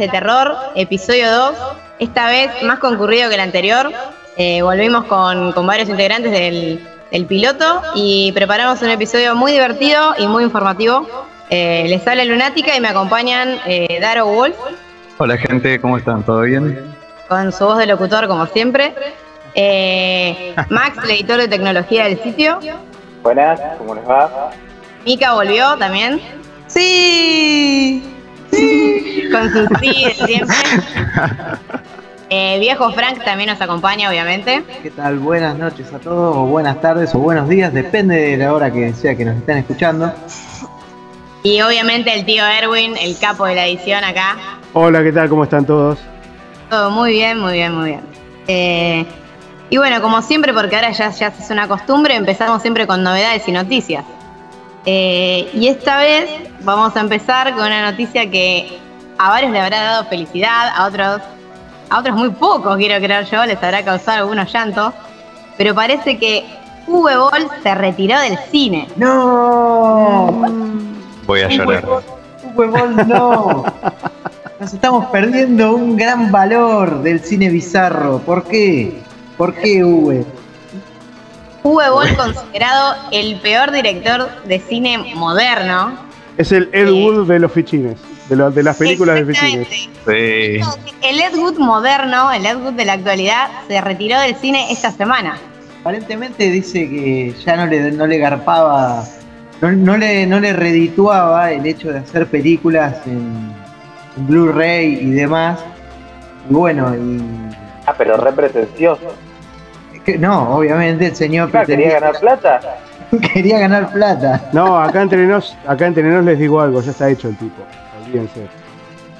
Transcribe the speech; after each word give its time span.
de 0.00 0.08
Terror, 0.08 0.56
episodio 0.74 1.30
2, 1.30 1.54
esta 1.98 2.28
vez 2.28 2.50
más 2.62 2.78
concurrido 2.78 3.28
que 3.28 3.34
el 3.34 3.40
anterior. 3.42 3.92
Eh, 4.38 4.62
volvimos 4.62 5.04
con, 5.04 5.54
varios 5.66 5.90
integrantes 5.90 6.32
del, 6.32 7.26
piloto 7.26 7.82
y 7.94 8.32
preparamos 8.32 8.80
un 8.80 8.88
episodio 8.88 9.34
muy 9.34 9.52
divertido 9.52 10.14
y 10.18 10.26
muy 10.26 10.44
informativo. 10.44 11.06
Eh, 11.50 11.84
les 11.88 12.06
habla 12.06 12.24
Lunática 12.24 12.74
y 12.74 12.80
me 12.80 12.88
acompañan 12.88 13.58
eh, 13.66 13.98
Daro 14.00 14.26
Wolf. 14.26 14.56
Hola 15.18 15.36
gente, 15.36 15.78
¿cómo 15.80 15.98
están? 15.98 16.22
¿Todo 16.22 16.42
bien? 16.42 16.82
Con 17.28 17.52
su 17.52 17.66
voz 17.66 17.76
de 17.76 17.86
locutor 17.86 18.26
como 18.26 18.46
siempre. 18.46 18.94
Max, 20.70 20.96
el 21.04 21.10
editor 21.10 21.38
de 21.38 21.48
tecnología 21.48 22.04
del 22.04 22.22
sitio. 22.22 22.58
Buenas, 23.22 23.60
¿cómo 23.76 23.94
les 23.94 24.08
va? 24.08 24.50
Mika 25.04 25.34
volvió 25.34 25.76
también. 25.76 26.20
Sí. 26.68 28.19
Con 29.32 29.52
su 29.52 29.66
sí 29.80 30.04
de 30.04 30.14
siempre. 30.26 30.56
Eh, 32.32 32.60
viejo 32.60 32.92
Frank 32.92 33.24
también 33.24 33.50
nos 33.50 33.60
acompaña, 33.60 34.08
obviamente. 34.08 34.62
¿Qué 34.84 34.90
tal? 34.92 35.18
Buenas 35.18 35.58
noches 35.58 35.92
a 35.92 35.98
todos, 35.98 36.36
o 36.36 36.46
buenas 36.46 36.80
tardes, 36.80 37.12
o 37.16 37.18
buenos 37.18 37.48
días, 37.48 37.74
depende 37.74 38.14
de 38.14 38.36
la 38.36 38.54
hora 38.54 38.72
que 38.72 38.92
sea 38.92 39.16
que 39.16 39.24
nos 39.24 39.36
estén 39.36 39.58
escuchando. 39.58 40.14
Y 41.42 41.60
obviamente 41.60 42.14
el 42.14 42.24
tío 42.24 42.46
Erwin, 42.46 42.96
el 42.96 43.18
capo 43.18 43.46
de 43.46 43.56
la 43.56 43.66
edición 43.66 44.04
acá. 44.04 44.36
Hola, 44.74 45.02
¿qué 45.02 45.10
tal? 45.10 45.28
¿Cómo 45.28 45.42
están 45.42 45.66
todos? 45.66 45.98
Todo 46.68 46.92
muy 46.92 47.10
bien, 47.10 47.40
muy 47.40 47.54
bien, 47.54 47.74
muy 47.74 47.88
bien. 47.88 48.02
Eh, 48.46 49.04
y 49.68 49.78
bueno, 49.78 50.00
como 50.00 50.22
siempre, 50.22 50.54
porque 50.54 50.76
ahora 50.76 50.92
ya, 50.92 51.10
ya 51.10 51.34
es 51.36 51.50
una 51.50 51.66
costumbre, 51.66 52.14
empezamos 52.14 52.62
siempre 52.62 52.86
con 52.86 53.02
novedades 53.02 53.48
y 53.48 53.50
noticias. 53.50 54.04
Eh, 54.86 55.50
y 55.52 55.68
esta 55.68 55.98
vez 55.98 56.30
vamos 56.60 56.96
a 56.96 57.00
empezar 57.00 57.54
con 57.54 57.66
una 57.66 57.90
noticia 57.90 58.30
que 58.30 58.78
a 59.18 59.28
varios 59.28 59.52
le 59.52 59.60
habrá 59.60 59.82
dado 59.82 60.04
felicidad, 60.06 60.72
a 60.74 60.86
otros, 60.86 61.20
a 61.90 61.98
otros 61.98 62.16
muy 62.16 62.30
pocos, 62.30 62.76
quiero 62.78 62.96
creer 63.04 63.26
yo, 63.26 63.44
les 63.44 63.62
habrá 63.62 63.84
causado 63.84 64.18
algunos 64.18 64.52
llantos. 64.52 64.94
Pero 65.58 65.74
parece 65.74 66.18
que 66.18 66.44
Uwe 66.86 67.16
Boll 67.16 67.48
se 67.62 67.74
retiró 67.74 68.18
del 68.20 68.38
cine. 68.50 68.88
¡No! 68.96 70.32
Voy 71.26 71.42
a 71.42 71.48
llorar. 71.48 71.84
Uwe 72.54 72.66
Boll, 72.66 72.96
no. 73.06 73.64
Nos 74.58 74.74
estamos 74.74 75.06
perdiendo 75.06 75.74
un 75.74 75.96
gran 75.96 76.32
valor 76.32 77.02
del 77.02 77.20
cine 77.20 77.50
bizarro. 77.50 78.18
¿Por 78.18 78.44
qué? 78.44 78.98
¿Por 79.36 79.54
qué, 79.54 79.84
Uwe? 79.84 80.24
Uwe 81.62 81.90
Boll 81.90 82.16
considerado 82.16 82.94
el 83.12 83.38
peor 83.40 83.70
director 83.70 84.28
de 84.44 84.58
cine 84.60 85.12
moderno. 85.14 85.92
Es 86.38 86.52
el 86.52 86.70
Ed 86.72 86.90
Wood 86.90 87.28
de 87.28 87.38
los 87.38 87.52
fichines, 87.52 87.98
de, 88.28 88.50
de 88.50 88.62
las 88.62 88.76
películas 88.76 89.16
de 89.16 89.34
fichines. 89.34 89.68
Sí. 89.68 90.60
El 91.02 91.20
Ed 91.20 91.34
Wood 91.34 91.58
moderno, 91.58 92.32
el 92.32 92.46
Ed 92.46 92.56
Wood 92.56 92.72
de 92.72 92.84
la 92.86 92.94
actualidad, 92.94 93.48
se 93.68 93.80
retiró 93.80 94.18
del 94.20 94.34
cine 94.36 94.72
esta 94.72 94.90
semana. 94.90 95.36
Aparentemente 95.80 96.50
dice 96.50 96.88
que 96.88 97.34
ya 97.44 97.56
no 97.56 97.66
le, 97.66 97.92
no 97.92 98.06
le 98.06 98.18
garpaba, 98.18 99.04
no, 99.60 99.96
le, 99.96 100.26
no 100.26 100.40
le 100.40 100.52
redituaba 100.52 101.52
el 101.52 101.66
hecho 101.66 101.92
de 101.92 101.98
hacer 101.98 102.26
películas 102.26 102.96
en, 103.06 103.60
Blu-ray 104.26 104.98
y 105.00 105.10
demás. 105.10 105.60
Y 106.50 106.52
bueno, 106.52 106.94
y... 106.94 107.22
Ah, 107.86 107.94
pero 107.96 108.16
re 108.16 108.32
pretencioso 108.32 109.14
no, 110.18 110.56
obviamente 110.56 111.06
el 111.06 111.16
señor 111.16 111.50
quería 111.66 112.00
ganar 112.00 112.18
plata. 112.18 112.60
quería 113.34 113.58
ganar 113.58 113.92
plata. 113.92 114.48
No, 114.52 114.78
acá 114.78 115.02
entre 115.02 115.26
nos, 115.26 115.56
acá 115.66 115.86
entre 115.86 116.02
nos 116.04 116.24
les 116.24 116.38
digo 116.38 116.60
algo, 116.60 116.80
ya 116.80 116.90
está 116.90 117.10
hecho 117.10 117.28
el 117.28 117.36
tipo. 117.36 117.62
Olvídense. 118.04 118.46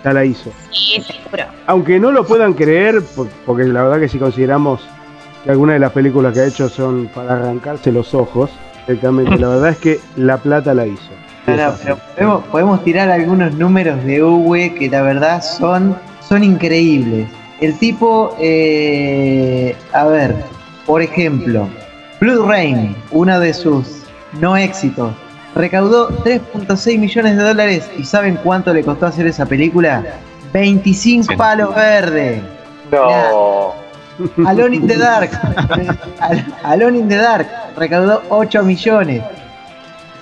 Ya 0.05 0.13
la 0.13 0.25
hizo. 0.25 0.51
Sí, 0.73 1.03
seguro. 1.03 1.45
Aunque 1.67 1.99
no 1.99 2.11
lo 2.11 2.25
puedan 2.25 2.55
creer, 2.55 3.03
porque 3.45 3.65
la 3.65 3.83
verdad 3.83 4.01
que 4.01 4.09
si 4.09 4.19
consideramos 4.19 4.81
que 5.45 5.51
algunas 5.51 5.75
de 5.75 5.81
las 5.81 5.93
películas 5.93 6.33
que 6.33 6.41
ha 6.41 6.47
hecho 6.47 6.69
son 6.69 7.09
para 7.15 7.35
arrancarse 7.35 7.93
los 7.93 8.15
ojos, 8.15 8.51
directamente, 8.87 9.39
la 9.39 9.49
verdad 9.49 9.71
es 9.71 9.79
que 9.79 10.01
la 10.17 10.39
plata 10.39 10.73
la 10.73 10.87
hizo. 10.87 11.11
pero 12.17 12.43
podemos, 12.51 12.83
tirar 12.83 13.11
algunos 13.11 13.55
números 13.55 14.03
de 14.05 14.23
Uwe 14.23 14.75
que 14.75 14.89
la 14.89 15.03
verdad 15.03 15.43
son, 15.43 15.97
son 16.27 16.45
increíbles. 16.45 17.29
El 17.61 17.79
tipo, 17.79 18.35
eh, 18.41 19.77
a 19.93 20.05
ver, 20.07 20.35
por 20.91 21.03
ejemplo, 21.03 21.69
Blue 22.19 22.49
Rain, 22.49 22.97
uno 23.13 23.39
de 23.39 23.55
sus 23.55 24.03
no 24.41 24.57
éxitos, 24.57 25.13
recaudó 25.55 26.09
3.6 26.25 26.99
millones 26.99 27.37
de 27.37 27.45
dólares 27.45 27.89
y 27.97 28.03
¿saben 28.03 28.35
cuánto 28.43 28.75
le 28.75 28.83
costó 28.83 29.07
hacer 29.07 29.29
esa 29.29 29.47
película? 29.47 30.05
25 30.53 31.37
palos 31.37 31.73
verdes. 31.77 32.43
No. 32.91 33.73
Alone 34.45 34.75
in 34.75 34.89
the 34.89 34.97
Dark. 34.97 35.31
Alone 36.65 36.99
in 36.99 37.09
the 37.09 37.19
Dark 37.19 37.47
recaudó 37.77 38.25
8 38.29 38.65
millones. 38.65 39.23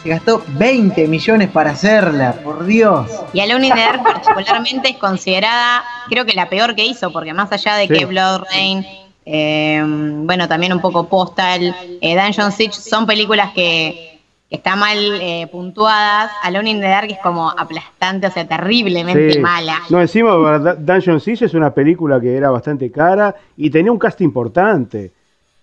Se 0.03 0.11
gastó 0.11 0.45
20 0.49 1.09
millones 1.09 1.49
para 1.49 1.71
hacerla, 1.71 2.35
por 2.45 2.67
Dios. 2.67 3.11
Y 3.33 3.41
Alone 3.41 3.69
in 3.69 3.73
the 3.73 3.81
Dark 3.81 4.03
particularmente 4.03 4.91
es 4.91 4.99
considerada, 4.99 5.83
creo 6.11 6.27
que 6.27 6.35
la 6.35 6.51
peor 6.51 6.75
que 6.75 6.85
hizo, 6.85 7.11
porque 7.11 7.33
más 7.33 7.51
allá 7.53 7.77
de 7.77 7.89
que 7.89 8.05
Blood 8.05 8.43
Rain 8.51 8.85
eh, 9.31 9.83
bueno, 9.85 10.49
también 10.49 10.73
un 10.73 10.81
poco 10.81 11.07
Postal, 11.07 11.75
eh, 12.01 12.19
Dungeon 12.19 12.51
Siege, 12.51 12.73
son 12.73 13.07
películas 13.07 13.53
que, 13.55 14.21
están 14.49 14.79
mal 14.79 14.97
eh, 15.21 15.47
puntuadas. 15.53 16.31
Alone 16.43 16.71
in 16.71 16.81
the 16.81 16.89
Dark 16.89 17.11
es 17.11 17.19
como 17.19 17.51
aplastante, 17.51 18.29
o 18.29 18.31
sea, 18.31 18.49
terriblemente 18.49 19.39
mala. 19.39 19.81
No, 19.91 20.01
encima 20.01 20.31
Dungeon 20.79 21.21
Siege 21.21 21.45
es 21.45 21.53
una 21.53 21.75
película 21.75 22.19
que 22.19 22.35
era 22.35 22.49
bastante 22.49 22.91
cara 22.91 23.35
y 23.59 23.69
tenía 23.69 23.93
un 23.93 23.99
cast 23.99 24.23
importante. 24.23 25.13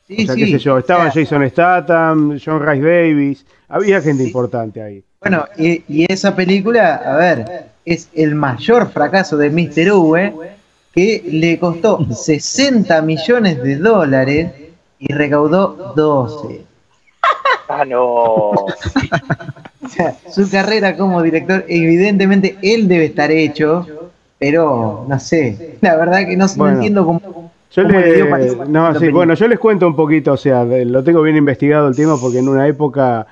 Sí, 0.07 0.21
o 0.21 0.25
sea, 0.27 0.35
qué 0.35 0.45
sé 0.45 0.59
yo, 0.59 0.77
estaban 0.77 1.09
Jason 1.09 1.50
Statham, 1.50 2.39
John 2.44 2.63
Rice 2.63 2.85
Davis, 2.85 3.45
había 3.67 4.00
gente 4.00 4.23
importante 4.23 4.79
ahí. 4.79 5.03
Bueno, 5.19 5.45
y, 5.57 5.81
y, 5.88 6.06
esa 6.07 6.35
película, 6.35 6.97
a 6.97 7.15
ver, 7.15 7.71
es 7.83 8.09
el 8.13 8.35
mayor 8.35 8.91
fracaso 8.91 9.35
de 9.38 9.50
Mr. 9.50 9.94
V 9.94 10.54
que 10.95 11.21
le 11.30 11.59
costó 11.59 12.06
60 12.09 13.01
millones 13.01 13.62
de 13.62 13.75
dólares 13.75 14.51
y 14.97 15.13
recaudó 15.13 15.94
12. 15.95 16.62
Ah, 17.68 17.83
no. 17.83 18.06
o 18.51 18.68
sea, 19.89 20.15
su 20.30 20.50
carrera 20.50 20.95
como 20.95 21.21
director, 21.21 21.65
evidentemente 21.68 22.57
él 22.62 22.88
debe 22.88 23.06
estar 23.06 23.30
hecho, 23.30 23.86
pero 24.39 25.06
no 25.07 25.19
sé, 25.19 25.77
la 25.81 25.97
verdad 25.97 26.25
que 26.27 26.38
no, 26.38 26.45
entiendo 26.69 27.06
cómo... 27.06 27.51
Yo 27.71 27.83
no, 27.83 29.00
sí, 29.00 29.09
bueno, 29.09 29.33
yo 29.33 29.48
les 29.50 29.59
cuento 29.59 29.86
un 29.86 29.98
poquito, 29.98 30.33
o 30.33 30.38
sea, 30.38 30.63
lo 30.63 31.03
tengo 31.03 31.21
bien 31.21 31.36
investigado 31.36 31.89
el 31.89 31.95
tema 31.95 32.15
porque 32.21 32.39
en 32.39 32.48
una 32.48 32.68
época, 32.68 33.27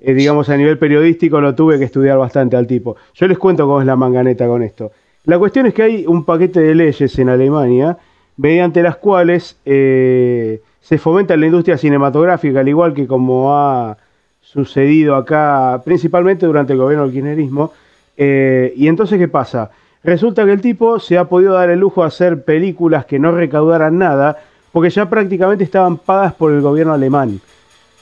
eh, 0.00 0.12
digamos, 0.12 0.50
a 0.50 0.56
nivel 0.58 0.76
periodístico 0.76 1.40
lo 1.40 1.54
tuve 1.54 1.78
que 1.78 1.84
estudiar 1.84 2.18
bastante 2.18 2.56
al 2.56 2.66
tipo. 2.66 2.96
Yo 3.14 3.26
les 3.26 3.38
cuento 3.38 3.64
cómo 3.66 3.80
es 3.80 3.86
la 3.86 3.96
manganeta 3.96 4.46
con 4.46 4.62
esto. 4.62 4.92
La 5.28 5.38
cuestión 5.38 5.66
es 5.66 5.74
que 5.74 5.82
hay 5.82 6.06
un 6.06 6.24
paquete 6.24 6.58
de 6.58 6.74
leyes 6.74 7.18
en 7.18 7.28
Alemania 7.28 7.98
mediante 8.38 8.82
las 8.82 8.96
cuales 8.96 9.58
eh, 9.66 10.62
se 10.80 10.96
fomenta 10.96 11.36
la 11.36 11.44
industria 11.44 11.76
cinematográfica, 11.76 12.60
al 12.60 12.68
igual 12.68 12.94
que 12.94 13.06
como 13.06 13.54
ha 13.54 13.98
sucedido 14.40 15.16
acá, 15.16 15.82
principalmente 15.84 16.46
durante 16.46 16.72
el 16.72 16.78
gobierno 16.78 17.04
del 17.04 17.12
kirchnerismo. 17.12 17.74
Eh, 18.16 18.72
y 18.74 18.88
entonces, 18.88 19.18
¿qué 19.18 19.28
pasa? 19.28 19.70
Resulta 20.02 20.46
que 20.46 20.52
el 20.52 20.62
tipo 20.62 20.98
se 20.98 21.18
ha 21.18 21.26
podido 21.26 21.52
dar 21.52 21.68
el 21.68 21.80
lujo 21.80 22.00
de 22.00 22.06
hacer 22.06 22.42
películas 22.42 23.04
que 23.04 23.18
no 23.18 23.30
recaudaran 23.30 23.98
nada, 23.98 24.38
porque 24.72 24.88
ya 24.88 25.10
prácticamente 25.10 25.62
estaban 25.62 25.98
pagas 25.98 26.32
por 26.32 26.52
el 26.52 26.62
gobierno 26.62 26.94
alemán. 26.94 27.38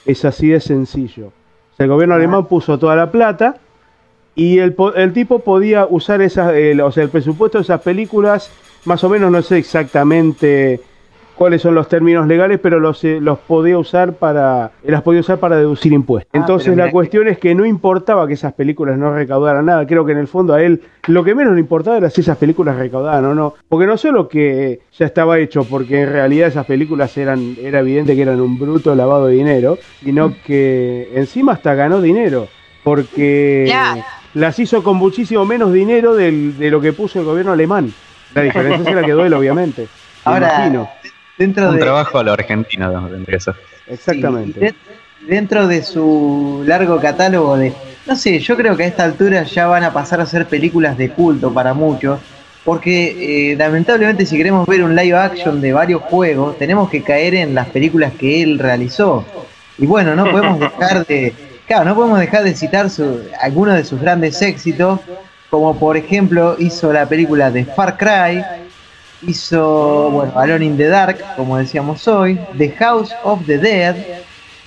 Es 0.04 0.24
así 0.24 0.46
de 0.46 0.60
sencillo. 0.60 1.32
el 1.76 1.88
gobierno 1.88 2.14
alemán 2.14 2.46
puso 2.46 2.78
toda 2.78 2.94
la 2.94 3.10
plata 3.10 3.56
y 4.36 4.58
el, 4.58 4.76
el 4.94 5.12
tipo 5.12 5.40
podía 5.40 5.86
usar 5.88 6.22
esas, 6.22 6.52
o 6.82 6.92
sea, 6.92 7.02
el 7.02 7.10
presupuesto 7.10 7.58
de 7.58 7.62
esas 7.62 7.80
películas, 7.80 8.52
más 8.84 9.02
o 9.02 9.08
menos 9.08 9.32
no 9.32 9.42
sé 9.42 9.58
exactamente 9.58 10.80
cuáles 11.36 11.62
son 11.62 11.74
los 11.74 11.88
términos 11.88 12.26
legales, 12.26 12.58
pero 12.60 12.80
los, 12.80 13.04
eh, 13.04 13.18
los 13.20 13.38
podía 13.38 13.78
usar 13.78 14.14
para, 14.14 14.72
las 14.82 15.02
podía 15.02 15.20
usar 15.20 15.38
para 15.38 15.56
deducir 15.56 15.92
impuestos. 15.92 16.30
Ah, 16.32 16.38
Entonces 16.38 16.76
la 16.76 16.90
cuestión 16.90 17.28
es 17.28 17.38
que 17.38 17.54
no 17.54 17.64
importaba 17.66 18.26
que 18.26 18.34
esas 18.34 18.54
películas 18.54 18.98
no 18.98 19.12
recaudaran 19.14 19.66
nada, 19.66 19.86
creo 19.86 20.04
que 20.04 20.12
en 20.12 20.18
el 20.18 20.28
fondo 20.28 20.54
a 20.54 20.62
él 20.62 20.82
lo 21.06 21.22
que 21.22 21.34
menos 21.34 21.54
le 21.54 21.60
importaba 21.60 21.98
era 21.98 22.10
si 22.10 22.22
esas 22.22 22.38
películas 22.38 22.76
recaudaban 22.76 23.24
o 23.26 23.34
no, 23.34 23.54
porque 23.68 23.86
no 23.86 23.96
solo 23.96 24.28
que 24.28 24.80
ya 24.98 25.06
estaba 25.06 25.38
hecho, 25.38 25.64
porque 25.64 26.02
en 26.02 26.12
realidad 26.12 26.48
esas 26.48 26.66
películas 26.66 27.16
eran, 27.18 27.56
era 27.60 27.80
evidente 27.80 28.16
que 28.16 28.22
eran 28.22 28.40
un 28.40 28.58
bruto 28.58 28.94
lavado 28.94 29.26
de 29.26 29.34
dinero, 29.34 29.78
sino 30.02 30.34
que 30.44 31.10
encima 31.14 31.52
hasta 31.52 31.74
ganó 31.74 32.00
dinero, 32.00 32.48
porque 32.82 33.70
las 34.36 34.58
hizo 34.58 34.82
con 34.82 34.98
muchísimo 34.98 35.46
menos 35.46 35.72
dinero 35.72 36.14
de 36.14 36.70
lo 36.70 36.78
que 36.78 36.92
puso 36.92 37.18
el 37.18 37.24
gobierno 37.24 37.52
alemán. 37.52 37.92
La 38.34 38.42
diferencia 38.42 38.90
es 38.90 38.94
la 38.96 39.02
que 39.02 39.12
duele, 39.12 39.34
obviamente. 39.34 39.88
Ahora, 40.24 40.70
dentro 41.38 41.70
un 41.70 41.78
trabajo 41.78 42.18
a 42.18 42.22
lo 42.22 42.32
argentino 42.32 43.08
Exactamente. 43.86 44.74
dentro 45.26 45.66
de 45.66 45.82
su 45.82 46.62
largo 46.66 47.00
catálogo 47.00 47.56
de 47.56 47.72
no 48.06 48.14
sé, 48.14 48.38
yo 48.38 48.56
creo 48.56 48.76
que 48.76 48.84
a 48.84 48.86
esta 48.86 49.04
altura 49.04 49.42
ya 49.44 49.68
van 49.68 49.84
a 49.84 49.92
pasar 49.92 50.20
a 50.20 50.26
ser 50.26 50.46
películas 50.46 50.98
de 50.98 51.10
culto 51.10 51.52
para 51.52 51.72
muchos, 51.72 52.20
porque 52.62 53.52
eh, 53.52 53.56
lamentablemente 53.56 54.26
si 54.26 54.36
queremos 54.36 54.66
ver 54.66 54.82
un 54.82 54.94
live 54.94 55.16
action 55.16 55.62
de 55.62 55.72
varios 55.72 56.02
juegos, 56.02 56.58
tenemos 56.58 56.90
que 56.90 57.02
caer 57.02 57.34
en 57.36 57.54
las 57.54 57.68
películas 57.68 58.12
que 58.12 58.42
él 58.42 58.58
realizó. 58.58 59.24
Y 59.78 59.86
bueno, 59.86 60.14
no 60.14 60.30
podemos 60.30 60.60
dejar 60.60 61.06
de, 61.06 61.32
claro, 61.66 61.84
no 61.84 61.94
podemos 61.94 62.18
dejar 62.18 62.44
de 62.44 62.54
citar 62.54 62.90
su, 62.90 63.22
algunos 63.40 63.74
de 63.74 63.84
sus 63.84 64.00
grandes 64.00 64.40
éxitos, 64.42 65.00
como 65.50 65.78
por 65.78 65.96
ejemplo 65.96 66.56
hizo 66.58 66.92
la 66.92 67.08
película 67.08 67.50
de 67.50 67.64
Far 67.64 67.96
Cry, 67.96 68.44
hizo, 69.26 70.10
bueno, 70.10 70.32
Alone 70.36 70.64
in 70.64 70.76
the 70.76 70.88
Dark, 70.88 71.18
como 71.36 71.56
decíamos 71.56 72.06
hoy, 72.08 72.38
The 72.58 72.70
House 72.72 73.14
of 73.24 73.44
the 73.46 73.58
Dead. 73.58 73.96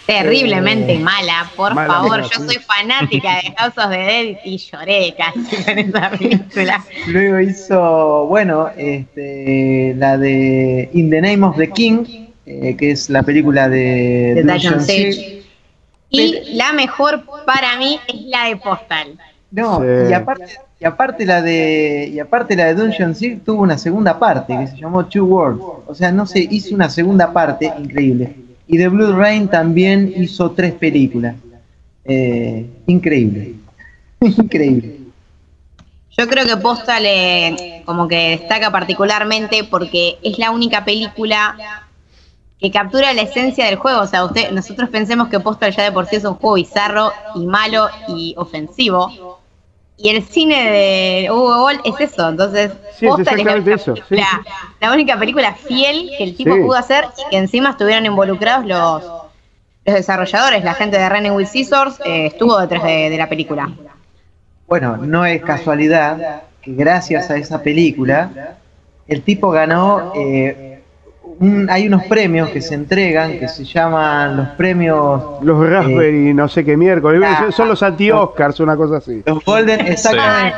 Terriblemente 0.06 0.94
eh, 0.94 1.00
mala, 1.00 1.52
por 1.56 1.76
favor. 1.76 2.24
Yo 2.24 2.44
soy 2.44 2.58
fanática 2.58 3.36
de 3.44 3.54
House 3.58 3.78
of 3.78 3.92
the 3.92 3.98
Dead 3.98 4.38
y 4.44 4.58
lloré 4.58 5.14
casi 5.16 5.64
con 5.64 5.78
esa 5.78 6.10
película. 6.10 6.84
Luego 7.08 7.40
hizo, 7.42 8.26
bueno, 8.26 8.70
este, 8.76 9.94
la 9.98 10.18
de 10.18 10.90
In 10.94 11.12
the 11.12 11.22
Name 11.22 11.44
of 11.46 11.58
the 11.58 11.70
King, 11.70 12.28
eh, 12.48 12.76
que 12.76 12.92
es 12.92 13.10
la 13.10 13.22
película 13.22 13.70
de, 13.70 14.42
de 14.44 15.39
Y 16.10 16.56
la 16.56 16.74
mejor 16.74 17.24
para 17.46 17.78
mí 17.78 18.00
es 18.08 18.22
la 18.26 18.46
de 18.46 18.58
Postal. 18.58 19.20
No, 19.52 19.82
y 20.10 20.14
aparte 20.14 20.60
y 20.80 20.86
aparte 20.86 21.26
la 21.26 21.42
de 21.42 22.10
y 22.14 22.20
aparte 22.20 22.56
la 22.56 22.68
de 22.68 22.76
Dungeon 22.76 23.14
Siege 23.14 23.42
tuvo 23.44 23.64
una 23.64 23.78
segunda 23.78 24.18
parte 24.18 24.58
que 24.58 24.68
se 24.68 24.78
llamó 24.78 25.06
Two 25.06 25.26
Worlds. 25.26 25.62
O 25.88 25.94
sea, 25.94 26.12
no 26.12 26.26
sé, 26.26 26.48
hizo 26.50 26.74
una 26.74 26.90
segunda 26.90 27.34
parte 27.34 27.72
increíble. 27.78 28.36
Y 28.66 28.78
de 28.78 28.88
Blue 28.88 29.12
Rain 29.12 29.50
también 29.50 30.14
hizo 30.16 30.52
tres 30.52 30.74
películas. 30.74 31.36
Eh, 32.06 32.66
increíble. 32.88 33.56
increíble. 34.22 35.00
Yo 36.18 36.28
creo 36.28 36.46
que 36.46 36.58
Postal 36.58 37.04
le 37.04 37.84
como 37.86 38.08
que 38.08 38.38
destaca 38.38 38.72
particularmente 38.72 39.66
porque 39.66 40.18
es 40.24 40.38
la 40.40 40.52
única 40.52 40.86
película 40.86 41.84
que 42.60 42.72
captura 42.72 43.14
la 43.14 43.22
esencia 43.22 43.66
del 43.66 43.78
juego. 43.78 44.02
O 44.02 44.08
sea, 44.08 44.26
usted, 44.26 44.52
nosotros 44.52 44.90
pensemos 44.90 45.30
que 45.30 45.40
Postal 45.40 45.76
ya 45.76 45.84
de 45.84 45.92
por 45.92 46.06
sí 46.06 46.18
es 46.18 46.26
un 46.26 46.36
juego 46.36 46.56
bizarro 46.56 47.12
y 47.36 47.46
malo 47.46 47.88
y 48.08 48.34
ofensivo 48.38 49.40
y 50.02 50.10
el 50.10 50.24
cine 50.24 50.72
de 50.72 51.30
Hugo 51.30 51.58
Boll 51.58 51.82
es 51.84 52.00
eso, 52.00 52.30
entonces 52.30 52.72
sí, 52.98 53.06
es, 53.06 53.26
la, 53.26 53.34
única 53.34 53.74
eso. 53.74 53.94
la, 54.80 54.94
única 54.94 55.20
película 55.20 55.54
fiel 55.54 56.10
que 56.18 56.24
el 56.24 56.38
tipo 56.38 56.56
pudo 56.56 56.76
hacer 56.76 57.06
y 57.18 57.30
que 57.30 57.38
encima 57.38 57.72
estuvieron 57.72 58.06
involucrados 58.06 58.66
los, 58.66 59.04
los 59.04 59.96
desarrolladores, 59.96 60.64
la 60.64 60.74
gente 60.74 60.98
de 60.98 61.10
Running 61.10 61.34
with 61.34 61.48
Scissors 61.48 62.00
eh, 62.06 62.28
estuvo 62.28 62.58
detrás 62.60 62.84
de, 62.84 63.14
la 63.18 63.28
película. 63.28 63.70
Bueno, 64.68 64.96
no 64.96 65.26
es 65.26 65.42
casualidad 65.42 66.44
que 66.62 66.72
gracias 66.74 67.30
a 67.30 67.36
esa 67.36 67.62
película 67.62 68.56
el 69.06 69.22
tipo 69.22 69.52
ganó 69.52 70.14
eh, 70.16 70.69
hay 71.70 71.88
unos 71.88 72.04
premios 72.06 72.50
que 72.50 72.62
se 72.62 72.76
entregan 72.76 73.40
que 73.40 73.48
se 73.48 73.64
llaman 73.64 74.38
los 74.38 74.48
premios. 74.50 75.24
Los 75.42 75.70
Raspberry, 75.70 76.30
eh, 76.30 76.34
no 76.34 76.48
sé 76.48 76.66
qué 76.66 76.76
miércoles. 76.76 77.22
son 77.56 77.70
los 77.70 77.82
anti-Oscars, 77.82 78.60
una 78.60 78.76
cosa 78.76 78.98
así. 78.98 79.24
Los 79.26 79.44
Golden, 79.46 79.88
exactamente. 79.88 80.58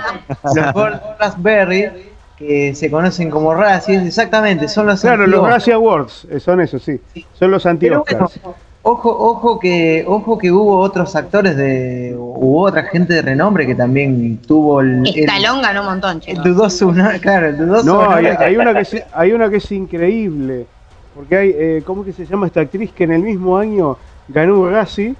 Los 0.55 0.73
Golden 0.73 0.99
Raspberry, 1.19 1.89
que 2.37 2.73
se 2.73 2.89
conocen 2.89 3.29
como 3.29 3.53
Razzies, 3.53 4.03
exactamente, 4.03 4.67
son 4.67 4.87
los 4.87 5.01
Claro, 5.01 5.27
los 5.27 5.47
Razzie 5.47 5.73
Awards, 5.73 6.27
eh, 6.29 6.39
son 6.39 6.61
esos, 6.61 6.81
sí. 6.81 6.99
Son 7.33 7.51
los 7.51 7.65
anti-Oscars. 7.65 8.39
Ojo, 8.83 9.09
ojo 9.09 9.59
que, 9.59 10.03
ojo 10.07 10.37
que 10.37 10.51
hubo 10.51 10.79
otros 10.79 11.15
actores 11.15 11.55
de, 11.55 12.15
hubo 12.17 12.63
otra 12.63 12.83
gente 12.83 13.13
de 13.13 13.21
renombre 13.21 13.65
que 13.65 13.75
también 13.75 14.37
tuvo 14.37 14.81
el. 14.81 15.07
Estalón 15.07 15.61
ganó 15.61 15.81
un 15.81 15.87
montón, 15.87 16.19
chicos. 16.19 16.45
El 16.45 16.53
dudoso, 16.53 16.93
claro, 17.21 17.47
el 17.47 17.57
dudoso. 17.57 17.85
No, 17.85 18.11
hay, 18.11 18.55
una 18.57 18.73
que 18.73 18.79
es, 18.81 19.03
hay 19.13 19.31
una 19.33 19.49
que 19.49 19.57
es 19.57 19.71
increíble. 19.71 20.65
Porque 21.15 21.37
hay, 21.37 21.55
eh, 21.55 21.83
¿cómo 21.85 22.05
que 22.05 22.13
se 22.13 22.25
llama 22.25 22.47
esta 22.47 22.61
actriz 22.61 22.91
que 22.93 23.03
en 23.03 23.11
el 23.11 23.21
mismo 23.21 23.57
año 23.57 23.97
ganó 24.29 24.59
un 24.59 24.71
Razzie 24.71 25.15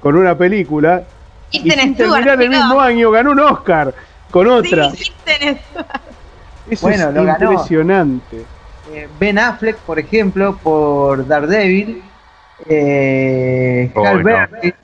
con 0.00 0.16
una 0.16 0.36
película? 0.36 1.04
y 1.50 1.70
sin 1.70 1.94
terminar 1.94 2.40
el 2.42 2.50
mismo 2.50 2.80
año 2.80 3.10
ganó 3.10 3.32
un 3.32 3.40
Oscar 3.40 3.94
con 4.30 4.46
otra. 4.46 4.90
Sí, 4.90 5.12
Eso 6.70 6.86
bueno, 6.86 7.10
es 7.10 7.40
impresionante. 7.40 8.44
Eh, 8.92 9.08
ben 9.18 9.38
Affleck, 9.38 9.76
por 9.78 9.98
ejemplo, 9.98 10.58
por 10.62 11.26
Daredevil. 11.26 12.02
Eh, 12.66 13.90
Berry, 13.94 14.74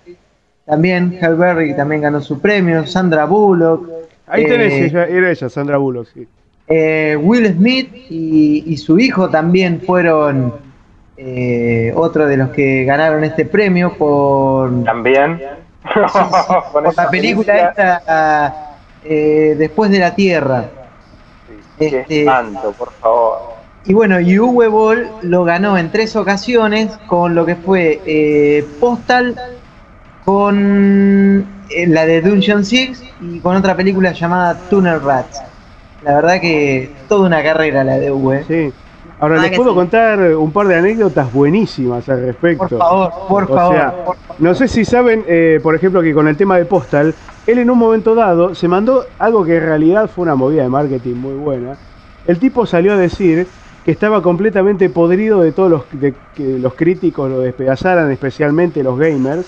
también 0.65 1.19
Hal 1.21 1.37
Berry 1.37 1.75
también 1.77 2.03
ganó 2.03 2.21
su 2.21 2.41
premio. 2.41 2.87
Sandra 2.87 3.25
Bullock. 3.27 3.89
Ahí 4.27 4.47
tenés, 4.47 4.73
eh, 4.73 4.85
ella, 4.87 5.07
era 5.07 5.31
ella, 5.31 5.49
Sandra 5.49 5.77
Bullock, 5.77 6.09
sí. 6.13 6.27
Eh, 6.67 7.17
Will 7.21 7.47
Smith 7.55 7.93
y, 8.09 8.77
su 8.79 8.99
hijo 8.99 9.29
también 9.29 9.83
fueron 9.83 10.55
eh, 11.17 11.93
otro 11.95 12.27
de 12.27 12.39
los 12.39 12.49
que 12.51 12.85
ganaron 12.85 13.23
este 13.25 13.45
premio 13.45 13.93
por. 13.95 14.85
También. 14.85 15.43
por 16.73 16.97
la 16.97 17.11
película 17.11 17.69
esta, 17.69 18.79
eh, 19.05 19.55
Después 19.59 19.91
de 19.91 19.99
la 19.99 20.15
Tierra. 20.15 20.65
este, 21.79 22.27
por 22.79 22.93
favor. 22.93 23.54
Y 23.87 23.93
bueno, 23.93 24.19
y 24.19 24.39
Uwe 24.39 24.69
Boll 24.69 25.09
lo 25.23 25.45
ganó 25.45 25.77
en 25.77 25.91
tres 25.91 26.17
ocasiones 26.17 26.97
con 27.07 27.35
lo 27.35 27.45
que 27.45 27.55
fue 27.55 28.01
eh, 28.07 28.67
Postal, 28.81 29.35
con 30.25 31.45
la 31.89 32.07
de 32.07 32.23
Dungeon 32.23 32.65
Six 32.65 33.03
y 33.21 33.41
con 33.41 33.57
otra 33.57 33.77
película 33.77 34.13
llamada 34.13 34.59
Tunnel 34.71 35.03
Rats. 35.03 35.43
La 36.03 36.15
verdad 36.15 36.41
que 36.41 36.91
toda 37.09 37.27
una 37.27 37.43
carrera 37.43 37.85
la 37.85 37.99
de 37.99 38.11
V. 38.11 38.45
Sí. 38.49 38.73
Ahora 39.21 39.41
les 39.41 39.57
puedo 39.57 39.75
contar 39.75 40.19
un 40.35 40.51
par 40.51 40.67
de 40.67 40.77
anécdotas 40.77 41.33
buenísimas 41.33 42.09
al 42.09 42.23
respecto. 42.23 42.69
Por 42.69 42.79
favor, 42.79 43.13
por 43.29 43.49
favor. 43.49 44.17
No 44.39 44.55
sé 44.55 44.67
si 44.67 44.85
saben, 44.85 45.25
eh, 45.29 45.61
por 45.63 45.75
ejemplo, 45.75 46.03
que 46.03 46.13
con 46.13 46.27
el 46.27 46.37
tema 46.37 46.57
de 46.57 46.65
Postal, 46.65 47.15
él 47.47 47.59
en 47.59 47.71
un 47.71 47.79
momento 47.79 48.15
dado 48.15 48.55
se 48.55 48.67
mandó 48.67 49.05
algo 49.19 49.45
que 49.45 49.57
en 49.57 49.63
realidad 49.63 50.09
fue 50.09 50.23
una 50.23 50.35
movida 50.35 50.63
de 50.63 50.69
marketing 50.69 51.15
muy 51.15 51.35
buena. 51.35 51.77
El 52.27 52.39
tipo 52.39 52.67
salió 52.67 52.95
a 52.95 52.97
decir 52.97 53.47
que 53.85 53.91
estaba 53.91 54.23
completamente 54.23 54.89
podrido 54.89 55.43
de 55.43 55.53
todos 55.53 55.71
los 55.71 55.83
de 55.93 56.15
que 56.35 56.59
los 56.59 56.75
críticos 56.75 57.31
lo 57.31 57.41
despedazaran, 57.41 58.11
especialmente 58.11 58.83
los 58.83 58.99
gamers, 58.99 59.47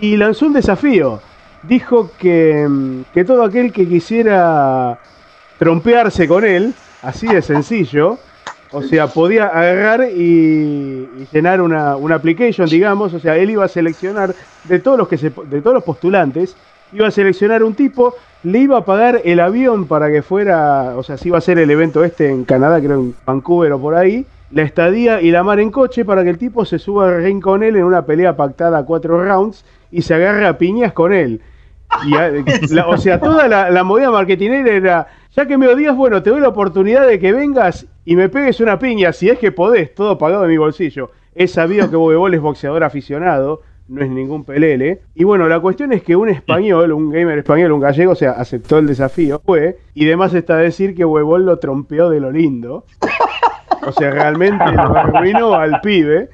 y 0.00 0.16
lanzó 0.16 0.46
un 0.46 0.52
desafío. 0.52 1.20
Dijo 1.62 2.10
que, 2.18 2.66
mm, 2.68 3.02
que 3.14 3.24
todo 3.24 3.44
aquel 3.44 3.72
que 3.72 3.88
quisiera 3.88 4.98
trompearse 5.58 6.28
con 6.28 6.44
él, 6.44 6.74
así 7.02 7.26
de 7.26 7.40
sencillo. 7.40 8.18
O 8.74 8.82
sea, 8.82 9.06
podía 9.06 9.48
agarrar 9.48 10.08
y, 10.10 11.06
llenar 11.30 11.60
una, 11.60 11.96
una, 11.96 12.14
application, 12.14 12.66
digamos. 12.68 13.12
O 13.12 13.20
sea, 13.20 13.36
él 13.36 13.50
iba 13.50 13.64
a 13.64 13.68
seleccionar 13.68 14.34
de 14.64 14.78
todos 14.78 14.96
los 14.96 15.08
que 15.08 15.16
de 15.18 15.60
todos 15.60 15.74
los 15.74 15.84
postulantes, 15.84 16.56
iba 16.92 17.06
a 17.06 17.10
seleccionar 17.10 17.62
un 17.62 17.74
tipo, 17.74 18.14
le 18.42 18.58
iba 18.58 18.78
a 18.78 18.84
pagar 18.84 19.20
el 19.24 19.40
avión 19.40 19.86
para 19.86 20.10
que 20.10 20.22
fuera, 20.22 20.96
o 20.96 21.02
sea, 21.02 21.16
si 21.16 21.28
iba 21.28 21.38
a 21.38 21.40
ser 21.40 21.58
el 21.58 21.70
evento 21.70 22.04
este 22.04 22.28
en 22.28 22.44
Canadá, 22.44 22.80
creo 22.80 23.00
en 23.00 23.14
Vancouver 23.24 23.72
o 23.72 23.80
por 23.80 23.94
ahí, 23.94 24.26
la 24.50 24.62
estadía 24.62 25.22
y 25.22 25.30
la 25.30 25.42
mar 25.42 25.60
en 25.60 25.70
coche 25.70 26.04
para 26.04 26.22
que 26.22 26.30
el 26.30 26.38
tipo 26.38 26.64
se 26.64 26.78
suba 26.78 27.08
al 27.08 27.22
ring 27.22 27.40
con 27.40 27.62
él 27.62 27.76
en 27.76 27.84
una 27.84 28.04
pelea 28.04 28.36
pactada 28.36 28.78
a 28.78 28.84
cuatro 28.84 29.24
rounds 29.24 29.64
y 29.90 30.02
se 30.02 30.14
agarre 30.14 30.46
a 30.46 30.58
piñas 30.58 30.92
con 30.92 31.12
él. 31.12 31.40
Y, 32.06 32.14
o 32.86 32.96
sea, 32.98 33.18
toda 33.20 33.48
la, 33.48 33.70
la 33.70 33.84
movida 33.84 34.10
marketinera 34.10 34.70
era 34.70 35.06
ya 35.34 35.46
que 35.46 35.56
me 35.56 35.68
odias, 35.68 35.96
bueno, 35.96 36.22
te 36.22 36.30
doy 36.30 36.40
la 36.40 36.48
oportunidad 36.48 37.06
de 37.06 37.18
que 37.18 37.32
vengas 37.32 37.86
y 38.04 38.16
me 38.16 38.28
pegues 38.28 38.60
una 38.60 38.78
piña, 38.78 39.12
si 39.12 39.30
es 39.30 39.38
que 39.38 39.52
podés, 39.52 39.94
todo 39.94 40.18
pagado 40.18 40.42
de 40.42 40.48
mi 40.48 40.58
bolsillo. 40.58 41.10
He 41.34 41.48
sabido 41.48 41.88
que 41.88 41.96
Bobebol 41.96 42.34
es 42.34 42.40
boxeador 42.40 42.84
aficionado, 42.84 43.62
no 43.88 44.02
es 44.02 44.10
ningún 44.10 44.44
pelele. 44.44 45.00
Y 45.14 45.24
bueno, 45.24 45.48
la 45.48 45.60
cuestión 45.60 45.92
es 45.92 46.02
que 46.02 46.16
un 46.16 46.28
español, 46.28 46.92
un 46.92 47.10
gamer 47.10 47.38
español, 47.38 47.72
un 47.72 47.80
gallego, 47.80 48.12
o 48.12 48.16
sea, 48.16 48.32
aceptó 48.32 48.78
el 48.78 48.86
desafío, 48.86 49.40
fue, 49.44 49.78
y 49.94 50.06
además 50.06 50.34
está 50.34 50.56
decir 50.56 50.94
que 50.94 51.04
Huevol 51.04 51.44
lo 51.44 51.58
trompeó 51.58 52.10
de 52.10 52.20
lo 52.20 52.30
lindo. 52.30 52.84
O 53.84 53.92
sea, 53.92 54.10
realmente 54.10 54.64
lo 54.72 54.96
arruinó 54.96 55.54
al 55.54 55.80
pibe. 55.80 56.28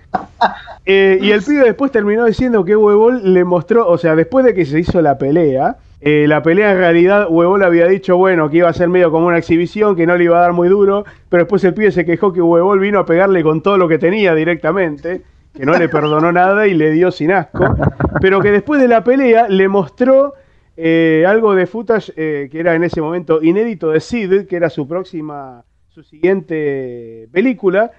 Eh, 0.84 1.18
y 1.20 1.30
el 1.32 1.42
pibe 1.42 1.64
después 1.64 1.90
terminó 1.90 2.26
diciendo 2.26 2.64
que 2.64 2.76
Huevol 2.76 3.32
le 3.32 3.44
mostró, 3.44 3.88
o 3.88 3.98
sea, 3.98 4.14
después 4.14 4.44
de 4.44 4.54
que 4.54 4.66
se 4.66 4.80
hizo 4.80 5.00
la 5.00 5.16
pelea, 5.18 5.76
eh, 6.00 6.26
la 6.28 6.42
pelea 6.42 6.70
en 6.70 6.78
realidad, 6.78 7.26
Huevol 7.28 7.64
había 7.64 7.86
dicho, 7.86 8.16
bueno, 8.16 8.48
que 8.50 8.58
iba 8.58 8.68
a 8.68 8.72
ser 8.72 8.88
medio 8.88 9.10
como 9.10 9.26
una 9.26 9.38
exhibición, 9.38 9.96
que 9.96 10.06
no 10.06 10.16
le 10.16 10.24
iba 10.24 10.38
a 10.38 10.42
dar 10.42 10.52
muy 10.52 10.68
duro, 10.68 11.04
pero 11.28 11.42
después 11.42 11.64
el 11.64 11.74
pibe 11.74 11.90
se 11.90 12.04
quejó 12.04 12.32
que 12.32 12.40
Huevol 12.40 12.78
vino 12.78 13.00
a 13.00 13.06
pegarle 13.06 13.42
con 13.42 13.62
todo 13.62 13.78
lo 13.78 13.88
que 13.88 13.98
tenía 13.98 14.34
directamente, 14.34 15.22
que 15.58 15.66
no 15.66 15.76
le 15.76 15.88
perdonó 15.88 16.30
nada 16.30 16.68
y 16.68 16.74
le 16.74 16.92
dio 16.92 17.10
sin 17.10 17.32
asco, 17.32 17.74
pero 18.20 18.40
que 18.40 18.52
después 18.52 18.80
de 18.80 18.86
la 18.86 19.02
pelea 19.02 19.48
le 19.48 19.66
mostró 19.66 20.34
eh, 20.76 21.24
algo 21.26 21.56
de 21.56 21.66
footage 21.66 22.12
eh, 22.16 22.48
que 22.50 22.60
era 22.60 22.76
en 22.76 22.84
ese 22.84 23.00
momento 23.00 23.42
inédito 23.42 23.90
de 23.90 23.98
Sid, 23.98 24.46
que 24.46 24.54
era 24.54 24.70
su 24.70 24.86
próxima, 24.86 25.64
su 25.88 26.04
siguiente 26.04 27.28
película, 27.32 27.90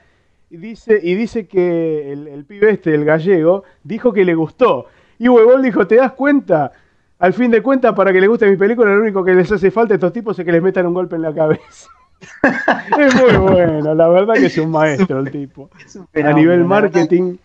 y 0.50 0.56
dice, 0.56 1.00
y 1.04 1.16
dice 1.16 1.48
que 1.48 2.14
el, 2.14 2.46
pibe 2.46 2.72
este, 2.72 2.96
el 2.96 3.04
gallego, 3.04 3.66
dijo 3.84 4.14
que 4.14 4.24
le 4.24 4.36
gustó. 4.36 4.86
Y 5.20 5.28
Huevol 5.28 5.62
dijo, 5.62 5.86
¿te 5.86 5.96
das 5.96 6.14
cuenta? 6.14 6.72
al 7.20 7.34
fin 7.34 7.52
de 7.52 7.62
cuentas, 7.62 7.94
para 7.94 8.14
que 8.14 8.22
les 8.22 8.30
guste 8.30 8.50
mi 8.50 8.56
película, 8.56 8.96
lo 8.96 9.02
único 9.02 9.24
que 9.26 9.34
les 9.34 9.52
hace 9.52 9.70
falta 9.72 9.94
a 9.94 9.96
estos 9.96 10.14
tipos 10.14 10.40
es 10.40 10.46
que 10.46 10.52
les 10.54 10.64
metan 10.64 10.86
un 10.86 10.94
golpe 10.94 11.18
en 11.18 11.22
la 11.22 11.34
cabeza. 11.34 11.90
es 12.98 13.16
muy 13.16 13.36
bueno, 13.38 13.94
la 13.94 14.08
verdad 14.08 14.36
que 14.36 14.46
es 14.46 14.58
un 14.58 14.72
maestro 14.72 15.20
el 15.20 15.30
tipo. 15.30 15.70
a 16.16 16.34
nivel 16.34 16.64
marketing. 16.64 17.36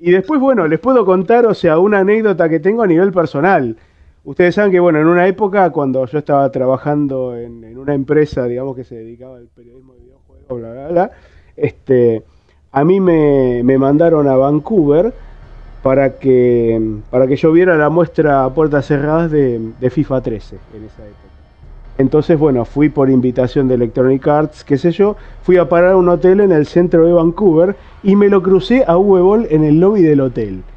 Y 0.00 0.12
después, 0.12 0.40
bueno, 0.40 0.66
les 0.66 0.80
puedo 0.80 1.04
contar, 1.04 1.44
o 1.46 1.52
sea, 1.52 1.78
una 1.78 1.98
anécdota 1.98 2.48
que 2.48 2.58
tengo 2.58 2.82
a 2.82 2.86
nivel 2.86 3.12
personal. 3.12 3.76
Ustedes 4.24 4.54
saben 4.54 4.72
que, 4.72 4.80
bueno, 4.80 4.98
en 4.98 5.06
una 5.06 5.26
época 5.26 5.70
cuando 5.70 6.06
yo 6.06 6.18
estaba 6.18 6.50
trabajando 6.50 7.36
en, 7.36 7.78
una 7.78 7.94
empresa, 7.94 8.44
digamos, 8.44 8.74
que 8.76 8.84
se 8.84 8.94
dedicaba 8.96 9.36
al 9.36 9.48
periodismo 9.48 9.92
de 9.94 10.00
videojuegos, 10.00 10.60
bla, 10.60 10.72
bla, 10.72 10.88
bla, 10.88 11.10
este, 11.54 12.22
a 12.72 12.84
mí 12.84 12.98
me, 12.98 13.62
mandaron 13.78 14.26
a 14.26 14.36
Vancouver 14.36 15.12
para 15.82 16.18
que, 16.18 16.98
para 17.10 17.26
que 17.26 17.36
yo 17.36 17.52
viera 17.52 17.76
la 17.76 17.90
muestra 17.90 18.44
a 18.44 18.54
puertas 18.54 18.86
cerradas 18.86 19.30
de, 19.30 19.72
de 19.78 19.90
FIFA 19.90 20.22
13 20.22 20.56
en 20.76 20.84
esa 20.84 21.02
época. 21.02 21.29
Entonces, 22.00 22.38
bueno, 22.38 22.64
fui 22.64 22.88
por 22.88 23.10
invitación 23.10 23.68
de 23.68 23.74
Electronic 23.74 24.26
Arts, 24.26 24.64
qué 24.64 24.78
sé 24.78 24.90
yo, 24.90 25.16
fui 25.42 25.58
a 25.58 25.68
parar 25.68 25.92
a 25.92 25.96
un 25.98 26.08
hotel 26.08 26.40
en 26.40 26.50
el 26.50 26.64
centro 26.64 27.04
de 27.04 27.12
Vancouver 27.12 27.76
y 28.02 28.16
me 28.16 28.30
lo 28.30 28.42
crucé 28.42 28.84
a 28.86 28.96
Uwe 28.96 29.46
en 29.50 29.64
el 29.64 29.80
lobby 29.80 30.02
del 30.02 30.20
hotel. 30.20 30.62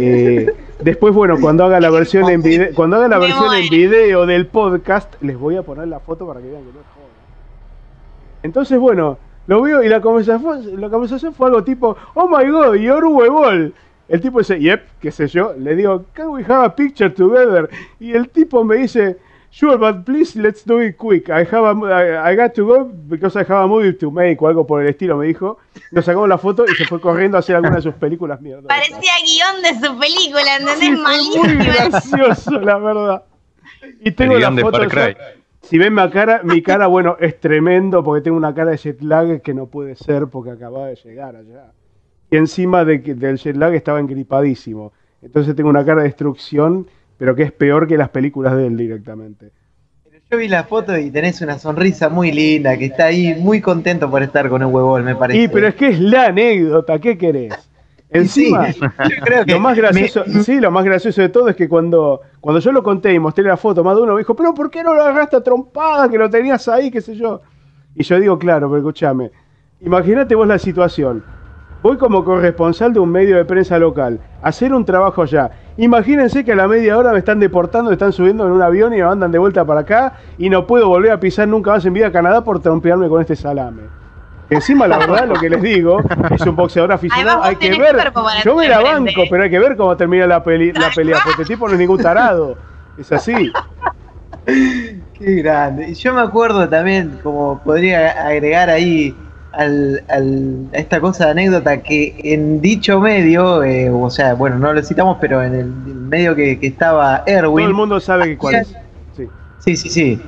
Eh, 0.00 0.52
después, 0.80 1.14
bueno, 1.14 1.36
cuando 1.40 1.64
haga 1.64 1.78
la 1.78 1.88
versión 1.88 2.28
en 2.28 2.42
video, 2.42 2.74
cuando 2.74 2.96
haga 2.96 3.06
la 3.06 3.18
versión 3.18 3.54
en 3.54 3.68
video 3.68 4.26
del 4.26 4.48
podcast, 4.48 5.14
les 5.22 5.38
voy 5.38 5.56
a 5.56 5.62
poner 5.62 5.86
la 5.86 6.00
foto 6.00 6.26
para 6.26 6.40
que 6.40 6.48
vean 6.48 6.62
que 6.62 6.72
no 6.72 6.80
es 6.80 6.86
joven. 6.86 7.08
Entonces, 8.42 8.80
bueno, 8.80 9.16
lo 9.46 9.62
veo 9.62 9.84
y 9.84 9.88
la 9.88 10.00
conversación, 10.00 10.80
la 10.80 10.90
conversación 10.90 11.32
fue 11.32 11.46
algo 11.46 11.62
tipo, 11.62 11.96
oh 12.14 12.26
my 12.28 12.50
god, 12.50 12.74
you're 12.74 13.06
Uwe 13.06 13.72
El 14.08 14.20
tipo 14.20 14.40
dice, 14.40 14.58
yep, 14.58 14.82
qué 15.00 15.12
sé 15.12 15.28
yo. 15.28 15.52
Le 15.56 15.76
digo, 15.76 16.06
can 16.12 16.30
we 16.30 16.42
have 16.42 16.64
a 16.64 16.74
picture 16.74 17.10
together? 17.10 17.70
Y 18.00 18.10
el 18.10 18.28
tipo 18.30 18.64
me 18.64 18.74
dice, 18.78 19.16
Sure, 19.54 19.78
but 19.78 20.04
please 20.04 20.34
let's 20.34 20.64
do 20.64 20.80
it 20.80 20.98
quick. 20.98 21.30
I 21.30 21.44
have 21.44 21.64
a, 21.64 22.20
I, 22.24 22.34
got 22.34 22.56
to 22.56 22.66
go 22.66 22.84
because 22.86 23.36
I 23.36 23.44
have 23.44 23.64
a 23.64 23.68
movie 23.68 23.92
to 23.92 24.10
make 24.10 24.42
o 24.42 24.48
algo 24.48 24.66
por 24.66 24.82
el 24.82 24.88
estilo, 24.88 25.16
me 25.16 25.26
dijo. 25.26 25.58
Nos 25.92 26.06
sacamos 26.06 26.28
la 26.28 26.38
foto 26.38 26.64
y 26.66 26.74
se 26.74 26.84
fue 26.86 27.00
corriendo 27.00 27.36
a 27.36 27.38
hacer 27.38 27.54
alguna 27.54 27.76
de 27.76 27.82
sus 27.82 27.94
películas 27.94 28.40
mierda. 28.40 28.66
Parecía 28.66 29.12
guion 29.22 29.62
de 29.62 29.86
su 29.86 29.96
película, 29.96 30.56
¿entendés? 30.58 30.78
Sí, 30.80 31.38
muy 31.38 31.66
gracioso, 31.66 32.50
la 32.58 32.78
verdad. 32.78 33.22
Y 34.00 34.10
tengo 34.10 34.36
la 34.40 34.50
foto. 34.50 34.80
si 35.62 35.78
ven 35.78 35.94
mi 35.94 36.10
cara, 36.10 36.40
mi 36.42 36.60
cara, 36.60 36.88
bueno, 36.88 37.16
es 37.20 37.38
tremendo 37.38 38.02
porque 38.02 38.24
tengo 38.24 38.36
una 38.36 38.52
cara 38.52 38.72
de 38.72 38.78
jet 38.78 39.02
lag 39.02 39.40
que 39.40 39.54
no 39.54 39.66
puede 39.66 39.94
ser 39.94 40.26
porque 40.26 40.50
acababa 40.50 40.88
de 40.88 40.96
llegar 40.96 41.36
allá. 41.36 41.70
Y 42.28 42.38
encima 42.38 42.84
de 42.84 43.04
que, 43.04 43.14
del 43.14 43.38
jet 43.38 43.54
lag 43.54 43.72
estaba 43.72 44.00
engripadísimo. 44.00 44.92
Entonces 45.22 45.54
tengo 45.54 45.70
una 45.70 45.84
cara 45.84 46.02
de 46.02 46.08
destrucción 46.08 46.88
pero 47.18 47.34
que 47.34 47.44
es 47.44 47.52
peor 47.52 47.86
que 47.86 47.96
las 47.96 48.08
películas 48.08 48.56
de 48.56 48.66
él 48.66 48.76
directamente. 48.76 49.50
Yo 50.30 50.38
vi 50.38 50.48
la 50.48 50.64
foto 50.64 50.96
y 50.96 51.10
tenés 51.10 51.40
una 51.42 51.58
sonrisa 51.58 52.08
muy 52.08 52.32
linda, 52.32 52.76
que 52.76 52.86
está 52.86 53.06
ahí 53.06 53.34
muy 53.38 53.60
contento 53.60 54.10
por 54.10 54.22
estar 54.22 54.48
con 54.48 54.62
el 54.62 54.68
huevón, 54.68 55.04
me 55.04 55.14
parece. 55.14 55.42
Sí, 55.42 55.48
pero 55.48 55.68
es 55.68 55.74
que 55.74 55.88
es 55.88 56.00
la 56.00 56.26
anécdota, 56.26 56.98
¿qué 56.98 57.18
querés? 57.18 57.52
Encima, 58.10 58.68
creo 59.24 59.44
que 59.44 59.52
lo 59.52 59.60
más 59.60 59.76
gracioso, 59.76 60.24
sí, 60.44 60.60
lo 60.60 60.70
más 60.70 60.84
gracioso 60.84 61.20
de 61.20 61.30
todo 61.30 61.48
es 61.48 61.56
que 61.56 61.68
cuando, 61.68 62.20
cuando 62.40 62.60
yo 62.60 62.70
lo 62.70 62.82
conté 62.82 63.12
y 63.12 63.18
mostré 63.18 63.42
la 63.42 63.56
foto, 63.56 63.82
más 63.82 63.96
de 63.96 64.02
uno 64.02 64.12
me 64.14 64.20
dijo, 64.20 64.36
pero 64.36 64.54
¿por 64.54 64.70
qué 64.70 64.84
no 64.84 64.94
lo 64.94 65.02
agarraste 65.02 65.36
a 65.36 65.40
trompada 65.42 66.08
que 66.08 66.16
lo 66.16 66.30
tenías 66.30 66.68
ahí, 66.68 66.92
qué 66.92 67.00
sé 67.00 67.16
yo? 67.16 67.42
Y 67.94 68.04
yo 68.04 68.20
digo, 68.20 68.38
claro, 68.38 68.68
pero 68.68 68.78
escúchame, 68.78 69.32
imagínate 69.80 70.34
vos 70.36 70.46
la 70.46 70.58
situación. 70.58 71.24
Voy 71.84 71.98
como 71.98 72.24
corresponsal 72.24 72.94
de 72.94 72.98
un 72.98 73.10
medio 73.10 73.36
de 73.36 73.44
prensa 73.44 73.78
local 73.78 74.18
a 74.42 74.48
hacer 74.48 74.72
un 74.72 74.86
trabajo 74.86 75.20
allá. 75.20 75.50
Imagínense 75.76 76.42
que 76.42 76.52
a 76.52 76.56
la 76.56 76.66
media 76.66 76.96
hora 76.96 77.12
me 77.12 77.18
están 77.18 77.38
deportando, 77.38 77.90
me 77.90 77.94
están 77.94 78.10
subiendo 78.10 78.46
en 78.46 78.52
un 78.52 78.62
avión 78.62 78.94
y 78.94 78.96
me 78.96 79.04
mandan 79.04 79.30
de 79.30 79.36
vuelta 79.36 79.66
para 79.66 79.80
acá 79.80 80.14
y 80.38 80.48
no 80.48 80.66
puedo 80.66 80.88
volver 80.88 81.12
a 81.12 81.20
pisar 81.20 81.46
nunca 81.46 81.72
más 81.72 81.84
en 81.84 81.92
vida 81.92 82.06
a 82.06 82.10
Canadá 82.10 82.42
por 82.42 82.62
trompearme 82.62 83.06
con 83.10 83.20
este 83.20 83.36
salame. 83.36 83.82
Encima, 84.48 84.88
la 84.88 84.96
verdad, 84.96 85.28
lo 85.28 85.34
que 85.34 85.50
les 85.50 85.60
digo, 85.60 85.98
es 86.30 86.40
un 86.46 86.56
boxeador 86.56 86.90
aficionado. 86.90 87.42
hay 87.42 87.56
que 87.56 87.78
ver. 87.78 87.96
Yo 88.42 88.56
me 88.56 88.66
la 88.66 88.80
banco, 88.80 89.24
pero 89.28 89.42
hay 89.42 89.50
que 89.50 89.58
ver 89.58 89.76
cómo 89.76 89.94
termina 89.94 90.26
la, 90.26 90.42
peli, 90.42 90.72
la 90.72 90.88
pelea, 90.88 91.18
porque 91.22 91.42
este 91.42 91.54
tipo 91.54 91.66
no 91.68 91.74
es 91.74 91.78
ningún 91.78 92.00
tarado. 92.00 92.56
Es 92.96 93.12
así. 93.12 93.52
Qué 94.46 95.02
grande. 95.18 95.90
Y 95.90 95.94
yo 95.94 96.14
me 96.14 96.22
acuerdo 96.22 96.66
también, 96.66 97.20
como 97.22 97.60
podría 97.62 98.26
agregar 98.26 98.70
ahí 98.70 99.14
al, 99.56 100.02
al, 100.08 100.68
a 100.72 100.78
esta 100.78 101.00
cosa 101.00 101.26
de 101.26 101.30
anécdota 101.32 101.82
que 101.82 102.14
en 102.22 102.60
dicho 102.60 103.00
medio, 103.00 103.62
eh, 103.62 103.90
o 103.90 104.10
sea, 104.10 104.34
bueno, 104.34 104.58
no 104.58 104.72
lo 104.72 104.82
citamos, 104.82 105.18
pero 105.20 105.42
en 105.42 105.54
el, 105.54 105.66
medio 105.66 106.34
que, 106.34 106.58
estaba 106.62 107.22
Erwin. 107.26 107.64
Todo 107.64 107.68
el 107.68 107.74
mundo 107.74 108.00
sabe 108.00 108.36
cuál 108.36 108.56
es. 108.56 108.74
Sí, 109.58 109.76
sí, 109.76 109.88
sí. 109.88 110.20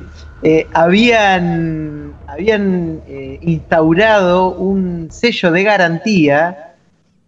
Eh, 0.42 0.66
habían 0.73 2.14
habían 2.26 3.00
eh, 3.06 3.38
instaurado 3.42 4.50
un 4.54 5.09
sello 5.11 5.50
de 5.52 5.62
garantía 5.62 6.66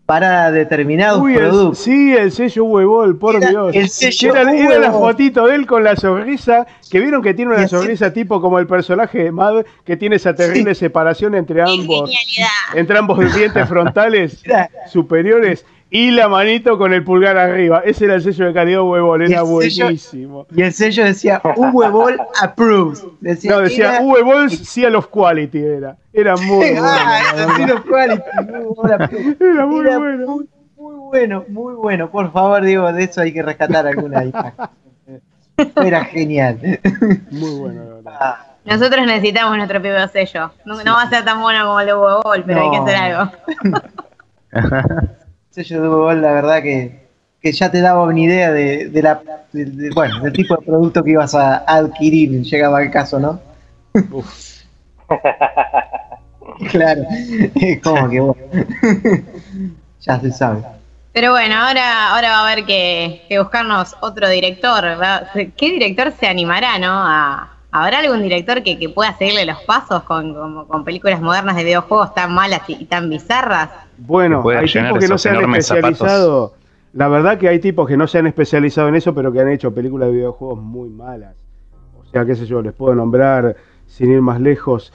para 0.08 0.50
determinados 0.50 1.20
productos. 1.20 1.80
sí, 1.80 2.16
el 2.16 2.32
sello 2.32 2.64
Huevol, 2.64 3.18
por 3.18 3.46
Dios. 3.46 3.76
El 3.76 3.90
sello 3.90 4.34
era, 4.34 4.54
era 4.54 4.78
la 4.78 4.90
fotito 4.90 5.46
de 5.46 5.54
él 5.54 5.66
con 5.66 5.84
la 5.84 5.96
sonrisa, 5.96 6.66
que 6.90 6.98
vieron 6.98 7.20
que 7.20 7.34
tiene 7.34 7.54
una 7.54 7.68
sonrisa 7.68 8.10
tipo 8.10 8.40
como 8.40 8.58
el 8.58 8.66
personaje 8.66 9.24
de 9.24 9.32
Mad, 9.32 9.66
que 9.84 9.98
tiene 9.98 10.16
esa 10.16 10.34
terrible 10.34 10.74
separación 10.74 11.34
entre 11.34 11.60
ambos, 11.60 12.10
entre 12.72 12.98
ambos 12.98 13.34
dientes 13.34 13.68
frontales 13.68 14.42
superiores 14.90 15.66
y 15.90 16.10
la 16.10 16.28
manito 16.28 16.76
con 16.76 16.92
el 16.92 17.02
pulgar 17.02 17.38
arriba. 17.38 17.82
Ese 17.84 18.04
era 18.04 18.14
el 18.16 18.22
sello 18.22 18.46
de 18.46 18.52
calidad 18.52 18.82
huevol, 18.82 19.22
era 19.22 19.42
buenísimo. 19.42 20.46
y 20.54 20.62
el 20.62 20.72
sello 20.72 21.04
decía 21.04 21.40
huevol 21.56 22.20
approves. 22.40 23.04
Decía, 23.20 23.52
no, 23.52 23.60
decía 23.60 24.00
huevol 24.02 24.50
sí 24.50 24.84
a 24.84 24.90
los 24.90 25.06
quality 25.06 25.58
era. 25.58 25.96
Era 26.12 26.36
muy 26.46 26.66
ah, 26.78 27.20
bueno. 27.48 27.84
quality, 27.84 28.22
Era 29.40 29.66
muy 29.66 29.84
bueno. 29.84 30.26
Muy, 30.76 30.94
bueno, 30.94 31.44
muy 31.48 31.74
bueno. 31.74 32.10
Por 32.10 32.32
favor, 32.32 32.62
digo, 32.62 32.92
de 32.92 33.04
eso 33.04 33.20
hay 33.20 33.32
que 33.32 33.42
rescatar 33.42 33.86
alguna 33.86 34.24
Era 35.82 36.04
genial. 36.04 36.80
Muy 37.30 37.58
bueno, 37.58 37.82
ah. 38.06 38.44
Nosotros 38.64 39.06
necesitamos 39.06 39.56
nuestro 39.56 39.80
propio 39.80 40.08
sello. 40.08 40.52
No, 40.66 40.76
va 40.76 41.02
a 41.02 41.08
ser 41.08 41.24
tan 41.24 41.40
bueno 41.40 41.64
como 41.64 41.80
el 41.80 41.86
de 41.86 41.94
Huevol, 41.94 42.44
pero 42.44 42.62
hay 42.62 42.70
que 42.70 42.76
hacer 42.76 42.96
algo. 42.96 43.32
sello 45.64 45.82
de 45.82 45.88
Google, 45.88 46.20
la 46.20 46.32
verdad 46.32 46.62
que, 46.62 47.08
ya 47.42 47.70
te 47.70 47.80
daba 47.80 48.04
una 48.04 48.20
idea 48.20 48.52
de, 48.52 48.90
la, 49.02 49.20
bueno, 49.94 50.20
del 50.20 50.32
tipo 50.32 50.56
de 50.56 50.66
producto 50.66 51.02
que 51.02 51.12
ibas 51.12 51.34
a 51.34 51.58
adquirir, 51.58 52.42
llegaba 52.42 52.82
el 52.82 52.90
caso, 52.90 53.18
¿no? 53.18 53.40
claro, 56.70 57.02
es 57.54 57.82
como 57.82 58.10
que 58.10 58.20
bueno. 58.20 58.50
ya 60.00 60.20
se 60.20 60.32
sabe. 60.32 60.62
Pero 61.12 61.32
bueno, 61.32 61.56
ahora, 61.56 62.14
ahora 62.14 62.30
va 62.30 62.40
a 62.40 62.52
haber 62.52 62.64
que, 62.64 63.22
buscarnos 63.38 63.96
otro 64.00 64.28
director. 64.28 64.84
¿Qué 65.56 65.72
director 65.72 66.12
se 66.12 66.28
animará, 66.28 66.78
no? 66.78 66.92
A, 66.92 67.57
¿Habrá 67.70 67.98
algún 67.98 68.22
director 68.22 68.62
que, 68.62 68.88
pueda 68.94 69.16
seguirle 69.16 69.44
los 69.44 69.60
pasos 69.62 70.02
con, 70.04 70.64
con, 70.66 70.84
películas 70.84 71.20
modernas 71.20 71.56
de 71.56 71.64
videojuegos 71.64 72.14
tan 72.14 72.32
malas 72.32 72.62
y 72.68 72.86
tan 72.86 73.10
bizarras? 73.10 73.70
Bueno, 73.98 74.42
hay 74.48 74.66
tipos 74.66 74.98
que 74.98 75.08
no 75.08 75.18
se 75.18 75.28
han 75.28 75.54
especializado. 75.54 76.54
La 76.94 77.08
verdad 77.08 77.38
que 77.38 77.48
hay 77.48 77.58
tipos 77.58 77.86
que 77.86 77.96
no 77.96 78.06
se 78.06 78.18
han 78.18 78.26
especializado 78.26 78.88
en 78.88 78.94
eso, 78.94 79.14
pero 79.14 79.30
que 79.32 79.40
han 79.40 79.48
hecho 79.48 79.74
películas 79.74 80.08
de 80.08 80.14
videojuegos 80.14 80.58
muy 80.58 80.88
malas. 80.88 81.34
O 82.00 82.04
sea, 82.10 82.24
qué 82.24 82.34
sé 82.34 82.46
yo, 82.46 82.62
les 82.62 82.72
puedo 82.72 82.94
nombrar, 82.94 83.54
sin 83.86 84.10
ir 84.10 84.22
más 84.22 84.40
lejos, 84.40 84.92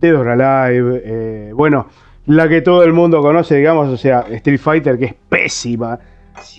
Dead 0.00 0.18
or 0.18 0.28
Alive. 0.28 1.02
Eh, 1.04 1.52
bueno, 1.54 1.86
la 2.26 2.48
que 2.48 2.62
todo 2.62 2.82
el 2.82 2.92
mundo 2.92 3.22
conoce, 3.22 3.56
digamos, 3.56 3.88
o 3.88 3.96
sea, 3.96 4.26
Street 4.28 4.58
Fighter, 4.58 4.98
que 4.98 5.04
es 5.04 5.14
pésima. 5.28 5.98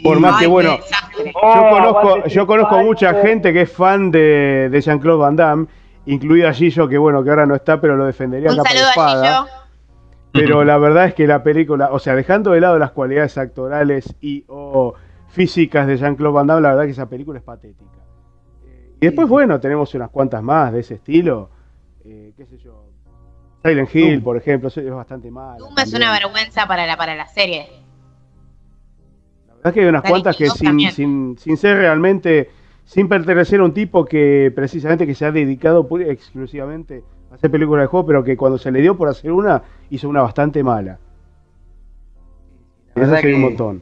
Por 0.03 0.19
más 0.19 0.39
que, 0.39 0.47
bueno, 0.47 0.77
yo 0.77 1.69
conozco, 1.69 2.27
yo 2.27 2.47
conozco 2.47 2.77
mucha 2.83 3.13
gente 3.21 3.53
que 3.53 3.61
es 3.61 3.71
fan 3.71 4.11
de, 4.11 4.69
de 4.69 4.81
Jean-Claude 4.81 5.19
Van 5.19 5.35
Damme, 5.35 5.67
incluida 6.05 6.53
Gillo, 6.53 6.87
que 6.87 6.97
bueno, 6.97 7.23
que 7.23 7.29
ahora 7.29 7.45
no 7.45 7.55
está, 7.55 7.79
pero 7.81 7.95
lo 7.95 8.05
defendería 8.05 8.51
Un 8.51 8.63
saludo 8.63 8.87
a 8.95 9.45
Gillo. 9.45 9.63
Pero 10.31 10.63
la 10.63 10.77
verdad 10.79 11.05
es 11.05 11.13
que 11.13 11.27
la 11.27 11.43
película, 11.43 11.89
o 11.91 11.99
sea, 11.99 12.15
dejando 12.15 12.51
de 12.51 12.61
lado 12.61 12.79
las 12.79 12.91
cualidades 12.91 13.37
actorales 13.37 14.15
y 14.19 14.43
o 14.47 14.95
físicas 15.27 15.85
de 15.85 15.97
Jean-Claude 15.97 16.33
Van 16.33 16.47
Damme, 16.47 16.61
la 16.61 16.69
verdad 16.69 16.85
es 16.85 16.87
que 16.87 17.01
esa 17.01 17.09
película 17.09 17.37
es 17.37 17.45
patética. 17.45 17.99
Eh, 18.65 18.95
y 19.01 19.05
después, 19.05 19.27
bueno, 19.27 19.59
tenemos 19.59 19.93
unas 19.93 20.09
cuantas 20.09 20.41
más 20.41 20.73
de 20.73 20.79
ese 20.79 20.95
estilo. 20.95 21.49
Eh, 22.03 22.33
qué 22.35 22.45
sé 22.45 22.57
yo. 22.57 22.85
Silent 23.63 23.95
Hill, 23.95 24.21
por 24.21 24.35
ejemplo, 24.35 24.69
es 24.69 24.91
bastante 24.91 25.31
mal. 25.31 25.57
Doom 25.57 25.77
es 25.79 25.93
una 25.93 26.11
vergüenza 26.11 26.67
para 26.67 26.85
la, 26.85 26.97
para 26.97 27.15
la 27.15 27.27
serie. 27.27 27.82
La 29.63 29.69
verdad 29.69 29.69
es 29.69 29.73
que 29.73 29.79
hay 29.81 29.87
unas 29.87 30.03
cuantas 30.03 30.35
que 30.35 30.49
sin, 30.49 30.91
sin, 30.91 31.37
sin, 31.37 31.57
ser 31.57 31.77
realmente, 31.77 32.49
sin 32.83 33.07
pertenecer 33.07 33.61
a 33.61 33.63
un 33.63 33.73
tipo 33.73 34.03
que 34.03 34.51
precisamente 34.53 35.07
que 35.07 35.15
se 35.15 35.25
ha 35.25 35.31
dedicado 35.31 35.87
exclusivamente 36.01 37.01
hacer 37.31 37.49
películas 37.49 37.83
de 37.83 37.87
juego, 37.87 38.05
pero 38.05 38.23
que 38.25 38.35
cuando 38.35 38.57
se 38.57 38.71
le 38.71 38.81
dio 38.81 38.97
por 38.97 39.07
hacer 39.07 39.31
una, 39.31 39.63
hizo 39.89 40.09
una 40.09 40.21
bastante 40.21 40.63
mala. 40.63 40.99
Eso 42.93 43.15
que, 43.21 43.33
un 43.33 43.41
montón. 43.41 43.81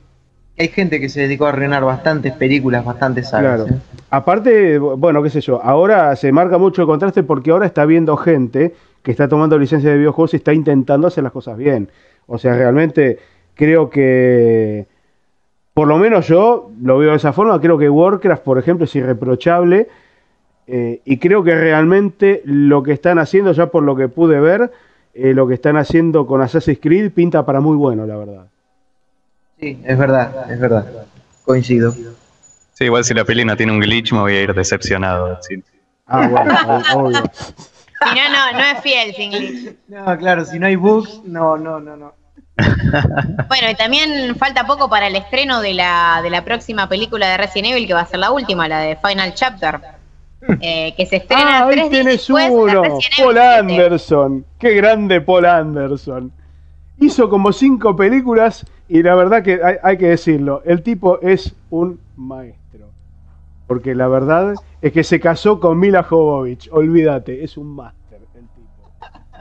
hay 0.57 0.67
gente 0.67 0.99
que 0.99 1.09
se 1.09 1.21
dedicó 1.21 1.47
a 1.47 1.49
arruinar 1.49 1.83
bastantes 1.83 2.33
películas, 2.33 2.85
bastantes 2.85 3.29
sagas. 3.29 3.63
Claro. 3.63 3.75
¿eh? 3.75 3.79
Aparte, 4.11 4.77
bueno, 4.77 5.23
qué 5.23 5.31
sé 5.31 5.41
yo, 5.41 5.61
ahora 5.63 6.15
se 6.15 6.31
marca 6.31 6.59
mucho 6.59 6.83
el 6.83 6.87
contraste 6.87 7.23
porque 7.23 7.49
ahora 7.49 7.65
está 7.65 7.85
viendo 7.85 8.15
gente 8.17 8.75
que 9.01 9.09
está 9.09 9.27
tomando 9.27 9.57
licencia 9.57 9.89
de 9.89 9.97
videojuegos 9.97 10.35
y 10.35 10.37
está 10.37 10.53
intentando 10.53 11.07
hacer 11.07 11.23
las 11.23 11.33
cosas 11.33 11.57
bien. 11.57 11.89
O 12.27 12.37
sea, 12.37 12.55
realmente 12.55 13.17
creo 13.55 13.89
que, 13.89 14.85
por 15.73 15.87
lo 15.87 15.97
menos 15.97 16.27
yo 16.27 16.71
lo 16.81 16.97
veo 16.97 17.11
de 17.11 17.17
esa 17.17 17.33
forma, 17.33 17.59
creo 17.61 17.77
que 17.77 17.89
Warcraft, 17.89 18.43
por 18.43 18.57
ejemplo, 18.59 18.85
es 18.85 18.95
irreprochable 18.95 19.87
eh, 20.67 21.01
y 21.05 21.17
creo 21.17 21.43
que 21.43 21.55
realmente 21.55 22.41
lo 22.45 22.83
que 22.83 22.93
están 22.93 23.19
haciendo, 23.19 23.51
ya 23.51 23.67
por 23.67 23.83
lo 23.83 23.95
que 23.95 24.07
pude 24.07 24.39
ver, 24.39 24.71
eh, 25.13 25.33
lo 25.33 25.47
que 25.47 25.53
están 25.53 25.77
haciendo 25.77 26.25
con 26.25 26.41
Assassin's 26.41 26.79
Creed 26.81 27.11
pinta 27.11 27.45
para 27.45 27.59
muy 27.59 27.75
bueno, 27.75 28.05
la 28.05 28.17
verdad. 28.17 28.47
Sí, 29.59 29.81
es 29.83 29.97
verdad, 29.97 30.51
es 30.51 30.59
verdad. 30.59 30.85
Coincido. 31.45 31.93
Sí, 32.73 32.85
igual 32.85 33.03
si 33.03 33.13
la 33.13 33.25
peli 33.25 33.45
no 33.45 33.55
tiene 33.55 33.71
un 33.71 33.79
glitch 33.79 34.13
me 34.13 34.19
voy 34.19 34.33
a 34.33 34.41
ir 34.43 34.53
decepcionado. 34.53 35.39
Ah, 36.07 36.27
bueno, 36.27 36.57
obvio. 36.95 37.23
Si 37.33 38.15
no, 38.15 38.29
no, 38.29 38.51
no 38.53 38.59
es 38.59 38.79
fiel 38.81 39.13
sin 39.13 39.31
glitch. 39.31 39.75
No, 39.87 40.17
claro, 40.17 40.45
si 40.45 40.57
no 40.57 40.67
hay 40.67 40.75
bugs, 40.75 41.21
no, 41.25 41.57
no, 41.57 41.79
no, 41.79 41.95
no. 41.95 42.20
Bueno, 43.47 43.69
y 43.69 43.75
también 43.75 44.35
falta 44.35 44.65
poco 44.65 44.89
para 44.89 45.07
el 45.07 45.15
estreno 45.15 45.61
de 45.61 45.73
la, 45.73 46.19
de 46.23 46.29
la 46.29 46.43
próxima 46.43 46.87
película 46.87 47.29
de 47.29 47.37
Resident 47.37 47.73
Evil, 47.73 47.87
que 47.87 47.93
va 47.93 48.01
a 48.01 48.05
ser 48.05 48.19
la 48.19 48.31
última, 48.31 48.67
la 48.67 48.79
de 48.79 48.95
Final 48.95 49.33
Chapter. 49.33 49.79
Eh, 50.59 50.95
que 50.97 51.05
se 51.05 51.17
estrena 51.17 51.59
ah, 51.59 51.69
tres 51.69 51.91
días 51.91 52.27
uno. 52.31 52.81
Paul 53.15 53.37
Anderson. 53.37 54.43
Qué 54.57 54.73
grande 54.73 55.21
Paul 55.21 55.45
Anderson. 55.45 56.31
Hizo 56.99 57.29
como 57.29 57.53
cinco 57.53 57.95
películas 57.95 58.65
y 58.89 59.03
la 59.03 59.15
verdad 59.15 59.43
que 59.43 59.61
hay, 59.83 59.97
que 59.97 60.07
decirlo, 60.07 60.61
el 60.65 60.81
tipo 60.81 61.21
es 61.21 61.55
un 61.69 61.99
maestro. 62.17 62.87
Porque 63.67 63.95
la 63.95 64.07
verdad 64.07 64.55
es 64.81 64.91
que 64.91 65.03
se 65.03 65.19
casó 65.19 65.59
con 65.59 65.79
Mila 65.79 66.03
Jovovich. 66.03 66.69
Olvídate, 66.71 67.43
es 67.43 67.55
un 67.55 67.75
máster. 67.75 68.00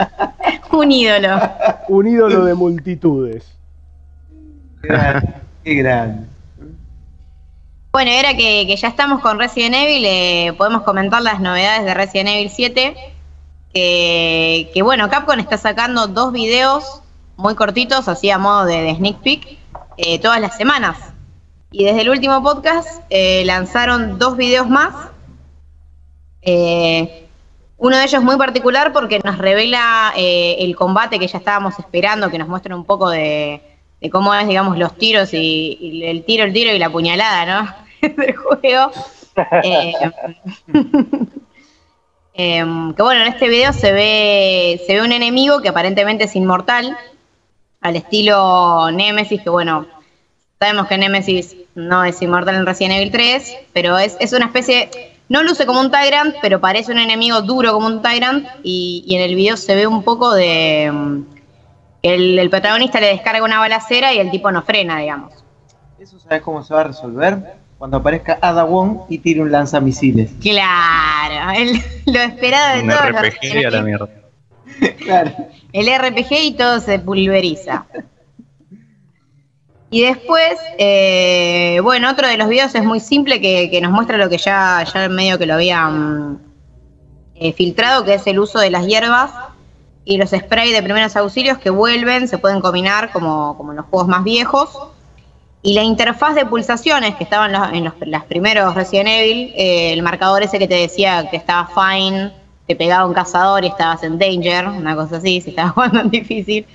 un 0.71 0.91
ídolo. 0.91 1.39
Un 1.87 2.07
ídolo 2.07 2.45
de 2.45 2.53
multitudes. 2.53 3.45
Qué 4.81 5.75
grande. 5.75 6.31
Bueno, 7.91 8.09
era 8.09 8.35
que, 8.35 8.73
ya 8.75 8.87
estamos 8.87 9.21
con 9.21 9.37
Resident 9.37 9.75
Evil, 9.75 10.05
eh, 10.05 10.53
podemos 10.57 10.83
comentar 10.83 11.21
las 11.21 11.41
novedades 11.41 11.83
de 11.83 11.93
Resident 11.93 12.29
Evil 12.29 12.49
7. 12.49 12.95
Que, 13.73 14.71
que, 14.73 14.81
bueno, 14.81 15.09
Capcom 15.09 15.39
está 15.39 15.57
sacando 15.57 16.07
dos 16.07 16.31
videos 16.31 17.01
muy 17.37 17.55
cortitos, 17.55 18.07
así 18.07 18.29
a 18.29 18.37
modo 18.37 18.65
de, 18.65 18.95
sneak 18.95 19.17
peek, 19.17 19.59
eh, 19.97 20.19
todas 20.19 20.39
las 20.39 20.55
semanas. 20.55 20.97
Y 21.71 21.83
desde 21.85 22.01
el 22.01 22.09
último 22.09 22.41
podcast 22.41 23.01
eh, 23.09 23.43
lanzaron 23.45 24.19
dos 24.19 24.37
videos 24.37 24.69
más. 24.69 24.93
Uno 27.81 27.97
de 27.97 28.03
ellos 28.03 28.23
muy 28.23 28.37
particular 28.37 28.93
porque 28.93 29.19
nos 29.23 29.37
revela 29.37 30.13
el 30.15 30.75
combate 30.75 31.17
que 31.17 31.27
ya 31.27 31.39
estábamos 31.39 31.77
esperando, 31.79 32.29
que 32.29 32.37
nos 32.37 32.47
muestra 32.47 32.75
un 32.75 32.85
poco 32.85 33.09
de, 33.09 33.59
de 34.01 34.09
cómo 34.09 34.33
es, 34.33 34.47
digamos, 34.47 34.77
los 34.77 34.97
tiros 34.97 35.33
y, 35.33 36.03
el 36.03 36.23
tiro, 36.25 36.43
el 36.43 36.53
tiro 36.53 36.73
y 36.73 36.79
la 36.79 36.89
puñalada, 36.89 37.45
¿no? 37.45 37.75
del 38.15 38.35
juego. 38.35 38.91
Eh, 39.63 39.93
em, 42.33 42.93
que 42.93 43.01
bueno, 43.01 43.21
en 43.21 43.27
este 43.27 43.47
video 43.47 43.71
se 43.73 43.91
ve, 43.91 44.81
se 44.85 44.95
ve 44.95 45.01
un 45.01 45.11
enemigo 45.11 45.61
que 45.61 45.69
aparentemente 45.69 46.25
es 46.25 46.35
inmortal, 46.35 46.97
al 47.79 47.95
estilo 47.95 48.91
Nemesis, 48.91 49.41
que 49.41 49.49
bueno, 49.49 49.87
sabemos 50.59 50.87
que 50.87 50.97
Nemesis 50.97 51.55
no 51.75 52.03
es 52.03 52.21
inmortal 52.21 52.55
en 52.55 52.65
Resident 52.65 52.95
Evil 52.95 53.11
3, 53.11 53.57
pero 53.73 53.97
es, 53.97 54.17
es 54.19 54.33
una 54.33 54.45
especie, 54.45 54.89
no 55.31 55.43
luce 55.43 55.65
como 55.65 55.79
un 55.79 55.89
Tyrant, 55.89 56.35
pero 56.41 56.59
parece 56.59 56.91
un 56.91 56.99
enemigo 56.99 57.41
duro 57.41 57.71
como 57.71 57.87
un 57.87 58.01
Tyrant, 58.01 58.45
y, 58.63 59.05
y 59.07 59.15
en 59.15 59.21
el 59.21 59.33
video 59.35 59.55
se 59.55 59.75
ve 59.75 59.87
un 59.87 60.03
poco 60.03 60.33
de 60.33 60.91
el, 62.01 62.49
protagonista 62.49 62.99
le 62.99 63.07
descarga 63.07 63.41
una 63.43 63.59
balacera 63.59 64.13
y 64.13 64.19
el 64.19 64.29
tipo 64.29 64.51
no 64.51 64.61
frena, 64.61 64.97
digamos. 64.97 65.33
¿Eso 65.97 66.19
sabes 66.19 66.41
cómo 66.41 66.61
se 66.63 66.73
va 66.73 66.81
a 66.81 66.83
resolver? 66.85 67.55
Cuando 67.77 67.97
aparezca 67.97 68.39
Ada 68.41 68.65
Wong 68.65 69.03
y 69.07 69.19
tire 69.19 69.41
un 69.41 69.51
lanzamisiles. 69.53 70.31
Claro, 70.41 71.53
lo 72.07 72.19
esperado 72.19 72.75
de 72.75 72.83
un 72.83 72.91
RPG 72.91 73.65
a 73.65 73.69
la 73.69 73.81
mierda. 73.81 74.09
claro. 74.97 75.31
El 75.71 75.87
RPG 75.87 76.31
y 76.31 76.51
todo 76.53 76.81
se 76.81 76.99
pulveriza. 76.99 77.85
Y 79.93 80.03
después, 80.03 80.57
eh, 80.77 81.81
bueno, 81.83 82.09
otro 82.09 82.25
de 82.25 82.37
los 82.37 82.47
videos 82.47 82.73
es 82.73 82.83
muy 82.85 83.01
simple 83.01 83.41
que, 83.41 83.77
nos 83.81 83.91
muestra 83.91 84.17
lo 84.17 84.29
que 84.29 84.37
ya, 84.37 84.85
ya 84.85 85.09
medio 85.09 85.37
que 85.37 85.45
lo 85.45 85.55
habían 85.55 86.39
eh, 87.35 87.51
filtrado, 87.51 88.05
que 88.05 88.13
es 88.13 88.25
el 88.25 88.39
uso 88.39 88.59
de 88.59 88.71
las 88.71 88.87
hierbas 88.87 89.31
y 90.05 90.17
los 90.17 90.29
sprays 90.29 90.71
de 90.71 90.81
primeros 90.81 91.17
auxilios 91.17 91.57
que 91.57 91.69
vuelven, 91.69 92.29
se 92.29 92.37
pueden 92.37 92.61
combinar 92.61 93.11
como, 93.11 93.57
como 93.57 93.71
en 93.71 93.77
los 93.77 93.85
juegos 93.87 94.07
más 94.07 94.23
viejos. 94.23 94.69
Y 95.61 95.73
la 95.73 95.83
interfaz 95.83 96.35
de 96.35 96.45
pulsaciones 96.45 97.15
que 97.15 97.25
estaban 97.25 97.75
en 97.75 97.83
los, 97.83 97.93
las 98.05 98.23
primeros 98.23 98.73
Resident 98.73 99.09
Evil, 99.09 99.53
eh, 99.57 99.91
el 99.91 100.01
marcador 100.03 100.41
ese 100.41 100.57
que 100.57 100.69
te 100.69 100.75
decía 100.75 101.29
que 101.29 101.35
estaba 101.35 101.67
fine, 101.67 102.31
te 102.65 102.77
pegaba 102.77 103.05
un 103.05 103.13
cazador 103.13 103.65
y 103.65 103.67
estabas 103.67 104.03
en 104.03 104.17
danger, 104.17 104.69
una 104.69 104.95
cosa 104.95 105.17
así, 105.17 105.41
si 105.41 105.49
estabas 105.49 105.73
jugando 105.73 105.99
en 105.99 106.09
difícil. 106.09 106.65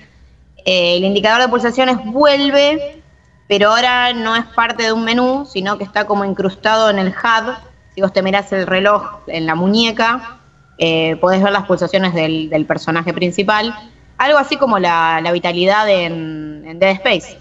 El 0.63 1.03
indicador 1.03 1.41
de 1.41 1.47
pulsaciones 1.47 1.97
vuelve, 2.05 3.01
pero 3.47 3.69
ahora 3.69 4.13
no 4.13 4.35
es 4.35 4.45
parte 4.45 4.83
de 4.83 4.93
un 4.93 5.03
menú, 5.03 5.45
sino 5.45 5.77
que 5.77 5.83
está 5.83 6.05
como 6.05 6.25
incrustado 6.25 6.89
en 6.89 6.99
el 6.99 7.09
HUD. 7.09 7.53
Si 7.95 8.01
vos 8.01 8.11
te 8.13 8.21
mirás 8.21 8.51
el 8.51 8.67
reloj 8.67 9.19
en 9.27 9.45
la 9.45 9.55
muñeca, 9.55 10.39
eh, 10.77 11.15
podés 11.17 11.41
ver 11.41 11.51
las 11.51 11.65
pulsaciones 11.65 12.13
del, 12.13 12.65
personaje 12.67 13.13
principal, 13.13 13.73
algo 14.17 14.37
así 14.37 14.57
como 14.57 14.79
la, 14.79 15.21
vitalidad 15.31 15.89
en, 15.89 16.77
Dead 16.77 16.91
Space. 16.91 17.39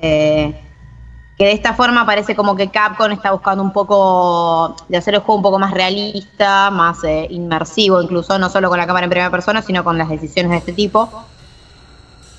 Eh, 0.00 0.58
que 1.36 1.44
de 1.44 1.52
esta 1.52 1.72
forma 1.72 2.04
parece 2.04 2.34
como 2.34 2.56
que 2.56 2.68
Capcom 2.68 3.12
está 3.12 3.30
buscando 3.30 3.62
un 3.62 3.72
poco 3.72 4.74
de 4.88 4.96
hacer 4.96 5.14
el 5.14 5.20
juego 5.20 5.36
un 5.36 5.42
poco 5.42 5.58
más 5.60 5.72
realista, 5.72 6.70
más 6.70 7.04
eh, 7.04 7.28
inmersivo, 7.30 8.02
incluso 8.02 8.38
no 8.40 8.48
solo 8.48 8.68
con 8.68 8.78
la 8.78 8.88
cámara 8.88 9.04
en 9.04 9.10
primera 9.10 9.30
persona, 9.30 9.62
sino 9.62 9.84
con 9.84 9.96
las 9.98 10.08
decisiones 10.08 10.50
de 10.50 10.56
este 10.56 10.72
tipo. 10.72 11.08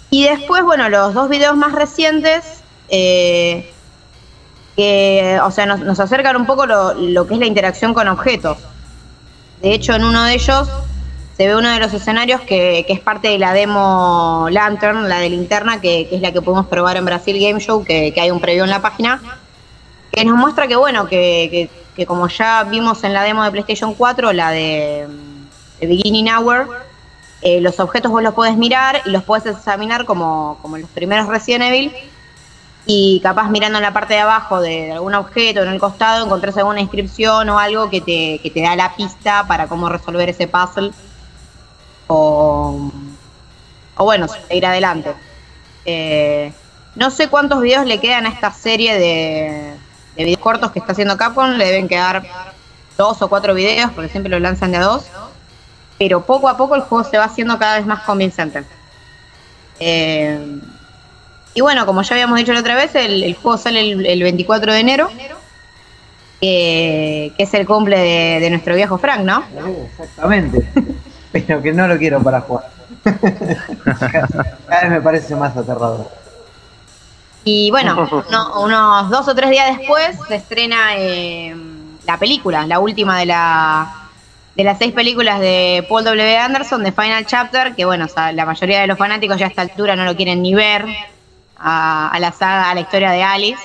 Y 0.10 0.24
después, 0.24 0.64
bueno, 0.64 0.90
los 0.90 1.14
dos 1.14 1.30
videos 1.30 1.56
más 1.56 1.72
recientes, 1.74 2.62
que, 2.90 3.72
o 5.44 5.52
sea, 5.52 5.66
nos, 5.66 6.00
acercan 6.00 6.36
un 6.36 6.46
poco 6.46 6.66
lo 6.66 7.28
que 7.28 7.34
es 7.36 7.40
la 7.40 7.46
interacción 7.46 7.94
con 7.94 8.08
objetos. 8.08 8.58
De 9.62 9.74
hecho, 9.74 9.94
en 9.94 10.04
uno 10.04 10.24
de 10.24 10.34
ellos 10.34 10.70
se 11.40 11.48
ve 11.48 11.56
uno 11.56 11.70
de 11.70 11.80
los 11.80 11.94
escenarios 11.94 12.42
que, 12.42 12.86
es 12.88 13.00
parte 13.00 13.30
de 13.30 13.38
la 13.38 13.54
demo 13.54 14.48
Lantern, 14.52 15.08
la 15.08 15.20
de 15.20 15.30
linterna, 15.30 15.80
que, 15.80 16.10
es 16.12 16.20
la 16.20 16.34
que 16.34 16.42
pudimos 16.42 16.68
probar 16.68 16.98
en 16.98 17.06
Brasil 17.06 17.40
Game 17.40 17.62
Show, 17.62 17.86
que, 17.86 18.14
hay 18.20 18.30
un 18.30 18.42
previo 18.42 18.66
en 18.66 18.70
la 18.70 18.82
página, 18.82 19.22
que 20.12 20.26
nos 20.26 20.38
muestra 20.38 20.68
que, 20.68 20.76
bueno, 20.76 21.08
que, 21.08 21.70
como 22.06 22.28
ya 22.28 22.66
vimos 22.66 23.06
en 23.06 23.14
la 23.14 23.24
demo 23.24 23.44
de 23.46 23.52
PlayStation 23.52 23.94
4, 23.94 24.34
la 24.34 24.52
de, 24.52 25.08
Beginning 25.80 26.30
Hour, 26.30 26.68
eh, 27.42 27.62
los 27.62 27.80
objetos 27.80 28.12
vos 28.12 28.22
los 28.22 28.34
podés 28.34 28.58
mirar 28.58 29.02
y 29.06 29.12
los 29.12 29.24
podés 29.24 29.46
examinar 29.46 30.06
como, 30.06 30.58
como 30.62 30.78
los 30.78 30.90
primeros 30.90 31.28
Resident 31.28 31.64
Evil. 31.64 31.94
Y 32.86 33.20
capaz 33.22 33.50
mirando 33.50 33.78
en 33.78 33.84
la 33.84 33.94
parte 33.94 34.16
de 34.16 34.22
abajo 34.22 34.62
de, 34.62 34.94
algún 34.94 35.14
objeto 35.14 35.62
en 35.62 35.70
el 35.70 35.80
costado 35.80 36.26
encontrás 36.26 36.58
alguna 36.58 36.82
inscripción 36.82 37.48
o 37.50 37.60
algo 37.60 37.90
que 37.90 38.02
te, 38.02 38.40
que 38.42 38.50
te 38.50 38.62
da 38.62 38.76
la 38.76 38.96
pista 38.96 39.46
para 39.48 39.68
cómo 39.68 39.90
resolver 39.90 40.30
ese 40.30 40.48
puzzle. 40.48 40.92
O, 42.08 42.92
o 43.96 44.04
bueno, 44.04 44.28
seguir 44.28 44.66
adelante. 44.66 45.14
Eh, 45.86 46.52
no 46.96 47.12
sé 47.12 47.28
cuántos 47.28 47.62
videos 47.62 47.86
le 47.86 48.00
quedan 48.00 48.26
a 48.26 48.30
esta 48.30 48.52
serie 48.52 48.98
de, 48.98 49.76
de 50.16 50.24
videos 50.24 50.40
cortos 50.40 50.72
que 50.72 50.80
está 50.80 50.94
haciendo 50.94 51.16
Capcom, 51.16 51.52
le 51.52 51.66
deben 51.66 51.88
quedar 51.88 52.24
dos 52.98 53.22
o 53.22 53.30
cuatro 53.30 53.54
videos 53.54 53.92
porque 53.92 54.10
siempre 54.10 54.30
lo 54.30 54.40
lanzan 54.40 54.72
de 54.72 54.78
a 54.78 54.82
dos, 54.82 55.06
pero 56.00 56.26
poco 56.26 56.48
a 56.48 56.58
poco 56.58 56.76
el 56.76 56.82
juego 56.82 57.04
se 57.04 57.18
va 57.18 57.26
haciendo 57.26 57.60
cada 57.60 57.78
vez 57.78 57.86
más 57.86 58.02
convincente. 58.04 58.64
Eh, 59.80 60.60
y 61.54 61.62
bueno, 61.62 61.86
como 61.86 62.02
ya 62.02 62.16
habíamos 62.16 62.38
dicho 62.38 62.54
la 62.54 62.62
otra 62.62 62.76
vez, 62.76 62.96
el, 62.96 63.36
juego 63.36 63.58
sale 63.58 63.92
el, 63.92 64.24
24 64.24 64.74
de 64.74 64.80
enero, 64.80 65.10
que 66.40 67.34
es 67.38 67.54
el 67.54 67.66
cumple 67.68 68.40
de, 68.40 68.50
nuestro 68.50 68.76
viejo 68.76 68.98
Frank, 68.98 69.22
¿no? 69.22 69.44
exactamente. 69.92 70.68
Pero 71.32 71.62
que 71.62 71.74
no 71.74 71.88
lo 71.88 71.98
quiero 71.98 72.24
para 72.24 72.42
jugar. 72.42 72.70
Cada 73.04 74.82
vez 74.82 74.90
me 74.90 75.02
parece 75.02 75.36
más 75.36 75.56
aterrador. 75.56 76.10
Y 77.44 77.72
bueno, 77.72 78.08
unos 78.62 79.10
dos 79.10 79.28
o 79.28 79.36
tres 79.36 79.50
días 79.50 79.78
después 79.78 80.18
se 80.28 80.36
estrena 80.36 80.98
eh, 80.98 81.56
la 82.06 82.18
película, 82.18 82.66
la 82.68 82.80
última 82.80 83.20
de 83.20 83.26
la 83.28 84.09
de 84.60 84.66
las 84.66 84.78
seis 84.78 84.92
películas 84.92 85.40
de 85.40 85.86
Paul 85.88 86.04
W. 86.04 86.38
Anderson, 86.38 86.84
de 86.84 86.92
Final 86.92 87.26
Chapter, 87.26 87.76
que 87.76 87.86
bueno, 87.86 88.08
la 88.34 88.46
mayoría 88.46 88.82
de 88.82 88.88
los 88.88 88.98
fanáticos 88.98 89.38
ya 89.38 89.46
a 89.46 89.48
esta 89.48 89.62
altura 89.62 89.96
no 89.96 90.04
lo 90.04 90.18
quieren 90.18 90.42
ni 90.42 90.54
ver, 90.54 90.84
a, 91.58 92.18
la 92.20 92.34
saga, 92.34 92.70
a 92.70 92.76
la 92.76 92.82
historia 92.82 93.12
de 93.12 93.24
Alice. 93.24 93.64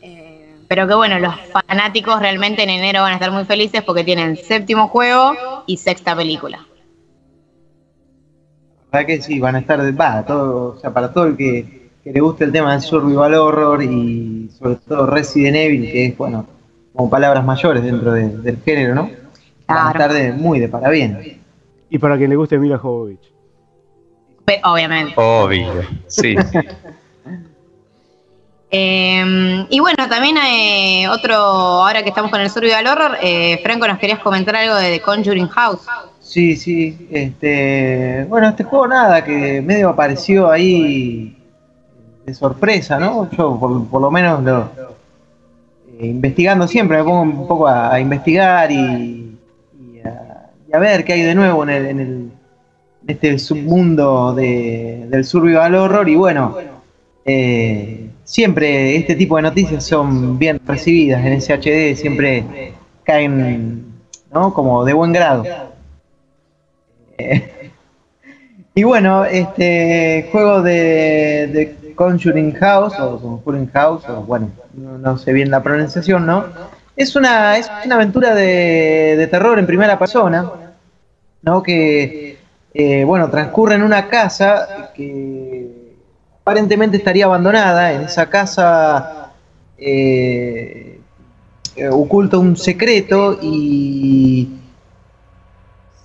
Eh, 0.00 0.54
pero 0.68 0.88
que 0.88 0.94
bueno, 0.94 1.18
los 1.18 1.34
fanáticos 1.52 2.18
realmente 2.18 2.62
en 2.62 2.70
enero 2.70 3.02
van 3.02 3.10
a 3.10 3.16
estar 3.16 3.30
muy 3.30 3.44
felices 3.44 3.82
porque 3.82 4.04
tienen 4.04 4.38
séptimo 4.38 4.88
juego 4.88 5.34
y 5.66 5.76
sexta 5.76 6.16
película. 6.16 6.66
La 8.90 9.00
verdad 9.00 9.06
que 9.06 9.20
sí, 9.20 9.38
van 9.38 9.56
a 9.56 9.58
estar, 9.58 10.00
va, 10.00 10.24
todo, 10.24 10.76
o 10.76 10.80
sea, 10.80 10.94
para 10.94 11.12
todo 11.12 11.26
el 11.26 11.36
que, 11.36 11.90
le 12.06 12.20
guste 12.20 12.44
el 12.44 12.52
tema 12.52 12.72
del 12.72 12.80
survival 12.80 13.34
horror 13.34 13.82
y 13.82 14.48
sobre 14.58 14.76
todo 14.76 15.04
Resident 15.08 15.56
Evil, 15.56 15.82
que 15.92 16.06
es, 16.06 16.16
bueno, 16.16 16.46
como 16.94 17.10
palabras 17.10 17.44
mayores 17.44 17.82
dentro 17.82 18.12
del 18.12 18.62
género, 18.64 18.94
¿no? 18.94 19.25
Van 19.68 19.88
a 19.88 19.90
estar 19.90 20.12
de, 20.12 20.32
muy 20.32 20.60
de 20.60 20.68
para 20.68 20.90
bien. 20.90 21.42
Y 21.90 21.98
para 21.98 22.16
quien 22.16 22.30
le 22.30 22.36
guste 22.36 22.58
Mila 22.58 22.78
Jovovich. 22.78 23.32
Obviamente. 24.62 25.12
Obvio, 25.16 25.82
sí. 26.06 26.36
Em, 28.68 29.64
y 29.70 29.78
bueno, 29.78 30.08
también 30.08 30.36
hay 30.36 31.04
eh, 31.04 31.08
otro, 31.08 31.36
ahora 31.36 32.02
que 32.02 32.08
estamos 32.08 32.32
con 32.32 32.40
el 32.40 32.50
survival 32.50 32.86
horror, 32.88 33.16
eh, 33.22 33.60
Franco, 33.62 33.86
¿nos 33.86 33.98
querías 33.98 34.18
comentar 34.18 34.56
algo 34.56 34.74
de 34.74 34.90
The 34.90 35.00
Conjuring 35.00 35.48
House? 35.48 35.86
Sí, 36.20 36.56
sí, 36.56 37.08
este, 37.12 38.26
bueno, 38.28 38.48
este 38.48 38.64
juego 38.64 38.88
nada, 38.88 39.22
que 39.22 39.62
medio 39.62 39.88
apareció 39.88 40.50
ahí 40.50 41.38
de 42.24 42.34
sorpresa, 42.34 42.98
¿no? 42.98 43.30
Yo 43.30 43.56
por, 43.58 44.02
lo 44.02 44.10
menos 44.10 44.42
lo, 44.42 44.68
eh, 46.00 46.06
investigando 46.06 46.66
siempre, 46.66 46.98
me 46.98 47.04
pongo 47.04 47.22
un 47.22 47.46
poco 47.46 47.68
a, 47.68 48.00
investigar 48.00 48.72
y, 48.72 49.25
a, 50.76 50.78
ver 50.78 51.04
qué 51.04 51.14
hay 51.14 51.22
de 51.22 51.34
nuevo 51.34 51.62
en, 51.64 51.70
el, 51.70 51.86
en, 51.86 52.32
este 53.06 53.38
submundo 53.38 54.34
de, 54.34 55.06
del 55.08 55.24
survival 55.24 55.74
horror 55.74 56.08
y 56.08 56.16
bueno, 56.16 56.56
eh, 57.24 58.10
siempre 58.24 58.96
este 58.96 59.14
tipo 59.14 59.36
de 59.36 59.42
noticias 59.42 59.84
son 59.84 60.38
bien 60.38 60.60
recibidas 60.66 61.24
en 61.24 61.40
SHD, 61.40 61.96
siempre 61.96 62.72
caen 63.04 63.84
¿no? 64.32 64.52
como 64.52 64.84
de 64.84 64.92
buen 64.92 65.12
grado. 65.12 65.44
Eh, 67.18 67.70
y 68.74 68.82
bueno, 68.82 69.24
este 69.24 70.28
juego 70.32 70.62
de, 70.62 71.76
Conjuring 71.94 72.52
House, 72.56 72.94
o 73.00 73.18
Conjuring 73.18 73.70
House, 73.72 74.04
o 74.08 74.22
bueno, 74.22 74.50
no, 74.74 75.16
sé 75.16 75.32
bien 75.32 75.50
la 75.50 75.62
pronunciación, 75.62 76.26
¿no? 76.26 76.44
Es 76.94 77.16
una, 77.16 77.56
es 77.56 77.70
una 77.84 77.94
aventura 77.94 78.34
de, 78.34 79.14
de 79.16 79.26
terror 79.28 79.58
en 79.58 79.66
primera 79.66 79.98
persona, 79.98 80.50
¿no? 81.46 81.62
Que, 81.62 82.36
eh, 82.74 83.04
bueno, 83.04 83.30
transcurre 83.30 83.76
en 83.76 83.82
una 83.82 84.08
casa 84.08 84.90
que 84.94 85.70
aparentemente 86.40 86.96
estaría 86.96 87.24
abandonada. 87.24 87.92
En 87.92 88.02
esa 88.02 88.28
casa 88.28 89.32
eh, 89.78 90.98
oculta 91.90 92.36
un 92.36 92.56
secreto 92.56 93.38
y 93.40 94.48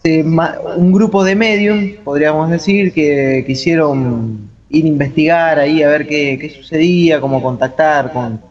un 0.04 0.92
grupo 0.92 1.24
de 1.24 1.36
medium, 1.36 1.96
podríamos 2.04 2.50
decir, 2.50 2.94
que 2.94 3.44
quisieron 3.46 4.50
ir 4.70 4.86
a 4.86 4.88
investigar 4.88 5.60
ahí 5.60 5.84
a 5.84 5.90
ver 5.90 6.08
qué, 6.08 6.52
sucedía, 6.56 7.20
cómo 7.20 7.42
contactar 7.42 8.12
con, 8.14 8.42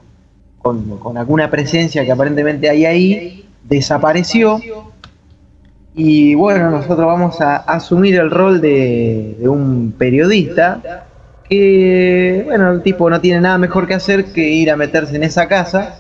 con, 0.61 1.17
alguna 1.17 1.51
presencia 1.51 2.05
que 2.05 2.13
aparentemente 2.13 2.69
hay 2.69 2.85
ahí, 2.85 3.49
desapareció. 3.65 4.61
Y 6.03 6.35
bueno, 6.35 6.71
nosotros 6.71 7.07
vamos 7.07 7.43
a 7.43 7.57
asumir 7.57 8.19
el 8.19 8.31
rol 8.31 8.63
de, 8.63 9.37
un 9.43 9.95
periodista 9.99 11.05
que, 11.47 12.43
bueno, 12.47 12.71
el 12.71 12.83
tipo 12.83 13.11
no 13.11 13.21
tiene 13.21 13.43
nada 13.43 13.59
mejor 13.59 13.87
que 13.87 13.93
hacer 13.93 14.33
que 14.33 14.49
ir 14.49 14.71
a 14.71 14.77
meterse 14.77 15.15
en 15.17 15.25
esa 15.25 15.47
casa 15.47 15.97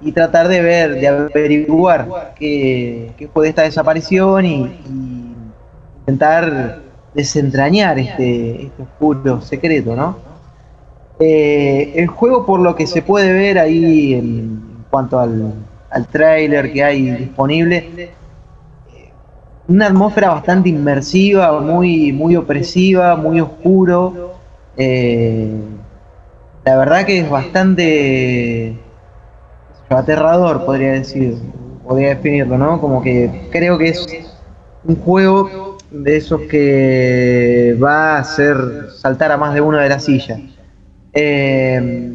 y 0.00 0.10
tratar 0.10 0.48
de 0.48 0.60
ver, 0.62 0.98
de 0.98 1.06
averiguar 1.06 2.34
qué, 2.40 3.12
fue 3.32 3.44
de 3.44 3.50
esta 3.50 3.62
desaparición 3.62 4.44
y, 4.44 5.34
intentar 6.00 6.80
desentrañar 7.14 8.00
este, 8.00 8.64
este, 8.64 8.82
oscuro 8.82 9.40
secreto, 9.42 9.94
¿no? 9.94 10.18
Eh, 11.20 11.92
el 11.94 12.08
juego, 12.08 12.44
por 12.44 12.58
lo 12.58 12.74
que 12.74 12.88
se 12.88 13.00
puede 13.00 13.32
ver 13.32 13.60
ahí 13.60 14.14
en, 14.14 14.86
cuanto 14.90 15.20
al, 15.20 15.54
al 15.88 16.08
trailer 16.08 16.72
que 16.72 16.82
hay 16.82 17.10
disponible, 17.12 18.10
una 19.70 19.86
atmósfera 19.86 20.30
bastante 20.30 20.68
inmersiva, 20.68 21.60
muy, 21.60 22.12
muy 22.12 22.34
opresiva, 22.34 23.14
muy 23.14 23.40
oscuro. 23.40 24.34
Eh, 24.76 25.48
la 26.64 26.76
verdad 26.76 27.06
que 27.06 27.20
es 27.20 27.30
bastante 27.30 28.76
aterrador, 29.88 30.64
podría 30.64 30.92
decir, 30.94 31.36
podría 31.86 32.08
definirlo, 32.16 32.58
¿no? 32.58 32.80
Como 32.80 33.00
que 33.00 33.48
creo 33.52 33.78
que 33.78 33.90
es 33.90 34.06
un 34.82 34.96
juego 34.96 35.78
de 35.92 36.16
esos 36.16 36.40
que 36.42 37.76
va 37.80 38.16
a 38.16 38.18
hacer 38.18 38.56
saltar 38.96 39.30
a 39.30 39.36
más 39.36 39.54
de 39.54 39.60
uno 39.60 39.78
de 39.78 39.88
la 39.88 40.00
silla. 40.00 40.40
Eh, 41.12 42.10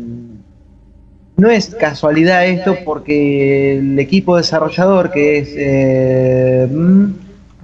no 1.38 1.50
es 1.50 1.74
casualidad 1.74 2.46
esto 2.46 2.76
porque 2.84 3.78
el 3.78 3.98
equipo 3.98 4.36
desarrollador 4.36 5.12
que 5.12 5.38
es 5.38 5.54
eh, 5.56 6.68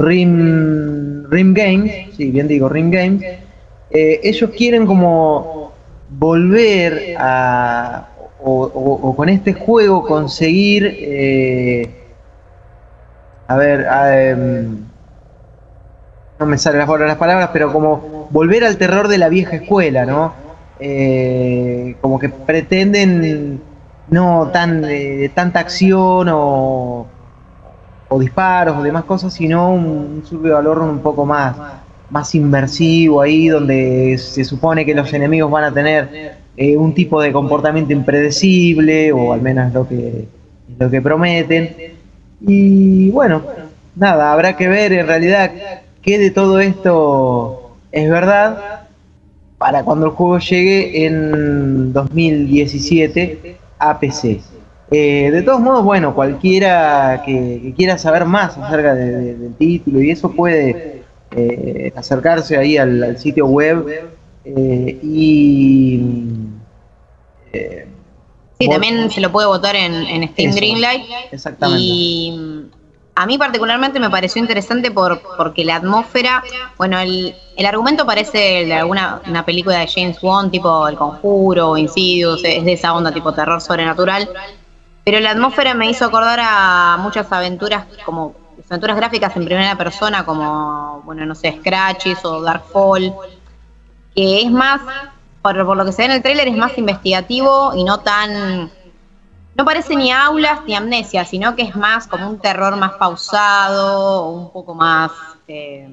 Rim, 0.01 1.29
Rim 1.29 1.53
Games, 1.53 2.15
sí, 2.15 2.31
bien 2.31 2.47
digo, 2.47 2.67
Rim 2.67 2.91
Games, 2.91 3.23
eh, 3.91 4.19
ellos 4.23 4.49
quieren 4.57 4.85
como 4.85 5.73
volver 6.09 7.15
a, 7.17 8.07
o, 8.43 9.13
con 9.15 9.29
este 9.29 9.53
juego 9.53 10.03
conseguir, 10.03 10.97
eh, 10.99 11.89
a 13.47 13.55
ver, 13.57 13.87
em, 14.13 14.77
no 16.39 16.45
me 16.45 16.57
salen 16.57 16.79
las, 16.79 17.17
palabras, 17.17 17.49
pero 17.53 17.71
como 17.71 18.27
volver 18.31 18.63
al 18.63 18.77
terror 18.77 19.07
de 19.07 19.19
la 19.19 19.29
vieja 19.29 19.57
escuela, 19.57 20.05
¿no? 20.05 20.33
Eh, 20.79 21.95
como 22.01 22.17
que 22.17 22.29
pretenden 22.29 23.61
no 24.09 24.49
tan 24.51 24.83
tanta 25.35 25.59
acción 25.59 26.27
o, 26.31 27.05
o 28.13 28.19
disparos 28.19 28.77
o 28.77 28.83
demás 28.83 29.05
cosas, 29.05 29.33
sino 29.33 29.73
un, 29.73 30.21
un 30.29 30.43
valor 30.43 30.79
un 30.79 30.99
poco 30.99 31.25
más, 31.25 31.55
más 32.09 32.35
inmersivo 32.35 33.21
ahí, 33.21 33.47
donde 33.47 34.17
se 34.17 34.43
supone 34.43 34.85
que 34.85 34.93
los 34.93 35.13
enemigos 35.13 35.49
van 35.49 35.63
a 35.63 35.73
tener 35.73 36.35
eh, 36.57 36.75
un 36.75 36.93
tipo 36.93 37.21
de 37.21 37.31
comportamiento 37.31 37.93
impredecible, 37.93 39.13
o 39.13 39.31
al 39.31 39.41
menos 39.41 39.73
lo 39.73 39.87
que, 39.87 40.27
lo 40.77 40.89
que 40.89 41.01
prometen. 41.01 41.73
Y 42.41 43.09
bueno, 43.11 43.43
nada, 43.95 44.33
habrá 44.33 44.57
que 44.57 44.67
ver 44.67 44.91
en 44.91 45.07
realidad 45.07 45.51
qué 46.01 46.19
de 46.19 46.31
todo 46.31 46.59
esto 46.59 47.77
es 47.93 48.09
verdad 48.09 48.87
para 49.57 49.85
cuando 49.85 50.07
el 50.07 50.11
juego 50.11 50.37
llegue 50.39 51.05
en 51.05 51.93
2017 51.93 53.55
a 53.79 53.97
PC. 53.97 54.41
Eh, 54.93 55.31
de 55.31 55.41
todos 55.41 55.61
modos, 55.61 55.85
bueno, 55.85 56.13
cualquiera 56.13 57.23
que, 57.25 57.73
quiera 57.77 57.97
saber 57.97 58.25
más 58.25 58.57
acerca 58.57 58.93
del 58.93 59.55
título 59.57 60.01
y 60.01 60.11
eso 60.11 60.29
puede 60.31 61.03
eh, 61.31 61.93
acercarse 61.95 62.57
ahí 62.57 62.75
al, 62.75 63.17
sitio 63.17 63.45
web 63.45 64.09
eh, 64.43 64.99
y... 65.01 66.01
sí, 68.59 68.69
también 68.69 69.09
se 69.09 69.21
lo 69.21 69.31
puede 69.31 69.47
votar 69.47 69.77
en, 69.77 70.27
Steam 70.33 70.53
Greenlight. 70.53 71.03
Exactamente. 71.31 71.81
Y 71.81 72.67
a 73.15 73.25
mí 73.25 73.37
particularmente 73.37 73.97
me 73.97 74.09
pareció 74.09 74.41
interesante 74.41 74.91
por, 74.91 75.21
porque 75.37 75.63
la 75.63 75.77
atmósfera, 75.77 76.43
bueno, 76.77 76.99
el, 76.99 77.33
el 77.55 77.65
argumento 77.65 78.05
parece 78.05 78.65
de 78.65 78.73
alguna 78.73 79.21
una 79.25 79.45
película 79.45 79.79
de 79.79 79.87
James 79.87 80.17
Wan, 80.21 80.51
tipo 80.51 80.85
El 80.85 80.97
Conjuro 80.97 81.69
o 81.69 81.77
Insidious, 81.77 82.43
es 82.43 82.65
de 82.65 82.73
esa 82.73 82.93
onda 82.93 83.13
tipo 83.13 83.31
terror 83.31 83.61
sobrenatural, 83.61 84.27
pero 85.03 85.19
la 85.19 85.31
atmósfera 85.31 85.73
me 85.73 85.89
hizo 85.89 86.05
acordar 86.05 86.39
a 86.41 86.97
muchas 86.99 87.31
aventuras 87.31 87.85
como 88.05 88.35
aventuras 88.71 88.95
gráficas 88.95 89.35
en 89.35 89.43
primera 89.43 89.75
persona 89.75 90.23
como, 90.25 91.01
bueno, 91.03 91.25
no 91.25 91.35
sé, 91.35 91.57
Scratches 91.59 92.23
o 92.23 92.41
Darkfall, 92.41 93.13
que 94.15 94.43
es 94.43 94.49
más, 94.49 94.81
por, 95.41 95.55
lo 95.57 95.85
que 95.85 95.91
se 95.91 96.03
ve 96.03 96.05
en 96.05 96.11
el 96.11 96.21
tráiler, 96.21 96.47
es 96.47 96.55
más 96.57 96.77
investigativo 96.77 97.73
y 97.75 97.83
no 97.83 97.99
tan... 97.99 98.71
No 99.53 99.65
parece 99.65 99.97
ni 99.97 100.09
aulas 100.13 100.61
ni 100.65 100.73
amnesia, 100.73 101.25
sino 101.25 101.57
que 101.57 101.63
es 101.63 101.75
más 101.75 102.07
como 102.07 102.29
un 102.29 102.39
terror 102.39 102.77
más 102.77 102.93
pausado, 102.93 104.29
un 104.29 104.53
poco 104.53 104.73
más 104.73 105.11
eh, 105.49 105.89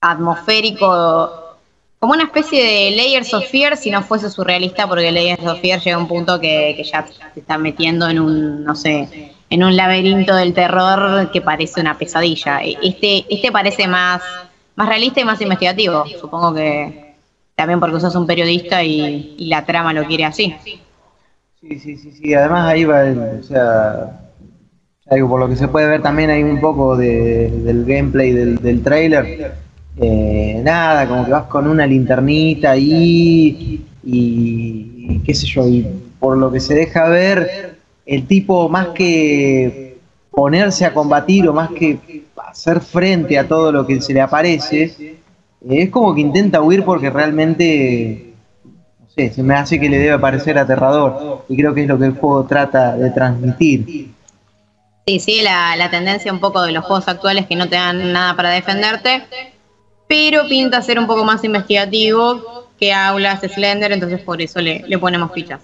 atmosférico 0.00 1.47
como 1.98 2.12
una 2.12 2.24
especie 2.24 2.62
de 2.62 2.96
Layers 2.96 3.34
of 3.34 3.44
Fear 3.48 3.76
si 3.76 3.90
no 3.90 4.02
fuese 4.02 4.30
surrealista, 4.30 4.86
porque 4.86 5.10
Layers 5.10 5.44
of 5.44 5.60
Fear 5.60 5.80
llega 5.80 5.96
a 5.96 6.00
un 6.00 6.06
punto 6.06 6.40
que, 6.40 6.80
ya 6.84 7.04
se 7.06 7.40
está 7.40 7.58
metiendo 7.58 8.08
en 8.08 8.20
un, 8.20 8.62
no 8.62 8.76
sé, 8.76 9.32
en 9.50 9.64
un 9.64 9.76
laberinto 9.76 10.34
del 10.36 10.54
terror 10.54 11.30
que 11.32 11.40
parece 11.40 11.80
una 11.80 11.98
pesadilla. 11.98 12.62
E, 12.62 12.76
este, 12.82 13.24
este 13.28 13.50
parece 13.50 13.88
más, 13.88 14.22
más 14.76 14.88
realista 14.88 15.20
y 15.20 15.24
más 15.24 15.40
investigativo. 15.40 16.04
Supongo 16.20 16.54
que, 16.54 17.14
también 17.56 17.80
porque 17.80 17.98
sos 17.98 18.14
un 18.14 18.26
periodista 18.26 18.84
y, 18.84 19.34
la 19.48 19.66
trama 19.66 19.92
lo 19.92 20.04
quiere 20.04 20.24
así. 20.24 20.54
Sí, 21.60 21.80
sí, 21.80 21.96
sí, 21.96 22.12
sí. 22.12 22.32
Además 22.32 22.68
ahí 22.68 22.84
va, 22.84 23.02
o 23.40 23.42
sea, 23.42 24.20
por 25.26 25.40
lo 25.40 25.48
que 25.48 25.56
se 25.56 25.66
puede 25.66 25.88
ver 25.88 26.00
también 26.00 26.30
hay 26.30 26.44
un 26.44 26.60
poco 26.60 26.96
del 26.96 27.84
gameplay 27.84 28.30
del, 28.30 28.58
del 28.58 28.84
trailer. 28.84 29.67
Eh, 30.00 30.60
nada, 30.62 31.08
como 31.08 31.24
que 31.24 31.32
vas 31.32 31.44
con 31.44 31.66
una 31.66 31.86
linternita 31.86 32.70
ahí 32.72 33.84
y, 34.04 35.20
qué 35.24 35.34
sé 35.34 35.46
yo, 35.46 35.66
y 35.66 35.86
por 36.20 36.36
lo 36.36 36.52
que 36.52 36.60
se 36.60 36.74
deja 36.74 37.08
ver, 37.08 37.78
el 38.06 38.26
tipo 38.26 38.68
más 38.68 38.88
que 38.88 39.98
ponerse 40.30 40.84
a 40.84 40.94
combatir 40.94 41.48
o 41.48 41.52
más 41.52 41.70
que 41.70 41.98
hacer 42.46 42.80
frente 42.80 43.38
a 43.38 43.48
todo 43.48 43.72
lo 43.72 43.86
que 43.86 44.00
se 44.00 44.14
le 44.14 44.20
aparece, 44.20 45.16
es 45.68 45.90
como 45.90 46.14
que 46.14 46.20
intenta 46.20 46.62
huir 46.62 46.84
porque 46.84 47.10
realmente, 47.10 48.34
se 49.16 49.42
me 49.42 49.54
hace 49.54 49.80
que 49.80 49.88
le 49.88 49.98
debe 49.98 50.18
parecer 50.20 50.58
aterrador. 50.58 51.44
Y 51.48 51.56
creo 51.56 51.74
que 51.74 51.82
es 51.82 51.88
lo 51.88 51.98
que 51.98 52.06
el 52.06 52.12
juego 52.12 52.44
trata 52.44 52.96
de 52.96 53.10
transmitir. 53.10 54.12
Sí, 55.06 55.20
sí, 55.20 55.40
la, 55.42 55.74
la 55.74 55.90
tendencia 55.90 56.32
un 56.32 56.38
poco 56.38 56.62
de 56.62 56.70
los 56.70 56.84
juegos 56.84 57.08
actuales 57.08 57.46
que 57.46 57.56
no 57.56 57.68
te 57.68 57.76
dan 57.76 58.12
nada 58.12 58.36
para 58.36 58.50
defenderte, 58.50 59.24
pero 60.08 60.48
pinta 60.48 60.82
ser 60.82 60.98
un 60.98 61.06
poco 61.06 61.24
más 61.24 61.44
investigativo 61.44 62.66
que 62.78 62.92
Aulas 62.92 63.40
Slender, 63.40 63.92
entonces 63.92 64.20
por 64.22 64.40
eso 64.40 64.60
le, 64.60 64.84
le 64.86 64.98
ponemos 64.98 65.32
fichas. 65.32 65.60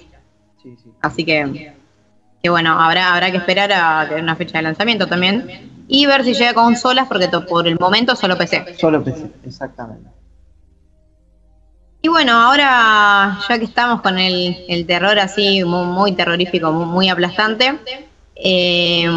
Así 1.00 1.24
que, 1.24 1.72
que 2.42 2.50
bueno, 2.50 2.78
habrá, 2.78 3.14
habrá 3.14 3.30
que 3.30 3.38
esperar 3.38 3.72
a 3.72 4.06
tener 4.08 4.22
una 4.22 4.36
fecha 4.36 4.58
de 4.58 4.62
lanzamiento 4.62 5.06
también 5.06 5.84
y 5.88 6.06
ver 6.06 6.24
si 6.24 6.34
llega 6.34 6.50
a 6.50 6.54
consolas, 6.54 7.06
porque 7.08 7.28
por 7.28 7.66
el 7.66 7.78
momento 7.78 8.16
solo 8.16 8.36
PC. 8.36 8.76
Solo 8.78 9.02
PC, 9.02 9.30
exactamente. 9.44 10.10
Y 12.02 12.08
bueno, 12.08 12.32
ahora 12.32 13.38
ya 13.48 13.58
que 13.58 13.64
estamos 13.64 14.02
con 14.02 14.18
el, 14.18 14.84
terror 14.86 15.18
así 15.18 15.64
muy, 15.64 16.12
terrorífico, 16.12 16.70
muy, 16.70 17.08
aplastante, 17.08 17.78
eh, 18.36 19.08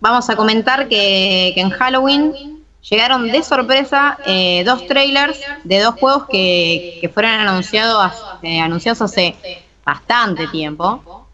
vamos 0.00 0.30
a 0.30 0.36
comentar 0.36 0.88
que, 0.88 1.52
en 1.56 1.68
Halloween 1.68 2.51
llegaron 2.88 3.30
de 3.30 3.42
sorpresa 3.42 4.18
eh, 4.26 4.64
dos 4.64 4.86
trailers 4.86 5.38
de 5.64 5.80
dos 5.80 5.94
juegos 5.94 6.24
que, 6.30 7.10
fueron 7.14 7.32
anunciados, 7.32 8.12
eh, 8.42 8.60
anunciados 8.60 9.02
hace 9.02 9.36
bastante 9.84 10.46
tiempo. 10.48 11.26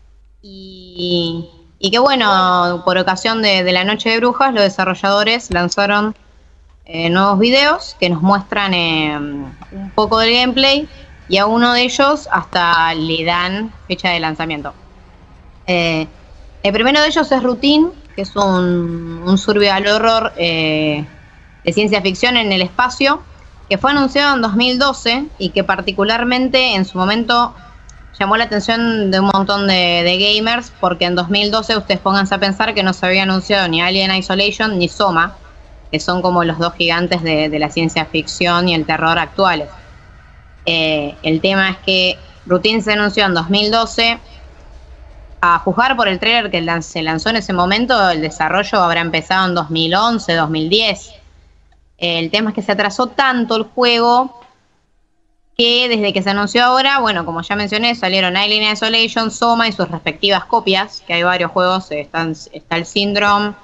Y, 0.42 1.48
y 1.78 1.90
que 1.90 1.98
bueno, 1.98 2.82
por 2.84 2.98
ocasión 2.98 3.42
de, 3.42 3.70
la 3.72 3.84
Noche 3.84 4.11
de 4.11 4.18
Brujas, 4.18 4.52
los 4.52 4.62
desarrolladores 4.62 5.50
lanzaron 5.50 6.14
eh, 6.84 7.11
nuevos 7.11 7.38
videos 7.38 7.96
que 7.98 8.08
nos 8.08 8.22
muestran 8.22 8.72
un 9.72 9.90
poco 9.94 10.18
del 10.18 10.32
gameplay 10.32 10.88
y 11.28 11.37
a 11.37 11.46
uno 11.46 11.74
de 11.74 11.82
ellos 11.82 12.28
hasta 12.30 12.94
le 12.94 13.24
dan 13.24 13.72
fecha 13.87 14.11
de 14.11 14.20
lanzamiento. 14.20 14.72
El 15.66 16.72
primero 16.72 17.00
de 17.02 17.08
ellos 17.08 17.30
es 17.30 17.42
Routine, 17.42 17.90
que 18.16 18.22
es 18.22 18.34
un, 18.34 19.22
un 19.26 19.38
survival 19.38 19.87
horror 19.87 20.32
de 21.64 21.73
ciencia 21.73 22.01
ficción 22.03 22.37
en 22.37 22.53
el 22.53 22.62
espacio, 22.62 23.23
que 23.68 23.79
fue 23.79 23.90
anunciado 23.90 24.35
en 24.37 24.42
2012 24.42 25.27
y 25.38 25.51
que 25.51 25.64
particularmente 25.64 26.75
en 26.75 26.85
su 26.85 26.97
momento 26.99 27.55
llamó 28.18 28.37
la 28.37 28.44
atención 28.44 29.11
de 29.11 29.21
un 29.21 29.31
montón 29.33 29.66
de, 29.66 30.37
gamers 30.37 30.73
porque 30.81 31.05
en 31.05 31.14
2012 31.14 31.77
ustedes 31.77 32.01
pónganse 32.01 32.35
a 32.35 32.38
pensar 32.38 32.75
que 32.75 32.83
no 32.83 32.92
se 32.92 33.07
había 33.07 33.23
anunciado 33.23 33.68
ni 33.68 33.81
Alien 33.81 34.14
Isolation 34.14 34.79
ni 34.79 34.88
Soma, 34.88 35.37
que 35.92 36.01
son 36.01 36.23
como 36.23 36.44
los 36.44 36.59
dos 36.59 36.75
gigantes 36.75 37.23
de, 37.23 37.57
la 37.59 37.71
ciencia 37.71 38.05
ficción 38.07 38.68
y 38.68 38.75
el 38.75 38.87
terror 38.87 39.18
actuales. 39.18 39.68
Eh, 40.66 41.14
el 41.23 41.40
tema 41.40 41.71
es 41.71 41.77
que 41.79 42.18
Routine 42.47 42.83
se 42.83 42.92
anunció 42.92 43.27
en 43.27 43.35
2012. 43.35 44.18
A 45.40 45.61
juzgar 45.61 45.94
por 45.94 46.09
el 46.09 46.18
trailer 46.18 46.51
que 46.51 46.83
se 46.83 47.01
lanzó 47.01 47.31
en 47.31 47.37
ese 47.37 47.53
momento, 47.53 48.11
el 48.11 48.21
desarrollo 48.21 48.81
habrá 48.81 49.01
empezado 49.01 49.47
en 49.47 49.55
2011, 49.55 50.35
2010. 50.35 51.17
El 51.98 52.30
tema 52.30 52.50
es 52.50 52.54
que 52.54 52.62
se 52.62 52.72
atrasó 52.72 53.08
tanto 53.08 53.56
el 53.56 53.64
juego 53.64 54.40
que 55.56 55.88
desde 55.88 56.12
que 56.12 56.22
se 56.22 56.30
anunció 56.30 56.64
ahora, 56.64 57.00
bueno, 57.00 57.24
como 57.24 57.42
ya 57.42 57.56
mencioné, 57.56 57.96
salieron 57.96 58.37
Alien 58.37 58.72
Isolation, 58.72 59.32
Soma 59.32 59.66
y 59.66 59.72
sus 59.72 59.90
respectivas 59.90 60.44
copias, 60.44 61.02
que 61.04 61.14
hay 61.14 61.24
varios 61.24 61.50
juegos, 61.50 61.90
están, 61.90 62.37
está 62.52 62.76
el 62.76 62.87
Syndrome, 62.87 63.54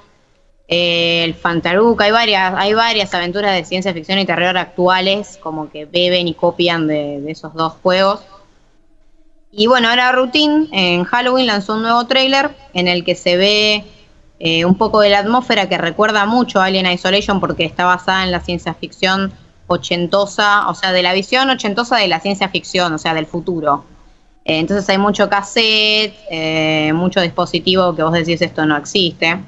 el 0.67 1.33
Fantaruca, 1.35 2.03
hay 2.03 2.11
varias, 2.11 2.53
hay 2.57 2.73
varias 2.73 3.13
aventuras 3.13 3.55
de 3.55 3.63
ciencia 3.63 3.93
ficción 3.93 4.19
y 4.19 4.25
terror 4.25 4.57
actuales, 4.57 5.39
como 5.41 5.69
que 5.69 5.85
beben 5.85 6.27
y 6.27 6.33
copian 6.33 6.85
de, 6.87 7.23
esos 7.31 7.53
dos 7.53 7.73
juegos. 7.81 8.21
Y 9.51 9.67
bueno, 9.67 9.89
ahora 9.89 10.11
Routine 10.11 10.67
en 10.73 11.05
Halloween 11.05 11.47
lanzó 11.47 11.75
un 11.75 11.83
nuevo 11.83 12.05
trailer 12.07 12.51
en 12.73 12.89
el 12.89 13.05
que 13.05 13.15
se 13.15 13.37
ve 13.37 13.85
eh, 14.39 14.65
un 14.65 14.75
poco 14.75 14.99
de 14.99 15.09
la 15.09 15.19
atmósfera 15.19 15.69
que 15.69 15.77
recuerda 15.77 16.25
mucho 16.25 16.59
a 16.59 16.65
Alien 16.65 16.87
Isolation 16.87 17.39
porque 17.39 17.63
está 17.63 17.85
basada 17.85 18.23
en 18.23 18.31
la 18.31 18.41
ciencia 18.41 18.73
ficción 18.73 19.33
ochentosa, 19.67 20.67
o 20.67 20.75
sea, 20.75 20.91
de 20.91 21.01
la 21.01 21.13
visión 21.13 21.49
ochentosa 21.49 21.97
de 21.97 22.07
la 22.07 22.19
ciencia 22.19 22.49
ficción, 22.49 22.93
o 22.93 22.97
sea, 22.97 23.13
del 23.13 23.25
futuro. 23.25 23.85
Eh, 24.43 24.59
entonces 24.59 24.87
hay 24.89 24.97
mucho 24.97 25.29
cassette, 25.29 26.13
eh, 26.29 26.91
mucho 26.93 27.21
dispositivo 27.21 27.95
que 27.95 28.03
vos 28.03 28.13
decís 28.13 28.41
esto 28.41 28.65
no 28.65 28.77
existe. 28.77 29.39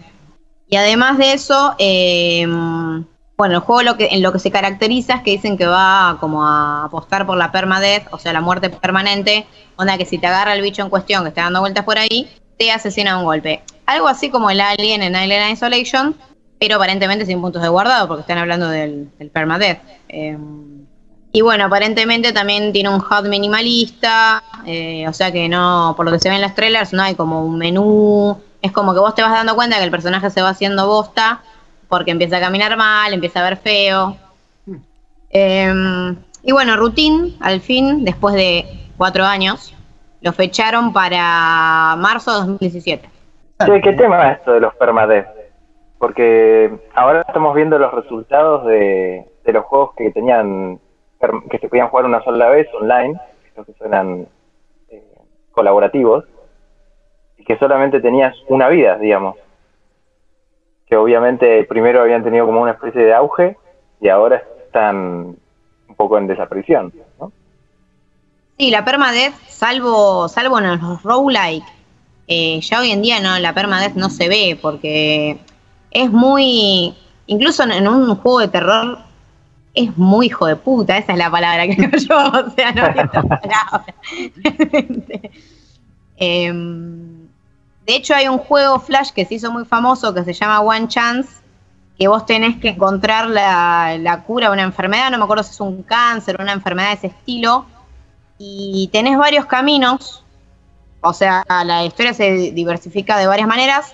Y 0.70 0.76
además 0.76 1.18
de 1.18 1.34
eso, 1.34 1.76
em, 1.78 3.06
bueno, 3.38 3.56
el 3.56 3.60
juego 3.60 3.84
lo 3.84 3.98
que, 3.98 4.08
en 4.12 4.22
lo 4.24 4.32
que 4.34 4.40
se 4.40 4.52
caracteriza 4.52 5.16
es 5.16 5.22
que 5.22 5.32
dicen 5.32 5.58
que 5.58 5.68
va 5.68 6.18
como 6.20 6.46
a 6.46 6.86
apostar 6.86 7.26
por 7.26 7.38
la 7.38 7.52
permadeath, 7.52 8.12
o 8.12 8.18
sea, 8.18 8.34
la 8.34 8.42
muerte 8.42 8.70
permanente, 8.70 9.46
onda 9.76 9.98
que 9.98 10.06
si 10.06 10.18
te 10.18 10.28
agarra 10.28 10.54
el 10.54 10.62
bicho 10.62 10.82
en 10.82 10.90
cuestión 10.90 11.24
que 11.24 11.30
está 11.30 11.44
dando 11.44 11.60
vueltas 11.60 11.86
por 11.86 11.98
ahí, 11.98 12.30
te 12.58 12.72
asesina 12.72 13.18
un 13.20 13.26
golpe. 13.26 13.62
Algo 13.88 14.10
así 14.10 14.30
como 14.30 14.50
el 14.50 14.60
Alien 14.60 15.02
en 15.02 15.16
Alien 15.16 15.50
Isolation, 15.50 16.14
pero 16.60 16.76
aparentemente 16.76 17.26
sin 17.26 17.42
puntos 17.42 17.62
de 17.62 17.70
guardado, 17.70 18.08
porque 18.08 18.22
están 18.22 18.38
hablando 18.38 18.68
del, 18.68 19.10
permadeath. 19.32 19.80
Em, 20.10 20.86
y 21.32 21.42
bueno, 21.42 21.66
aparentemente 21.66 22.34
también 22.34 22.74
tiene 22.74 22.90
un 22.90 23.00
HUD 23.00 23.30
minimalista, 23.30 24.44
eh, 24.66 25.08
o 25.08 25.14
sea 25.14 25.32
que 25.32 25.48
no, 25.48 25.94
por 25.96 26.06
lo 26.06 26.12
que 26.12 26.20
se 26.20 26.28
ve 26.30 26.36
en 26.36 26.42
las 26.42 26.54
trailers, 26.54 26.92
no 26.92 27.02
hay 27.02 27.16
como 27.16 27.46
un 27.46 27.58
menú. 27.58 28.38
Es 28.62 28.74
como 28.74 28.94
que 28.94 29.00
vos 29.00 29.16
te 29.16 29.22
vas 29.22 29.32
dando 29.32 29.56
cuenta 29.56 29.78
que 29.78 29.84
el 29.84 29.92
personaje 29.92 30.30
se 30.32 30.42
va 30.42 30.50
haciendo 30.50 30.86
bosta 30.86 31.42
porque 31.88 32.12
empieza 32.12 32.38
a 32.38 32.42
caminar 32.42 32.76
mal, 32.76 33.14
empieza 33.14 33.40
a 33.40 33.44
ver 33.44 33.58
feo. 33.58 34.18
Em, 35.30 36.18
y 36.44 36.52
bueno, 36.52 36.76
Routine, 36.76 37.36
al 37.40 37.62
fin, 37.62 38.04
después 38.04 38.36
de 38.36 38.90
cuatro 38.98 39.26
años, 39.26 39.74
lo 40.20 40.34
fecharon 40.34 40.92
para 40.92 41.96
marzo 41.98 42.32
de 42.32 42.38
2017. 42.40 43.17
¿Qué 43.66 43.94
tema 43.94 44.32
es 44.32 44.40
esto 44.40 44.54
de 44.54 44.60
los 44.60 44.76
permadeath? 44.76 45.28
Porque 45.98 46.72
ahora 46.94 47.24
estamos 47.28 47.56
viendo 47.56 47.80
los 47.80 47.92
resultados 47.92 48.66
de, 48.66 49.26
los 49.46 49.66
juegos 49.66 49.94
que 49.96 50.12
tenían 50.12 50.80
que 51.50 51.58
se 51.58 51.68
podían 51.68 51.90
jugar 51.90 52.06
una 52.06 52.24
sola 52.24 52.50
vez 52.50 52.68
online, 52.80 53.20
estos 53.48 53.66
que 53.66 53.74
suenan 53.74 54.28
eh, 54.90 55.04
colaborativos, 55.52 56.26
y 57.38 57.44
que 57.44 57.58
solamente 57.58 58.00
tenías 58.00 58.36
una 58.50 58.70
vida, 58.70 58.98
digamos. 58.98 59.36
Que 60.86 60.96
obviamente 60.96 61.64
primero 61.64 62.02
habían 62.02 62.24
tenido 62.24 62.46
como 62.46 62.62
una 62.62 62.74
especie 62.74 63.02
de 63.02 63.14
auge 63.16 63.58
y 64.00 64.10
ahora 64.10 64.44
están 64.64 65.36
un 65.90 65.96
poco 65.96 66.20
en 66.20 66.28
desaparición, 66.28 66.94
¿no? 67.20 67.32
Sí, 68.60 68.70
la 68.70 68.86
permadeath, 68.86 69.34
salvo, 69.48 70.28
salvo 70.28 70.60
en 70.60 70.80
los 70.80 71.04
roguelike, 71.04 71.66
eh, 72.28 72.60
ya 72.62 72.82
hoy 72.82 72.92
en 72.92 73.02
día 73.02 73.20
no, 73.22 73.40
la 73.40 73.54
permadeath 73.54 73.96
no 73.96 74.10
se 74.10 74.28
ve 74.28 74.60
porque 74.62 75.40
es 75.92 76.12
muy, 76.12 76.94
incluso 77.26 77.64
en, 77.64 77.88
un 77.88 78.16
juego 78.16 78.40
de 78.40 78.48
terror, 78.50 79.00
es 79.74 79.98
muy 79.98 80.28
hijo 80.28 80.46
de 80.46 80.56
puta, 80.56 80.98
esa 80.98 81.14
es 81.14 81.18
la 81.18 81.32
palabra 81.32 81.68
que 81.68 81.76
yo, 82.08 82.18
o 82.18 82.50
sea, 82.52 82.72
no 82.74 82.84
hay 82.84 83.00
otra 83.06 83.24
palabra. 83.24 83.96
Em, 86.20 87.28
de 87.86 87.96
hecho, 87.96 88.16
hay 88.16 88.28
un 88.28 88.40
juego 88.40 88.80
Flash 88.80 89.12
que 89.12 89.24
se 89.24 89.36
hizo 89.36 89.52
muy 89.52 89.66
famoso 89.66 90.16
que 90.16 90.24
se 90.24 90.34
llama 90.34 90.62
One 90.62 90.88
Chance, 90.88 91.30
que 91.98 92.08
vos 92.08 92.26
tenés 92.26 92.58
que 92.58 92.70
encontrar 92.70 93.30
la, 93.30 93.98
la 94.00 94.24
cura 94.24 94.48
a 94.48 94.52
una 94.52 94.64
enfermedad, 94.64 95.12
no 95.12 95.20
me 95.20 95.24
acuerdo 95.24 95.44
si 95.44 95.52
es 95.52 95.62
un 95.62 95.84
cáncer 95.84 96.38
o 96.40 96.44
una 96.44 96.54
enfermedad 96.54 96.90
de 96.90 96.96
ese 96.96 97.08
estilo, 97.08 97.68
y 98.40 98.90
tenés 98.92 99.18
varios 99.18 99.46
caminos, 99.46 100.24
o 101.08 101.14
sea, 101.14 101.44
la 101.48 101.86
historia 101.86 102.14
se 102.14 102.52
diversifica 102.52 103.18
de 103.18 103.28
varias 103.28 103.48
maneras, 103.48 103.94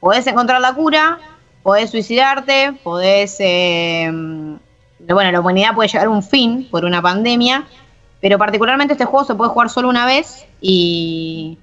podés 0.00 0.26
encontrar 0.26 0.60
la 0.60 0.74
cura, 0.74 1.18
podés 1.62 1.90
suicidarte, 1.90 2.72
podés... 2.82 3.36
Eh, 3.40 4.10
bueno, 5.00 5.30
la 5.32 5.40
humanidad 5.40 5.74
puede 5.74 5.88
llegar 5.88 6.06
a 6.06 6.10
un 6.10 6.22
fin 6.22 6.68
por 6.70 6.84
una 6.84 7.00
pandemia, 7.00 7.64
pero 8.20 8.36
particularmente 8.36 8.94
este 8.94 9.04
juego 9.04 9.24
se 9.24 9.34
puede 9.34 9.50
jugar 9.50 9.70
solo 9.70 9.88
una 9.88 10.06
vez 10.06 10.44
y... 10.60 11.58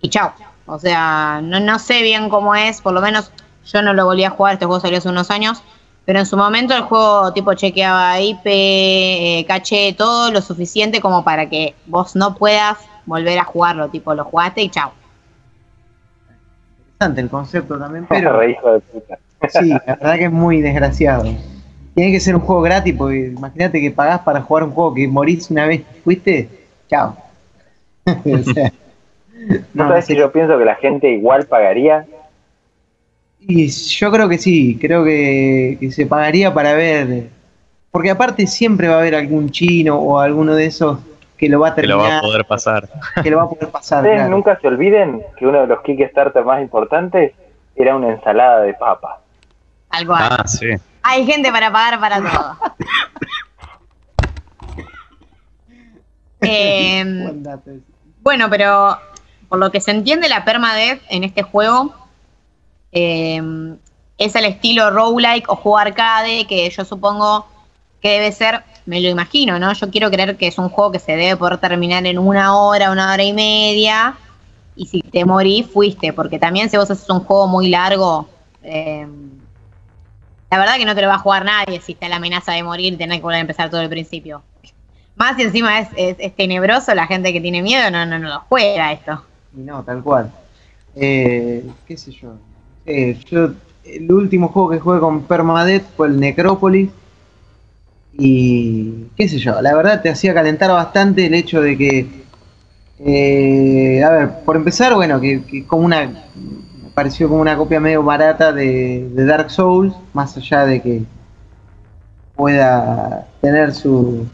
Y 0.00 0.08
chao. 0.08 0.32
O 0.66 0.78
sea, 0.78 1.40
no, 1.42 1.60
no 1.60 1.78
sé 1.78 2.02
bien 2.02 2.28
cómo 2.28 2.54
es, 2.54 2.80
por 2.80 2.92
lo 2.92 3.00
menos 3.00 3.30
yo 3.64 3.82
no 3.82 3.92
lo 3.94 4.04
volví 4.04 4.24
a 4.24 4.30
jugar, 4.30 4.54
este 4.54 4.66
juego 4.66 4.80
salió 4.80 4.98
hace 4.98 5.08
unos 5.08 5.30
años, 5.30 5.62
pero 6.04 6.18
en 6.18 6.26
su 6.26 6.36
momento 6.36 6.74
el 6.74 6.82
juego 6.82 7.32
tipo 7.32 7.54
chequeaba 7.54 8.20
IP, 8.20 8.42
eh, 8.44 9.44
caché, 9.46 9.94
todo 9.96 10.30
lo 10.30 10.40
suficiente 10.40 11.00
como 11.00 11.24
para 11.24 11.48
que 11.48 11.74
vos 11.86 12.16
no 12.16 12.34
puedas 12.34 12.78
volver 13.06 13.38
a 13.38 13.44
jugarlo, 13.44 13.88
tipo 13.88 14.14
lo 14.14 14.24
jugaste 14.24 14.62
y 14.62 14.68
chao. 14.68 14.92
Interesante 16.92 17.20
el 17.20 17.28
concepto 17.30 17.78
también, 17.78 18.06
pero... 18.08 18.40
Sí, 19.48 19.68
la 19.70 19.82
verdad 19.86 20.16
que 20.16 20.24
es 20.26 20.32
muy 20.32 20.60
desgraciado. 20.60 21.24
Tiene 21.94 22.12
que 22.12 22.20
ser 22.20 22.36
un 22.36 22.42
juego 22.42 22.62
gratis, 22.62 22.94
porque 22.96 23.26
imagínate 23.26 23.80
que 23.80 23.90
pagás 23.90 24.20
para 24.20 24.40
jugar 24.40 24.64
un 24.64 24.70
juego 24.70 24.94
que 24.94 25.08
morís 25.08 25.50
una 25.50 25.66
vez 25.66 25.82
fuiste, 26.04 26.48
chao. 26.88 27.16
¿No 29.74 29.88
sabes 29.88 30.06
si 30.06 30.16
yo 30.16 30.30
pienso 30.30 30.58
que 30.58 30.64
la 30.64 30.76
gente 30.76 31.10
igual 31.10 31.46
pagaría? 31.46 32.06
Y 33.40 33.68
yo 33.68 34.10
creo 34.12 34.28
que 34.28 34.38
sí, 34.38 34.78
creo 34.80 35.04
que, 35.04 35.90
se 35.90 36.06
pagaría 36.06 36.54
para 36.54 36.74
ver. 36.74 37.28
Porque 37.90 38.10
aparte 38.10 38.46
siempre 38.46 38.88
va 38.88 38.96
a 38.96 38.98
haber 39.00 39.14
algún 39.14 39.50
chino 39.50 39.98
o 39.98 40.20
alguno 40.20 40.54
de 40.54 40.66
esos 40.66 40.98
que 41.42 41.48
lo 41.48 41.58
va 41.58 41.70
a 41.70 41.74
terminar. 41.74 41.98
Que 41.98 42.04
lo 42.04 42.08
va 42.08 42.18
a 42.18 42.20
poder 42.20 42.44
pasar. 42.44 42.88
Que 43.20 43.28
lo 43.28 43.36
va 43.38 43.42
a 43.42 43.48
poder 43.48 43.68
pasar. 43.68 44.04
Ustedes 44.04 44.28
nunca 44.28 44.60
se 44.60 44.68
olviden 44.68 45.24
que 45.36 45.44
uno 45.44 45.62
de 45.62 45.66
los 45.66 45.82
Kickstarter 45.82 46.44
más 46.44 46.62
importantes 46.62 47.32
era 47.74 47.96
una 47.96 48.10
ensalada 48.10 48.60
de 48.60 48.74
papa. 48.74 49.18
Algo 49.90 50.14
Ah, 50.14 50.44
sí. 50.46 50.68
Hay 51.02 51.26
gente 51.26 51.50
para 51.50 51.72
pagar 51.72 51.98
para 51.98 52.18
todo. 52.18 52.58
Em, 56.44 57.40
bueno, 58.20 58.50
pero 58.50 58.98
por 59.48 59.60
lo 59.60 59.70
que 59.70 59.80
se 59.80 59.92
entiende, 59.92 60.28
la 60.28 60.44
permadeath 60.44 61.00
en 61.08 61.22
este 61.22 61.44
juego 61.44 61.94
em, 62.90 63.76
es 64.18 64.34
el 64.34 64.46
estilo 64.46 64.90
roguelike 64.90 65.48
o 65.48 65.54
juego 65.54 65.78
arcade, 65.78 66.48
que 66.48 66.68
yo 66.68 66.84
supongo 66.84 67.46
que 68.00 68.10
debe 68.10 68.32
ser, 68.32 68.64
me 68.86 69.00
lo 69.00 69.08
imagino, 69.08 69.58
¿no? 69.58 69.72
Yo 69.72 69.90
quiero 69.90 70.10
creer 70.10 70.36
que 70.36 70.48
es 70.48 70.58
un 70.58 70.68
juego 70.68 70.92
que 70.92 70.98
se 70.98 71.12
debe 71.12 71.36
poder 71.36 71.58
terminar 71.58 72.06
en 72.06 72.18
una 72.18 72.56
hora, 72.56 72.90
una 72.90 73.12
hora 73.12 73.22
y 73.22 73.32
media. 73.32 74.14
Y 74.74 74.86
si 74.86 75.02
te 75.02 75.24
morís, 75.24 75.66
fuiste, 75.66 76.12
porque 76.12 76.38
también 76.38 76.70
si 76.70 76.76
vos 76.76 76.90
haces 76.90 77.08
un 77.10 77.20
juego 77.20 77.46
muy 77.46 77.68
largo, 77.68 78.28
em, 78.62 79.30
la 80.50 80.58
verdad 80.58 80.76
que 80.76 80.84
no 80.84 80.94
te 80.94 81.02
lo 81.02 81.08
va 81.08 81.14
a 81.14 81.18
jugar 81.18 81.44
nadie 81.44 81.80
si 81.80 81.92
está 81.92 82.08
la 82.08 82.16
amenaza 82.16 82.52
de 82.52 82.62
morir 82.62 82.94
y 82.94 82.96
tener 82.96 83.18
que 83.18 83.22
volver 83.22 83.38
a 83.38 83.40
empezar 83.40 83.70
todo 83.70 83.80
el 83.80 83.88
principio. 83.88 84.42
Más 85.14 85.36
si 85.36 85.42
encima 85.42 85.78
es, 85.80 86.34
tenebroso, 86.36 86.94
la 86.94 87.06
gente 87.06 87.32
que 87.32 87.40
tiene 87.40 87.62
miedo 87.62 87.90
no, 87.90 88.06
no, 88.06 88.18
no 88.18 88.28
lo 88.28 88.40
juega 88.48 88.92
esto. 88.92 89.22
Y 89.56 89.60
no, 89.60 89.82
tal 89.82 90.02
cual. 90.02 90.32
Eh, 90.94 91.64
¿Qué 91.86 91.96
sé 91.96 92.12
yo? 92.12 92.34
Eh, 92.86 93.18
yo? 93.30 93.50
El 93.84 94.10
último 94.12 94.48
juego 94.48 94.70
que 94.70 94.78
jugué 94.78 95.00
con 95.00 95.22
Permadeath 95.22 95.84
fue 95.96 96.08
el 96.08 96.18
Necrópolis. 96.18 96.90
Y 98.14 99.06
qué 99.16 99.28
sé 99.28 99.38
yo, 99.38 99.60
la 99.62 99.74
verdad 99.74 100.02
te 100.02 100.10
hacía 100.10 100.34
calentar 100.34 100.70
bastante 100.70 101.26
el 101.26 101.34
hecho 101.34 101.60
de 101.60 101.78
que, 101.78 102.06
eh, 102.98 104.04
a 104.04 104.10
ver, 104.10 104.30
por 104.44 104.56
empezar, 104.56 104.94
bueno, 104.94 105.20
que 105.20 105.64
como 105.66 105.86
una 105.86 106.10
pareció 106.94 107.28
como 107.28 107.40
una 107.40 107.56
copia 107.56 107.80
medio 107.80 108.02
barata 108.02 108.52
de, 108.52 109.08
Dark 109.14 109.50
Souls, 109.50 109.94
más 110.12 110.36
allá 110.36 110.64
de 110.66 110.80
que 110.80 111.02
pueda 112.36 113.26
tener 113.40 113.72
su 113.74 114.26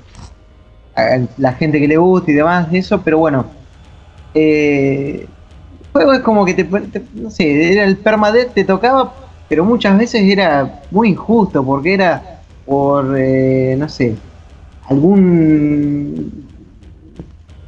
la 1.36 1.52
gente 1.52 1.78
que 1.78 1.86
le 1.86 1.96
guste 1.96 2.32
y 2.32 2.34
demás 2.34 2.70
de 2.72 2.78
eso, 2.78 3.00
pero 3.02 3.18
bueno, 3.18 3.46
eh, 4.34 5.28
el 5.80 5.92
juego 5.92 6.12
es 6.12 6.20
como 6.20 6.44
que 6.44 6.54
te, 6.54 6.68
no 7.14 7.30
sé, 7.30 7.72
era 7.72 7.84
el 7.84 7.96
permadeath 7.98 8.52
te 8.52 8.64
tocaba, 8.64 9.14
pero 9.48 9.64
muchas 9.64 9.96
veces 9.96 10.22
era 10.24 10.82
muy 10.90 11.10
injusto 11.10 11.64
porque 11.64 11.94
era 11.94 12.37
por, 12.68 13.14
eh, 13.18 13.76
no 13.78 13.88
sé, 13.88 14.14
algún 14.88 16.46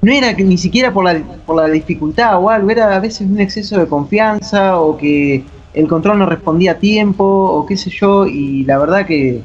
no 0.02 0.12
era 0.12 0.32
ni 0.32 0.58
siquiera 0.58 0.92
por 0.92 1.04
la, 1.04 1.18
por 1.46 1.56
la 1.56 1.66
dificultad 1.68 2.38
o 2.42 2.50
algo, 2.50 2.70
era 2.70 2.94
a 2.94 3.00
veces 3.00 3.28
un 3.28 3.40
exceso 3.40 3.78
de 3.78 3.86
confianza 3.86 4.78
o 4.78 4.96
que 4.96 5.44
el 5.72 5.88
control 5.88 6.18
no 6.18 6.26
respondía 6.26 6.72
a 6.72 6.74
tiempo 6.76 7.24
o 7.24 7.66
qué 7.66 7.76
sé 7.76 7.90
yo, 7.90 8.26
y 8.26 8.64
la 8.64 8.78
verdad 8.78 9.06
que 9.06 9.42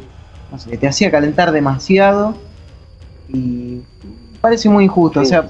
no 0.51 0.59
sé, 0.59 0.77
te 0.77 0.87
hacía 0.87 1.09
calentar 1.09 1.51
demasiado 1.51 2.35
y 3.29 3.81
parece 4.41 4.69
muy 4.69 4.85
injusto. 4.85 5.21
o 5.21 5.25
sea, 5.25 5.43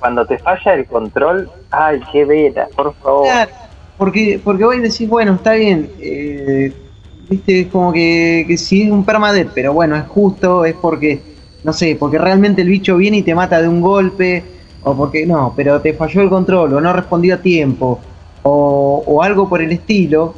cuando, 0.00 0.24
te 0.24 0.38
falla 0.38 0.74
el 0.74 0.86
control, 0.86 1.50
ay, 1.70 2.00
qué 2.12 2.24
vera, 2.24 2.68
por 2.74 2.94
favor. 2.94 3.26
porque, 3.98 4.40
porque 4.42 4.64
hoy 4.64 4.80
decís, 4.80 5.08
bueno, 5.08 5.34
está 5.34 5.52
bien, 5.52 5.90
eh, 6.00 6.72
viste, 7.28 7.60
es 7.60 7.66
como 7.68 7.92
que, 7.92 8.44
que 8.46 8.56
sí 8.56 8.82
es 8.82 8.90
un 8.90 9.04
permadeath, 9.04 9.50
pero 9.54 9.72
bueno, 9.72 9.96
es 9.96 10.04
justo, 10.04 10.64
es 10.64 10.74
porque 10.74 11.36
no 11.66 11.72
sé, 11.72 11.96
porque 11.98 12.16
realmente 12.16 12.62
el 12.62 12.68
bicho 12.68 12.96
viene 12.96 13.18
y 13.18 13.22
te 13.22 13.34
mata 13.34 13.60
de 13.60 13.66
un 13.66 13.80
golpe, 13.80 14.44
o 14.84 14.96
porque 14.96 15.26
no, 15.26 15.52
pero 15.56 15.80
te 15.80 15.94
falló 15.94 16.22
el 16.22 16.28
control, 16.28 16.74
o 16.74 16.80
no 16.80 16.92
respondió 16.92 17.34
a 17.34 17.38
tiempo, 17.38 17.98
o, 18.44 19.20
algo 19.20 19.48
por 19.48 19.60
el 19.60 19.72
estilo, 19.72 20.32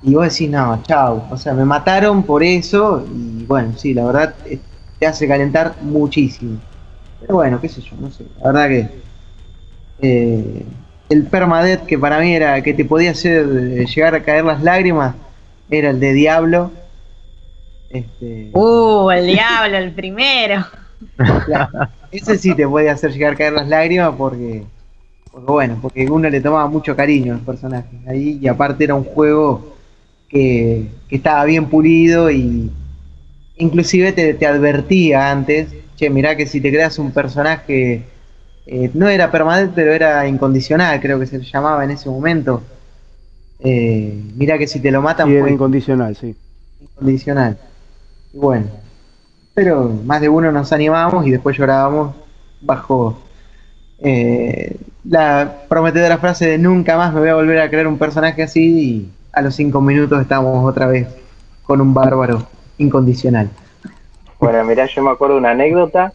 y 0.00 0.14
vos 0.14 0.30
decís, 0.30 0.48
no, 0.48 0.80
chao, 0.84 1.26
o 1.28 1.36
sea, 1.36 1.54
me 1.54 1.64
mataron 1.64 2.22
por 2.22 2.44
eso, 2.44 3.04
y 3.12 3.44
bueno, 3.46 3.72
sí, 3.76 3.94
la 3.94 4.04
verdad 4.04 4.36
eh, 4.46 4.60
te 5.00 5.08
hace 5.08 5.26
calentar 5.26 5.74
muchísimo. 5.82 6.60
Pero 7.20 7.34
bueno, 7.34 7.60
qué 7.60 7.68
sé 7.68 7.80
yo, 7.80 7.96
no 8.00 8.08
sé, 8.12 8.24
la 8.40 8.52
verdad 8.52 8.68
que 8.68 8.88
eh, 10.02 10.66
el 11.08 11.24
permadeath 11.24 11.84
que 11.84 11.98
para 11.98 12.20
mí 12.20 12.32
era 12.32 12.62
que 12.62 12.74
te 12.74 12.84
podía 12.84 13.10
hacer 13.10 13.44
eh, 13.44 13.86
llegar 13.86 14.14
a 14.14 14.22
caer 14.22 14.44
las 14.44 14.62
lágrimas, 14.62 15.16
era 15.70 15.90
el 15.90 16.00
de 16.00 16.12
Diablo, 16.12 16.70
este... 17.90 18.50
Uh, 18.52 19.10
el 19.10 19.26
diablo, 19.26 19.76
el 19.76 19.92
primero. 19.92 20.64
ese 22.12 22.38
sí 22.38 22.54
te 22.54 22.66
puede 22.66 22.88
hacer 22.88 23.12
llegar 23.12 23.34
a 23.34 23.36
caer 23.36 23.52
las 23.52 23.68
lágrimas 23.68 24.14
porque, 24.16 24.64
bueno, 25.32 25.78
porque 25.82 26.06
uno 26.06 26.28
le 26.28 26.40
tomaba 26.40 26.68
mucho 26.68 26.94
cariño 26.94 27.34
al 27.34 27.40
personaje 27.40 27.88
ahí 28.06 28.38
y 28.40 28.46
aparte 28.46 28.84
era 28.84 28.94
un 28.94 29.04
juego 29.04 29.74
que, 30.28 30.86
estaba 31.10 31.44
bien 31.44 31.66
pulido 31.66 32.30
y 32.30 32.70
inclusive 33.56 34.12
te, 34.12 34.46
advertía 34.46 35.30
antes, 35.30 35.74
che, 35.96 36.08
mirá 36.08 36.36
que 36.36 36.46
si 36.46 36.60
te 36.60 36.70
creas 36.70 36.98
un 37.00 37.10
personaje, 37.10 38.04
eh, 38.66 38.90
no 38.94 39.08
era 39.08 39.32
permanente, 39.32 39.72
pero 39.74 39.92
era 39.92 40.26
incondicional, 40.28 41.00
creo 41.00 41.18
que 41.18 41.26
se 41.26 41.40
llamaba 41.40 41.82
en 41.84 41.90
ese 41.90 42.08
momento. 42.08 42.62
Eh, 43.62 44.22
mira 44.36 44.58
que 44.58 44.66
si 44.66 44.80
te 44.80 44.90
lo 44.90 45.02
matan... 45.02 45.28
Sí, 45.28 45.34
era 45.34 45.50
incondicional, 45.50 46.16
sí. 46.16 46.34
Incondicional. 46.80 47.58
Y 48.32 48.38
bueno, 48.38 48.66
pero 49.54 49.90
más 50.04 50.20
de 50.20 50.28
uno 50.28 50.50
nos 50.52 50.72
animábamos 50.72 51.26
y 51.26 51.30
después 51.30 51.56
llorábamos 51.56 52.14
bajo 52.60 53.18
eh, 53.98 54.76
la 55.04 55.62
prometedora 55.68 56.18
frase 56.18 56.48
de 56.48 56.58
nunca 56.58 56.96
más 56.96 57.12
me 57.12 57.20
voy 57.20 57.28
a 57.28 57.34
volver 57.34 57.58
a 57.60 57.68
crear 57.68 57.86
un 57.86 57.98
personaje 57.98 58.42
así 58.42 58.60
y 58.60 59.10
a 59.32 59.42
los 59.42 59.54
cinco 59.54 59.80
minutos 59.80 60.20
estamos 60.20 60.64
otra 60.64 60.86
vez 60.86 61.08
con 61.62 61.80
un 61.80 61.92
bárbaro 61.92 62.46
incondicional. 62.78 63.50
Bueno, 64.38 64.64
mirá, 64.64 64.86
yo 64.86 65.02
me 65.02 65.10
acuerdo 65.10 65.34
de 65.34 65.40
una 65.40 65.50
anécdota, 65.50 66.12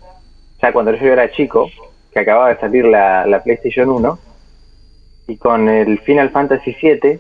ya 0.62 0.74
cuando 0.74 0.94
yo 0.96 1.06
era 1.06 1.32
chico, 1.32 1.70
que 2.12 2.20
acababa 2.20 2.50
de 2.50 2.60
salir 2.60 2.86
la, 2.86 3.26
la 3.28 3.44
PlayStation 3.44 3.90
1, 3.90 4.20
y 5.28 5.38
con 5.38 5.70
el 5.70 6.00
Final 6.00 6.32
Fantasy 6.32 6.76
VII, 6.82 7.20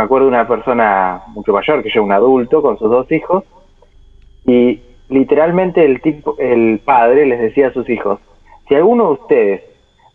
me 0.00 0.04
acuerdo 0.04 0.28
de 0.28 0.34
una 0.34 0.48
persona 0.48 1.22
mucho 1.28 1.52
mayor 1.52 1.82
que 1.82 1.90
yo, 1.90 2.02
un 2.02 2.12
adulto, 2.12 2.62
con 2.62 2.78
sus 2.78 2.90
dos 2.90 3.12
hijos, 3.12 3.44
y 4.46 4.80
literalmente 5.10 5.84
el 5.84 6.00
tipo, 6.00 6.36
el 6.38 6.80
padre 6.82 7.26
les 7.26 7.38
decía 7.38 7.68
a 7.68 7.74
sus 7.74 7.86
hijos, 7.90 8.18
si 8.66 8.76
alguno 8.76 9.08
de 9.08 9.12
ustedes 9.12 9.62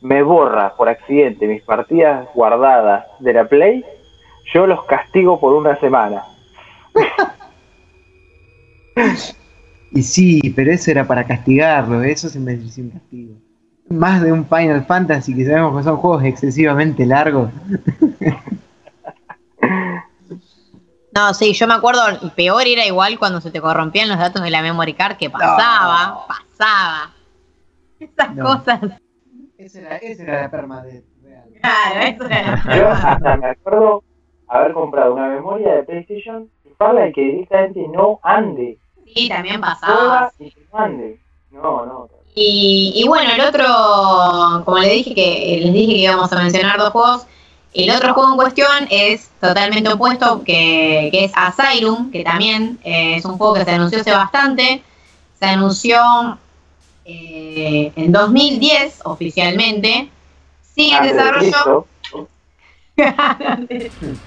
me 0.02 0.24
borra 0.24 0.76
por 0.76 0.90
accidente 0.90 1.48
mis 1.48 1.62
partidas 1.62 2.28
guardadas 2.34 3.06
de 3.20 3.34
la 3.34 3.48
Play, 3.48 3.86
yo 4.54 4.66
los 4.66 4.84
castigo 4.86 5.40
por 5.40 5.54
una 5.54 5.76
semana. 5.76 6.24
y 9.92 10.02
sí, 10.02 10.52
pero 10.56 10.72
eso 10.72 10.90
era 10.90 11.06
para 11.06 11.26
castigarlo, 11.26 12.02
eso 12.02 12.28
se 12.28 12.40
me 12.40 12.56
un 12.56 12.90
castigo. 12.90 13.36
Más 13.90 14.24
de 14.24 14.32
un 14.32 14.48
Final 14.48 14.84
Fantasy 14.86 15.36
que 15.36 15.46
sabemos 15.46 15.78
que 15.78 15.84
son 15.84 15.98
juegos 15.98 16.24
excesivamente 16.24 17.06
largos. 17.06 17.52
No, 21.16 21.34
sí, 21.34 21.54
yo 21.54 21.66
me 21.66 21.74
acuerdo, 21.74 22.02
peor 22.36 22.68
era 22.68 22.86
igual 22.86 23.18
cuando 23.18 23.40
se 23.40 23.50
te 23.50 23.62
corrompían 23.62 24.10
los 24.10 24.20
datos 24.20 24.42
de 24.42 24.50
la 24.50 24.62
memory 24.62 24.94
card, 24.94 25.16
que 25.16 25.30
pasaba, 25.30 26.26
pasaba. 26.28 27.12
Esas 27.98 28.38
cosas. 28.38 28.82
Esa 29.58 29.80
era, 29.80 29.98
era 29.98 30.42
la 30.42 30.52
permadeath 30.52 31.06
real. 31.24 31.46
Claro, 31.62 32.00
eso 32.02 32.26
era 32.26 32.64
la 32.66 32.78
Yo 32.78 32.90
hasta 32.90 33.38
me 33.38 33.48
acuerdo 33.48 34.04
haber 34.50 34.74
comprado 34.74 35.14
una 35.14 35.30
memoria 35.30 35.76
de 35.76 35.84
PlayStation 35.84 36.50
y 36.66 36.70
para 36.74 37.10
que 37.14 37.22
directamente 37.22 37.88
no 37.88 38.20
ande. 38.22 38.78
Sí, 39.14 39.30
también 39.30 39.62
pasaba. 39.62 40.32
Y 40.38 40.52
que 40.52 40.68
no 40.72 40.78
ande. 40.78 41.22
No, 41.50 41.86
no. 41.86 42.10
Y, 42.36 42.92
y 42.94 43.08
bueno, 43.08 43.32
el 43.32 43.40
otro, 43.40 43.64
como 44.66 44.80
le 44.80 44.90
dije 44.90 45.16
que 45.16 45.62
les 45.64 45.74
dije 45.74 45.94
que 45.94 46.00
íbamos 46.00 46.32
a 46.34 46.44
mencionar 46.44 46.78
dos 46.78 46.90
juegos, 46.90 47.26
El 47.76 47.92
otro 47.92 48.14
juego 48.14 48.32
en 48.32 48.38
cuestión 48.38 48.88
es 48.90 49.30
totalmente 49.42 49.92
opuesto, 49.92 50.44
que, 50.46 51.10
es 51.12 51.32
Asylum, 51.36 52.10
que 52.10 52.24
también 52.24 52.80
eh, 52.86 53.18
es 53.18 53.26
un 53.26 53.38
juego 53.38 53.56
que 53.56 53.66
se 53.66 53.72
anunció 53.72 54.00
hace 54.00 54.12
bastante. 54.12 54.82
Se 55.38 55.46
anunció 55.46 56.00
eh, 57.04 57.92
en 57.98 58.14
2010 58.14 59.02
oficialmente. 59.04 60.10
Sigue 60.74 60.96
en 60.96 61.04
desarrollo. 61.04 61.86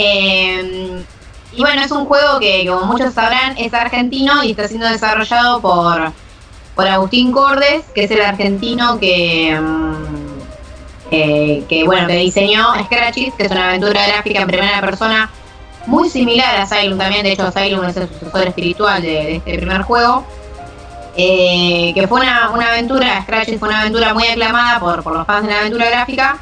Em, 0.00 1.02
y 1.52 1.60
bueno, 1.60 1.82
es 1.82 1.90
un 1.90 2.04
juego 2.04 2.38
que, 2.38 2.64
como 2.68 2.86
muchos 2.86 3.14
sabrán, 3.14 3.58
es 3.58 3.74
argentino 3.74 4.44
y 4.44 4.52
está 4.52 4.68
siendo 4.68 4.86
desarrollado 4.86 5.60
por, 5.60 6.12
por 6.76 6.86
Agustín 6.86 7.32
Cordes, 7.32 7.84
que 7.96 8.04
es 8.04 8.10
el 8.12 8.20
argentino 8.20 9.00
que, 9.00 9.50
em, 9.50 10.27
eh, 11.10 11.64
que, 11.68 11.84
bueno, 11.84 12.06
que 12.06 12.16
diseñó 12.16 12.66
Scratchis, 12.84 13.34
que 13.34 13.44
es 13.44 13.50
una 13.50 13.68
aventura 13.70 14.06
gráfica 14.06 14.40
en 14.40 14.48
primera 14.48 14.80
persona 14.80 15.30
muy 15.86 16.08
similar 16.10 16.56
a 16.56 16.62
Asylum 16.62 16.98
también. 16.98 17.22
De 17.22 17.32
hecho, 17.32 17.46
Asylum 17.46 17.84
es 17.84 17.96
el 17.96 18.08
sucesor 18.08 18.46
espiritual 18.46 19.02
de, 19.02 19.36
este 19.36 19.58
primer 19.58 19.82
juego. 19.82 20.24
Eh, 21.16 21.92
que 21.94 22.06
fue 22.06 22.20
una, 22.20 22.46
aventura, 22.46 23.22
Scratchis 23.22 23.58
fue 23.58 23.68
una 23.68 23.80
aventura 23.80 24.14
muy 24.14 24.24
aclamada 24.26 24.78
por, 24.78 25.02
por 25.02 25.14
los 25.14 25.26
fans 25.26 25.46
de 25.46 25.52
la 25.52 25.60
aventura 25.60 25.90
gráfica 25.90 26.38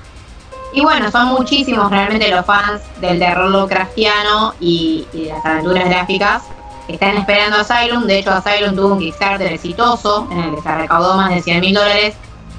y 0.77 0.83
bueno, 0.83 1.11
son 1.11 1.29
muchísimos 1.29 1.91
realmente 1.91 2.31
los 2.31 2.45
fans 2.45 2.83
del 3.01 3.19
terror 3.19 3.49
Lovecraftiano 3.51 4.53
y, 4.61 5.07
y 5.15 5.23
de 5.23 5.29
las 5.31 5.43
aventuras 5.43 5.89
gráficas 5.89 6.43
que 6.87 6.93
están 6.93 7.17
esperando 7.17 7.57
Asylum. 7.57 8.05
De 8.05 8.19
hecho, 8.19 8.31
Asylum 8.31 8.77
tuvo 8.77 8.95
un 8.95 8.99
Kickstarter 8.99 9.53
exitoso 9.53 10.29
en 10.31 10.39
el 10.39 10.55
que 10.55 10.61
se 10.61 10.75
recaudó 10.75 11.17
más 11.17 11.31
de 11.31 11.41
100 11.41 11.61
mil 11.61 11.75
dólares. 11.75 12.15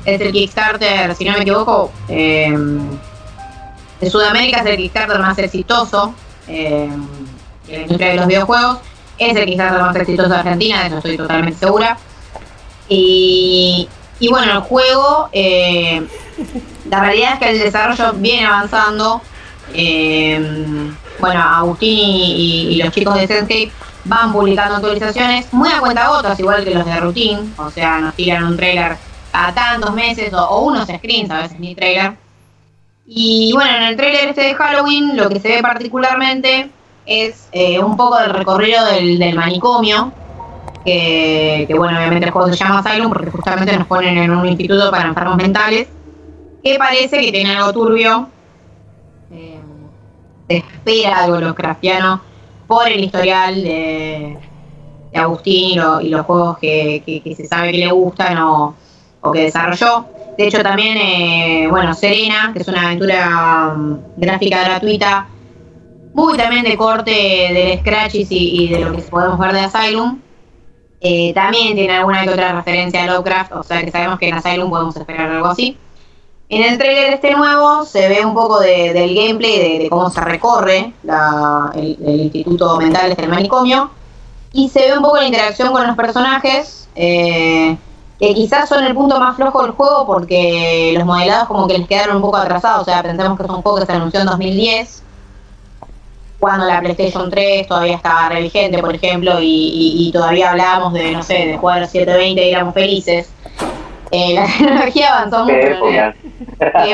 Es 0.07 0.21
el 0.21 0.31
Kickstarter, 0.31 1.13
si 1.15 1.25
no 1.25 1.33
me 1.33 1.41
equivoco, 1.41 1.91
de 2.07 4.09
Sudamérica 4.09 4.61
es 4.61 4.65
el 4.67 4.77
Kickstarter 4.77 5.19
más 5.19 5.37
exitoso 5.37 6.13
eh, 6.47 6.89
en 7.67 7.73
la 7.73 7.81
industria 7.81 8.11
de 8.11 8.15
los 8.15 8.27
videojuegos. 8.27 8.77
Es 9.17 9.35
el 9.35 9.45
Kickstarter 9.45 9.81
más 9.81 9.95
exitoso 9.97 10.29
de 10.29 10.35
Argentina, 10.35 10.81
de 10.81 10.87
eso 10.87 10.97
estoy 10.97 11.17
totalmente 11.17 11.59
segura. 11.59 11.97
Y, 12.87 13.89
y 14.19 14.27
bueno, 14.29 14.53
el 14.53 14.61
juego 14.61 15.29
eh, 15.33 16.07
la 16.89 17.01
realidad 17.01 17.33
es 17.33 17.39
que 17.39 17.49
el 17.49 17.59
desarrollo 17.59 18.13
viene 18.13 18.45
avanzando. 18.45 19.21
Eh, 19.73 20.89
bueno, 21.19 21.41
Agustín 21.41 21.99
y, 21.99 22.79
los 22.81 22.93
chicos 22.93 23.15
de 23.15 23.27
Sensei 23.27 23.71
van 24.05 24.31
publicando 24.31 24.75
actualizaciones 24.75 25.51
muy 25.51 25.69
a 25.69 25.79
cuenta 25.79 26.07
gotas, 26.07 26.39
igual 26.39 26.63
que 26.63 26.71
los 26.71 26.85
de 26.85 26.99
Routine. 26.99 27.39
O 27.57 27.69
sea, 27.71 27.99
nos 27.99 28.15
tiran 28.15 28.45
un 28.45 28.55
trailer 28.55 28.97
a 29.33 29.53
tantos 29.53 29.93
meses 29.93 30.33
o, 30.33 30.61
unos 30.61 30.87
screens, 30.87 31.29
a 31.29 31.41
veces 31.43 31.59
ni 31.59 31.75
trailer. 31.75 32.15
Y 33.05 33.51
bueno, 33.53 33.77
en 33.77 33.83
el 33.83 33.95
trailer 33.95 34.29
este 34.29 34.41
de 34.41 34.55
Halloween 34.55 35.15
lo 35.15 35.29
que 35.29 35.39
se 35.39 35.47
ve 35.47 35.61
particularmente 35.61 36.69
es 37.05 37.47
eh, 37.51 37.79
un 37.79 37.95
poco 37.95 38.17
del 38.17 38.31
recorrido 38.31 38.85
del, 38.85 39.35
manicomio. 39.35 40.11
Que, 40.85 41.65
que, 41.67 41.73
bueno, 41.73 41.97
obviamente 41.97 42.27
el 42.27 42.31
juego 42.31 42.47
se 42.49 42.55
llama 42.55 42.79
Asylum 42.79 43.11
porque 43.11 43.29
justamente 43.29 43.75
nos 43.75 43.87
ponen 43.87 44.17
en 44.17 44.31
un 44.31 44.47
instituto 44.47 44.89
para 44.89 45.09
enfermos 45.09 45.35
mentales 45.35 45.87
que 46.63 46.77
parece 46.77 47.21
que 47.21 47.31
tiene 47.31 47.55
algo 47.55 47.73
turbio. 47.73 48.29
Eh, 49.31 49.59
se 50.47 50.57
espera 50.57 51.23
algo 51.23 51.39
Lovecraftiano 51.39 52.21
por 52.67 52.87
el 52.87 53.03
historial 53.03 53.63
de, 53.63 54.37
Agustín 55.13 55.79
y, 56.01 56.09
los 56.09 56.25
juegos 56.25 56.57
que, 56.59 57.21
se 57.35 57.47
sabe 57.47 57.71
que 57.71 57.77
le 57.79 57.91
gustan 57.91 58.37
o, 58.37 58.75
que 59.31 59.43
desarrolló. 59.43 60.05
De 60.37 60.47
hecho, 60.47 60.61
también, 60.61 60.97
eh, 60.97 61.67
bueno, 61.69 61.93
Serena, 61.93 62.51
que 62.53 62.61
es 62.61 62.67
una 62.67 62.87
aventura 62.87 63.73
um, 63.75 63.99
gráfica 64.17 64.63
gratuita, 64.63 65.27
muy 66.13 66.37
también 66.37 66.63
de 66.63 66.77
corte 66.77 67.11
del 67.11 67.79
Scratches 67.79 68.27
y, 68.29 68.67
de 68.67 68.79
lo 68.79 68.95
que 68.95 69.01
podemos 69.03 69.39
ver 69.39 69.53
de 69.53 69.59
Asylum. 69.61 70.19
Eh, 70.99 71.31
también 71.33 71.75
tiene 71.75 71.95
alguna 71.95 72.23
que 72.23 72.31
otra 72.31 72.53
referencia 72.53 73.03
a 73.03 73.07
Lovecraft, 73.07 73.51
o 73.53 73.63
sea 73.63 73.83
que 73.83 73.91
sabemos 73.91 74.17
que 74.17 74.29
en 74.29 74.35
Asylum 74.35 74.69
podemos 74.69 74.95
esperar 74.95 75.29
algo 75.29 75.47
así. 75.47 75.77
En 76.49 76.63
el 76.63 76.77
trailer 76.77 77.13
este 77.13 77.31
nuevo 77.35 77.85
se 77.85 78.07
ve 78.07 78.25
un 78.25 78.33
poco 78.33 78.59
de, 78.59 78.93
del 78.93 79.13
gameplay 79.13 79.79
de, 79.79 79.89
cómo 79.89 80.09
se 80.09 80.21
recorre 80.21 80.93
el, 81.75 82.19
instituto 82.21 82.77
mental, 82.77 83.11
este 83.11 83.27
manicomio, 83.27 83.91
y 84.53 84.69
se 84.69 84.79
ve 84.79 84.97
un 84.97 85.03
poco 85.03 85.17
la 85.17 85.25
interacción 85.25 85.73
con 85.73 85.85
los 85.85 85.95
personajes, 85.95 86.87
eh, 86.95 87.75
que 88.19 88.33
quizás 88.33 88.67
son 88.67 88.83
el 88.83 88.93
punto 88.95 89.19
más 89.19 89.35
flojo 89.35 89.61
del 89.63 89.71
juego 89.71 90.05
porque 90.05 90.93
los 90.95 91.05
modelados 91.05 91.47
como 91.47 91.67
que 91.67 91.77
les 91.77 91.87
quedaron 91.87 92.15
un 92.17 92.21
poco 92.21 92.37
atrasados, 92.37 92.81
o 92.81 92.85
sea, 92.85 93.03
pensemos 93.03 93.37
que 93.37 93.43
es 93.43 93.49
un 93.49 93.61
juego 93.61 93.79
que 93.79 93.85
se 93.85 93.91
anunció 93.91 94.19
en 94.21 94.25
2010, 94.25 95.03
cuando 96.39 96.65
la 96.65 96.79
PlayStation 96.79 97.29
3 97.29 97.67
todavía 97.67 97.95
estaba 97.95 98.29
re 98.29 98.41
vigente, 98.41 98.79
por 98.79 98.93
ejemplo, 98.93 99.37
y, 99.41 100.09
todavía 100.13 100.51
hablábamos 100.51 100.93
de, 100.93 101.11
no 101.11 101.23
sé, 101.23 101.47
de 101.47 101.57
jugar 101.57 101.83
a 101.83 101.87
720 101.87 102.47
y 102.47 102.51
éramos 102.51 102.73
felices. 102.73 103.31
Eh, 104.11 104.35
la 104.35 104.45
tecnología 104.57 105.17
avanzó 105.17 105.45
mucho. 105.45 105.53
¿Qué 105.53 106.91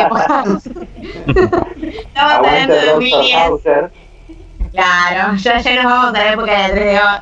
Estamos 2.00 2.34
hablando 2.34 2.74
de 2.74 2.86
2010. 2.86 3.34
Claro, 4.72 5.36
ya, 5.38 5.60
ya 5.60 5.76
nos 5.76 5.84
vamos 5.84 6.16
a 6.16 6.18
la 6.18 6.34
época 6.34 6.68
de 6.68 6.96
la 6.96 7.22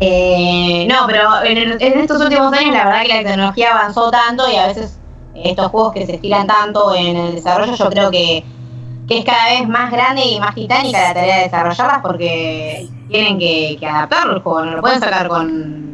Eh, 0.00 0.86
no, 0.88 1.06
pero 1.06 1.42
en, 1.44 1.80
estos 1.80 2.22
últimos 2.22 2.52
años 2.52 2.72
la 2.72 2.84
verdad 2.84 3.02
que 3.02 3.08
la 3.08 3.30
tecnología 3.30 3.72
avanzó 3.72 4.10
tanto 4.10 4.48
y 4.48 4.56
a 4.56 4.68
veces 4.68 4.98
estos 5.34 5.66
juegos 5.68 5.92
que 5.92 6.06
se 6.06 6.14
estiran 6.14 6.46
tanto 6.46 6.94
en 6.94 7.16
el 7.16 7.34
desarrollo 7.34 7.74
yo 7.74 7.90
creo 7.90 8.10
que, 8.10 8.44
que 9.08 9.18
es 9.18 9.24
cada 9.24 9.46
vez 9.46 9.68
más 9.68 9.90
grande 9.90 10.24
y 10.24 10.38
más 10.38 10.54
titánica 10.54 11.00
la 11.00 11.14
tarea 11.14 11.36
de 11.38 11.42
desarrollarlas 11.44 12.00
porque 12.00 12.88
tienen 13.08 13.38
que, 13.38 13.76
que 13.80 13.86
adaptarlo 13.86 14.36
el 14.36 14.42
juego, 14.42 14.64
no 14.64 14.76
lo 14.76 14.80
pueden 14.80 15.00
sacar 15.00 15.28
con 15.28 15.88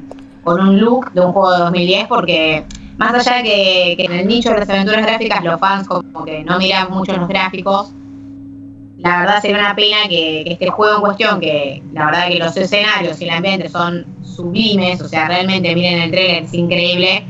con 0.44 0.60
un 0.60 0.78
look 0.78 1.10
de 1.12 1.22
un 1.22 1.32
juego 1.32 1.52
de 1.52 1.58
2010 1.58 2.06
porque 2.06 2.64
más 2.98 3.14
allá 3.14 3.38
de 3.38 3.42
que, 3.42 3.96
en 3.98 4.12
el 4.12 4.28
nicho 4.28 4.50
de 4.50 4.60
las 4.60 4.68
aventuras 4.68 5.04
gráficas 5.04 5.42
los 5.42 5.58
fans 5.58 5.88
como 5.88 6.24
que 6.24 6.44
no 6.44 6.58
miran 6.58 6.90
mucho 6.90 7.16
los 7.16 7.26
gráficos, 7.26 7.92
la 9.04 9.20
verdad 9.20 9.42
sería 9.42 9.58
una 9.58 9.76
pena 9.76 10.08
que, 10.08 10.44
este 10.46 10.70
juego 10.70 10.96
en 10.96 11.00
cuestión, 11.02 11.38
que 11.38 11.82
la 11.92 12.06
verdad 12.06 12.28
que 12.28 12.38
los 12.38 12.56
escenarios 12.56 13.20
y 13.20 13.24
el 13.24 13.30
ambiente 13.30 13.68
son 13.68 14.06
sublimes, 14.22 15.02
o 15.02 15.08
sea, 15.08 15.28
realmente 15.28 15.74
miren 15.74 16.00
el 16.00 16.10
trailer, 16.10 16.44
es 16.44 16.54
increíble, 16.54 17.26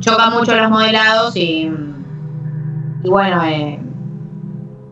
choca 0.00 0.28
mucho 0.28 0.54
los 0.54 0.68
modelados 0.68 1.34
y, 1.34 1.72
y 3.02 3.08
bueno, 3.08 3.42
eh, 3.42 3.80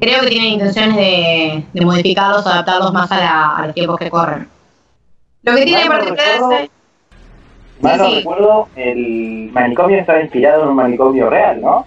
creo 0.00 0.22
que 0.22 0.28
tienen 0.28 0.52
intenciones 0.54 0.96
de, 0.96 1.84
modificarlos, 1.84 2.46
adaptarlos 2.46 2.94
más 2.94 3.12
a, 3.12 3.64
los 3.66 3.74
tiempos 3.74 3.98
que 3.98 4.08
corren. 4.08 4.48
Lo 5.42 5.54
que 5.54 5.64
tiene 5.66 5.84
particular 5.84 6.26
es... 6.62 6.70
Mal 7.82 7.98
no 7.98 8.14
recuerdo, 8.14 8.68
el 8.76 9.50
manicomio 9.52 9.98
estaba 9.98 10.22
inspirado 10.22 10.62
en 10.62 10.68
un 10.70 10.76
manicomio 10.76 11.28
real, 11.28 11.60
¿no? 11.60 11.84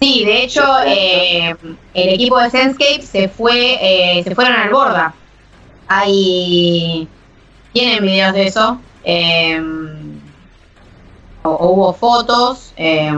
Sí, 0.00 0.24
de 0.24 0.42
hecho, 0.42 0.62
eh, 0.84 1.54
el 1.94 2.08
equipo 2.10 2.38
de 2.38 2.50
Senscape 2.50 3.02
se 3.02 3.28
fue, 3.28 3.78
eh, 3.80 4.22
se 4.22 4.34
fueron 4.34 4.54
al 4.54 4.70
Borda. 4.70 5.14
Hay, 5.88 7.08
tienen 7.72 8.02
videos 8.02 8.34
de 8.34 8.46
eso. 8.46 8.78
Eh, 9.04 9.60
o, 11.42 11.68
hubo 11.68 11.92
fotos 11.92 12.74
de, 12.76 13.12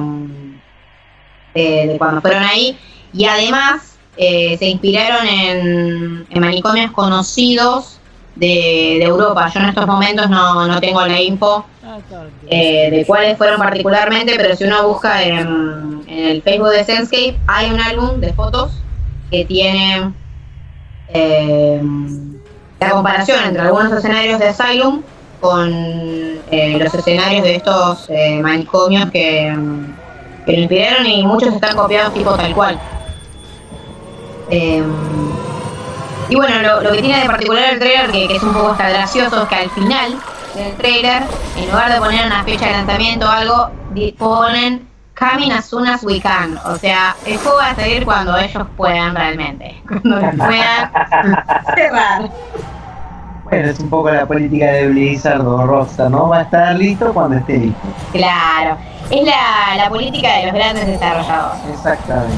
cuando 1.99 2.21
fueron 2.21 2.43
ahí. 2.45 2.79
Y 3.13 3.25
además 3.25 3.99
se 4.17 4.67
inspiraron 4.67 5.27
en 5.27 6.41
manicomios 6.41 6.93
conocidos 6.93 7.97
de, 8.37 9.03
Europa. 9.03 9.51
Yo 9.53 9.61
en 9.61 9.67
estos 9.67 9.87
momentos 9.87 10.31
no, 10.31 10.81
tengo 10.81 11.05
la 11.05 11.21
info 11.21 11.67
eh, 12.49 12.91
de 12.91 13.05
cuáles 13.07 13.37
fueron 13.37 13.59
particularmente, 13.59 14.35
pero 14.37 14.55
si 14.55 14.65
uno 14.65 14.89
busca 14.89 15.23
en, 15.23 16.05
el 16.09 16.43
Facebook 16.43 16.71
de 16.71 16.85
Senscape, 16.85 17.37
hay 17.47 17.71
un 17.71 17.81
álbum 17.81 18.21
de 18.21 18.33
fotos 18.33 18.73
que 19.31 19.45
tiene 19.45 20.13
eh, 21.09 21.83
la 22.81 22.91
comparación 22.91 23.45
entre 23.45 23.63
algunos 23.63 23.93
escenarios 23.93 24.39
de 24.39 24.49
Asylum 24.49 25.03
con 25.41 25.71
eh, 25.73 26.79
los 26.79 26.95
escenarios 26.95 27.43
de 27.43 27.57
estos 27.57 28.09
manicomios 28.41 29.11
que, 29.11 29.55
que 30.47 30.53
lo 30.53 30.59
inspiraron 30.59 31.07
y 31.07 31.23
muchos 31.25 31.55
están 31.55 31.77
copiados 31.77 32.15
tipo 32.15 32.33
tal 32.35 32.55
cual. 32.55 32.79
Y 36.29 36.37
bueno, 36.37 36.81
lo, 36.83 36.91
que 36.91 37.03
tiene 37.03 37.21
de 37.21 37.27
particular 37.27 37.75
el 37.75 37.79
trailer, 37.79 38.11
que, 38.11 38.37
es 38.37 38.43
un 38.43 38.53
poco 38.53 38.71
hasta 38.71 38.89
gracioso, 38.89 39.43
es 39.43 39.49
que 39.49 39.55
al 39.55 39.71
final 39.71 40.19
del 40.55 40.75
trailer, 40.77 41.23
en 41.57 41.67
lugar 41.67 41.93
de 41.93 41.99
poner 41.99 42.27
una 42.27 42.43
fecha 42.43 42.67
de 42.67 42.73
lanzamiento 42.73 43.27
o 43.27 43.31
algo, 43.31 43.71
ponen 44.19 44.89
coming 45.19 45.53
as 45.53 45.65
soon 45.67 45.87
as 45.87 46.03
we 46.05 46.21
can. 46.21 46.59
O 46.65 46.77
sea, 46.77 47.15
el 47.25 47.39
juego 47.39 47.59
va 47.59 47.71
a 47.71 47.75
salir 47.75 48.05
cuando 48.05 48.37
ellos 48.37 48.67
puedan 48.77 49.15
realmente. 49.15 49.81
Cuando 49.87 50.45
puedan 50.45 50.91
cerrar. 51.75 52.31
Bueno, 53.45 53.69
es 53.69 53.79
un 53.79 53.89
poco 53.89 54.11
la 54.11 54.27
política 54.27 54.67
de 54.67 54.89
Blizzard 54.89 55.47
o 55.47 55.65
Rockstar, 55.65 56.11
¿no? 56.11 56.29
Va 56.29 56.39
a 56.39 56.43
estar 56.43 56.75
listo 56.75 57.15
cuando 57.15 57.37
esté 57.37 57.59
listo. 57.59 57.81
Claro, 58.13 58.77
es 59.09 59.25
la, 59.25 59.77
la 59.77 59.89
política 59.89 60.39
de 60.39 60.47
los 60.47 60.55
grandes 60.55 60.87
desarrolladores. 60.87 61.63
Exactamente. 61.73 62.37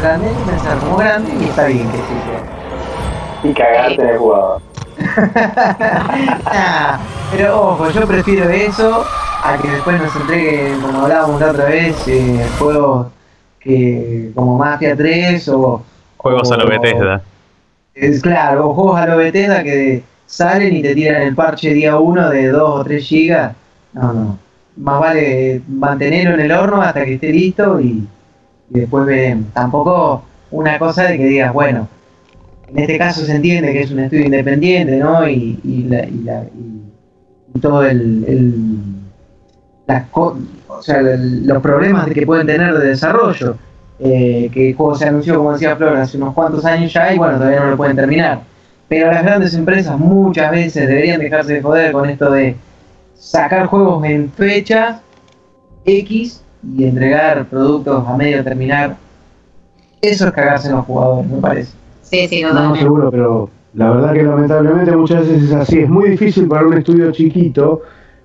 Grande, 0.00 0.28
pensar 0.46 0.78
como 0.78 0.96
grande 0.96 1.32
y 1.40 1.44
está 1.44 1.66
bien 1.66 1.88
que 1.90 1.98
sí 1.98 2.61
Y 3.42 3.52
cagarte 3.52 4.02
en 4.02 4.08
el 4.08 4.18
jugador. 4.18 4.62
nah, 6.44 6.98
pero 7.32 7.70
ojo, 7.70 7.90
yo 7.90 8.06
prefiero 8.06 8.48
eso 8.50 9.04
a 9.42 9.58
que 9.58 9.68
después 9.68 10.00
nos 10.00 10.14
entreguen, 10.14 10.80
como 10.80 11.02
hablábamos 11.02 11.40
la 11.40 11.50
otra 11.50 11.64
vez, 11.64 12.06
eh, 12.06 12.46
juegos 12.58 13.08
que 13.58 14.30
como 14.34 14.58
Mafia 14.58 14.96
3 14.96 15.48
o... 15.48 15.82
Juegos 16.16 16.50
o, 16.50 16.54
a 16.54 16.56
lo 16.56 16.68
Bethesda. 16.68 17.22
Es 17.94 18.22
claro, 18.22 18.70
o 18.70 18.74
juegos 18.74 19.00
a 19.00 19.06
lo 19.06 19.16
Bethesda 19.16 19.62
que 19.62 20.02
salen 20.26 20.76
y 20.76 20.82
te 20.82 20.94
tiran 20.94 21.22
el 21.22 21.34
parche 21.34 21.74
día 21.74 21.98
1 21.98 22.30
de 22.30 22.48
2 22.48 22.80
o 22.80 22.84
3 22.84 23.04
gigas. 23.04 23.54
No, 23.92 24.12
no. 24.12 24.38
Más 24.76 25.00
vale 25.00 25.60
mantenerlo 25.68 26.34
en 26.34 26.40
el 26.40 26.52
horno 26.52 26.80
hasta 26.80 27.04
que 27.04 27.14
esté 27.14 27.28
listo 27.28 27.80
y, 27.80 28.06
y 28.70 28.80
después 28.80 29.04
veremos. 29.04 29.52
Tampoco 29.52 30.22
una 30.50 30.78
cosa 30.78 31.04
de 31.04 31.18
que 31.18 31.24
digas, 31.24 31.52
bueno, 31.52 31.88
en 32.74 32.78
este 32.78 32.98
caso 32.98 33.24
se 33.24 33.36
entiende 33.36 33.72
que 33.72 33.82
es 33.82 33.90
un 33.90 34.00
estudio 34.00 34.24
independiente, 34.24 34.96
¿no? 34.96 35.28
Y, 35.28 35.88
todo 37.60 37.84
el, 37.84 38.74
los 41.44 41.62
problemas 41.62 42.08
que 42.08 42.26
pueden 42.26 42.46
tener 42.46 42.74
de 42.78 42.88
desarrollo. 42.88 43.56
Eh, 44.04 44.50
que 44.52 44.70
el 44.70 44.74
juego 44.74 44.96
se 44.96 45.06
anunció, 45.06 45.36
como 45.36 45.52
decía 45.52 45.76
Flor, 45.76 45.96
hace 45.96 46.16
unos 46.16 46.34
cuantos 46.34 46.64
años 46.64 46.92
ya 46.92 47.14
y 47.14 47.18
bueno, 47.18 47.36
todavía 47.36 47.60
no 47.60 47.70
lo 47.70 47.76
pueden 47.76 47.94
terminar. 47.94 48.40
Pero 48.88 49.12
las 49.12 49.22
grandes 49.22 49.54
empresas 49.54 49.96
muchas 49.98 50.50
veces 50.50 50.88
deberían 50.88 51.20
dejarse 51.20 51.52
de 51.54 51.62
joder 51.62 51.92
con 51.92 52.08
esto 52.10 52.30
de 52.32 52.56
sacar 53.14 53.66
juegos 53.66 54.04
en 54.04 54.32
fecha 54.32 55.00
X 55.84 56.42
y 56.76 56.84
entregar 56.84 57.44
productos 57.46 58.08
a 58.08 58.16
medio 58.16 58.42
terminar. 58.42 58.96
Eso 60.00 60.26
es 60.26 60.32
cagarse 60.32 60.68
en 60.68 60.76
los 60.76 60.86
jugadores, 60.86 61.30
me 61.30 61.40
parece. 61.40 61.81
Sí, 62.12 62.28
sí, 62.28 62.42
No, 62.42 62.48
totalmente. 62.50 62.80
seguro, 62.80 63.10
pero 63.10 63.50
la 63.74 63.90
verdad 63.90 64.12
que 64.12 64.22
lamentablemente 64.22 64.94
muchas 64.94 65.26
veces 65.26 65.44
es 65.44 65.52
así. 65.54 65.78
Es 65.80 65.88
muy 65.88 66.10
difícil 66.10 66.46
para 66.46 66.66
un 66.66 66.74
estudio 66.74 67.10
chiquito 67.10 67.80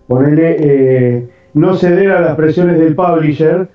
ponerle, 0.08 0.58
eh, 0.60 1.30
no 1.54 1.74
ceder 1.76 2.12
a 2.12 2.20
las 2.20 2.36
presiones 2.36 2.78
del 2.80 2.96
publisher 2.96 3.70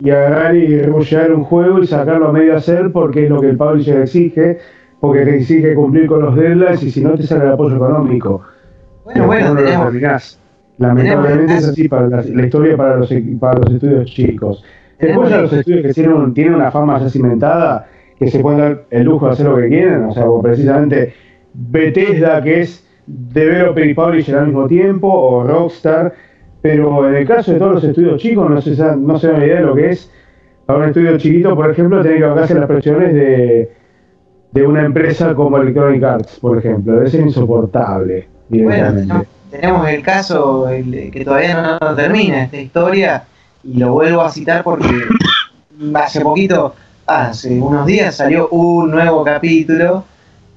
y 0.00 0.08
agarrar 0.10 0.54
y 0.56 0.80
rushear 0.82 1.30
un 1.32 1.44
juego 1.44 1.78
y 1.82 1.86
sacarlo 1.86 2.28
a 2.28 2.32
medio 2.32 2.56
hacer 2.56 2.90
porque 2.90 3.24
es 3.24 3.30
lo 3.30 3.38
que 3.38 3.50
el 3.50 3.58
publisher 3.58 4.00
exige, 4.00 4.58
porque 4.98 5.24
te 5.26 5.36
exige 5.36 5.74
cumplir 5.74 6.06
con 6.06 6.22
los 6.22 6.34
deadlines 6.34 6.82
y 6.82 6.90
si 6.90 7.02
no 7.02 7.10
te 7.14 7.22
sale 7.24 7.44
el 7.44 7.52
apoyo 7.52 7.76
económico. 7.76 8.40
Bueno, 9.04 9.26
bueno, 9.26 9.48
no 9.48 9.54
lo 9.54 9.60
tenemos, 9.62 9.84
terminás. 9.86 10.40
Lamentablemente 10.78 11.42
tenemos- 11.44 11.64
es 11.64 11.68
así 11.68 11.86
para 11.88 12.08
la, 12.08 12.22
la 12.22 12.46
historia 12.46 12.76
para 12.78 12.96
los, 12.96 13.12
para 13.38 13.58
los 13.60 13.74
estudios 13.74 14.06
chicos. 14.10 14.64
Después 14.98 15.28
ya 15.28 15.42
los 15.42 15.52
estudios 15.52 15.82
que 15.82 15.92
tienen, 15.92 16.32
tienen 16.32 16.54
una 16.54 16.70
fama 16.70 16.98
ya 16.98 17.10
cimentada, 17.10 17.86
que 18.20 18.30
se 18.30 18.40
pueden 18.40 18.60
dar 18.60 18.84
el 18.90 19.04
lujo 19.04 19.26
de 19.26 19.32
hacer 19.32 19.46
lo 19.46 19.56
que 19.56 19.68
quieren, 19.68 20.04
o 20.04 20.12
sea, 20.12 20.26
como 20.26 20.42
precisamente 20.42 21.14
Bethesda, 21.54 22.42
que 22.42 22.60
es 22.60 22.86
developer 23.06 23.86
y 23.86 23.94
publisher 23.94 24.36
al 24.36 24.48
mismo 24.48 24.68
tiempo, 24.68 25.08
o 25.10 25.42
Rockstar, 25.42 26.12
pero 26.60 27.08
en 27.08 27.14
el 27.14 27.26
caso 27.26 27.52
de 27.52 27.58
todos 27.58 27.76
los 27.76 27.84
estudios 27.84 28.20
chicos 28.20 28.50
no 28.50 28.60
se, 28.60 28.70
no 28.96 29.18
se 29.18 29.26
dan 29.26 29.36
una 29.36 29.46
idea 29.46 29.60
de 29.60 29.66
lo 29.66 29.74
que 29.74 29.90
es. 29.90 30.12
Para 30.66 30.80
un 30.80 30.84
estudio 30.84 31.16
chiquito, 31.16 31.56
por 31.56 31.70
ejemplo, 31.70 32.02
tener 32.02 32.18
que 32.18 32.24
bancarse 32.24 32.54
las 32.54 32.66
presiones 32.66 33.14
de, 33.14 33.72
de 34.52 34.66
una 34.66 34.84
empresa 34.84 35.34
como 35.34 35.56
Electronic 35.56 36.02
Arts, 36.04 36.38
por 36.40 36.58
ejemplo, 36.58 36.96
debe 36.96 37.08
ser 37.08 37.22
insoportable. 37.22 38.28
Bueno, 38.50 38.92
tenemos, 38.92 39.26
tenemos 39.50 39.88
el 39.88 40.02
caso 40.02 40.68
el 40.68 41.10
que 41.10 41.24
todavía 41.24 41.78
no 41.80 41.94
termina 41.96 42.44
esta 42.44 42.58
historia 42.58 43.24
y 43.64 43.78
lo 43.78 43.92
vuelvo 43.94 44.20
a 44.20 44.30
citar 44.30 44.62
porque 44.62 44.88
hace 45.94 46.20
poquito, 46.20 46.74
hace 47.10 47.58
unos 47.60 47.86
días 47.86 48.14
salió 48.14 48.48
un 48.50 48.90
nuevo 48.90 49.24
capítulo 49.24 50.04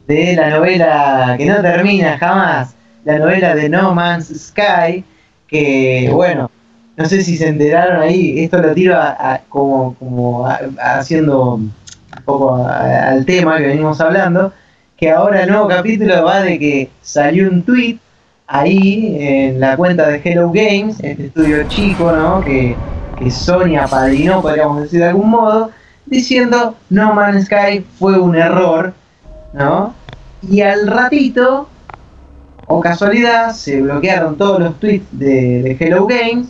de 0.08 0.36
la 0.36 0.50
novela 0.52 1.36
que 1.38 1.46
no 1.48 1.62
termina 1.62 2.18
jamás, 2.18 2.76
la 3.06 3.18
novela 3.18 3.56
de 3.56 3.70
No 3.70 3.94
Man's 3.96 4.28
Sky, 4.50 5.04
que 5.48 6.10
bueno, 6.14 6.52
no 6.96 7.06
sé 7.06 7.24
si 7.24 7.38
se 7.38 7.48
enteraron 7.48 8.02
ahí, 8.02 8.44
esto 8.44 8.60
lo 8.60 8.74
tiro 8.74 8.96
a- 8.98 9.42
como, 9.50 9.96
como 9.96 10.48
haciendo 10.80 11.56
un 11.56 11.74
poco 12.24 12.56
al 12.56 13.26
tema 13.26 13.58
que 13.58 13.68
venimos 13.68 14.00
hablando, 14.00 14.54
que 14.96 15.10
ahora 15.10 15.42
el 15.44 15.50
nuevo 15.50 15.68
capítulo 15.68 16.24
va 16.24 16.42
de 16.42 16.60
que 16.60 16.90
salió 17.02 17.50
un 17.50 17.64
tweet 17.64 17.98
ahí 18.46 19.18
en 19.20 19.60
la 19.60 19.76
cuenta 19.76 20.08
de 20.08 20.22
Hello 20.24 20.52
Games, 20.52 20.98
este 21.02 21.26
estudio 21.28 21.64
chico, 21.68 22.12
¿no? 22.12 22.42
Que, 22.42 22.76
que 23.18 23.32
Sony 23.32 23.76
apadrinó, 23.82 24.42
podríamos 24.42 24.84
decir 24.84 25.00
de 25.00 25.08
algún 25.08 25.30
modo, 25.32 25.72
diciendo 26.06 26.76
No 26.90 27.14
Man's 27.14 27.46
Sky 27.46 27.86
fue 27.98 28.20
un 28.20 28.36
error, 28.36 28.94
¿no? 29.54 29.94
Y 30.42 30.62
al 30.62 30.88
ratito, 30.88 31.70
o 32.68 32.82
casualidad, 32.82 33.54
se 33.54 33.82
bloquearon 33.82 34.38
todos 34.38 34.60
los 34.60 34.80
tweets 34.80 35.08
de, 35.12 35.62
de 35.64 35.78
Hello 35.80 36.06
Games 36.06 36.48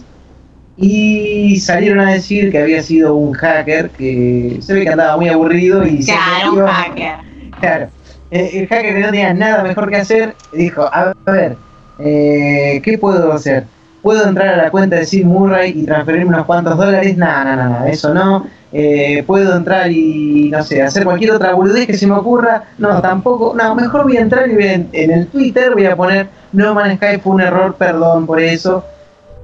y 0.76 1.60
salieron 1.60 2.00
a 2.00 2.12
decir 2.14 2.52
que 2.52 2.58
había 2.60 2.82
sido 2.82 3.16
un 3.16 3.34
hacker 3.34 3.92
que 3.92 4.58
se 4.62 4.74
ve 4.74 4.84
que 4.84 4.90
andaba 4.90 5.18
muy 5.18 5.30
aburrido 5.30 5.86
y 5.86 6.02
se 6.02 6.14
Claro, 6.14 6.54
un 6.54 6.66
hacker. 6.66 7.16
Claro. 7.60 7.88
Eh, 8.32 8.50
El 8.54 8.68
hacker 8.68 8.96
que 8.96 9.00
no 9.00 9.06
tenía 9.12 9.34
nada 9.34 9.64
mejor 9.64 9.90
que 9.90 9.98
hacer 9.98 10.36
dijo, 10.52 10.90
a 10.92 11.14
ver, 11.26 11.58
eh, 12.00 12.82
¿qué 12.84 12.98
puedo 12.98 13.32
hacer? 13.32 13.66
¿Puedo 14.04 14.28
entrar 14.28 14.50
a 14.50 14.58
la 14.58 14.70
cuenta 14.70 14.98
de 14.98 15.06
Sid 15.06 15.26
Murray 15.26 15.72
y 15.76 15.86
transferirme 15.86 16.28
unos 16.36 16.46
cuantos 16.46 16.78
dólares? 16.78 17.18
No, 17.18 17.44
no, 17.46 17.56
no, 17.56 17.86
eso 17.86 18.14
no. 18.14 18.46
Eh, 18.72 19.24
¿Puedo 19.26 19.56
entrar 19.56 19.90
y, 19.92 20.50
no 20.52 20.62
sé, 20.62 20.82
hacer 20.84 21.04
cualquier 21.06 21.32
otra 21.32 21.54
boludez 21.54 21.88
que 21.88 21.94
se 21.96 22.06
me 22.06 22.14
ocurra? 22.14 22.64
No, 22.78 23.02
tampoco. 23.02 23.56
No, 23.56 23.74
mejor 23.76 24.04
voy 24.04 24.18
a 24.18 24.22
entrar 24.22 24.50
y 24.50 24.56
voy 24.56 24.68
a- 24.68 24.74
en 24.74 25.12
el 25.12 25.28
Twitter 25.28 25.72
voy 25.74 25.86
a 25.86 25.96
poner, 25.96 26.28
No 26.52 26.74
Man 26.76 26.98
Sky 26.98 27.18
fue 27.24 27.34
un 27.34 27.42
error, 27.42 27.76
perdón 27.76 28.26
por 28.26 28.40
eso. 28.40 28.84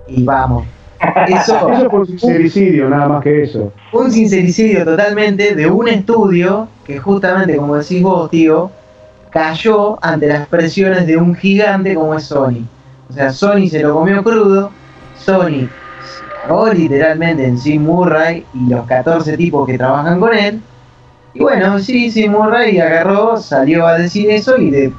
Y 0.07 0.23
vamos. 0.23 0.65
Eso, 1.27 1.69
Eso 1.71 1.89
fue 1.89 1.99
un 2.01 2.07
sincericidio, 2.07 2.89
nada 2.89 3.07
más 3.07 3.23
que 3.23 3.43
eso. 3.43 3.71
un 3.93 4.11
sincericidio 4.11 4.83
totalmente 4.83 5.55
de 5.55 5.67
un 5.67 5.87
estudio 5.87 6.67
que 6.85 6.99
justamente, 6.99 7.55
como 7.55 7.77
decís 7.77 8.01
vos, 8.03 8.29
tío, 8.29 8.69
cayó 9.29 9.97
ante 10.03 10.27
las 10.27 10.47
presiones 10.47 11.07
de 11.07 11.15
un 11.15 11.33
gigante 11.35 11.93
como 11.95 12.15
es 12.15 12.23
Sony. 12.25 12.65
O 13.09 13.13
sea, 13.13 13.31
Sony 13.31 13.67
se 13.67 13.79
lo 13.79 13.95
comió 13.95 14.23
crudo, 14.23 14.69
Sony 15.17 15.67
se 15.67 16.23
cagó 16.43 16.71
literalmente 16.71 17.43
en 17.43 17.57
Sim 17.57 17.83
Murray 17.83 18.45
y 18.53 18.69
los 18.69 18.85
14 18.85 19.35
tipos 19.35 19.65
que 19.65 19.79
trabajan 19.79 20.19
con 20.19 20.31
él. 20.33 20.61
Y 21.33 21.39
bueno, 21.39 21.79
sí, 21.79 22.11
Sim 22.11 22.31
Murray 22.31 22.79
agarró, 22.79 23.37
salió 23.37 23.87
a 23.87 23.97
decir 23.97 24.29
eso 24.29 24.57
y 24.57 24.69
de 24.69 24.93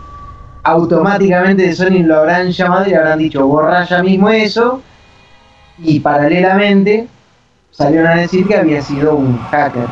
automáticamente 0.65 1.63
de 1.63 1.73
Sony 1.73 2.03
lo 2.03 2.19
habrán 2.19 2.51
llamado 2.51 2.91
y 2.91 2.95
habrán 2.95 3.19
dicho 3.21 3.47
borra 3.47 3.85
ya 3.85 4.03
mismo 4.03 4.29
eso. 4.29 4.83
Y 5.79 6.01
paralelamente 6.01 7.07
salieron 7.71 8.09
a 8.09 8.17
decir 8.17 8.47
que 8.47 8.57
había 8.57 8.83
sido 8.83 9.15
un 9.15 9.39
hacker. 9.39 9.87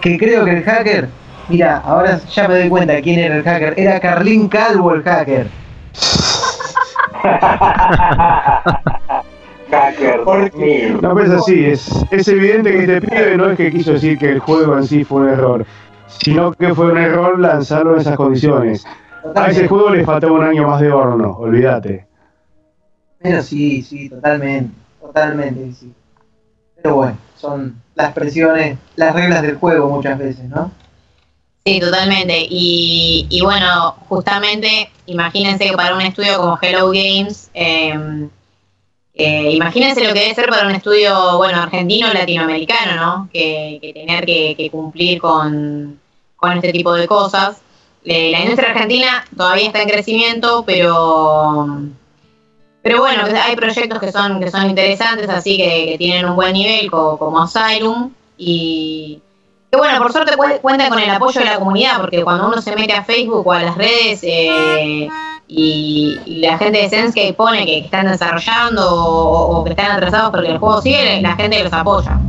Que 0.00 0.18
creo 0.18 0.44
que 0.44 0.58
el 0.58 0.64
hacker, 0.64 1.08
mira, 1.48 1.78
ahora 1.78 2.18
ya 2.34 2.48
me 2.48 2.58
doy 2.58 2.68
cuenta 2.68 3.00
quién 3.00 3.20
era 3.20 3.36
el 3.36 3.44
hacker. 3.44 3.74
Era 3.76 4.00
Carlín 4.00 4.48
Calvo 4.48 4.92
el 4.92 5.04
hacker. 5.04 5.61
Hacker. 9.70 10.20
Porque- 10.24 10.56
mío. 10.90 10.98
No, 11.00 11.12
pues 11.12 11.30
así, 11.30 11.64
es, 11.64 12.04
es 12.10 12.28
evidente 12.28 12.70
que 12.72 12.80
este 12.80 13.00
pibe 13.00 13.36
no 13.36 13.50
es 13.50 13.56
que 13.56 13.70
quiso 13.70 13.92
decir 13.92 14.18
que 14.18 14.30
el 14.30 14.38
juego 14.40 14.76
en 14.76 14.84
sí 14.84 15.04
fue 15.04 15.22
un 15.22 15.28
error, 15.28 15.64
sino 16.08 16.52
que 16.52 16.74
fue 16.74 16.92
un 16.92 16.98
error 16.98 17.38
lanzarlo 17.38 17.94
en 17.94 18.00
esas 18.00 18.16
condiciones. 18.16 18.84
A 19.34 19.48
ese 19.48 19.68
juego 19.68 19.90
le 19.90 20.04
faltaba 20.04 20.32
un 20.32 20.42
año 20.44 20.66
más 20.68 20.80
de 20.80 20.90
horno, 20.92 21.36
olvídate. 21.38 22.06
Pero 23.18 23.40
sí, 23.40 23.82
sí, 23.82 24.08
totalmente, 24.10 24.74
totalmente, 25.00 25.72
sí. 25.72 25.92
Pero 26.82 26.96
bueno, 26.96 27.16
son 27.36 27.76
las 27.94 28.12
presiones, 28.12 28.78
las 28.96 29.14
reglas 29.14 29.42
del 29.42 29.56
juego 29.56 29.88
muchas 29.88 30.18
veces, 30.18 30.44
¿no? 30.48 30.70
Sí, 31.64 31.78
totalmente. 31.78 32.46
Y, 32.50 33.26
y 33.30 33.40
bueno, 33.40 33.92
justamente, 34.08 34.90
imagínense 35.06 35.64
que 35.70 35.76
para 35.76 35.94
un 35.94 36.00
estudio 36.02 36.38
como 36.38 36.58
Hello 36.60 36.88
Games, 36.90 37.50
eh, 37.54 38.28
eh, 39.14 39.52
imagínense 39.52 40.04
lo 40.06 40.12
que 40.12 40.20
debe 40.20 40.34
ser 40.34 40.48
para 40.48 40.66
un 40.66 40.74
estudio, 40.74 41.36
bueno, 41.36 41.62
argentino 41.62 42.12
latinoamericano, 42.12 42.96
¿no? 42.96 43.28
Que, 43.32 43.78
que 43.80 43.92
tener 43.92 44.26
que, 44.26 44.68
cumplir 44.72 45.20
con, 45.20 46.00
con 46.36 46.52
este 46.52 46.72
tipo 46.72 46.92
de 46.94 47.06
cosas. 47.06 47.60
Eh, 48.04 48.32
la 48.32 48.40
industria 48.40 48.70
argentina 48.72 49.24
todavía 49.36 49.66
está 49.66 49.82
en 49.82 49.88
crecimiento, 49.88 50.64
pero 50.66 51.78
pero 52.82 52.98
bueno, 52.98 53.22
hay 53.44 53.54
proyectos 53.54 54.00
que 54.00 54.10
son 54.10 54.40
que 54.40 54.50
son 54.50 54.68
interesantes, 54.68 55.28
así 55.28 55.56
que, 55.56 55.94
tienen 55.98 56.24
un 56.28 56.34
buen 56.34 56.52
nivel, 56.52 56.90
co- 56.90 57.16
como, 57.16 57.40
Asylum, 57.40 58.10
y, 58.36 59.20
que 59.72 59.78
bueno, 59.78 59.98
por 60.00 60.12
suerte 60.12 60.36
cuenta 60.60 60.90
con 60.90 60.98
el 60.98 61.08
apoyo 61.08 61.40
de 61.40 61.46
la 61.46 61.58
comunidad, 61.58 61.98
porque 61.98 62.22
cuando 62.22 62.46
uno 62.46 62.60
se 62.60 62.76
mete 62.76 62.92
a 62.92 63.04
Facebook 63.04 63.46
o 63.46 63.52
a 63.52 63.62
las 63.62 63.74
redes 63.74 64.20
eh, 64.22 65.08
y, 65.48 66.40
la 66.42 66.58
gente 66.58 66.82
de 66.82 66.90
Sensei 66.90 67.32
pone 67.32 67.64
que, 67.64 67.78
están 67.78 68.06
desarrollando 68.06 68.82
o, 68.86 69.64
que 69.64 69.70
están 69.70 69.92
atrasados 69.92 70.30
porque 70.30 70.50
el 70.50 70.58
juego 70.58 70.82
sigue, 70.82 71.22
la 71.22 71.36
gente 71.36 71.64
los 71.64 71.72
apoya. 71.72 72.20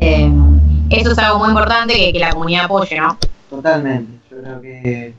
Eh, 0.00 0.32
eso 0.90 1.12
es 1.12 1.18
algo 1.18 1.38
muy 1.38 1.50
importante 1.50 1.94
que, 1.94 2.18
la 2.18 2.32
comunidad 2.32 2.64
apoye, 2.64 2.98
¿no? 2.98 3.16
Totalmente. 3.48 4.18
Yo 4.28 4.42
creo 4.42 4.60
que, 4.60 5.14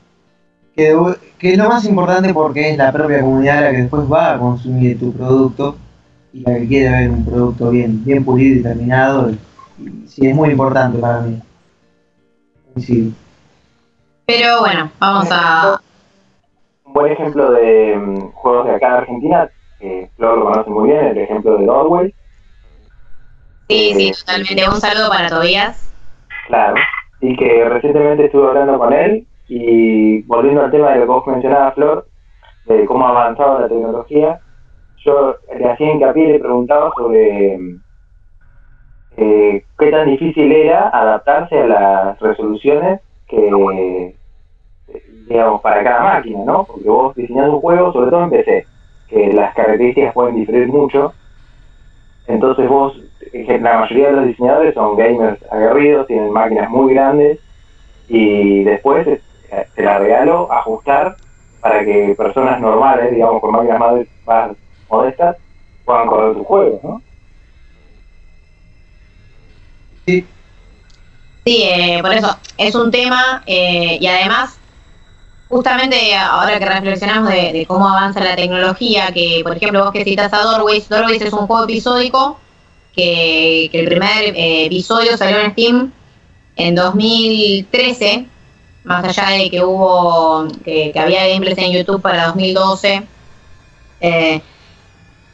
que, 1.38 1.52
es 1.52 1.56
lo 1.56 1.68
más 1.70 1.86
importante 1.86 2.34
porque 2.34 2.72
es 2.72 2.76
la 2.76 2.92
propia 2.92 3.22
comunidad 3.22 3.62
la 3.62 3.70
que 3.70 3.78
después 3.78 4.02
va 4.12 4.34
a 4.34 4.38
consumir 4.38 5.00
tu 5.00 5.10
producto 5.14 5.74
y 6.34 6.40
la 6.40 6.58
que 6.58 6.68
quiere 6.68 6.90
ver 6.90 7.10
un 7.10 7.24
producto 7.24 7.70
bien, 7.70 8.04
bien 8.04 8.26
pulido 8.26 8.60
y 8.60 8.62
terminado 8.62 9.30
sí, 10.06 10.26
es 10.26 10.34
muy 10.34 10.50
importante 10.50 10.98
para 10.98 11.20
mí. 11.20 11.40
Sí. 12.76 13.14
Pero 14.26 14.60
bueno, 14.60 14.90
vamos 14.98 15.28
a... 15.30 15.80
Un 16.84 16.92
buen 16.92 17.12
ejemplo 17.12 17.50
de 17.52 17.96
mm, 17.96 18.30
juegos 18.32 18.66
de 18.66 18.74
acá 18.74 18.90
de 18.90 18.98
Argentina, 18.98 19.50
que 19.78 20.10
Flor 20.16 20.38
lo 20.38 20.44
conoce 20.44 20.70
muy 20.70 20.90
bien, 20.90 21.06
el 21.06 21.18
ejemplo 21.18 21.58
de 21.58 21.66
Doorway. 21.66 22.14
Sí, 23.68 23.92
sí, 23.96 24.12
totalmente. 24.12 24.68
Un 24.68 24.80
saludo 24.80 25.08
para 25.08 25.28
Tobías. 25.28 25.92
Claro, 26.48 26.74
y 27.20 27.36
que 27.36 27.68
recientemente 27.68 28.26
estuve 28.26 28.48
hablando 28.48 28.78
con 28.78 28.92
él 28.92 29.26
y 29.48 30.22
volviendo 30.22 30.62
al 30.62 30.70
tema 30.70 30.90
de 30.90 30.96
lo 30.96 31.02
que 31.02 31.08
vos 31.08 31.26
mencionabas, 31.26 31.74
Flor, 31.74 32.08
de 32.66 32.84
cómo 32.86 33.06
ha 33.06 33.10
avanzado 33.10 33.60
la 33.60 33.68
tecnología, 33.68 34.40
yo 35.04 35.36
le 35.56 35.70
hacía 35.70 35.92
hincapié 35.92 36.24
y 36.24 36.32
le 36.32 36.38
preguntaba 36.40 36.90
sobre 36.96 37.58
mm, 37.58 37.82
eh, 39.22 39.64
qué 39.78 39.90
tan 39.90 40.08
difícil 40.08 40.50
era 40.50 40.88
adaptarse 40.88 41.60
a 41.60 41.66
las 41.66 42.20
resoluciones 42.20 43.00
que, 43.28 44.14
digamos, 45.28 45.60
para 45.60 45.84
cada 45.84 46.14
máquina, 46.14 46.40
¿no? 46.46 46.64
Porque 46.64 46.88
vos 46.88 47.14
diseñando 47.14 47.56
un 47.56 47.60
juego, 47.60 47.92
sobre 47.92 48.10
todo 48.10 48.24
en 48.24 48.30
PC, 48.30 48.66
que 49.08 49.32
las 49.34 49.54
características 49.54 50.14
pueden 50.14 50.36
diferir 50.36 50.68
mucho, 50.68 51.12
entonces 52.28 52.66
vos, 52.66 52.98
la 53.32 53.80
mayoría 53.80 54.06
de 54.06 54.12
los 54.12 54.26
diseñadores 54.26 54.72
son 54.72 54.96
gamers 54.96 55.38
aguerridos, 55.52 56.06
tienen 56.06 56.32
máquinas 56.32 56.70
muy 56.70 56.94
grandes, 56.94 57.40
y 58.08 58.64
después 58.64 59.06
eh, 59.06 59.20
te 59.74 59.82
la 59.82 59.98
regalo 59.98 60.50
ajustar 60.50 61.16
para 61.60 61.84
que 61.84 62.14
personas 62.16 62.58
normales, 62.58 63.10
digamos, 63.10 63.42
con 63.42 63.52
máquinas 63.52 63.78
más, 63.78 64.06
más 64.26 64.56
modestas, 64.88 65.36
puedan 65.84 66.06
correr 66.06 66.36
tus 66.36 66.46
juegos, 66.46 66.82
¿no? 66.82 67.02
Sí. 71.44 71.62
eh, 71.62 71.98
por 72.02 72.12
eso 72.12 72.36
es 72.56 72.74
un 72.74 72.90
tema 72.90 73.42
eh, 73.46 73.98
y 74.00 74.06
además, 74.06 74.58
justamente 75.48 76.14
ahora 76.14 76.58
que 76.58 76.66
reflexionamos 76.66 77.30
de, 77.30 77.64
cómo 77.66 77.88
avanza 77.88 78.20
la 78.20 78.36
tecnología, 78.36 79.10
que 79.12 79.40
por 79.42 79.56
ejemplo 79.56 79.84
vos 79.84 79.92
que 79.92 80.04
citas 80.04 80.32
a 80.32 80.42
Doorways, 80.42 80.88
Doorways 80.88 81.22
es 81.22 81.32
un 81.32 81.46
juego 81.46 81.64
episódico 81.64 82.38
que, 82.94 83.70
el 83.72 83.86
primer 83.86 84.36
eh, 84.36 84.66
episodio 84.66 85.16
salió 85.16 85.38
en 85.40 85.52
Steam 85.52 85.92
en 86.56 86.74
2013, 86.74 88.26
más 88.84 89.04
allá 89.04 89.30
de 89.36 89.50
que 89.50 89.64
hubo, 89.64 90.48
que, 90.64 90.92
había 90.96 91.28
gameplays 91.28 91.58
en 91.58 91.72
YouTube 91.72 92.02
para 92.02 92.26
2012. 92.26 93.02
Eh, 94.02 94.42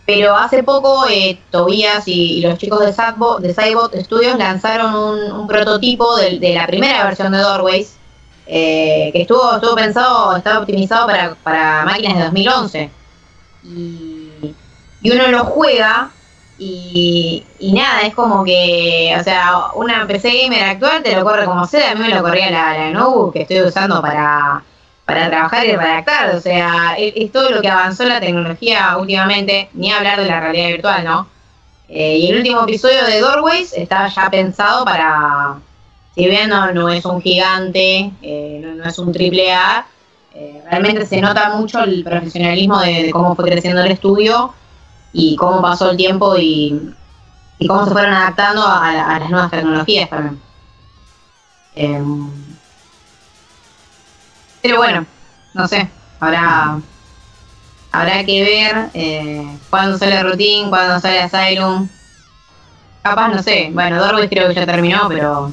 pero 0.07 0.36
hace 0.36 0.62
poco 0.62 1.07
eh, 1.11 1.38
Tobías 1.50 2.07
y, 2.07 2.40
los 2.40 2.57
chicos 2.59 2.78
de, 2.78 2.86
de 2.86 4.04
Studios 4.04 4.38
lanzaron 4.38 4.94
un, 5.32 5.46
prototipo 5.48 6.16
de, 6.16 6.54
la 6.54 6.66
primera 6.66 7.04
versión 7.04 7.32
de 7.32 7.38
Doorways, 7.38 7.96
eh, 8.46 9.11
que 9.12 9.22
estuvo, 9.22 9.74
pensado, 9.74 10.36
estaba 10.36 10.61
optimizado 10.61 11.09
para, 11.42 11.84
máquinas 11.84 12.18
de 12.18 12.24
2011. 12.24 12.90
Y, 13.64 14.54
uno 15.12 15.28
lo 15.28 15.44
juega 15.44 16.11
y, 16.59 17.44
nada, 17.61 18.02
es 18.02 18.14
como 18.14 18.44
que, 18.44 19.14
o 19.18 19.24
sea, 19.24 19.72
una 19.74 20.07
PC 20.07 20.42
gamer 20.42 20.64
actual 20.64 21.02
te 21.02 21.16
lo 21.16 21.24
corre 21.24 21.44
como 21.44 21.66
sea, 21.66 21.92
a 21.92 21.94
mí 21.96 22.02
me 22.02 22.14
lo 22.14 22.22
corría 22.22 22.50
la, 22.50 22.90
la 22.90 23.30
que 23.32 23.42
estoy 23.42 23.61
usando 23.62 24.00
para 24.00 24.62
para 25.07 25.28
trabajar 25.28 25.64
y 25.64 25.74
redactar. 25.74 26.34
O 26.34 26.40
sea, 26.40 26.96
es, 26.98 27.32
todo 27.32 27.50
lo 27.50 27.62
que 27.62 27.68
avanzó 27.68 28.04
la 28.04 28.20
tecnología 28.20 28.96
últimamente, 28.98 29.70
ni 29.72 29.90
hablar 29.90 30.20
de 30.20 30.26
la 30.26 30.40
realidad 30.40 30.68
virtual, 30.68 31.04
¿no? 31.04 31.28
Eh, 31.88 32.18
y 32.18 32.30
el 32.30 32.38
último 32.38 32.64
episodio 32.64 33.04
de 33.07 33.20
Doorways 33.20 33.72
está 33.72 34.09
ya 34.09 34.28
pensado 34.28 34.84
para, 34.84 35.59
si 36.16 36.26
bien 36.26 36.50
no, 36.50 36.90
es 36.90 37.04
un 37.04 37.22
gigante, 37.22 38.11
eh, 38.20 38.74
no, 38.76 38.84
es 38.84 38.98
un 38.98 39.12
triple 39.12 39.54
A, 39.54 39.86
eh, 40.34 40.62
realmente 40.68 41.07
se 41.07 41.20
nota 41.20 41.50
mucho 41.50 41.80
el 41.84 42.02
profesionalismo 42.02 42.80
de, 42.80 43.11
cómo 43.12 43.36
fue 43.36 43.44
creciendo 43.44 43.82
el 43.82 43.92
estudio 43.92 44.52
y 45.12 45.36
cómo 45.36 45.62
pasó 45.62 45.92
el 45.92 45.96
tiempo 45.96 46.36
y, 46.36 46.92
cómo 47.68 47.86
se 47.86 47.92
fueron 47.92 48.12
adaptando 48.12 48.62
a, 48.62 49.14
a 49.14 49.20
las 49.20 49.30
nuevas 49.30 49.50
tecnologías 49.52 50.11
también. 50.11 50.40
Pero 54.67 54.79
bueno, 54.79 55.07
no 55.55 55.69
sé, 55.69 55.89
habrá, 56.19 56.81
habrá 57.93 58.25
que 58.25 58.43
ver 58.43 58.91
eh, 58.95 59.47
cuándo 59.71 59.97
sale 59.97 60.21
Routine, 60.25 60.69
cuándo 60.71 60.99
sale 60.99 61.21
Asylum. 61.21 61.89
Capaz, 63.01 63.29
no 63.29 63.41
sé, 63.45 63.71
bueno, 63.73 64.05
Dorwis 64.05 64.29
creo 64.29 64.49
que 64.49 64.55
ya 64.55 64.67
terminó, 64.67 65.07
pero 65.09 65.53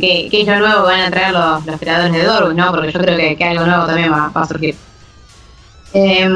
¿qué, 0.00 0.30
es 0.32 0.46
lo 0.48 0.60
nuevo 0.60 0.86
que 0.86 0.92
van 0.92 1.00
a 1.02 1.10
traer 1.10 1.32
los, 1.32 1.66
los 1.66 1.78
creadores 1.78 2.10
de 2.10 2.24
Dorwis, 2.24 2.56
no? 2.56 2.70
Porque 2.70 2.90
yo 2.90 3.00
creo 3.00 3.36
que, 3.36 3.44
algo 3.44 3.66
nuevo 3.66 3.84
también 3.84 4.10
va, 4.10 4.30
a 4.34 4.46
surgir. 4.46 4.76
Eh, 5.92 6.26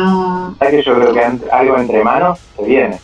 que 0.60 0.82
yo 0.82 0.94
creo 0.96 1.14
que 1.14 1.50
algo 1.50 1.78
entre 1.78 2.04
manos 2.04 2.38
se 2.58 2.62
viene. 2.62 3.00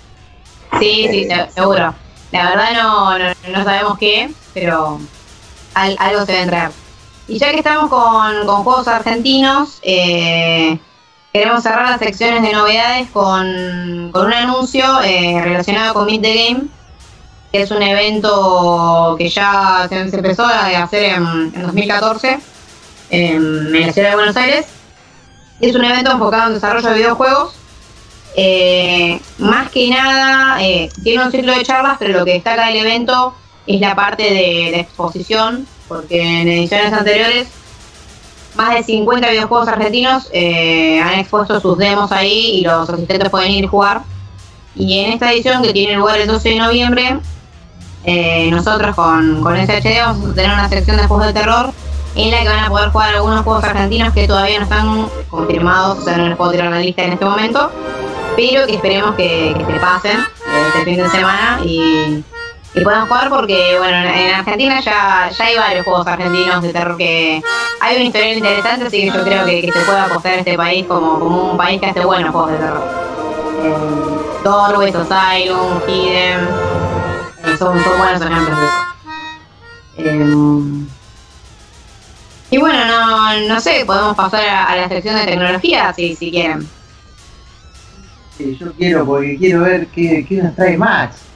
Sí, 0.79 1.09
sí, 1.11 1.29
eh, 1.31 1.47
seguro. 1.49 1.95
La 2.31 2.51
verdad 2.51 2.73
no, 2.75 3.19
no, 3.19 3.65
sabemos 3.65 3.97
qué, 3.97 4.31
pero 4.53 5.01
algo 5.73 6.27
se 6.27 6.33
debe 6.33 6.43
entrar. 6.43 6.82
Y 7.33 7.39
ya 7.39 7.51
que 7.51 7.57
estamos 7.61 7.89
con, 7.89 8.47
juegos 8.63 8.87
argentinos, 8.89 9.79
eh, 9.81 10.79
queremos 11.33 11.63
cerrar 11.63 11.89
las 11.89 11.99
secciones 11.99 12.43
de 12.43 12.53
novedades 12.53 13.09
con, 13.09 13.47
un 14.15 14.33
anuncio 14.35 14.85
eh, 15.03 15.41
relacionado 15.43 15.95
con 15.95 16.05
Meet 16.05 16.21
the 16.21 16.35
Game, 16.35 16.65
que 17.51 17.63
es 17.63 17.71
un 17.71 17.81
evento 17.83 19.15
que 19.17 19.31
ya 19.31 19.87
se, 19.89 20.01
empezó 20.01 20.45
a 20.45 20.83
hacer 20.83 21.05
en, 21.05 21.53
2014 21.53 22.39
en, 23.09 23.81
la 23.81 23.93
ciudad 23.95 24.11
de 24.11 24.15
Buenos 24.15 24.37
Aires. 24.37 24.67
Es 25.59 25.75
un 25.75 25.87
evento 25.87 26.11
enfocado 26.11 26.49
en 26.49 26.55
desarrollo 26.55 26.91
de 26.91 26.97
videojuegos. 26.97 27.55
Eh, 28.37 29.19
más 29.39 29.71
que 29.71 29.89
nada, 29.89 30.59
tiene 31.03 31.25
un 31.25 31.33
ciclo 31.33 31.55
de 31.55 31.63
charlas, 31.63 31.97
pero 31.99 32.19
lo 32.19 32.27
que 32.27 32.35
destaca 32.35 32.67
del 32.67 32.77
evento 32.77 33.35
es 33.67 33.81
la 33.81 33.95
parte 33.95 34.25
de 34.25 34.81
exposición 34.81 35.67
porque 35.93 36.21
en 36.21 36.49
ediciones 36.49 36.93
anteriores 36.93 37.49
más 38.55 38.75
de 38.75 38.83
50 38.83 39.31
videojuegos 39.31 39.69
argentinos 39.69 40.29
eh, 40.33 41.01
han 41.01 41.19
expuesto 41.19 41.61
sus 41.61 41.79
demos 41.79 42.13
ahí 42.13 42.59
y 42.59 42.63
los 42.63 42.89
asistentes 42.89 43.31
pueden 43.31 43.51
ir 43.53 43.65
a 43.67 43.69
jugar. 43.69 44.03
Y 44.75 45.01
en 45.01 45.13
esta 45.13 45.33
edición, 45.33 45.63
que 45.63 45.73
tiene 45.73 45.97
lugar 45.97 46.19
el 46.19 46.27
12 46.27 46.49
de 46.49 46.59
noviembre, 46.59 47.19
eh, 48.05 48.51
nosotros 48.51 48.95
con, 48.95 49.43
con 49.43 49.57
SHD 49.57 50.01
vamos 50.01 50.31
a 50.31 50.35
tener 50.35 50.53
una 50.53 50.69
sección 50.69 50.97
de 50.97 51.07
juegos 51.07 51.27
de 51.27 51.33
terror 51.33 51.73
en 52.15 52.31
la 52.31 52.43
que 52.43 52.49
van 52.49 52.65
a 52.65 52.69
poder 52.69 52.91
jugar 52.91 53.15
algunos 53.15 53.43
juegos 53.43 53.65
argentinos 53.65 54.13
que 54.13 54.27
todavía 54.27 54.59
no 54.59 54.65
están 54.65 55.07
confirmados, 55.29 55.99
o 55.99 56.03
sea, 56.03 56.17
no 56.17 56.29
les 56.29 56.37
puedo 56.37 56.51
tirar 56.51 56.71
la 56.71 56.81
lista 56.81 57.05
en 57.05 57.13
este 57.13 57.25
momento, 57.25 57.71
pero 58.37 58.67
que 58.67 58.75
esperemos 58.75 59.15
que, 59.15 59.55
que 59.57 59.73
se 59.73 59.81
pasen 59.81 60.19
este 60.69 60.85
fin 60.85 60.97
de 60.97 61.09
semana 61.09 61.61
y 61.65 62.23
y 62.75 62.81
puedan 62.81 63.07
jugar 63.07 63.29
porque, 63.29 63.77
bueno, 63.79 63.97
en 63.97 64.35
Argentina 64.35 64.81
ya, 64.81 65.31
ya 65.31 65.45
hay 65.45 65.57
varios 65.57 65.85
juegos 65.85 66.07
argentinos 66.07 66.63
de 66.63 66.73
terror 66.73 66.97
que 66.97 67.43
hay 67.81 67.97
un 67.97 68.03
historial 68.03 68.39
interesante, 68.39 68.87
así 68.87 69.01
que 69.03 69.07
yo 69.07 69.23
creo 69.25 69.45
que, 69.45 69.71
se 69.71 69.81
puede 69.81 70.01
apostar 70.01 70.39
este 70.39 70.57
país 70.57 70.87
como, 70.87 71.19
como 71.19 71.51
un 71.53 71.57
país 71.57 71.81
que 71.81 71.87
hace 71.87 72.05
buenos 72.05 72.31
juegos 72.31 72.53
de 72.53 72.59
terror. 72.59 72.83
Eh, 73.63 73.75
Doorways, 74.43 74.95
Asylum, 74.95 75.81
Hidden, 75.87 76.41
eh, 77.45 77.57
son, 77.59 77.79
son, 77.83 77.99
buenos 77.99 78.23
ejemplos 78.23 78.59
de 78.59 78.67
eso. 78.67 78.83
Eh, 79.99 80.87
y 82.51 82.59
bueno, 82.59 82.85
no, 82.87 83.41
no 83.49 83.61
sé, 83.61 83.85
podemos 83.87 84.17
pasar 84.17 84.45
a, 84.49 84.77
la 84.77 84.89
sección 84.89 85.17
de 85.17 85.27
tecnología 85.27 85.93
si, 85.93 86.17
si 86.17 86.31
quieren. 86.31 86.67
Yo 88.39 88.73
quiero, 88.73 89.05
porque 89.05 89.37
quiero 89.37 89.61
ver 89.61 89.87
qué, 89.89 90.25
qué 90.27 90.43
nos 90.43 90.55
trae 90.55 90.77
Max. 90.77 91.32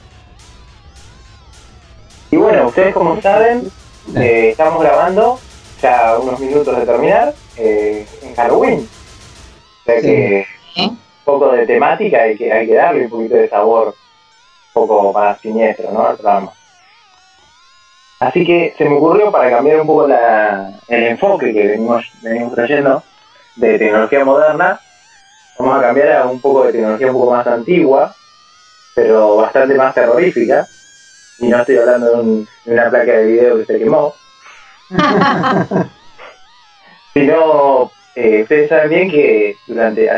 Y 2.31 2.35
bueno, 2.35 2.67
ustedes 2.67 2.93
como 2.93 3.21
saben, 3.21 3.71
eh, 4.15 4.49
estamos 4.51 4.81
grabando 4.81 5.39
ya 5.81 6.17
unos 6.19 6.39
minutos 6.39 6.77
de 6.77 6.85
terminar 6.85 7.33
eh, 7.55 8.05
en 8.21 8.35
Halloween. 8.35 8.87
O 9.81 9.85
sea 9.85 10.01
que 10.01 10.45
un 10.77 10.99
poco 11.23 11.51
de 11.51 11.65
temática 11.65 12.23
hay 12.23 12.37
que, 12.37 12.51
hay 12.51 12.67
que 12.67 12.75
darle 12.75 13.05
un 13.05 13.09
poquito 13.09 13.35
de 13.35 13.49
sabor 13.49 13.95
un 14.73 14.87
poco 14.87 15.13
más 15.13 15.39
siniestro, 15.39 15.91
¿no? 15.91 16.07
Al 16.07 16.17
programa. 16.17 16.51
Así 18.19 18.45
que 18.45 18.73
se 18.77 18.85
me 18.85 18.97
ocurrió 18.97 19.31
para 19.31 19.49
cambiar 19.49 19.79
un 19.79 19.87
poco 19.87 20.07
la, 20.07 20.71
el 20.87 21.03
enfoque 21.03 21.53
que 21.53 21.67
venimos, 21.67 22.03
venimos 22.21 22.53
trayendo 22.55 23.03
de 23.55 23.77
tecnología 23.77 24.25
moderna, 24.25 24.79
vamos 25.57 25.77
a 25.77 25.81
cambiar 25.81 26.11
a 26.13 26.25
un 26.25 26.41
poco 26.41 26.65
de 26.65 26.73
tecnología 26.73 27.07
un 27.07 27.13
poco 27.13 27.31
más 27.31 27.45
antigua, 27.45 28.15
pero 28.95 29.37
bastante 29.37 29.75
más 29.75 29.93
terrorífica. 29.93 30.67
Y 31.39 31.47
no 31.47 31.59
estoy 31.59 31.77
hablando 31.77 32.07
de, 32.07 32.21
un- 32.21 32.47
de 32.65 32.73
una 32.73 32.89
placa 32.89 33.11
de 33.11 33.25
video 33.25 33.57
que 33.57 33.65
se 33.65 33.79
quemó, 33.79 34.13
sino 37.13 37.91
eh, 38.15 38.41
ustedes 38.43 38.69
saben 38.69 38.89
bien 38.89 39.09
que 39.11 39.55
durante, 39.67 40.09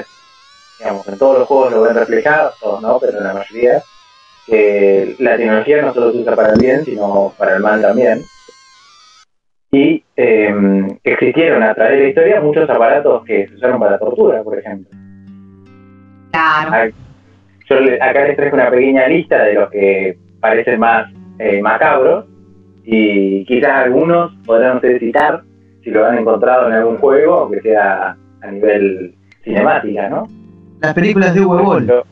digamos, 0.80 1.07
en 1.07 1.17
todos 1.17 1.39
los 1.39 1.47
juegos 1.47 1.72
lo 1.74 1.82
ven 1.82 1.95
reflejado, 1.95 2.53
todos 2.59 2.82
no, 2.82 2.99
pero 2.99 3.17
en 3.17 3.24
la 3.24 3.34
mayoría, 3.34 3.82
que 4.45 5.15
la 5.20 5.38
tecnología 5.38 5.82
no 5.82 5.93
solo 5.93 6.11
se 6.11 6.20
usa 6.20 6.36
para 6.36 6.53
el 6.53 6.59
bien, 6.59 6.86
sino 6.86 7.34
para 7.38 7.55
el 7.55 7.61
mal 7.61 7.82
también. 7.82 8.24
Y 9.72 10.03
eh, 10.15 10.51
existieron 11.03 11.61
a 11.61 11.76
través 11.76 11.97
de 11.97 12.03
la 12.03 12.09
historia 12.09 12.41
muchos 12.41 12.67
aparatos 12.70 13.24
que 13.26 13.47
se 13.47 13.55
usaron 13.55 13.80
para 13.80 13.99
tortura, 13.99 14.41
por 14.43 14.57
ejemplo. 14.57 14.89
Claro. 16.32 16.72
Ah, 16.74 16.88
Yo 17.70 17.76
acá 18.01 18.24
les 18.26 18.36
traigo 18.36 18.55
una 18.55 18.72
pequeña 18.72 19.07
lista 19.07 19.43
de 19.43 19.53
los 19.53 19.70
que 19.70 20.17
parecen 20.40 20.80
más 20.80 21.12
eh, 21.40 21.62
macabros 21.62 22.26
y 22.84 23.46
quizás 23.46 23.86
algunos 23.86 24.32
podrán 24.46 24.78
ustedes 24.78 25.00
citar 25.00 25.42
si 25.84 25.90
lo 25.92 26.06
han 26.06 26.18
encontrado 26.20 26.68
en 26.68 26.74
algún 26.74 26.98
juego, 26.98 27.36
aunque 27.36 27.62
sea 27.62 28.16
a 28.42 28.52
nivel 28.52 29.14
cinemática, 29.44 30.10
¿no? 30.10 30.28
Las 30.82 30.94
películas 30.94 31.34
de 31.34 31.42
Boll. 31.42 32.04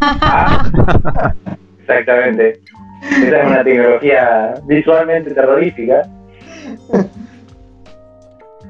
Ah, 0.00 0.62
exactamente. 1.80 2.60
Esa 3.02 3.40
es 3.42 3.46
una 3.46 3.64
tecnología 3.64 4.54
visualmente 4.66 5.32
terrorífica. 5.34 6.02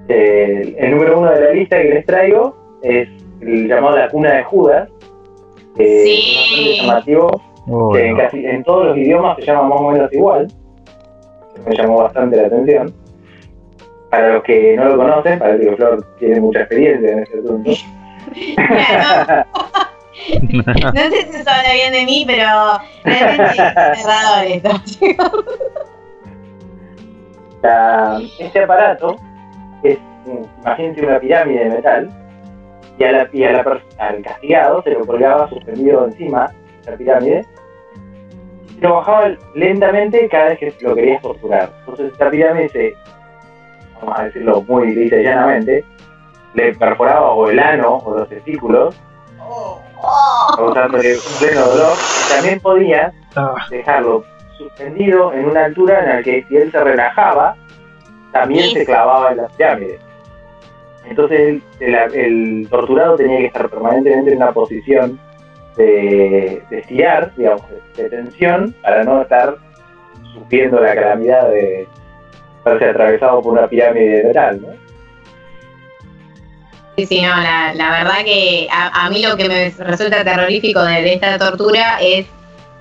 Eh, 0.09 0.75
el 0.79 0.91
número 0.91 1.21
uno 1.21 1.31
de 1.31 1.41
la 1.41 1.53
lista 1.53 1.81
que 1.81 1.89
les 1.91 2.07
traigo 2.07 2.57
es 2.83 3.09
el 3.41 3.69
llamado 3.69 3.97
La 3.97 4.09
Cuna 4.09 4.33
de 4.35 4.45
Judas. 4.45 4.89
que 5.77 5.85
Sí. 6.05 6.11
es 6.13 6.37
bastante 6.37 6.77
llamativo, 6.87 7.43
Oh, 7.69 7.93
que 7.93 8.07
en, 8.07 8.17
casi, 8.17 8.45
en 8.45 8.65
todos 8.65 8.87
los 8.87 8.97
idiomas 8.97 9.37
se 9.37 9.43
llama 9.47 9.69
más 9.69 9.81
o 9.81 9.91
menos 9.91 10.13
igual. 10.13 10.49
Me 11.67 11.75
llamó 11.77 11.99
bastante 12.03 12.37
la 12.37 12.47
atención. 12.49 12.93
Para 14.11 14.35
los 14.35 14.43
que 14.43 14.77
no 14.77 14.85
lo 14.87 14.97
conocen, 14.97 15.39
parece 15.39 15.65
que 15.71 15.77
Flor 15.77 16.05
tiene 16.19 16.41
mucha 16.41 16.61
experiencia 16.61 17.13
en 17.13 17.19
este 17.21 17.39
asunto. 17.39 17.71
Claro. 18.57 19.45
No 20.95 21.01
sé 21.01 21.11
si 21.11 21.37
eso 21.39 21.51
habla 21.51 21.73
bien 21.73 21.93
de 21.93 22.05
mí, 22.05 22.25
pero 22.27 22.45
realmente 23.03 23.63
es 23.63 24.57
esto, 24.57 24.71
chicos. 24.85 25.45
Este 28.39 28.63
aparato 28.63 29.17
es, 29.83 29.99
imagínense 30.63 31.07
una 31.07 31.19
pirámide 31.19 31.65
de 31.65 31.71
metal, 31.71 32.11
y, 32.99 33.05
a 33.05 33.13
la- 33.13 33.29
y 33.33 33.45
a 33.45 33.53
la 33.53 33.81
al 33.99 34.23
castigado 34.23 34.83
se 34.83 34.91
lo 34.91 35.07
colgaba 35.07 35.49
suspendido 35.49 36.05
encima 36.07 36.53
de 36.85 36.91
la 36.91 36.97
pirámide, 36.97 37.47
lo 38.83 38.97
bajaba 38.97 39.31
lentamente 39.55 40.29
cada 40.29 40.51
vez 40.51 40.59
que 40.59 40.75
lo 40.81 40.95
querías 40.95 41.23
torturar. 41.23 41.71
Entonces 41.81 42.13
se, 42.73 42.95
vamos 44.01 44.19
a 44.19 44.25
decirlo 44.25 44.63
muy 44.63 44.95
lisa 44.95 45.17
y 45.17 45.23
llanamente, 45.25 45.85
le 46.55 46.75
perforaba 46.75 47.31
o 47.33 47.49
el 47.49 47.59
ano 47.59 47.97
o 48.05 48.19
los 48.19 48.29
testículos, 48.29 48.95
causándole 50.57 51.15
un 51.15 51.21
pleno 51.39 51.61
dolor, 51.67 51.93
también 52.29 52.61
podías 52.61 53.13
dejarlo 53.71 54.25
suspendido 54.59 55.33
en 55.33 55.47
una 55.47 55.65
altura 55.67 56.01
en 56.01 56.09
la 56.17 56.23
que 56.23 56.45
si 56.49 56.57
él 56.57 56.71
se 56.71 56.83
relajaba, 56.83 57.57
también 58.33 58.71
se 58.71 58.85
clavaba 58.85 59.31
en 59.31 59.37
la 59.39 59.49
pirámide. 59.49 59.99
Entonces 61.09 61.61
el- 61.81 61.95
el 62.15 62.69
torturado 62.71 63.17
tenía 63.17 63.39
que 63.39 63.47
estar 63.47 63.69
permanentemente 63.69 64.31
en 64.33 64.37
una 64.37 64.53
posición 64.53 65.19
de, 65.77 66.63
de 66.71 66.79
estirar, 66.79 67.33
digamos, 67.37 67.63
de, 67.97 68.03
de 68.03 68.11
tensión, 68.11 68.75
para 68.83 69.05
no 69.05 69.23
estar 69.23 69.57
sufriendo 70.35 70.81
la 70.81 70.95
calamidad 70.95 71.49
de 71.51 71.87
verse 72.65 72.85
atravesado 72.91 73.43
por 73.43 73.53
una 73.55 73.67
pirámide 73.69 74.19
de 74.19 74.25
metal, 74.25 74.61
¿no? 74.63 74.69
Sí, 76.97 77.07
sí, 77.07 77.23
no, 77.23 77.29
la, 77.29 77.73
la 77.75 77.91
verdad 77.91 78.25
que 78.25 78.69
a, 78.71 79.07
a 79.07 79.11
mí 79.11 79.23
lo 79.23 79.35
que 79.37 79.49
me 79.49 79.71
resulta 79.71 80.23
terrorífico 80.25 80.83
de, 80.83 81.01
de 81.03 81.15
esta 81.15 81.39
tortura 81.39 81.99
es 82.03 82.27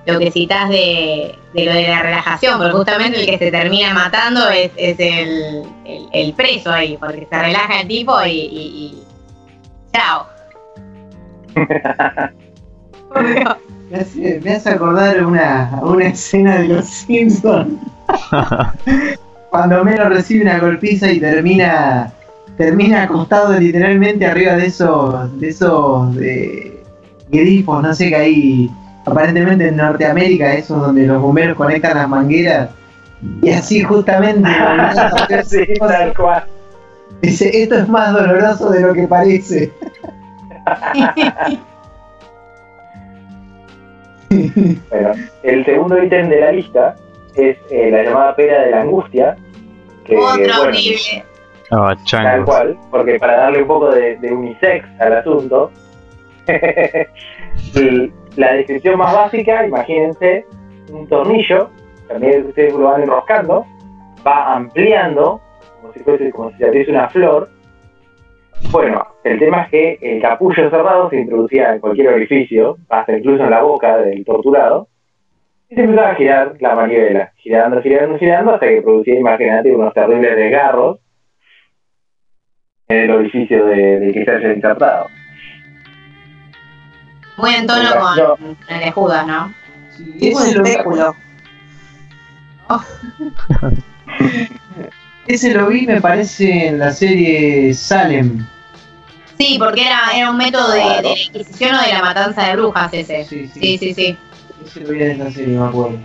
lo 0.04 0.18
que 0.18 0.30
citas 0.30 0.68
de, 0.68 1.34
de 1.54 1.64
lo 1.64 1.72
de 1.72 1.88
la 1.88 2.02
relajación, 2.02 2.58
porque 2.58 2.72
justamente 2.72 3.20
el 3.20 3.26
que 3.26 3.38
se 3.38 3.50
termina 3.50 3.94
matando 3.94 4.50
es, 4.50 4.70
es 4.76 4.98
el, 5.00 5.62
el- 5.86 6.08
el 6.12 6.32
preso 6.34 6.70
ahí, 6.70 6.96
porque 6.98 7.26
se 7.30 7.38
relaja 7.40 7.80
el 7.80 7.88
tipo 7.88 8.22
y, 8.24 8.30
y- 8.30 8.92
y- 8.92 9.02
chao. 9.92 10.26
Me 13.90 13.98
hace, 13.98 14.40
me 14.42 14.52
hace 14.52 14.70
acordar 14.70 15.24
una, 15.24 15.80
una 15.82 16.06
escena 16.06 16.58
de 16.58 16.68
Los 16.68 16.86
Simpsons. 16.86 17.78
Cuando 19.50 19.84
Melo 19.84 20.08
recibe 20.08 20.42
una 20.42 20.58
golpiza 20.58 21.10
y 21.12 21.20
termina 21.20 22.12
termina 22.56 23.02
acostado 23.02 23.58
literalmente 23.58 24.26
arriba 24.26 24.54
de 24.54 24.66
esos 24.66 25.40
de 25.40 25.48
esos 25.48 26.16
eh, 26.18 26.82
grifos, 27.30 27.82
no 27.82 27.94
sé 27.94 28.10
qué 28.10 28.16
hay 28.16 28.70
aparentemente 29.04 29.68
en 29.68 29.76
Norteamérica, 29.76 30.54
esos 30.54 30.80
donde 30.80 31.06
los 31.06 31.20
bomberos 31.20 31.56
conectan 31.56 31.96
las 31.96 32.08
mangueras 32.08 32.70
y 33.42 33.50
así 33.50 33.82
justamente 33.82 34.48
sí, 35.44 35.64
tal 35.78 36.14
cual. 36.14 36.44
dice 37.20 37.50
esto 37.62 37.78
es 37.78 37.88
más 37.88 38.12
doloroso 38.12 38.70
de 38.70 38.80
lo 38.80 38.94
que 38.94 39.06
parece. 39.06 39.72
Bueno, 44.90 45.12
el 45.42 45.64
segundo 45.64 46.02
ítem 46.02 46.28
de 46.28 46.40
la 46.40 46.52
lista 46.52 46.96
es 47.34 47.56
eh, 47.70 47.90
la 47.90 48.02
llamada 48.02 48.36
pera 48.36 48.62
de 48.62 48.70
la 48.70 48.80
angustia. 48.82 49.36
Que, 50.04 50.16
Otro 50.16 50.36
bueno, 50.36 50.62
horrible. 50.62 51.24
Ah, 51.70 51.94
Tal 52.10 52.44
cual, 52.44 52.78
porque 52.90 53.18
para 53.18 53.36
darle 53.38 53.62
un 53.62 53.68
poco 53.68 53.90
de, 53.90 54.16
de 54.18 54.32
unisex 54.32 54.86
al 55.00 55.14
asunto, 55.14 55.70
la 58.36 58.52
descripción 58.52 58.98
más 58.98 59.14
básica, 59.14 59.66
imagínense 59.66 60.44
un 60.90 61.06
tornillo, 61.08 61.70
también 62.08 62.46
ustedes 62.46 62.74
lo 62.74 62.84
van 62.84 63.02
enroscando, 63.02 63.64
va 64.26 64.54
ampliando, 64.54 65.40
como 65.80 65.92
si 65.94 66.00
fuese, 66.00 66.30
como 66.30 66.50
si 66.50 66.58
se 66.58 66.66
abriese 66.66 66.90
una 66.90 67.08
flor. 67.08 67.48
Bueno, 68.70 69.06
el 69.24 69.38
tema 69.38 69.62
es 69.62 69.70
que 69.70 69.98
el 70.00 70.22
capullo 70.22 70.70
cerrado 70.70 71.10
se 71.10 71.20
introducía 71.20 71.74
en 71.74 71.80
cualquier 71.80 72.08
orificio, 72.08 72.78
hasta 72.88 73.16
incluso 73.16 73.44
en 73.44 73.50
la 73.50 73.62
boca 73.62 73.98
del 73.98 74.24
torturado, 74.24 74.88
y 75.68 75.74
se 75.74 75.82
empezaba 75.82 76.10
a 76.10 76.14
girar 76.14 76.54
la 76.60 76.74
manivela, 76.74 77.32
girando, 77.36 77.82
girando, 77.82 78.18
girando, 78.18 78.54
hasta 78.54 78.68
que 78.68 78.82
producía, 78.82 79.18
imagínate, 79.18 79.74
unos 79.74 79.94
terribles 79.94 80.36
desgarros 80.36 80.98
en 82.88 82.98
el 82.98 83.10
orificio 83.10 83.64
de, 83.66 84.00
del 84.00 84.12
que 84.12 84.24
se 84.24 84.30
haya 84.30 84.52
insertado. 84.52 85.06
Muy 87.38 87.54
en 87.54 87.66
tono 87.66 87.88
con 88.28 88.56
el 88.68 88.80
de 88.80 88.92
Judas, 88.92 89.26
¿no? 89.26 89.54
Sí, 89.96 90.28
ese, 90.28 90.58
lo, 90.58 91.14
ese 95.26 95.54
lo 95.54 95.68
vi, 95.68 95.86
me 95.86 96.00
parece, 96.00 96.68
en 96.68 96.78
la 96.78 96.90
serie 96.92 97.72
Salem. 97.74 98.46
Sí, 99.38 99.56
porque 99.58 99.86
era, 99.86 99.98
era 100.14 100.30
un 100.30 100.36
método 100.36 100.70
de, 100.72 100.78
de 100.80 101.02
la 101.02 101.18
Inquisición 101.18 101.74
o 101.74 101.82
de 101.82 101.92
la 101.92 102.00
matanza 102.02 102.46
de 102.48 102.56
brujas 102.56 102.92
ese. 102.94 103.24
Sí, 103.24 103.48
sí. 103.48 103.60
Sí, 103.60 103.78
sí, 103.78 103.94
sí. 103.94 104.18
Ese 104.64 104.80
lo 104.80 104.88
vi 104.90 105.02
en 105.02 105.10
esa 105.20 105.30
serie, 105.30 105.58
me 105.58 105.66
acuerdo. 105.66 105.98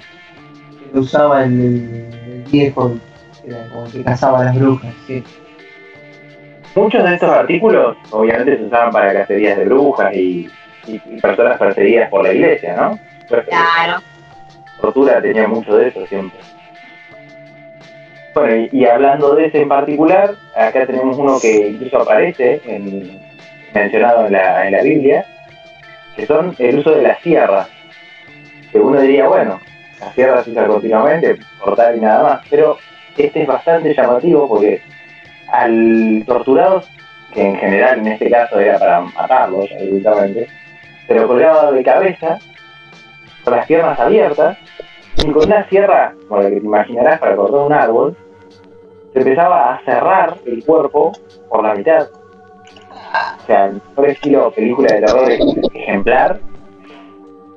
Que 0.79 0.95
Lo 0.95 1.01
usaba 1.01 1.43
el, 1.43 1.53
el 2.25 2.43
viejo, 2.51 2.97
que 3.43 3.49
era 3.51 3.67
como 3.69 3.85
el 3.85 3.91
que 3.91 4.03
cazaba 4.03 4.41
a 4.41 4.45
las 4.45 4.55
brujas. 4.55 4.93
Sí. 5.05 5.23
Muchos 6.75 7.03
de 7.03 7.13
estos 7.15 7.29
artículos, 7.29 7.97
obviamente, 8.11 8.57
se 8.57 8.63
usaban 8.63 8.91
para 8.91 9.13
cacerías 9.13 9.57
de 9.57 9.65
brujas 9.65 10.13
y, 10.15 10.49
y- 10.87 11.01
y 11.05 11.21
personas 11.21 11.57
perseguidas 11.57 12.09
por 12.09 12.23
la 12.23 12.33
iglesia, 12.33 12.75
¿no? 12.75 12.99
Claro. 13.27 14.01
tortura 14.79 15.21
tenía 15.21 15.47
mucho 15.47 15.75
de 15.75 15.89
eso 15.89 16.05
siempre. 16.07 16.39
Bueno, 18.37 18.67
y, 18.71 18.85
hablando 18.85 19.33
de 19.33 19.47
ese 19.47 19.63
en 19.63 19.67
particular, 19.67 20.35
acá 20.55 20.85
tenemos 20.85 21.17
uno 21.17 21.39
que 21.41 21.69
incluso 21.69 22.01
aparece 22.03 22.61
en- 22.65 23.19
mencionado 23.73 24.27
en 24.27 24.33
la, 24.33 24.67
en 24.67 24.73
la 24.73 24.83
Biblia, 24.83 25.25
que 26.15 26.27
son 26.27 26.53
el 26.59 26.77
uso 26.77 26.91
de 26.91 27.01
las 27.01 27.19
sierras. 27.21 27.67
Que 28.71 28.77
uno 28.79 29.01
diría, 29.01 29.27
bueno, 29.27 29.59
las 29.99 30.13
sierras 30.13 30.45
se 30.45 30.51
usan 30.51 30.67
continuamente, 30.67 31.39
cortar 31.59 31.95
y 31.95 31.99
nada 31.99 32.21
más, 32.23 32.41
pero 32.47 32.77
este 33.17 33.41
es 33.41 33.47
bastante 33.47 33.95
llamativo 33.95 34.47
porque 34.47 34.81
al 35.51 36.23
torturado, 36.27 36.83
que 37.33 37.41
en 37.41 37.55
general 37.55 37.97
en 37.99 38.07
este 38.07 38.29
caso 38.29 38.59
era 38.59 38.77
para 38.77 38.99
matarlos, 39.01 39.65
evidentemente, 39.71 40.47
se 41.07 41.15
lo 41.15 41.27
colgaba 41.27 41.71
de 41.71 41.83
cabeza, 41.83 42.37
con 43.43 43.55
las 43.55 43.65
piernas 43.65 43.99
abiertas, 43.99 44.59
y 45.25 45.31
con 45.31 45.43
una 45.47 45.67
sierra, 45.69 46.13
como 46.27 46.43
la 46.43 46.49
que 46.51 46.59
te 46.59 46.65
imaginarás 46.67 47.19
para 47.19 47.35
cortar 47.35 47.61
un 47.61 47.73
árbol, 47.73 48.15
empezaba 49.17 49.73
a 49.73 49.79
cerrar 49.81 50.35
el 50.45 50.63
cuerpo 50.65 51.11
por 51.49 51.63
la 51.63 51.75
mitad. 51.75 52.07
O 53.41 53.45
sea, 53.45 53.71
por 53.95 54.09
estilo 54.09 54.51
película 54.51 54.93
de 54.93 55.01
terror 55.01 55.29
ejemplar. 55.73 56.39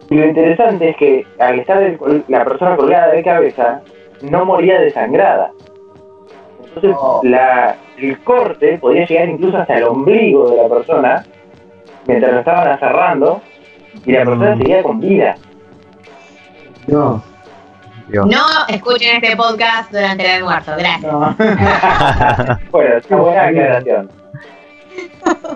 Y 0.09 0.17
lo 0.17 0.27
interesante 0.27 0.91
es 0.91 0.97
que 0.97 1.27
al 1.39 1.59
estar 1.61 1.99
la 2.29 2.45
persona 2.45 2.77
colgada 2.77 3.13
de 3.13 3.23
cabeza, 3.23 3.83
no 4.23 4.45
moría 4.45 4.81
desangrada. 4.81 5.53
Entonces 6.75 6.97
la, 7.23 7.77
el 7.99 8.19
corte 8.21 8.79
podía 8.79 9.07
llegar 9.07 9.29
incluso 9.29 9.59
hasta 9.59 9.79
el 9.79 9.85
ombligo 9.85 10.51
de 10.51 10.57
la 10.57 10.69
persona 10.69 11.25
mientras 12.07 12.33
lo 12.33 12.39
estaban 12.41 12.79
cerrando 12.79 13.41
y 14.05 14.13
la 14.13 14.25
persona 14.25 14.57
seguía 14.57 14.83
con 14.83 15.01
vida. 15.01 15.37
No. 16.87 17.23
No 18.13 18.45
escuchen 18.69 19.17
este 19.23 19.37
podcast 19.37 19.93
durante 19.93 20.27
la 20.39 20.45
muerto, 20.45 20.73
gracias. 20.77 21.13
bueno, 22.71 22.97
es 22.97 23.07
una 23.09 23.21
buena 23.21 23.45
aclaración. 23.47 24.11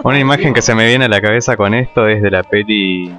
Una 0.03 0.19
imagen 0.19 0.55
que 0.55 0.63
se 0.63 0.75
me 0.75 0.87
viene 0.87 1.07
a 1.07 1.09
la 1.09 1.21
cabeza 1.21 1.57
con 1.57 1.75
esto 1.75 2.07
es 2.07 2.23
de 2.23 2.31
la 2.31 2.43
peli 2.43 3.15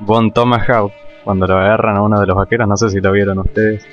Von 0.00 0.32
Tomahawk, 0.32 0.92
cuando 1.24 1.46
lo 1.46 1.58
agarran 1.58 1.96
a 1.96 2.02
uno 2.02 2.20
de 2.20 2.26
los 2.26 2.36
vaqueros, 2.36 2.68
no 2.68 2.76
sé 2.76 2.90
si 2.90 3.00
lo 3.00 3.12
vieron 3.12 3.38
ustedes. 3.38 3.86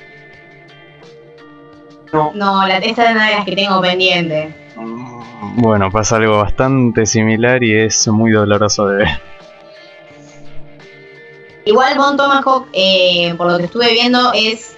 No, 2.12 2.30
no 2.34 2.66
la, 2.66 2.78
esta 2.78 3.06
es 3.06 3.10
una 3.10 3.28
de 3.28 3.34
las 3.34 3.44
que 3.44 3.56
tengo 3.56 3.80
pendiente. 3.80 4.54
Bueno, 5.56 5.90
pasa 5.90 6.16
algo 6.16 6.38
bastante 6.38 7.06
similar 7.06 7.62
y 7.64 7.74
es 7.74 8.06
muy 8.08 8.30
doloroso 8.30 8.86
de 8.86 8.96
ver. 8.98 9.08
Igual 11.64 11.96
Bon 11.96 12.16
Tomahawk, 12.16 12.68
eh, 12.72 13.34
por 13.36 13.50
lo 13.50 13.58
que 13.58 13.64
estuve 13.64 13.90
viendo, 13.92 14.32
es 14.34 14.76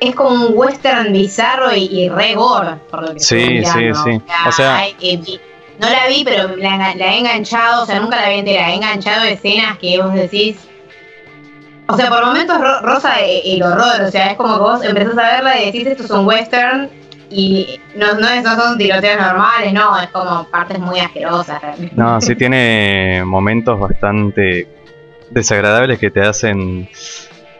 es 0.00 0.14
como 0.14 0.46
un 0.46 0.52
western 0.54 1.12
bizarro 1.12 1.74
y, 1.74 2.08
re 2.08 2.34
gore, 2.34 2.76
por 2.90 3.02
lo 3.02 3.14
que 3.14 3.20
Sí, 3.20 3.64
sí, 3.64 3.94
sí. 4.04 4.22
O 4.46 4.52
sea, 4.52 4.86
eh, 5.00 5.20
no 5.78 5.88
la 5.88 6.06
vi, 6.08 6.24
pero 6.24 6.56
la, 6.56 6.92
he 6.92 7.18
enganchado, 7.18 7.82
o 7.82 7.86
sea, 7.86 8.00
nunca 8.00 8.20
la 8.20 8.28
vi 8.28 8.36
entera, 8.36 8.70
he 8.70 8.74
enganchado 8.74 9.24
escenas 9.24 9.78
que 9.78 10.00
vos 10.00 10.14
decís... 10.14 10.56
O 11.88 11.96
sea, 11.96 12.08
por 12.08 12.26
momentos 12.26 12.58
rosa 12.82 13.20
el 13.20 13.62
horror, 13.62 14.02
o 14.02 14.10
sea, 14.10 14.32
es 14.32 14.36
como 14.36 14.54
que 14.54 14.60
vos 14.60 14.82
empezás 14.82 15.16
a 15.16 15.34
verla 15.36 15.60
y 15.60 15.66
decís 15.66 15.86
esto 15.86 16.02
es 16.02 16.10
un 16.10 16.26
western 16.26 16.90
y 17.30 17.80
no, 17.94 18.14
no, 18.14 18.26
son 18.56 18.76
tiroteos 18.76 19.20
normales, 19.20 19.72
no, 19.72 19.96
es 20.00 20.08
como 20.08 20.48
partes 20.50 20.80
muy 20.80 20.98
asquerosas. 20.98 21.60
No, 21.92 22.20
sí 22.20 22.34
tiene 22.36 23.22
momentos 23.24 23.78
bastante 23.78 24.66
desagradables 25.30 26.00
que 26.00 26.10
te 26.10 26.22
hacen 26.22 26.88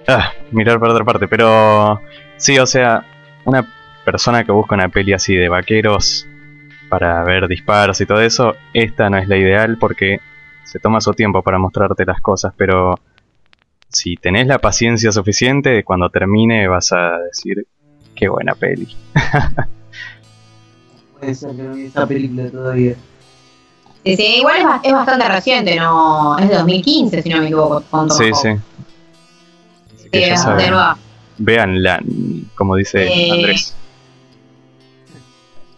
ah, 0.09 0.32
mirar 0.51 0.80
por 0.80 0.91
otra 0.91 1.05
parte, 1.05 1.28
pero 1.28 2.01
sí, 2.37 2.59
o 2.59 2.66
sea, 2.66 3.05
una 3.45 3.66
persona 4.05 4.45
que 4.45 4.53
busca 4.53 4.74
una 4.74 4.89
peli 4.89 5.12
así 5.12 5.34
de 5.34 5.49
vaqueros 5.49 6.26
para 6.89 7.22
ver 7.24 7.49
disparos 7.49 8.01
y 8.01 8.07
todo 8.07 8.20
eso, 8.20 8.55
esta 8.72 9.11
no 9.11 9.18
es 9.18 9.28
la 9.28 9.37
ideal 9.37 9.76
porque 9.78 10.20
se 10.64 10.78
toma 10.78 11.01
su 11.01 11.12
tiempo 11.12 11.43
para 11.43 11.59
mostrarte 11.59 12.05
las 12.05 12.20
cosas, 12.20 12.53
pero 12.57 12.95
si 13.89 14.16
tenés 14.16 14.47
la 14.47 14.59
paciencia 14.59 15.12
suficiente, 15.12 15.84
cuando 15.84 16.11
termine 16.11 16.68
vas 16.68 16.93
a 16.93 17.18
decir, 17.18 17.66
Qué 18.16 18.28
buena 18.28 18.55
peli. 18.55 18.89
Puede 21.20 21.34
ser 21.34 21.55
que 21.55 21.62
no 21.62 21.74
vi 21.74 21.84
esa 21.84 22.07
película 22.07 22.51
todavía. 22.51 22.95
Sí, 24.05 24.16
sí, 24.16 24.37
igual 24.39 24.80
es, 24.82 24.93
bastante 24.93 25.28
reciente, 25.28 25.76
no 25.76 26.39
es 26.39 26.49
de 26.49 26.57
2015 26.57 27.22
si 27.22 27.28
no 27.28 27.39
me 27.39 27.47
equivoco. 27.47 27.82
sí, 28.11 28.30
sí. 28.34 28.51
Sí, 29.97 30.09
Veanla, 31.39 32.01
como 32.55 32.76
dice 32.76 33.07
eh, 33.07 33.30
Andrés. 33.30 33.74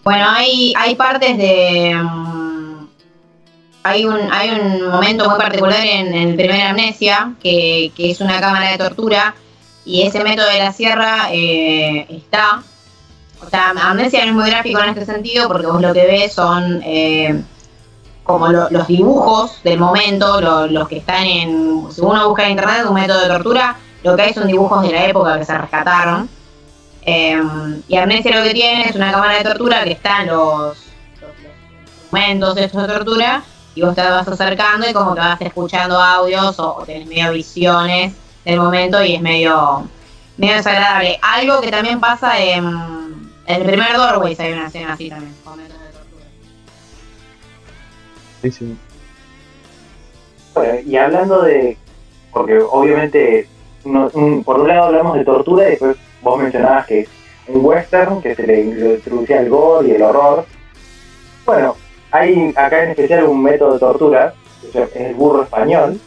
Bueno, 0.05 0.27
hay, 0.29 0.73
hay 0.77 0.95
partes 0.95 1.37
de... 1.37 1.95
Mm, 1.95 2.87
hay, 3.83 4.05
un, 4.05 4.33
hay 4.33 4.51
un 4.51 4.89
momento 4.89 5.29
muy 5.29 5.39
particular 5.39 5.85
en, 5.85 6.15
el 6.15 6.35
primer 6.35 6.61
Amnesia, 6.63 7.35
que, 7.43 7.93
que 7.97 8.11
es 8.11 8.21
una 8.21 8.41
cámara 8.41 8.71
de 8.71 8.79
tortura, 8.79 9.35
y 9.89 10.03
ese 10.03 10.23
método 10.23 10.47
de 10.49 10.59
la 10.59 10.73
sierra 10.73 11.29
eh, 11.33 12.07
está. 12.11 12.63
O 13.45 13.49
sea, 13.49 13.71
Amnesia 13.71 14.25
no 14.27 14.31
es 14.31 14.35
muy 14.35 14.51
gráfico 14.51 14.81
en 14.83 14.91
este 14.91 15.07
sentido 15.07 15.49
porque 15.49 15.67
vos 15.67 15.81
lo 15.81 15.95
que 15.95 16.07
ves 16.07 16.35
son 16.35 16.83
eh, 16.85 17.43
como 18.23 18.49
los 18.49 18.87
dibujos 18.87 19.63
del 19.65 19.79
momento, 19.79 20.43
los 20.69 20.89
que 20.89 20.99
están 20.99 21.25
en. 21.25 21.87
Si 21.91 22.03
uno 22.03 22.29
busca 22.29 22.45
en 22.45 22.51
internet 22.51 22.85
un 22.87 22.95
método 22.95 23.23
de 23.23 23.29
tortura, 23.29 23.77
lo 24.03 24.17
que 24.17 24.23
hay 24.23 24.35
son 24.35 24.47
dibujos 24.47 24.83
de 24.83 24.93
la 24.93 25.07
época 25.07 25.39
que 25.39 25.45
se 25.45 25.57
rescataron. 25.57 26.29
Eh, 27.03 27.41
y 27.89 27.97
Amnesia 27.97 28.37
lo 28.37 28.45
que 28.45 28.55
tiene 28.55 28.89
es 28.89 28.97
una 28.97 29.11
cámara 29.11 29.39
de 29.39 29.45
tortura 29.45 29.83
que 29.85 29.93
están 29.93 30.27
los, 30.27 30.77
instrumentos 32.11 32.55
de 32.55 32.63
de 32.63 32.69
tortura 32.69 33.43
y 33.75 33.83
vos 33.83 33.95
te 33.95 34.03
vas 34.03 34.27
acercando 34.27 34.89
y 34.89 34.93
como 34.93 35.15
que 35.15 35.21
vas 35.21 35.41
escuchando 35.41 35.99
audios 36.01 36.59
o, 36.59 36.77
o 36.77 36.85
tenés 36.85 37.07
medio 37.07 37.33
visiones 37.33 38.15
el 38.45 38.59
momento 38.59 39.03
y 39.05 39.15
es 39.15 39.21
medio, 39.21 39.87
medio 40.37 40.57
desagradable. 40.57 41.19
Algo 41.21 41.61
que 41.61 41.71
también 41.71 42.01
pasa 42.01 42.39
en, 42.39 42.65
el 43.47 43.63
primer 43.63 43.95
Doorways 43.95 44.41
hay 44.41 44.53
una 44.53 44.69
escena 44.69 44.95
así 44.95 45.11
también, 45.11 45.35
momentos 45.45 45.79
de 45.81 45.89
tortura. 45.89 46.25
Sí, 48.43 48.51
sí. 48.51 48.77
Bueno, 50.55 50.81
y 50.81 50.97
hablando 50.97 51.43
de, 51.43 51.77
porque 52.33 52.59
obviamente 52.59 53.49
por 54.45 54.61
un 54.61 54.69
lado 54.69 54.85
hablamos 54.85 55.17
de 55.17 55.25
tortura 55.25 55.67
y 55.67 55.71
después 55.71 55.97
vos 56.23 56.41
mencionabas 56.41 56.87
que 56.87 57.01
es 57.01 57.09
un 57.49 57.65
western 57.65 58.21
que 58.21 58.35
se 58.35 58.47
le, 58.47 58.61
introducía 58.61 59.41
el 59.41 59.49
gore 59.49 59.89
y 59.89 59.93
el 59.93 60.03
horror. 60.03 60.45
Bueno, 61.45 61.77
hay 62.11 62.53
acá 62.57 62.85
en 62.85 62.91
especial 62.91 63.25
un 63.25 63.43
método 63.43 63.75
de 63.75 63.79
tortura, 63.79 64.35
que 64.73 64.83
es 64.83 64.97
el 64.97 65.15
burro 65.15 65.43
español, 65.43 66.01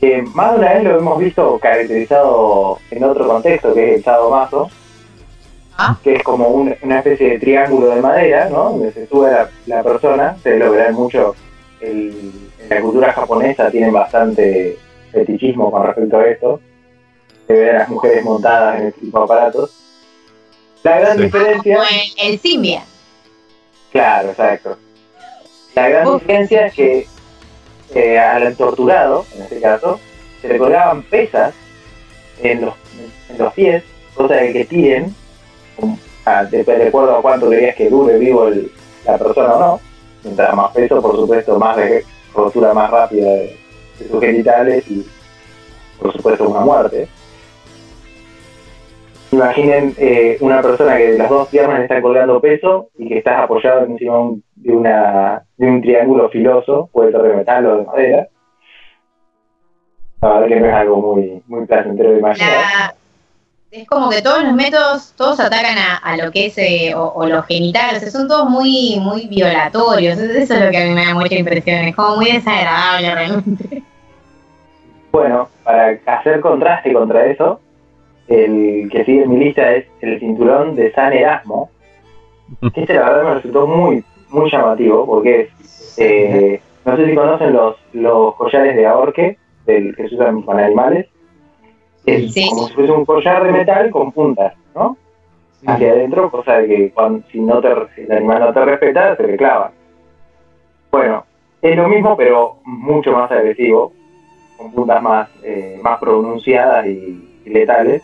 que 0.00 0.22
más 0.34 0.52
de 0.52 0.58
una 0.58 0.72
vez 0.74 0.84
lo 0.84 0.98
hemos 0.98 1.18
visto 1.18 1.58
caracterizado 1.58 2.78
en 2.90 3.04
otro 3.04 3.26
contexto, 3.26 3.74
que 3.74 3.90
es 3.90 3.96
el 3.98 4.04
sadomaso, 4.04 4.70
¿Ah? 5.78 5.96
que 6.02 6.14
es 6.14 6.22
como 6.22 6.48
una 6.48 6.98
especie 6.98 7.30
de 7.30 7.38
triángulo 7.38 7.88
de 7.88 8.00
madera, 8.00 8.48
¿no? 8.50 8.70
Donde 8.70 8.92
se 8.92 9.06
sube 9.06 9.30
la, 9.66 9.82
persona, 9.82 10.36
se 10.42 10.58
lo 10.58 10.70
verán 10.70 10.94
mucho 10.94 11.34
en 11.80 12.32
la 12.68 12.80
cultura 12.80 13.12
japonesa, 13.12 13.70
tienen 13.70 13.92
bastante 13.92 14.78
fetichismo 15.12 15.70
con 15.70 15.86
respecto 15.86 16.18
a 16.18 16.26
esto, 16.26 16.60
se 17.46 17.52
ven 17.52 17.76
a 17.76 17.78
las 17.80 17.88
mujeres 17.88 18.24
montadas 18.24 18.80
en 18.80 18.86
este 18.88 19.00
tipo 19.00 19.18
de 19.18 19.24
aparatos. 19.24 19.70
La 20.82 20.98
gran 20.98 21.16
diferencia... 21.16 21.76
Como 21.76 21.88
el, 21.88 22.32
el 22.32 22.80
Claro, 23.92 24.30
exacto. 24.30 24.78
La 25.74 25.88
gran 25.88 26.18
diferencia 26.18 26.66
es 26.66 26.74
que 26.74 27.06
eh, 27.94 28.18
al 28.18 28.56
torturado, 28.56 29.26
en 29.34 29.42
este 29.42 29.60
caso, 29.60 30.00
se 30.40 30.48
le 30.48 30.58
colgaban 30.58 31.02
pesas 31.02 31.54
en 32.42 32.62
los, 32.62 32.74
en 33.28 33.38
los 33.38 33.52
pies, 33.52 33.84
cosa 34.14 34.34
de 34.34 34.52
que 34.52 34.64
tiren, 34.64 35.14
de, 36.50 36.86
acuerdo 36.88 37.16
a 37.16 37.22
cuánto 37.22 37.50
querías 37.50 37.76
que 37.76 37.90
dure 37.90 38.18
vivo 38.18 38.48
la 39.04 39.18
persona 39.18 39.54
o 39.54 39.60
no, 39.60 39.80
mientras 40.24 40.54
más 40.54 40.72
peso, 40.72 41.00
por 41.00 41.16
supuesto, 41.16 41.58
más 41.58 41.76
de 41.76 42.04
rotura 42.34 42.72
más 42.72 42.90
rápida 42.90 43.26
de, 43.26 43.61
sus 43.98 44.20
genitales 44.20 44.88
y, 44.90 45.06
por 46.00 46.12
supuesto, 46.12 46.48
una 46.48 46.60
muerte. 46.60 47.08
Imaginen 49.32 49.94
eh, 49.96 50.36
una 50.40 50.60
persona 50.60 50.96
que 50.98 51.12
de 51.12 51.18
las 51.18 51.30
dos 51.30 51.48
piernas 51.48 51.78
le 51.78 51.84
está 51.84 52.02
colgando 52.02 52.40
peso 52.40 52.90
y 52.98 53.08
que 53.08 53.18
estás 53.18 53.40
apoyado 53.40 53.86
encima 53.86 54.30
de, 54.56 54.72
una, 54.72 55.42
de 55.56 55.66
un 55.66 55.80
triángulo 55.80 56.28
filoso, 56.28 56.90
puede 56.92 57.12
ser 57.12 57.22
de 57.22 57.36
metal 57.36 57.66
o 57.66 57.76
de 57.78 57.84
madera. 57.84 58.28
La 60.20 60.34
verdad 60.34 60.48
que 60.48 60.60
no 60.60 60.66
es 60.66 60.74
algo 60.74 60.96
muy, 61.00 61.42
muy 61.46 61.66
placentero 61.66 62.10
de 62.12 62.18
imaginar. 62.18 62.94
Es 63.72 63.88
como 63.88 64.10
que 64.10 64.20
todos 64.20 64.44
los 64.44 64.52
métodos, 64.52 65.14
todos 65.16 65.40
atacan 65.40 65.76
a, 65.78 66.16
lo 66.18 66.30
que 66.30 66.46
es 66.46 66.58
eh, 66.58 66.92
o, 66.94 67.26
los 67.26 67.46
genitales, 67.46 68.12
son 68.12 68.28
todos 68.28 68.48
muy, 68.48 68.98
muy 69.00 69.26
violatorios. 69.28 70.18
Eso 70.18 70.54
es 70.54 70.64
lo 70.64 70.70
que 70.70 70.76
a 70.76 70.86
mí 70.86 70.94
me 70.94 71.06
da 71.06 71.14
mucha 71.14 71.34
impresión, 71.34 71.78
es 71.78 71.96
como 71.96 72.16
muy 72.16 72.32
desagradable 72.32 73.14
realmente. 73.14 73.82
Bueno, 75.10 75.48
para 75.64 75.98
hacer 76.06 76.40
contraste 76.40 76.92
contra 76.92 77.24
eso, 77.26 77.60
el 78.28 78.90
que 78.90 79.04
sigue 79.06 79.22
en 79.22 79.30
mi 79.30 79.44
lista 79.44 79.72
es 79.72 79.86
el 80.02 80.20
cinturón 80.20 80.74
de 80.74 80.92
San 80.92 81.14
Erasmo, 81.14 81.70
este 82.60 82.92
la 82.92 83.08
verdad 83.08 83.24
me 83.24 83.34
resultó 83.36 83.66
muy, 83.66 84.04
muy 84.28 84.50
llamativo, 84.50 85.06
porque 85.06 85.48
eh, 85.96 86.60
no 86.84 86.96
sé 86.96 87.06
si 87.06 87.14
conocen 87.14 87.54
los, 87.54 87.76
los 87.94 88.34
collares 88.34 88.76
de 88.76 88.86
ahorque 88.86 89.38
del, 89.64 89.96
que 89.96 90.08
se 90.08 90.14
usan 90.14 90.42
con 90.42 90.58
animales, 90.58 91.06
es 92.06 92.34
como 92.50 92.68
si 92.68 92.74
fuese 92.74 92.92
un 92.92 93.04
collar 93.04 93.44
de 93.44 93.52
metal 93.52 93.90
con 93.90 94.12
puntas, 94.12 94.54
¿no? 94.74 94.96
Hacia 95.64 95.92
adentro, 95.92 96.30
cosa 96.30 96.58
de 96.58 96.68
que 96.68 96.90
cuando, 96.90 97.24
si, 97.30 97.40
no 97.40 97.60
te, 97.60 97.68
si 97.94 98.00
el 98.02 98.12
animal 98.12 98.40
no 98.40 98.52
te 98.52 98.64
respeta, 98.64 99.16
se 99.16 99.22
te 99.22 99.36
clava. 99.36 99.70
Bueno, 100.90 101.24
es 101.60 101.76
lo 101.76 101.88
mismo, 101.88 102.16
pero 102.16 102.56
mucho 102.64 103.12
más 103.12 103.30
agresivo, 103.30 103.92
con 104.56 104.72
puntas 104.72 105.02
más, 105.02 105.28
eh, 105.44 105.78
más 105.80 106.00
pronunciadas 106.00 106.86
y 106.86 107.40
letales. 107.44 108.02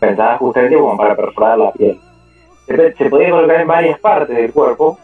pensadas 0.00 0.38
justamente 0.38 0.76
como 0.76 0.96
para 0.96 1.14
perforar 1.14 1.58
la 1.58 1.72
piel. 1.72 1.98
Se, 2.66 2.92
se 2.94 3.08
podía 3.08 3.30
colocar 3.30 3.60
en 3.60 3.68
varias 3.68 3.98
partes 4.00 4.36
del 4.36 4.52
cuerpo, 4.52 4.98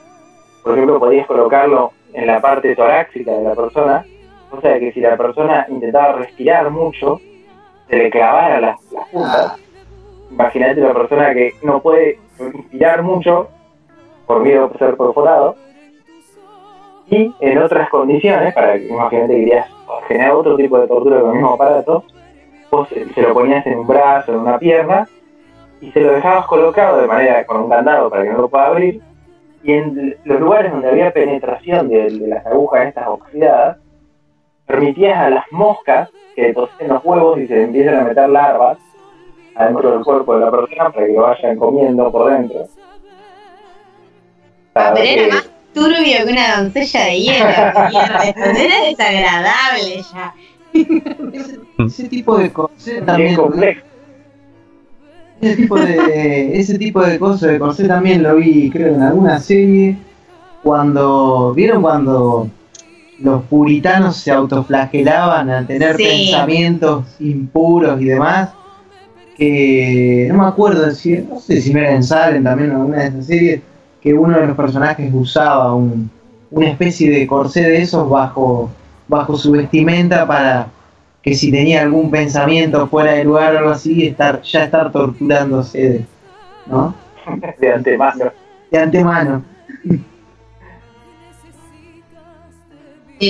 por 0.62 0.72
ejemplo, 0.72 0.98
podías 0.98 1.26
colocarlo 1.26 1.92
en 2.12 2.26
la 2.26 2.40
parte 2.40 2.74
torácica 2.74 3.32
de 3.32 3.42
la 3.42 3.54
persona, 3.54 4.04
o 4.50 4.60
sea 4.60 4.78
que 4.78 4.92
si 4.92 5.00
la 5.00 5.16
persona 5.16 5.66
intentaba 5.68 6.12
respirar 6.12 6.70
mucho, 6.70 7.20
se 7.88 7.96
le 7.96 8.10
clavara 8.10 8.60
las, 8.60 8.92
las 8.92 9.08
puntas. 9.08 9.56
Imagínate 10.30 10.80
la 10.80 10.94
persona 10.94 11.34
que 11.34 11.54
no 11.62 11.80
puede 11.80 12.18
respirar 12.38 13.02
mucho 13.02 13.48
por 14.26 14.40
miedo 14.42 14.70
a 14.72 14.78
ser 14.78 14.96
perforado. 14.96 15.56
Y 17.10 17.34
en 17.40 17.58
otras 17.58 17.88
condiciones, 17.90 18.54
para 18.54 18.74
que 18.74 18.86
imagínate 18.86 19.34
que 19.34 19.44
querías 19.44 19.68
generar 20.08 20.32
otro 20.32 20.56
tipo 20.56 20.78
de 20.78 20.88
tortura 20.88 21.20
con 21.20 21.30
el 21.30 21.34
mismo 21.34 21.52
aparato, 21.52 22.04
vos 22.70 22.88
se 22.88 23.22
lo 23.22 23.34
ponías 23.34 23.64
en 23.66 23.80
un 23.80 23.86
brazo, 23.86 24.32
en 24.32 24.40
una 24.40 24.58
pierna, 24.58 25.06
y 25.80 25.92
se 25.92 26.00
lo 26.00 26.12
dejabas 26.12 26.46
colocado 26.46 27.00
de 27.00 27.06
manera 27.06 27.44
con 27.44 27.62
un 27.62 27.68
candado 27.68 28.08
para 28.08 28.22
que 28.22 28.30
no 28.30 28.38
lo 28.38 28.48
pueda 28.48 28.66
abrir, 28.66 29.02
y 29.62 29.72
en 29.72 30.16
los 30.24 30.40
lugares 30.40 30.72
donde 30.72 30.88
había 30.88 31.12
penetración 31.12 31.88
de, 31.88 32.10
las 32.10 32.44
agujas 32.46 32.88
estas 32.88 33.08
oxidadas, 33.08 33.78
permitías 34.66 35.18
a 35.18 35.30
las 35.30 35.44
moscas 35.50 36.10
que 36.34 36.52
tosen 36.52 36.88
los 36.88 37.04
huevos 37.04 37.38
y 37.38 37.46
se 37.46 37.62
empiecen 37.62 37.94
a 37.94 38.04
meter 38.04 38.28
larvas 38.28 38.78
adentro 39.54 39.92
del 39.92 40.04
cuerpo 40.04 40.34
de 40.34 40.40
la 40.40 40.50
persona 40.50 40.90
para 40.90 41.06
que 41.06 41.12
lo 41.12 41.22
vayan 41.22 41.56
comiendo 41.56 42.10
por 42.10 42.32
dentro. 42.32 42.66
Ah, 44.74 44.92
pero 44.94 45.06
era 45.06 45.34
más 45.34 45.50
turbio 45.72 46.26
que 46.26 46.32
una 46.32 46.56
doncella 46.60 47.04
de 47.04 47.20
hierro. 47.20 47.48
era 47.90 48.84
desagradable 48.86 50.02
ya. 50.12 50.34
ese, 51.86 52.08
tipo 52.08 52.38
de 52.38 52.52
cosas 52.52 53.04
también. 53.06 53.38
Ese 55.40 55.56
tipo 55.56 55.78
de, 55.78 56.58
ese 56.58 56.78
tipo 56.78 57.02
de 57.02 57.18
cosas 57.18 57.52
de 57.52 57.58
corsé 57.58 57.86
también 57.86 58.22
lo 58.22 58.36
vi, 58.36 58.70
creo, 58.70 58.94
en 58.94 59.02
alguna 59.02 59.38
serie. 59.38 59.96
Cuando. 60.62 61.52
¿Vieron 61.54 61.82
cuando 61.82 62.48
los 63.20 63.42
puritanos 63.44 64.16
se 64.16 64.30
autoflagelaban 64.30 65.50
al 65.50 65.66
tener 65.66 65.96
pensamientos 65.96 67.04
impuros 67.20 68.00
y 68.00 68.06
demás? 68.06 68.50
Que 69.36 70.28
no 70.30 70.42
me 70.42 70.48
acuerdo 70.48 70.90
si, 70.92 71.18
no 71.18 71.40
sé 71.40 71.60
si 71.60 71.72
me 71.72 71.80
era 71.80 71.94
en 71.94 72.02
Salem 72.02 72.44
también 72.44 72.70
en 72.70 72.76
alguna 72.76 72.98
de 72.98 73.08
esas 73.08 73.26
series, 73.26 73.60
que 74.00 74.14
uno 74.14 74.38
de 74.38 74.46
los 74.46 74.56
personajes 74.56 75.10
usaba 75.12 75.74
un, 75.74 76.10
una 76.50 76.68
especie 76.68 77.10
de 77.10 77.26
corsé 77.26 77.62
de 77.62 77.82
esos 77.82 78.08
bajo, 78.08 78.70
bajo 79.08 79.36
su 79.36 79.50
vestimenta 79.52 80.26
para 80.26 80.68
que 81.20 81.34
si 81.34 81.50
tenía 81.50 81.82
algún 81.82 82.10
pensamiento 82.10 82.86
fuera 82.86 83.12
de 83.12 83.24
lugar 83.24 83.54
o 83.54 83.58
algo 83.58 83.70
así, 83.70 84.06
estar, 84.06 84.42
ya 84.42 84.64
estar 84.64 84.92
torturándose, 84.92 86.04
¿no? 86.66 86.94
De 87.58 87.72
antemano. 87.72 88.24
De 88.70 88.78
antemano. 88.78 89.42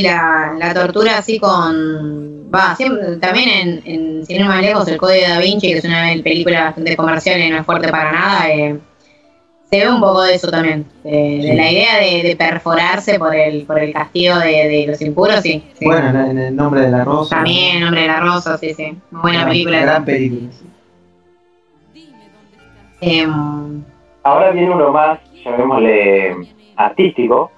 La, 0.03 0.55
la 0.59 0.75
tortura 0.75 1.19
así 1.19 1.39
con... 1.39 2.51
Va, 2.55 2.77
siempre, 2.77 3.17
también 3.17 3.49
en, 3.49 3.83
en 3.85 4.27
Sin 4.27 4.47
más 4.47 4.61
lejos, 4.61 4.87
el 4.87 4.97
Código 4.97 5.27
de 5.27 5.29
Da 5.29 5.41
Vinci, 5.41 5.73
que 5.73 5.79
es 5.79 5.85
una 5.85 6.13
película 6.23 6.65
bastante 6.65 6.97
comercial 6.97 7.41
y 7.41 7.51
no 7.51 7.59
es 7.59 7.67
fuerte 7.67 7.89
para 7.89 8.13
nada, 8.13 8.49
eh, 8.49 8.79
se 9.75 9.81
ve 9.81 9.91
un 9.91 10.01
poco 10.01 10.23
de 10.23 10.35
eso 10.35 10.51
también, 10.51 10.87
de, 11.03 11.53
la 11.57 11.71
idea 11.71 11.99
de, 11.99 12.37
perforarse 12.37 13.19
por 13.19 13.35
el, 13.35 13.65
por 13.65 13.79
el 13.81 13.93
castigo 13.93 14.39
de, 14.39 14.85
los 14.87 15.01
impuros, 15.01 15.41
sí. 15.41 15.65
Bueno, 15.81 16.31
en 16.31 16.39
el 16.39 16.55
nombre 16.55 16.83
de 16.83 16.91
la 16.91 17.05
rosa. 17.05 17.37
También, 17.37 17.79
el 17.79 17.85
nombre 17.85 18.03
de 18.03 18.07
la 18.07 18.21
rosa, 18.21 18.57
sí, 18.57 18.73
sí. 18.73 18.97
Muy 19.11 19.23
buena 19.23 19.47
película. 19.47 19.81
Gran 19.81 20.05
película, 20.05 20.51
em, 23.01 23.83
Ahora 24.23 24.53
viene 24.53 24.71
uno 24.71 24.91
más, 24.91 25.19
llamémosle 25.45 26.37
artístico, 26.77 27.51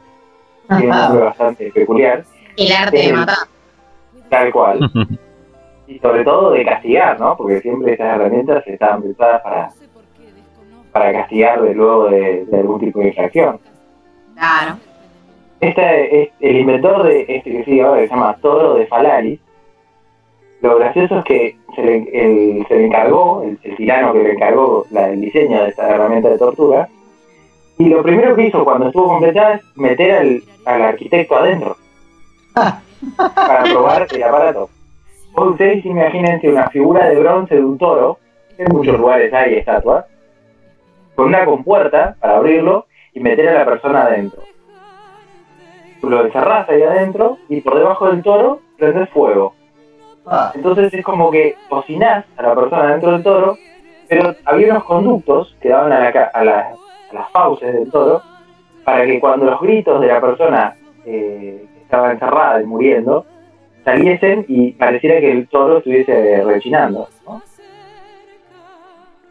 es 0.69 0.83
un 0.83 0.89
nombre 0.89 1.25
bastante 1.25 1.71
peculiar. 1.73 2.25
El 2.57 2.73
arte 2.73 2.97
de 2.97 3.12
matar. 3.12 3.37
Tal 4.29 4.53
cual. 4.53 4.81
y 5.87 5.99
sobre 5.99 6.25
todo 6.25 6.51
de 6.53 6.64
castigar, 6.64 7.21
¿no? 7.21 7.37
Porque 7.37 7.61
siempre 7.61 7.93
estas 7.93 8.17
herramientas 8.17 8.67
estaban 8.67 9.03
pensadas 9.03 9.43
para 9.43 9.71
para 10.97 11.12
castigar 11.12 11.61
de 11.61 11.75
luego 11.75 12.09
de, 12.09 12.47
algún 12.55 12.81
tipo 12.81 13.01
de 13.01 13.09
infracción. 13.09 13.61
Claro. 14.35 14.79
Este, 15.61 16.33
el 16.41 16.57
inventor 16.57 17.03
de 17.03 17.27
este 17.29 17.51
que 17.51 17.64
sigue 17.64 17.83
ahora, 17.83 18.01
que 18.01 18.09
se 18.09 18.14
llama 18.14 18.37
Toro 18.41 18.75
de 18.75 18.87
Falaris, 18.87 19.39
lo 20.62 20.79
gracioso 20.79 21.19
es 21.19 21.25
que 21.27 21.57
se 21.75 21.83
le, 21.83 22.64
se 22.67 22.75
le 22.77 22.87
encargó, 22.87 23.43
el, 23.43 23.77
tirano 23.77 24.14
que 24.14 24.23
le 24.23 24.33
encargó 24.33 24.87
la, 24.91 25.11
el 25.11 25.21
diseño 25.21 25.64
de 25.64 25.69
esta 25.69 25.91
herramienta 25.91 26.31
de 26.31 26.39
tortura, 26.39 26.89
y 27.79 27.89
lo 27.89 28.03
primero 28.03 28.35
que 28.35 28.47
hizo 28.47 28.64
cuando 28.64 28.87
estuvo 28.87 29.09
completada 29.09 29.55
es 29.55 29.62
meter 29.77 30.12
al, 30.12 30.43
al 30.64 30.83
arquitecto 30.83 31.37
adentro 31.37 31.77
para 33.16 33.64
probar 33.64 34.07
el 34.11 34.22
aparato. 34.22 34.70
Ustedes 35.35 35.85
imagínense 35.85 36.49
una 36.49 36.68
figura 36.70 37.09
de 37.09 37.18
bronce 37.18 37.57
de 37.57 37.64
un 37.64 37.77
toro, 37.77 38.18
en 38.57 38.72
muchos 38.72 38.99
lugares 38.99 39.33
hay 39.35 39.57
estatuas, 39.57 40.07
con 41.14 41.27
una 41.27 41.45
compuerta 41.45 42.16
para 42.20 42.37
abrirlo 42.37 42.87
y 43.12 43.20
meter 43.20 43.49
a 43.51 43.59
la 43.59 43.64
persona 43.64 44.03
adentro. 44.03 44.43
Lo 46.03 46.24
encerrás 46.24 46.68
ahí 46.68 46.83
adentro 46.83 47.39
y 47.49 47.61
por 47.61 47.77
debajo 47.77 48.09
del 48.09 48.22
toro 48.22 48.61
prendes 48.79 49.11
fuego. 49.11 49.55
Ah. 50.27 50.53
Entonces 50.55 50.93
es 50.93 51.05
como 51.05 51.31
que 51.31 51.57
cocinás 51.68 52.24
a 52.37 52.43
la 52.43 52.55
persona 52.55 52.93
dentro 52.93 53.12
del 53.12 53.22
toro, 53.22 53.59
pero 54.09 54.35
había 54.45 54.70
unos 54.70 54.85
conductos 54.85 55.57
que 55.61 55.68
daban 55.68 55.93
a, 55.93 56.77
las 57.13 57.31
fauces 57.31 57.73
del 57.73 57.91
toro 57.91 58.23
para 58.85 59.05
que 59.05 59.21
cuando 59.21 59.47
los 59.47 59.61
gritos 59.61 60.01
de 60.01 60.07
la 60.07 60.21
persona 60.21 60.77
eh, 61.05 61.67
que 61.75 61.83
estaba 61.83 62.13
encerrada 62.13 62.63
y 62.63 62.67
muriendo 62.67 63.27
saliesen 63.85 64.45
y 64.49 64.73
pareciera 64.73 65.21
que 65.21 65.31
el 65.31 65.49
toro 65.49 65.79
estuviese 65.79 66.43
rechinando. 66.45 67.09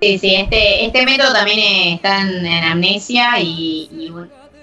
Sí, 0.02 0.18
sí, 0.18 0.36
este, 0.36 0.86
este 0.86 1.06
método 1.06 1.34
también 1.34 1.94
está 1.94 2.22
en, 2.22 2.46
amnesia 2.46 3.40
y, 3.40 4.12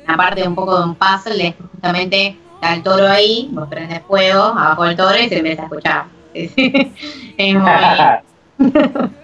una 0.05 0.17
parte 0.17 0.47
un 0.47 0.55
poco 0.55 0.79
de 0.79 0.85
un 0.85 0.95
puzzle 0.95 1.49
es 1.49 1.55
justamente 1.57 2.37
está 2.55 2.75
el 2.75 2.83
toro 2.83 3.07
ahí, 3.07 3.49
vos 3.53 3.69
prendes 3.69 4.01
fuego 4.03 4.43
abajo 4.43 4.85
del 4.85 4.97
toro 4.97 5.19
y 5.19 5.29
se 5.29 5.39
empieza 5.39 5.63
a 5.63 5.65
escuchar. 5.67 6.05
es 6.35 7.55
muy... 7.55 7.71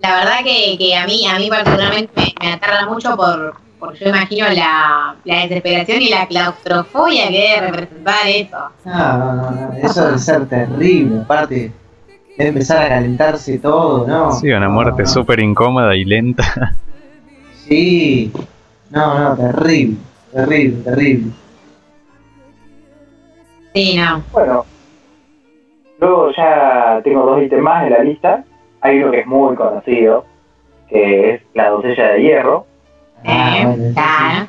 la 0.00 0.14
verdad 0.16 0.38
que, 0.44 0.96
a 0.96 1.06
mí 1.06 1.26
a 1.26 1.38
mí 1.38 1.48
particularmente 1.48 2.34
me, 2.40 2.52
aterra 2.52 2.86
mucho 2.86 3.16
por 3.16 3.54
porque 3.78 4.04
yo 4.04 4.08
imagino 4.08 4.46
la, 4.48 5.16
la, 5.24 5.42
desesperación 5.42 6.00
y 6.00 6.08
la 6.08 6.26
claustrofobia 6.26 7.28
que 7.28 7.38
debe 7.38 7.66
representar 7.66 8.26
eso. 8.26 8.56
No, 8.84 9.18
no, 9.18 9.50
no, 9.50 9.72
eso 9.74 10.06
debe 10.06 10.18
ser 10.18 10.48
terrible, 10.48 11.20
aparte 11.20 11.72
Debe 12.36 12.50
empezar 12.50 12.84
a 12.84 12.88
calentarse 12.88 13.58
todo, 13.58 14.06
¿no? 14.06 14.32
Sí, 14.32 14.50
una 14.50 14.68
muerte 14.68 15.06
súper 15.06 15.40
incómoda 15.40 15.96
y 15.96 16.04
lenta. 16.04 16.74
Sí, 17.66 18.30
no, 18.90 19.18
no, 19.18 19.36
terrible, 19.36 19.96
terrible, 20.32 20.82
terrible. 20.82 21.32
Sí, 23.74 23.96
no. 23.96 24.22
Bueno, 24.32 24.64
luego 25.98 26.30
ya 26.36 27.00
tengo 27.02 27.26
dos 27.26 27.42
ítems 27.42 27.62
más 27.62 27.84
en 27.86 27.90
la 27.90 28.04
lista. 28.04 28.44
Hay 28.80 29.02
uno 29.02 29.10
que 29.10 29.20
es 29.20 29.26
muy 29.26 29.54
conocido, 29.56 30.24
que 30.88 31.30
es 31.30 31.42
la 31.54 31.70
doncella 31.70 32.12
de 32.12 32.22
hierro. 32.22 32.66
Ah, 33.24 34.46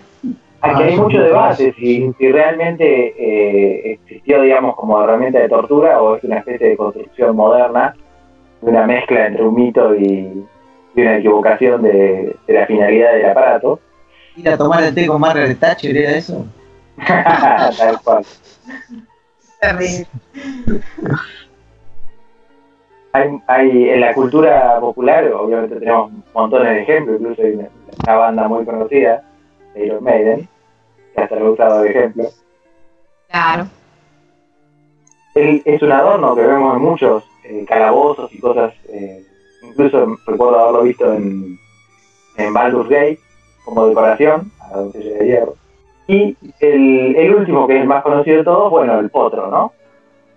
Aquí 0.61 0.83
hay 0.83 0.97
mucho 0.97 1.21
debate 1.21 1.73
si, 1.77 2.11
si 2.17 2.31
realmente 2.31 3.13
eh, 3.17 3.93
existió, 3.93 4.41
digamos, 4.41 4.75
como 4.75 5.01
herramienta 5.01 5.39
de 5.39 5.49
tortura 5.49 6.01
o 6.01 6.15
es 6.15 6.23
una 6.23 6.37
especie 6.37 6.69
de 6.69 6.77
construcción 6.77 7.35
moderna, 7.35 7.95
una 8.61 8.87
mezcla 8.87 9.27
entre 9.27 9.43
un 9.43 9.55
mito 9.55 9.95
y, 9.95 10.45
una 10.95 11.17
equivocación 11.17 11.83
de, 11.83 12.35
la 12.47 12.65
finalidad 12.65 13.13
del 13.13 13.29
aparato. 13.29 13.79
Ir 14.35 14.49
a 14.49 14.57
tomar 14.57 14.83
el 14.83 14.95
té 14.95 15.05
con 15.05 15.21
Margaret 15.21 15.59
Thatcher, 15.59 15.95
¿era 15.95 16.17
eso? 16.17 16.43
Tal 17.05 17.99
cual. 18.03 18.25
Hay, 23.13 23.39
hay, 23.47 23.89
en 23.89 24.01
la 24.01 24.13
cultura 24.13 24.79
popular, 24.79 25.31
obviamente 25.33 25.77
tenemos 25.77 26.11
montones 26.33 26.69
de 26.69 26.81
ejemplos, 26.81 27.19
incluso 27.19 27.41
hay 27.41 27.53
una 27.53 28.15
banda 28.15 28.47
muy 28.47 28.65
conocida 28.65 29.23
Iron 29.75 30.03
Maiden, 30.03 30.47
que 31.15 31.21
hasta 31.21 31.35
lo 31.35 31.47
he 31.47 31.49
usado 31.51 31.81
de 31.81 31.89
ejemplo. 31.89 32.25
Claro. 33.29 33.67
es 35.35 35.81
un 35.81 35.91
adorno 35.91 36.35
que 36.35 36.41
vemos 36.41 36.75
en 36.75 36.81
muchos 36.81 37.23
eh, 37.43 37.65
calabozos 37.67 38.33
y 38.33 38.39
cosas, 38.39 38.73
eh, 38.89 39.23
incluso 39.63 40.17
recuerdo 40.25 40.59
haberlo 40.59 40.83
visto 40.83 41.13
en, 41.13 41.57
en 42.37 42.53
Baldur's 42.53 42.89
Gate 42.89 43.19
como 43.65 43.87
decoración, 43.87 44.51
a 44.61 44.71
la 44.71 44.77
doncella 44.77 45.17
de 45.17 45.25
hierro. 45.25 45.55
Y 46.07 46.37
el, 46.61 47.15
el, 47.17 47.35
último, 47.35 47.67
que 47.67 47.75
es 47.75 47.81
el 47.81 47.87
más 47.87 48.01
conocido 48.01 48.37
de 48.37 48.43
todos, 48.45 48.71
bueno, 48.71 48.97
el 48.97 49.09
potro, 49.09 49.51
¿no? 49.51 49.73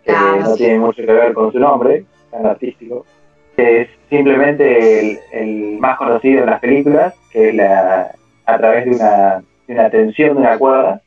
Que 0.04 0.12
no 0.12 0.54
tiene 0.54 0.80
mucho 0.80 1.02
que 1.02 1.12
ver 1.12 1.32
con 1.32 1.52
su 1.52 1.60
nombre, 1.60 2.04
tan 2.30 2.46
artístico. 2.46 3.04
que 3.56 3.82
es 3.82 3.88
simplemente 4.08 5.20
el, 5.32 5.78
más 5.78 5.96
conocido 5.98 6.44
en 6.44 6.50
las 6.50 6.60
películas, 6.60 7.14
que 7.30 7.50
es 7.50 7.54
la, 7.54 8.12
a 8.46 8.58
través 8.58 8.84
de 8.86 8.90
una, 8.92 9.42
de 9.66 9.90
tensión 9.90 10.34
de 10.34 10.40
una 10.40 10.58
cuerda, 10.58 11.02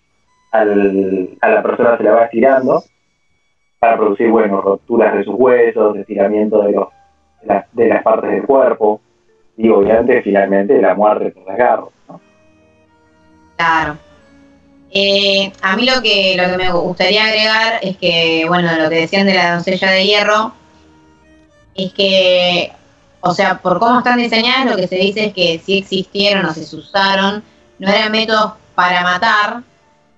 al, 0.51 1.29
a 1.41 1.49
la 1.49 1.63
persona 1.63 1.97
se 1.97 2.03
la 2.03 2.11
va 2.11 2.25
estirando 2.25 2.83
para 3.79 3.97
producir, 3.97 4.29
bueno, 4.29 4.61
rupturas 4.61 5.13
de 5.13 5.25
sus 5.25 5.35
huesos, 5.35 5.97
estiramiento 5.97 6.61
de, 6.61 6.71
los, 6.71 6.87
de, 7.73 7.87
las, 7.89 8.01
partes 8.03 8.31
del 8.31 8.43
cuerpo 8.43 9.01
y 9.57 9.67
obviamente 9.67 10.21
finalmente 10.21 10.81
la 10.81 10.95
muerte 10.95 11.31
por 11.31 11.45
desgarro. 11.45 11.91
¿no? 12.07 12.21
Claro. 13.57 13.97
Eh, 14.89 15.51
a 15.61 15.75
mí 15.75 15.85
lo 15.85 16.01
que, 16.01 16.35
lo 16.37 16.49
que 16.49 16.57
me 16.57 16.71
gustaría 16.71 17.25
agregar 17.25 17.79
es 17.81 17.97
que, 17.97 18.45
bueno, 18.47 18.69
lo 18.77 18.89
que 18.89 19.01
decían 19.01 19.25
de 19.25 19.33
la 19.33 19.55
doncella 19.55 19.91
de 19.91 20.05
hierro, 20.05 20.53
es 21.75 21.93
que, 21.93 22.71
o 23.21 23.33
sea, 23.33 23.59
por 23.59 23.79
cómo 23.79 23.99
están 23.99 24.17
diseñadas, 24.17 24.65
lo 24.65 24.75
que 24.75 24.87
se 24.87 24.95
dice 24.95 25.25
es 25.25 25.33
que 25.33 25.61
si 25.63 25.79
existieron 25.79 26.45
o 26.45 26.53
se 26.53 26.75
usaron, 26.75 27.43
no 27.79 27.89
eran 27.89 28.11
métodos 28.11 28.53
para 28.75 29.03
matar, 29.03 29.63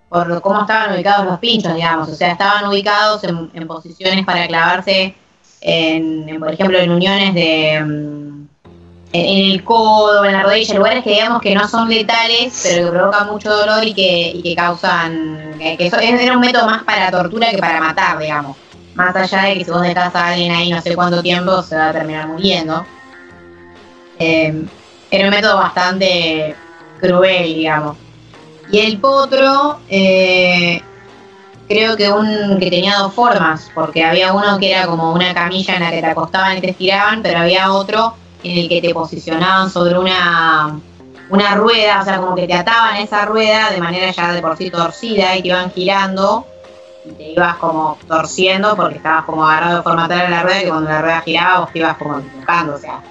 por 0.10 0.42
cómo 0.42 0.62
estaban 0.62 0.94
ubicados 0.96 1.26
los 1.26 1.40
pinchos, 1.40 1.74
digamos. 1.76 2.10
O 2.10 2.16
sea, 2.16 2.32
estaban 2.32 2.66
ubicados 2.68 3.24
en, 3.24 3.68
posiciones 3.68 4.26
para 4.26 4.48
clavarse, 4.48 5.16
en, 5.62 6.40
por 6.40 6.54
ejemplo, 6.54 6.78
en 6.78 6.92
uniones 6.92 7.34
de. 7.34 7.84
Mm, 7.84 8.46
en, 9.14 9.52
el 9.52 9.64
codo, 9.64 10.26
en 10.26 10.34
la 10.34 10.44
rodilla, 10.44 10.76
lugares 10.76 11.04
que 11.04 11.12
digamos 11.12 11.42
que 11.42 11.56
no 11.56 11.68
son 11.68 11.90
letales, 11.90 12.62
pero 12.64 12.86
que 12.86 12.98
provocan 12.98 13.28
mucho 13.28 13.50
dolor 13.50 13.84
y 13.86 13.94
que, 13.94 14.32
y 14.36 14.42
que 14.42 14.56
causan. 14.56 15.56
que, 15.58 15.78
eso 15.80 15.98
era 16.00 16.34
un 16.34 16.42
método 16.42 16.66
más 16.66 16.84
para 16.84 17.12
tortura 17.12 17.50
que 17.50 17.58
para 17.58 17.80
matar, 17.80 18.20
digamos. 18.20 18.58
Más 18.96 19.16
allá 19.16 19.44
de 19.44 19.58
que 19.58 19.66
si 19.66 19.72
vos 19.72 19.82
dejas 19.82 20.16
a 20.16 20.28
alguien 20.28 20.52
ahí 20.54 20.72
no 20.72 20.82
sé 20.82 20.96
cuánto 20.96 21.22
tiempo, 21.22 21.62
se 21.62 21.76
va 21.76 21.90
a 21.90 21.94
terminar 21.94 22.28
muriendo. 22.28 22.86
Eh, 24.18 24.66
era 25.12 25.26
un 25.26 25.32
método 25.32 25.58
bastante 25.58 26.56
cruel, 27.00 27.54
digamos. 27.54 27.98
Y 28.72 28.80
el 28.80 28.98
potro, 29.00 29.80
eh, 29.90 30.82
creo 31.68 31.98
que 31.98 32.10
un 32.10 32.58
que 32.58 32.70
tenía 32.70 32.98
dos 32.98 33.14
formas, 33.14 33.70
porque 33.76 34.04
había 34.04 34.34
uno 34.34 34.58
que 34.58 34.72
era 34.72 34.88
como 34.88 35.14
una 35.14 35.34
camilla 35.34 35.76
en 35.76 35.84
la 35.84 35.92
que 35.92 36.02
te 36.02 36.08
acostaban 36.08 36.58
y 36.58 36.62
te 36.62 36.72
estiraban, 36.72 37.22
pero 37.22 37.40
había 37.40 37.72
otro 37.74 38.16
en 38.44 38.58
el 38.58 38.70
que 38.70 38.82
te 38.82 38.94
posicionaban 38.94 39.70
sobre 39.70 40.00
una, 40.00 40.80
una 41.30 41.56
rueda, 41.56 42.02
o 42.02 42.06
sea, 42.06 42.18
como 42.20 42.34
que 42.34 42.48
te 42.48 42.54
ataban 42.54 42.98
esa 42.98 43.26
rueda 43.26 43.72
de 43.72 43.82
manera 43.82 44.10
ya 44.12 44.32
de 44.32 44.42
por 44.42 44.56
sí 44.56 44.70
torcida 44.72 45.36
y 45.36 45.42
te 45.42 45.50
iban 45.50 45.72
girando 45.72 46.46
y 47.08 47.12
te 47.12 47.32
ibas 47.32 47.56
como 47.58 47.98
torciendo 48.08 48.76
porque 48.76 48.98
estabas 48.98 49.26
como 49.26 49.46
agarrado 49.46 49.78
de 49.78 49.84
forma 49.84 50.08
tal 50.08 50.22
a 50.22 50.30
la 50.30 50.44
rueda 50.44 50.60
que 50.60 50.70
cuando 50.70 50.90
la 50.90 51.02
rueda 51.02 51.22
giraba 51.22 51.60
vos 51.62 51.72
te 51.72 51.80
ibas 51.80 51.98
como 51.98 52.20
tocando, 52.20 52.76
o 52.76 52.78
sea, 52.78 53.02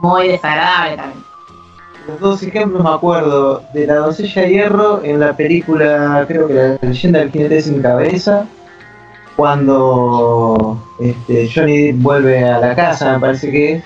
muy 0.00 0.28
desagradable 0.28 0.96
también. 0.96 1.24
Los 2.08 2.20
dos 2.20 2.42
ejemplos 2.42 2.82
me 2.82 2.90
acuerdo 2.90 3.62
de 3.74 3.86
la 3.86 3.96
doncella 3.96 4.42
de 4.42 4.48
hierro 4.48 5.04
en 5.04 5.20
la 5.20 5.36
película, 5.36 6.24
creo 6.26 6.48
que 6.48 6.54
la 6.54 6.78
leyenda 6.80 7.20
del 7.20 7.30
jinete 7.30 7.60
sin 7.60 7.82
cabeza, 7.82 8.46
cuando 9.36 10.82
este, 10.98 11.48
Johnny 11.54 11.92
vuelve 11.92 12.42
a 12.44 12.58
la 12.58 12.74
casa, 12.74 13.12
me 13.12 13.20
parece 13.20 13.50
que 13.50 13.72
es, 13.74 13.84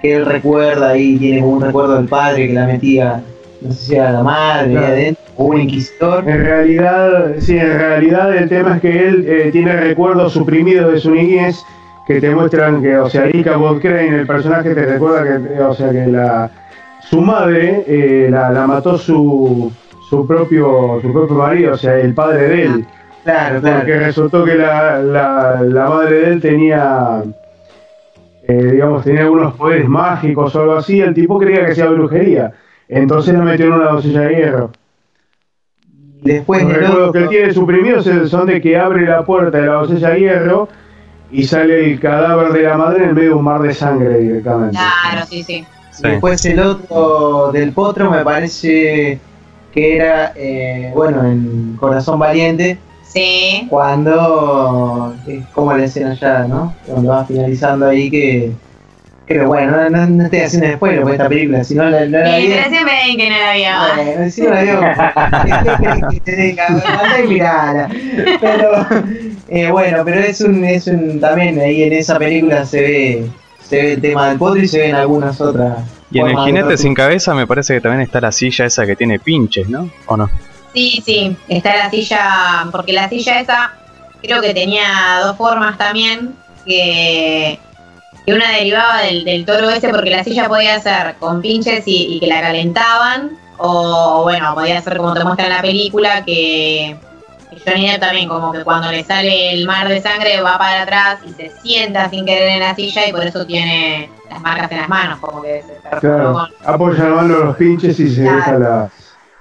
que 0.00 0.14
él 0.14 0.26
recuerda 0.26 0.90
ahí, 0.90 1.18
tiene 1.18 1.40
como 1.40 1.54
un 1.54 1.62
recuerdo 1.62 1.94
del 1.96 2.08
padre 2.08 2.46
que 2.46 2.52
la 2.52 2.66
metía, 2.66 3.22
no 3.60 3.72
sé 3.72 3.86
si 3.86 3.94
era 3.94 4.12
la 4.12 4.22
madre, 4.22 4.78
adentro, 4.78 5.22
o 5.36 5.44
un 5.44 5.60
inquisidor. 5.60 6.28
En 6.28 6.44
realidad, 6.44 7.34
sí, 7.38 7.56
en 7.56 7.78
realidad 7.78 8.36
el 8.36 8.48
tema 8.48 8.76
es 8.76 8.80
que 8.82 9.08
él 9.08 9.24
eh, 9.28 9.48
tiene 9.52 9.76
recuerdos 9.76 10.32
suprimidos 10.32 10.92
de 10.92 11.00
su 11.00 11.10
niñez 11.10 11.62
que 12.06 12.20
te 12.20 12.30
muestran 12.30 12.82
que, 12.82 12.96
o 12.96 13.08
sea, 13.10 13.26
Erika 13.26 13.58
Crane, 13.80 14.20
el 14.20 14.26
personaje 14.26 14.74
te 14.74 14.86
recuerda 14.86 15.24
que, 15.24 15.60
o 15.60 15.74
sea, 15.74 15.90
que 15.90 16.06
la 16.06 16.50
su 17.08 17.20
madre 17.20 17.84
eh, 17.86 18.28
la, 18.30 18.66
mató 18.66 18.98
su, 18.98 19.72
su, 20.08 20.26
propio, 20.26 20.98
su 21.00 21.12
propio 21.12 21.36
marido, 21.36 21.74
o 21.74 21.76
sea, 21.76 21.98
el 21.98 22.12
padre 22.14 22.48
de 22.48 22.62
él. 22.64 22.86
Claro, 23.24 23.60
claro. 23.60 23.78
Porque 23.78 23.98
resultó 23.98 24.44
que 24.44 24.54
la, 24.54 25.00
la, 25.00 25.88
madre 25.88 26.16
de 26.16 26.32
él 26.32 26.40
tenía, 26.40 27.22
eh, 28.46 28.70
digamos, 28.72 29.04
tenía 29.04 29.22
algunos 29.22 29.54
poderes 29.54 29.88
mágicos 29.88 30.54
o 30.54 30.60
algo 30.60 30.76
así. 30.76 31.00
El 31.00 31.14
tipo 31.14 31.38
creía 31.38 31.64
que 31.64 31.72
hacía 31.72 31.86
brujería. 31.86 32.52
Entonces 32.88 33.34
la 33.34 33.40
metió 33.40 33.66
en 33.66 33.72
una 33.72 33.90
doncella 33.90 34.20
de 34.20 34.34
hierro. 34.34 34.70
Después 36.22 36.62
Los 36.62 36.72
recuerdos 36.72 37.12
que 37.12 37.18
él 37.18 37.28
tiene 37.28 37.52
suprimidos 37.52 38.08
son 38.28 38.46
de 38.46 38.60
que 38.60 38.76
abre 38.76 39.06
la 39.06 39.24
puerta 39.24 39.58
de 39.58 39.66
la 39.66 39.74
doncella 39.74 40.10
de 40.10 40.20
hierro 40.20 40.68
y 41.30 41.44
sale 41.44 41.92
el 41.92 42.00
cadáver 42.00 42.52
de 42.52 42.62
la 42.62 42.76
madre 42.76 43.04
en 43.04 43.14
medio 43.14 43.30
de 43.30 43.34
un 43.34 43.44
mar 43.44 43.60
de 43.60 43.74
sangre 43.74 44.18
directamente. 44.18 44.76
Claro, 44.76 45.26
sí, 45.26 45.42
sí. 45.42 45.64
Después 46.00 46.44
el 46.44 46.60
otro 46.60 47.50
del 47.52 47.72
potro 47.72 48.10
me 48.10 48.24
parece 48.24 49.18
que 49.72 49.96
era, 49.96 50.32
eh, 50.36 50.92
bueno, 50.94 51.24
en 51.24 51.76
Corazón 51.78 52.18
Valiente. 52.18 52.78
Sí. 53.02 53.66
Cuando, 53.70 55.14
es 55.26 55.46
como 55.46 55.72
la 55.72 55.84
escena 55.84 56.14
ya, 56.14 56.44
¿no? 56.44 56.74
Cuando 56.86 57.10
va 57.10 57.24
finalizando 57.24 57.86
ahí 57.86 58.10
que... 58.10 58.52
Pero 59.28 59.46
bueno, 59.46 59.90
no, 59.90 60.06
no, 60.06 60.24
estoy 60.24 60.40
haciendo 60.40 60.68
después 60.68 60.98
por 61.00 61.12
esta 61.12 61.28
película, 61.28 61.62
si 61.62 61.74
no 61.74 61.84
la, 61.84 62.06
la, 62.06 62.20
la 62.20 62.38
sí, 62.38 62.46
pero 62.48 62.70
siempre 62.70 62.94
ven 63.06 63.18
que 63.18 63.28
no 63.28 63.36
la 63.36 63.52
vio. 63.54 63.68
Bueno, 64.04 64.30
si 64.30 64.40
no 64.42 64.50
la 64.50 64.62
vio. 64.62 64.80
Pero, 68.40 68.86
eh, 69.48 69.70
bueno, 69.70 70.02
pero 70.04 70.20
es 70.20 70.40
un, 70.40 70.64
es 70.64 70.86
un, 70.86 71.20
también 71.20 71.60
ahí 71.60 71.82
en 71.82 71.92
esa 71.92 72.18
película 72.18 72.64
se 72.64 72.80
ve 72.80 73.30
se 73.68 73.76
ve 73.76 73.92
el 73.94 74.00
tema 74.00 74.28
del 74.28 74.38
potro 74.38 74.62
y 74.62 74.68
se 74.68 74.78
ven 74.78 74.94
algunas 74.94 75.40
otras. 75.40 75.78
Y 76.10 76.20
en 76.20 76.28
el 76.28 76.38
jinete 76.38 76.78
sin 76.78 76.94
cabeza 76.94 77.34
me 77.34 77.46
parece 77.46 77.74
que 77.74 77.80
también 77.82 78.00
está 78.00 78.20
la 78.20 78.32
silla 78.32 78.64
esa 78.64 78.86
que 78.86 78.96
tiene 78.96 79.18
pinches, 79.18 79.68
¿no? 79.68 79.90
¿O 80.06 80.16
no? 80.16 80.30
Sí, 80.72 81.02
sí, 81.04 81.36
está 81.48 81.76
la 81.76 81.90
silla, 81.90 82.66
porque 82.72 82.92
la 82.92 83.08
silla 83.08 83.40
esa 83.40 83.72
creo 84.22 84.40
que 84.40 84.54
tenía 84.54 85.20
dos 85.22 85.36
formas 85.36 85.76
también, 85.76 86.34
que, 86.64 87.58
que 88.28 88.34
una 88.34 88.50
derivaba 88.50 89.00
del, 89.04 89.46
toro 89.46 89.70
ese, 89.70 89.88
porque 89.88 90.10
la 90.10 90.22
silla 90.22 90.48
podía 90.48 90.78
ser 90.80 91.14
con 91.18 91.40
pinches 91.40 91.84
y, 91.86 92.20
que 92.20 92.26
la 92.26 92.42
calentaban, 92.42 93.30
o 93.56 94.20
bueno, 94.24 94.54
podía 94.54 94.82
ser 94.82 94.98
como 94.98 95.14
te 95.14 95.24
muestra 95.24 95.46
en 95.46 95.52
la 95.54 95.62
película, 95.62 96.22
que 96.26 96.94
Johnny 97.66 97.90
Depp 97.90 98.00
también 98.00 98.28
como 98.28 98.52
que 98.52 98.64
cuando 98.64 98.92
le 98.92 99.02
sale 99.02 99.54
el 99.54 99.66
mar 99.66 99.88
de 99.88 100.02
sangre 100.02 100.42
va 100.42 100.58
para 100.58 100.82
atrás 100.82 101.20
y 101.26 101.32
se 101.32 101.50
sienta 101.62 102.10
sin 102.10 102.26
querer 102.26 102.50
en 102.50 102.60
la 102.60 102.74
silla 102.74 103.08
y 103.08 103.12
por 103.12 103.24
eso 103.24 103.46
tiene 103.46 104.10
las 104.28 104.42
marcas 104.42 104.70
en 104.72 104.78
las 104.78 104.88
manos, 104.90 105.20
como 105.20 105.40
que 105.40 105.62
se 105.62 105.98
claro, 105.98 106.48
apoya 106.66 107.04
la 107.04 107.14
mano 107.14 107.38
los 107.38 107.56
pinches 107.56 107.98
y 107.98 108.14
se 108.14 108.24
deja 108.24 108.58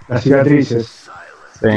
las, 0.07 0.23
cicatrices. 0.23 1.09
Sí. 1.59 1.67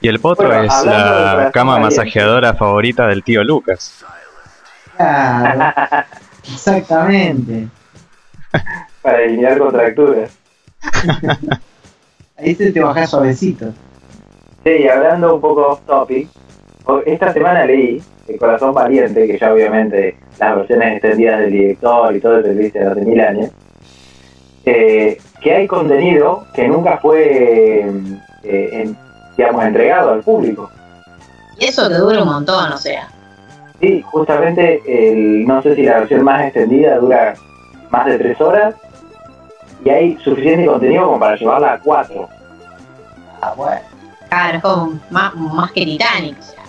Y 0.00 0.08
el 0.08 0.20
potro 0.20 0.50
es 0.54 0.72
la 0.86 1.50
cama 1.52 1.78
masajeadora 1.78 2.54
favorita 2.54 3.06
del 3.08 3.22
tío 3.22 3.44
Lucas. 3.44 4.06
Claro, 5.00 6.04
exactamente. 6.44 7.68
Para 9.02 9.22
eliminar 9.22 9.58
contracturas. 9.58 10.30
Ahí 12.36 12.54
se 12.54 12.70
te 12.70 12.80
baja 12.80 13.06
suavecito. 13.06 13.72
Sí, 14.62 14.86
hablando 14.88 15.36
un 15.36 15.40
poco 15.40 15.68
off 15.68 15.80
topic, 15.86 16.28
esta 17.06 17.32
semana 17.32 17.64
leí 17.64 18.02
El 18.28 18.38
Corazón 18.38 18.74
Valiente, 18.74 19.26
que 19.26 19.38
ya 19.38 19.54
obviamente 19.54 20.18
las 20.38 20.56
versiones 20.56 20.92
extendidas 20.92 21.40
del 21.40 21.52
director 21.52 22.14
y 22.14 22.20
todo 22.20 22.36
el 22.36 22.44
servicio 22.44 22.80
de 22.82 22.86
hace 22.86 23.00
mil 23.00 23.20
años, 23.20 23.50
eh, 24.66 25.18
que 25.40 25.54
hay 25.54 25.66
contenido 25.66 26.44
que 26.54 26.68
nunca 26.68 26.98
fue, 26.98 27.90
eh, 28.42 28.94
digamos, 29.36 29.64
entregado 29.64 30.12
al 30.12 30.22
público. 30.22 30.70
Y 31.58 31.64
eso 31.64 31.88
te 31.88 31.96
dura 31.96 32.22
un 32.22 32.28
montón, 32.28 32.72
o 32.72 32.78
sea. 32.78 33.08
Sí, 33.80 34.02
justamente, 34.02 34.82
el, 34.86 35.46
no 35.46 35.62
sé 35.62 35.74
si 35.74 35.82
la 35.82 36.00
versión 36.00 36.22
más 36.22 36.42
extendida 36.42 36.98
dura 36.98 37.34
más 37.90 38.06
de 38.06 38.18
tres 38.18 38.40
horas 38.40 38.74
y 39.84 39.88
hay 39.88 40.18
suficiente 40.18 40.66
contenido 40.66 41.06
como 41.06 41.18
para 41.18 41.36
llevarla 41.36 41.72
a 41.74 41.78
cuatro. 41.78 42.28
Ah, 43.40 43.54
bueno. 43.56 43.80
Claro, 44.28 44.56
es 44.58 44.62
como 44.62 45.00
más, 45.10 45.34
más 45.34 45.72
que 45.72 45.84
Titanic. 45.84 46.38
Sea. 46.40 46.62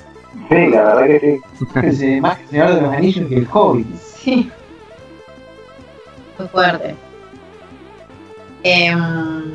Sí, 0.49 0.67
la 0.67 0.83
verdad 0.83 1.07
que 1.07 1.19
sí. 1.19 1.91
sí 1.97 2.21
más 2.21 2.37
que 2.37 2.43
el 2.43 2.49
Señor 2.49 2.75
de 2.75 2.81
los 2.81 2.93
Anillos 2.93 3.27
que 3.27 3.35
el 3.35 3.47
Hobbit. 3.51 3.95
Sí. 3.97 4.51
Muy 6.39 6.47
fuerte. 6.47 6.95
Em, 8.63 9.53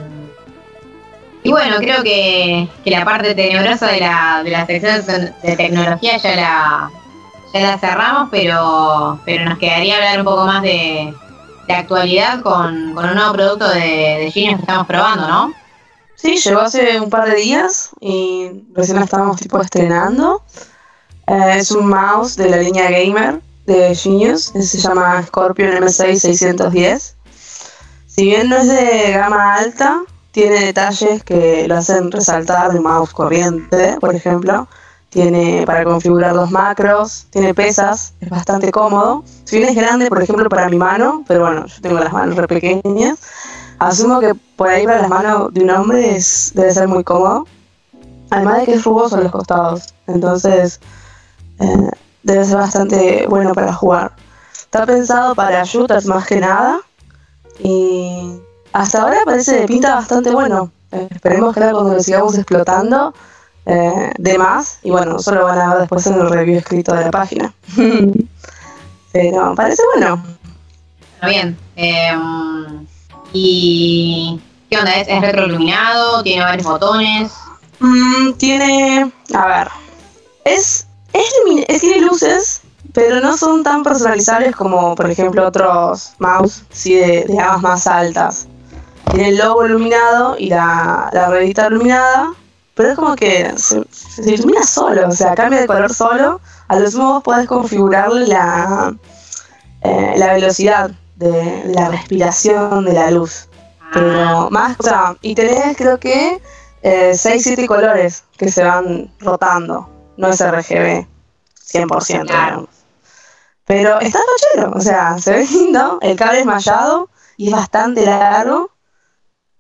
y 1.43 1.51
bueno, 1.51 1.77
creo 1.79 2.03
que, 2.03 2.69
que, 2.85 2.91
la 2.91 3.05
parte 3.05 3.35
tenebrosa 3.35 3.87
de 3.87 4.01
la, 4.01 4.43
de 4.45 4.51
la 4.51 4.67
sección 4.67 5.01
de 5.43 5.57
tecnología 5.57 6.19
ya 6.19 6.37
la, 6.37 6.91
ya 7.61 7.79
cerramos, 7.79 8.29
pero, 8.31 9.19
pero 9.25 9.45
nos 9.45 9.59
quedaría 9.59 9.97
hablar 9.97 10.19
un 10.21 10.25
poco 10.25 10.45
más 10.45 10.63
de, 10.63 11.15
actualidad 11.69 12.43
con, 12.43 12.97
un 12.97 13.15
nuevo 13.15 13.33
producto 13.33 13.69
de, 13.69 14.31
Genius 14.33 14.57
que 14.57 14.63
estamos 14.63 14.87
probando, 14.87 15.27
¿no? 15.27 15.53
Sí, 16.15 16.37
llegó 16.37 16.61
hace 16.61 17.01
un 17.01 17.11
par 17.11 17.29
de 17.29 17.37
días 17.37 17.91
y 18.01 18.65
recién 18.75 18.99
la 18.99 19.05
estábamos 19.05 19.39
tipo 19.39 19.61
estrenando. 19.61 20.43
Eh, 21.27 21.57
es 21.57 21.71
un 21.73 21.89
mouse 21.89 22.37
de 22.37 22.49
la 22.49 22.57
línea 22.59 22.91
gamer 22.91 23.41
de 23.67 23.95
Genius, 23.95 24.53
se 24.59 24.79
llama 24.79 25.23
Scorpion 25.27 25.73
M6 25.73 26.21
610. 26.21 27.17
Si 28.07 28.25
bien 28.25 28.49
no 28.49 28.57
es 28.57 28.69
de 28.69 29.13
gama 29.13 29.57
alta, 29.57 30.03
tiene 30.31 30.61
detalles 30.61 31.23
que 31.25 31.67
lo 31.69 31.77
hacen 31.77 32.11
resaltar 32.11 32.73
de 32.73 32.81
mouse 32.81 33.13
corriente, 33.13 33.97
por 34.01 34.15
ejemplo. 34.15 34.69
Tiene 35.17 35.65
para 35.65 35.83
configurar 35.83 36.37
los 36.37 36.51
macros, 36.51 37.27
tiene 37.31 37.55
pesas, 37.55 38.13
es 38.21 38.29
bastante 38.29 38.71
cómodo. 38.71 39.25
Si 39.45 39.57
bien 39.57 39.71
es 39.71 39.75
grande, 39.75 40.11
por 40.11 40.23
ejemplo, 40.23 40.47
para 40.51 40.69
mi 40.69 40.77
mano, 40.77 41.25
pero 41.27 41.41
bueno, 41.41 41.65
yo 41.65 41.81
tengo 41.81 41.99
las 41.99 42.13
manos 42.13 42.37
re 42.37 42.47
pequeñas, 42.47 43.19
asumo 43.79 44.21
que 44.21 44.35
por 44.35 44.69
ahí 44.69 44.85
para 44.85 45.01
las 45.01 45.09
manos 45.09 45.55
de 45.55 45.65
un 45.65 45.71
hombre 45.71 46.21
debe 46.53 46.71
ser 46.71 46.87
muy 46.87 47.03
cómodo. 47.03 47.47
Además 48.29 48.59
de 48.59 48.65
que 48.67 48.75
es 48.75 48.85
rugoso 48.85 49.17
en 49.17 49.23
los 49.23 49.33
costados, 49.33 49.95
entonces 50.07 50.81
eh, 51.61 51.91
debe 52.23 52.45
ser 52.45 52.59
bastante 52.59 53.27
bueno 53.27 53.55
para 53.55 53.73
jugar. 53.73 54.13
Está 54.53 54.85
pensado 54.85 55.35
para 55.35 55.65
shooters 55.65 56.05
más 56.05 56.27
que 56.27 56.41
nada 56.41 56.81
y 57.59 58.39
hasta 58.75 59.01
ahora 59.01 59.21
parece 59.25 59.61
de 59.61 59.67
pinta 59.67 59.95
bastante 59.95 60.31
bueno. 60.31 60.71
Esperemos 60.91 61.55
que 61.55 61.61
ahora 61.61 61.73
cuando 61.73 61.95
lo 61.95 62.03
sigamos 62.03 62.37
explotando 62.37 63.15
eh, 63.67 64.13
de 64.17 64.39
más 64.39 64.79
y 64.85 64.91
bueno, 64.91 65.19
solo 65.19 65.45
van 65.45 65.59
a 65.59 65.71
ver 65.71 65.79
después 65.81 66.07
en 66.07 66.15
el 66.15 66.31
review 66.31 66.59
escrito 66.59 66.95
de 66.95 67.05
la 67.05 67.11
página. 67.11 67.53
Pero 69.13 69.55
parece 69.55 69.83
bueno. 69.95 70.23
Bien. 71.27 71.59
Em, 71.75 72.87
¿Y 73.33 74.41
qué 74.71 74.79
onda? 74.79 74.95
¿Es, 74.95 75.21
retroiluminado? 75.21 76.23
¿Tiene 76.23 76.45
varios 76.45 76.67
botones? 76.67 77.33
Mm, 77.81 78.33
tiene. 78.35 79.11
A 79.35 79.47
ver. 79.47 79.69
Es, 80.45 80.87
es, 81.13 81.81
Tiene 81.81 82.03
luces, 82.03 82.61
pero 82.93 83.21
no 83.21 83.37
son 83.37 83.65
tan 83.65 83.83
personalizables 83.83 84.55
como, 84.55 84.95
por 84.95 85.11
ejemplo, 85.11 85.47
otros 85.47 86.13
mouse, 86.19 86.63
sí, 86.71 86.95
de, 86.95 87.25
de 87.25 87.35
gamas 87.35 87.63
más 87.63 87.87
altas. 87.87 88.47
Tiene 89.11 89.31
el 89.31 89.39
logo 89.39 89.67
iluminado 89.67 90.37
y 90.39 90.51
la, 90.51 91.11
la 91.13 91.29
ruedita 91.29 91.67
iluminada, 91.67 92.33
pero 92.77 92.91
es 92.91 92.97
como 92.97 93.17
que 93.17 93.55
se, 93.57 93.83
ilumina 94.31 94.63
solo, 94.63 95.09
o 95.09 95.11
sea, 95.11 95.35
cambia 95.35 95.63
de 95.63 95.67
color 95.67 95.93
solo. 95.93 96.43
A 96.69 96.79
los 96.79 96.95
modos 96.95 97.23
puedes 97.23 97.47
configurarle 97.47 98.27
la, 98.27 98.95
eh, 99.81 100.15
la 100.19 100.35
velocidad 100.35 100.91
de, 101.17 101.63
la 101.75 101.89
respiración 101.89 102.85
de 102.85 102.93
la 102.93 103.11
luz. 103.11 103.49
Pero 103.95 104.51
más, 104.51 104.77
o 104.79 104.83
sea, 104.83 105.17
y 105.23 105.35
tenés 105.35 105.75
creo 105.79 105.99
que 105.99 106.43
6, 106.83 107.25
eh, 107.25 107.39
7 107.39 107.67
colores 107.67 108.25
que 108.37 108.51
se 108.51 108.63
van 108.63 109.11
rotando. 109.21 109.89
No 110.19 110.29
es 110.29 110.41
RGB, 110.47 111.07
100%. 111.73 112.27
Claro. 112.27 112.69
Pero 113.65 113.99
está 114.01 114.19
nochero, 114.19 114.77
o 114.77 114.81
sea, 114.83 115.17
se 115.17 115.33
ve 115.33 115.47
lindo, 115.47 115.99
el 116.03 116.15
cable 116.15 116.41
es 116.41 116.47
mallado 116.47 117.09
y 117.39 117.47
es 117.47 117.53
bastante 117.53 118.05
largo. 118.05 118.71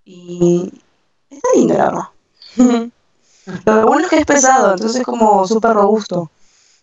Y 0.05 0.71
está 1.31 1.49
lindo, 1.55 1.79
la 1.79 1.85
verdad. 2.57 2.91
Lo 3.65 3.87
bueno 3.87 4.05
es 4.05 4.11
que 4.11 4.19
es 4.19 4.27
pesado, 4.27 4.73
entonces 4.73 5.01
es 5.01 5.07
como 5.07 5.47
súper 5.47 5.73
robusto. 5.73 6.31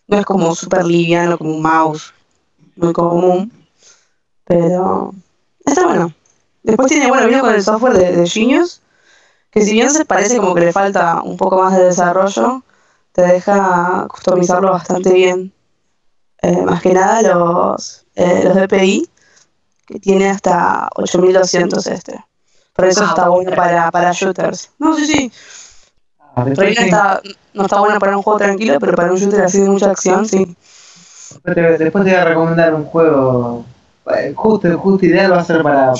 No 0.06 0.18
es 0.18 0.26
como 0.26 0.54
súper 0.54 0.84
liviano, 0.84 1.38
como 1.38 1.54
un 1.54 1.62
mouse 1.62 2.12
muy 2.76 2.92
común. 2.92 3.52
Pero 4.44 5.14
está 5.64 5.86
bueno. 5.86 6.12
Después 6.62 6.88
tiene, 6.88 7.08
bueno, 7.08 7.26
viene 7.26 7.42
con 7.42 7.54
el 7.54 7.62
software 7.62 7.96
de, 7.96 8.26
Genius, 8.26 8.80
que 9.50 9.62
si 9.62 9.72
bien 9.72 9.90
se 9.90 10.04
parece 10.04 10.38
como 10.38 10.54
que 10.54 10.62
le 10.62 10.72
falta 10.72 11.22
un 11.22 11.36
poco 11.36 11.62
más 11.62 11.76
de 11.76 11.84
desarrollo, 11.84 12.62
te 13.12 13.22
deja 13.22 14.06
customizarlo 14.08 14.72
bastante 14.72 15.12
bien. 15.12 15.52
Eh, 16.42 16.62
más 16.62 16.82
que 16.82 16.92
nada 16.92 17.22
los, 17.22 18.06
eh, 18.14 18.42
los 18.44 18.54
DPI, 18.54 19.08
que 19.86 19.98
tiene 20.00 20.30
hasta 20.30 20.88
8200 20.96 21.86
este. 21.86 22.24
Por 22.74 22.86
eso 22.86 23.04
está 23.04 23.28
bueno 23.28 23.54
para, 23.54 23.90
para 23.90 24.12
shooters. 24.12 24.70
No, 24.78 24.96
sí, 24.96 25.06
sí. 25.06 25.32
Ah, 26.36 26.46
está, 26.48 27.22
no 27.52 27.62
está 27.64 27.80
bueno 27.80 27.98
para 28.00 28.16
un 28.16 28.22
juego 28.22 28.38
tranquilo, 28.38 28.78
pero 28.80 28.94
para 28.94 29.12
un 29.12 29.18
shooter 29.18 29.42
así 29.42 29.60
de 29.60 29.68
mucha 29.68 29.90
acción, 29.90 30.26
sí. 30.26 30.56
Después 31.44 31.54
te, 31.76 31.90
voy 31.90 32.10
a 32.10 32.24
recomendar 32.24 32.74
un 32.74 32.84
juego 32.84 33.64
eh, 34.16 34.32
justo, 34.34 34.78
justo 34.78 35.06
ideal 35.06 35.32
va 35.32 35.38
a 35.38 35.44
ser 35.44 35.62
para, 35.62 35.92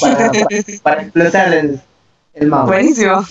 para, 0.82 1.02
explotar 1.02 1.54
el, 1.54 1.80
el 2.34 2.48
mouse. 2.48 2.66
Buenísimo. 2.66 3.24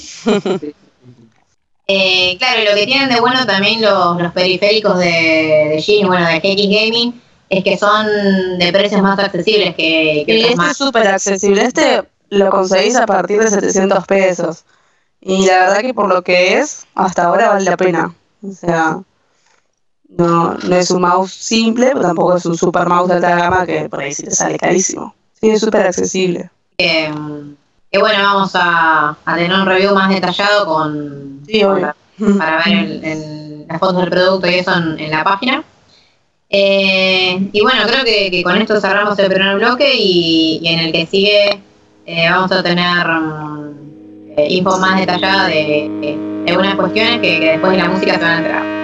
Eh, 1.85 2.37
claro, 2.37 2.61
lo 2.63 2.75
que 2.75 2.85
tienen 2.85 3.09
de 3.09 3.19
bueno 3.19 3.45
también 3.45 3.81
los, 3.81 4.21
los 4.21 4.31
periféricos 4.31 4.97
de, 4.97 5.05
de 5.05 5.83
y 5.85 6.05
bueno, 6.05 6.25
de 6.25 6.39
GX 6.39 6.69
Gaming, 6.69 7.21
es 7.49 7.63
que 7.63 7.77
son 7.77 8.07
de 8.57 8.71
precios 8.71 9.01
más 9.01 9.19
accesibles 9.19 9.75
que, 9.75 10.23
que 10.25 10.47
este 10.47 10.63
es 10.71 10.77
súper 10.77 11.07
accesible. 11.07 11.63
Este 11.63 12.03
lo 12.29 12.49
conseguís 12.49 12.95
a 12.95 13.05
partir 13.05 13.41
de 13.41 13.49
700 13.49 14.07
pesos. 14.07 14.63
Y 15.25 15.45
la 15.45 15.59
verdad 15.59 15.79
que 15.79 15.93
por 15.93 16.09
lo 16.09 16.21
que 16.21 16.57
es, 16.57 16.85
hasta 16.95 17.23
ahora 17.23 17.49
vale 17.49 17.63
la 17.63 17.77
pena. 17.77 18.13
O 18.41 18.51
sea, 18.51 18.99
no, 20.09 20.53
no 20.55 20.75
es 20.75 20.91
un 20.91 21.01
mouse 21.01 21.31
simple, 21.31 21.91
pero 21.93 22.01
tampoco 22.01 22.35
es 22.35 22.45
un 22.45 22.57
super 22.57 22.87
mouse 22.87 23.07
de 23.07 23.15
alta 23.15 23.35
gama 23.35 23.65
que 23.65 23.87
por 23.87 24.01
ahí 24.01 24.13
sí 24.13 24.23
te 24.23 24.31
sale 24.31 24.57
carísimo. 24.57 25.15
Sí, 25.39 25.49
es 25.49 25.61
súper 25.61 25.87
accesible. 25.87 26.49
Eh, 26.77 27.09
y 27.91 27.97
bueno, 27.97 28.21
vamos 28.21 28.51
a, 28.55 29.15
tener 29.25 29.53
un 29.53 29.65
review 29.65 29.93
más 29.95 30.09
detallado 30.09 30.65
con, 30.65 31.41
para, 32.37 32.63
ver 32.65 33.65
las 33.69 33.79
fotos 33.79 34.01
del 34.01 34.09
producto 34.09 34.49
y 34.49 34.55
eso 34.55 34.73
en, 34.73 35.09
la 35.09 35.23
página. 35.23 35.63
Eh, 36.49 37.49
y 37.53 37.61
bueno, 37.61 37.83
creo 37.87 38.03
que, 38.03 38.43
con 38.43 38.57
esto 38.57 38.81
cerramos 38.81 39.17
el 39.19 39.29
primer 39.31 39.55
bloque 39.55 39.89
y, 39.95 40.61
en 40.65 40.79
el 40.79 40.91
que 40.91 41.05
sigue 41.05 41.63
eh, 42.05 42.29
vamos 42.29 42.51
a 42.51 42.61
tener 42.61 43.07
info 44.37 44.77
más 44.79 44.99
detallada 44.99 45.47
de, 45.47 46.17
algunas 46.47 46.75
cuestiones 46.75 47.19
que, 47.21 47.39
que 47.39 47.51
después 47.51 47.71
de 47.71 47.77
la 47.77 47.89
música 47.89 48.13
se 48.13 48.19
van 48.19 48.31
a 48.31 48.37
enterar. 48.37 48.82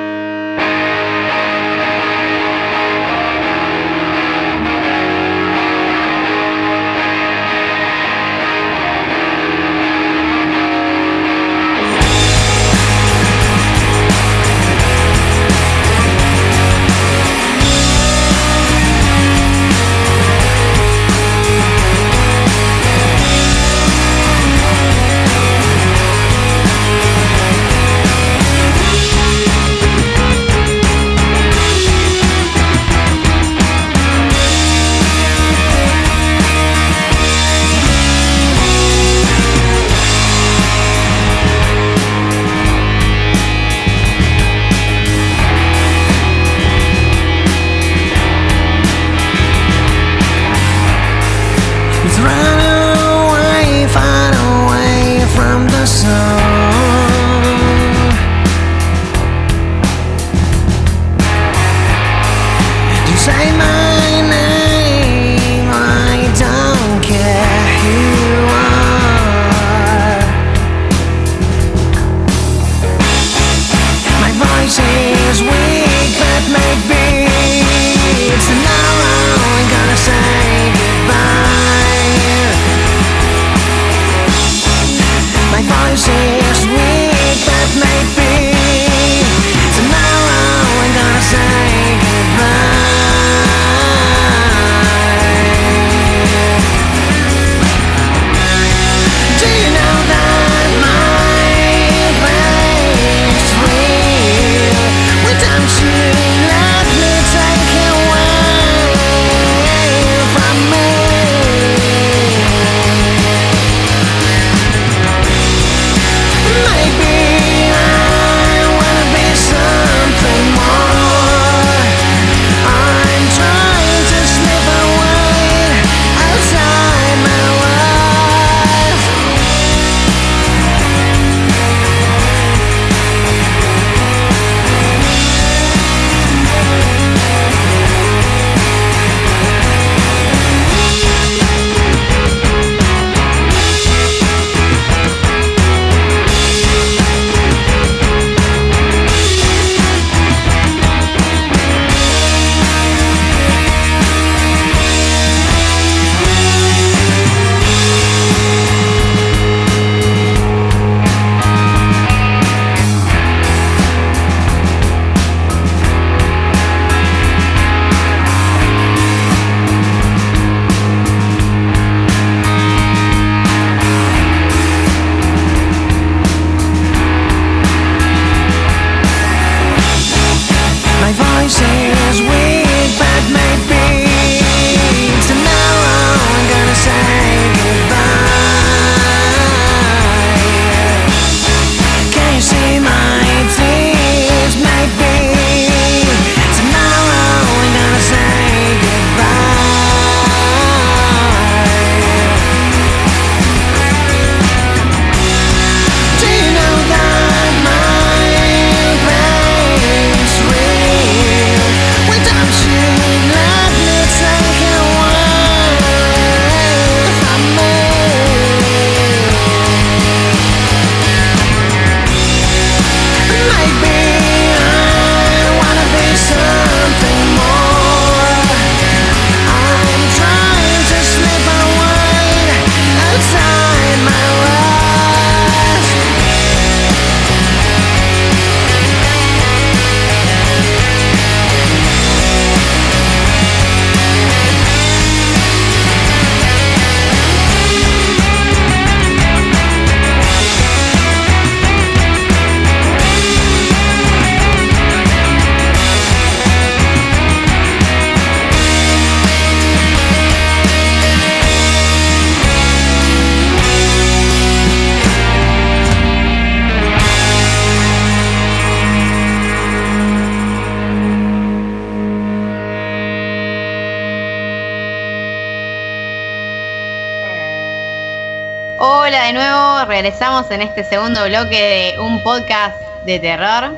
En 280.52 280.62
este 280.62 280.84
segundo 280.84 281.24
bloque 281.26 281.94
de 281.96 282.00
un 282.00 282.24
podcast 282.24 282.76
de 283.06 283.20
terror. 283.20 283.72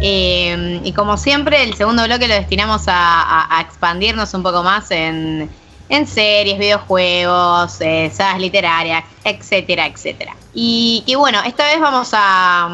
Eh, 0.00 0.80
y 0.84 0.92
como 0.92 1.16
siempre, 1.16 1.62
el 1.62 1.74
segundo 1.74 2.04
bloque 2.04 2.28
lo 2.28 2.34
destinamos 2.34 2.82
a, 2.86 3.48
expandirnos 3.60 4.34
un 4.34 4.42
poco 4.42 4.62
más 4.62 4.90
en, 4.90 5.48
series, 5.88 6.58
videojuegos, 6.58 7.80
eh, 7.80 8.10
sagas 8.12 8.40
literarias, 8.40 9.04
etcétera, 9.24 9.86
etcétera. 9.86 10.36
Y, 10.52 11.14
bueno, 11.16 11.40
esta 11.46 11.64
vez 11.66 11.80
vamos 11.80 12.10
a, 12.12 12.68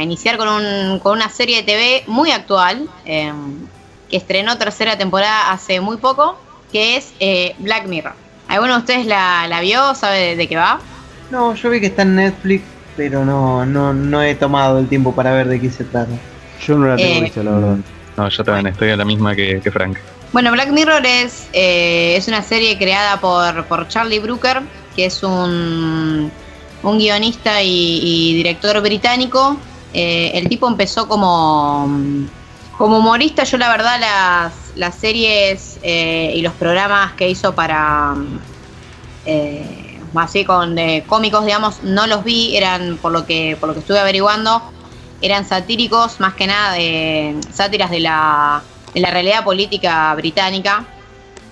iniciar 0.00 0.36
con, 0.36 0.48
una 1.04 1.28
serie 1.30 1.58
de 1.58 1.62
TV 1.62 2.04
muy 2.06 2.30
actual, 2.30 2.88
eh, 3.04 3.32
que 4.08 4.16
estrenó 4.16 4.56
tercera 4.56 4.96
temporada 4.96 5.50
hace 5.50 5.80
muy 5.80 5.96
poco, 5.96 6.38
que 6.70 6.96
es 6.96 7.12
Black 7.58 7.86
Mirror. 7.86 8.14
¿Alguno 8.48 8.74
de 8.74 8.78
ustedes 8.78 9.06
la, 9.06 9.48
la 9.48 9.60
vio? 9.60 9.94
¿Sabe 9.96 10.36
de 10.36 10.48
qué 10.48 10.56
va? 10.56 10.78
No, 11.30 11.54
yo 11.54 11.70
vi 11.70 11.80
que 11.80 11.86
está 11.86 12.02
en 12.02 12.16
Netflix, 12.16 12.64
pero 12.96 13.24
no, 13.24 13.66
no, 13.66 13.92
no 13.92 14.22
he 14.22 14.34
tomado 14.34 14.78
el 14.78 14.88
tiempo 14.88 15.14
para 15.14 15.32
ver 15.32 15.48
de 15.48 15.60
qué 15.60 15.70
se 15.70 15.84
trata. 15.84 16.12
Yo 16.64 16.78
no 16.78 16.86
la 16.86 16.96
tengo 16.96 17.18
eh, 17.18 17.20
vista, 17.22 17.42
la 17.42 17.50
verdad. 17.52 17.76
No, 18.16 18.28
yo 18.28 18.44
también 18.44 18.68
estoy 18.68 18.90
a 18.90 18.96
la 18.96 19.04
misma 19.04 19.34
que, 19.34 19.60
Frank. 19.72 19.98
Bueno, 20.32 20.52
Black 20.52 20.70
Mirror 20.70 21.04
es, 21.04 21.48
eh, 21.52 22.16
es 22.16 22.28
una 22.28 22.42
serie 22.42 22.78
creada 22.78 23.20
por, 23.20 23.64
por 23.66 23.88
Charlie 23.88 24.18
Brooker, 24.18 24.62
que 24.94 25.06
es 25.06 25.22
un, 25.22 26.30
un 26.82 26.98
guionista 26.98 27.62
y, 27.62 28.34
director 28.34 28.80
británico. 28.80 29.58
Eh, 29.92 30.32
el 30.34 30.48
tipo 30.48 30.68
empezó 30.68 31.08
como, 31.08 31.88
como 32.78 32.98
humorista. 32.98 33.44
Yo 33.44 33.58
la 33.58 33.68
verdad 33.68 34.00
las, 34.00 34.52
las 34.76 34.94
series 34.94 35.78
y 35.82 36.40
los 36.40 36.52
programas 36.54 37.12
que 37.12 37.28
hizo 37.28 37.54
para 37.54 38.14
así 40.20 40.44
con 40.44 40.74
de 40.74 41.04
cómicos, 41.06 41.44
digamos, 41.44 41.82
no 41.82 42.06
los 42.06 42.24
vi, 42.24 42.56
eran 42.56 42.98
por 42.98 43.12
lo 43.12 43.26
que 43.26 43.56
por 43.58 43.68
lo 43.68 43.74
que 43.74 43.80
estuve 43.80 43.98
averiguando, 43.98 44.62
eran 45.20 45.46
satíricos, 45.46 46.20
más 46.20 46.34
que 46.34 46.46
nada 46.46 46.72
de 46.74 47.36
sátiras 47.52 47.90
de 47.90 48.00
la, 48.00 48.62
de 48.94 49.00
la 49.00 49.10
realidad 49.10 49.44
política 49.44 50.14
británica. 50.14 50.84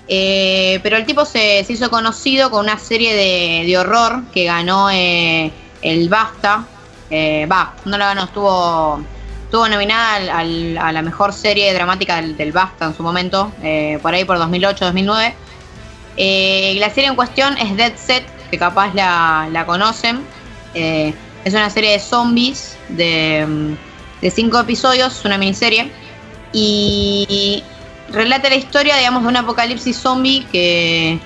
Eh, 0.07 0.81
pero 0.82 0.97
el 0.97 1.07
tipo 1.07 1.24
se, 1.24 1.65
hizo 1.66 1.89
conocido 1.91 2.51
con 2.51 2.65
una 2.65 2.78
serie 2.78 3.15
de, 3.15 3.78
horror 3.78 4.23
que 4.32 4.45
ganó 4.45 4.91
eh, 4.91 5.51
el 5.82 6.09
BAFTA. 6.09 6.66
Eh, 7.11 7.47
va, 7.51 7.74
no 7.85 7.97
la 7.97 8.07
ganó, 8.07 8.24
estuvo, 8.24 9.01
estuvo 9.45 9.69
nominada 9.69 10.16
a 10.16 10.93
la 10.93 11.03
mejor 11.03 11.32
serie 11.32 11.73
dramática 11.73 12.16
del, 12.16 12.36
del 12.36 12.53
BAFTA 12.53 12.86
en 12.86 12.97
su 12.97 13.03
momento, 13.03 13.53
por 14.03 14.15
ahí 14.15 14.24
por 14.24 14.39
2008-2009. 14.39 15.35
la 16.78 16.91
serie 16.91 17.09
en 17.09 17.16
cuestión 17.16 17.57
es 17.59 17.77
Dead 17.77 17.93
Set, 17.97 18.24
capaz 18.59 18.94
la, 18.94 19.64
conocen. 19.66 20.20
Eh, 20.74 21.14
es 21.44 21.55
una 21.55 21.70
serie 21.70 21.93
de 21.93 22.01
zombies 22.01 22.76
de, 22.89 23.76
cinco 24.35 24.59
episodios, 24.59 25.24
una 25.24 25.39
miniserie. 25.39 25.90
Y 26.52 27.62
relata 28.10 28.48
la 28.48 28.56
historia, 28.56 28.97
digamos, 28.97 29.22
de 29.22 29.28
un 29.28 29.36
apocalipsis 29.36 29.97
zombie 29.97 30.47
que, 30.52 31.18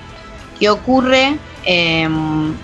que 0.59 0.69
ocurre, 0.69 1.37
em, 1.65 2.55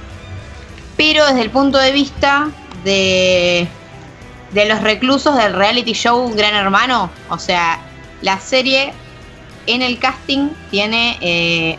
pero 0.97 1.25
desde 1.27 1.41
el 1.41 1.49
punto 1.51 1.77
de 1.77 1.91
vista 1.91 2.49
de, 2.83 3.67
de 4.51 4.65
los 4.65 4.81
reclusos 4.81 5.37
del 5.37 5.53
reality 5.53 5.93
show 5.93 6.33
Gran 6.33 6.55
Hermano. 6.55 7.11
O 7.29 7.37
sea, 7.37 7.79
la 8.21 8.39
serie 8.39 8.93
en 9.67 9.81
el 9.81 9.99
casting 9.99 10.49
tiene 10.71 11.17
eh, 11.21 11.77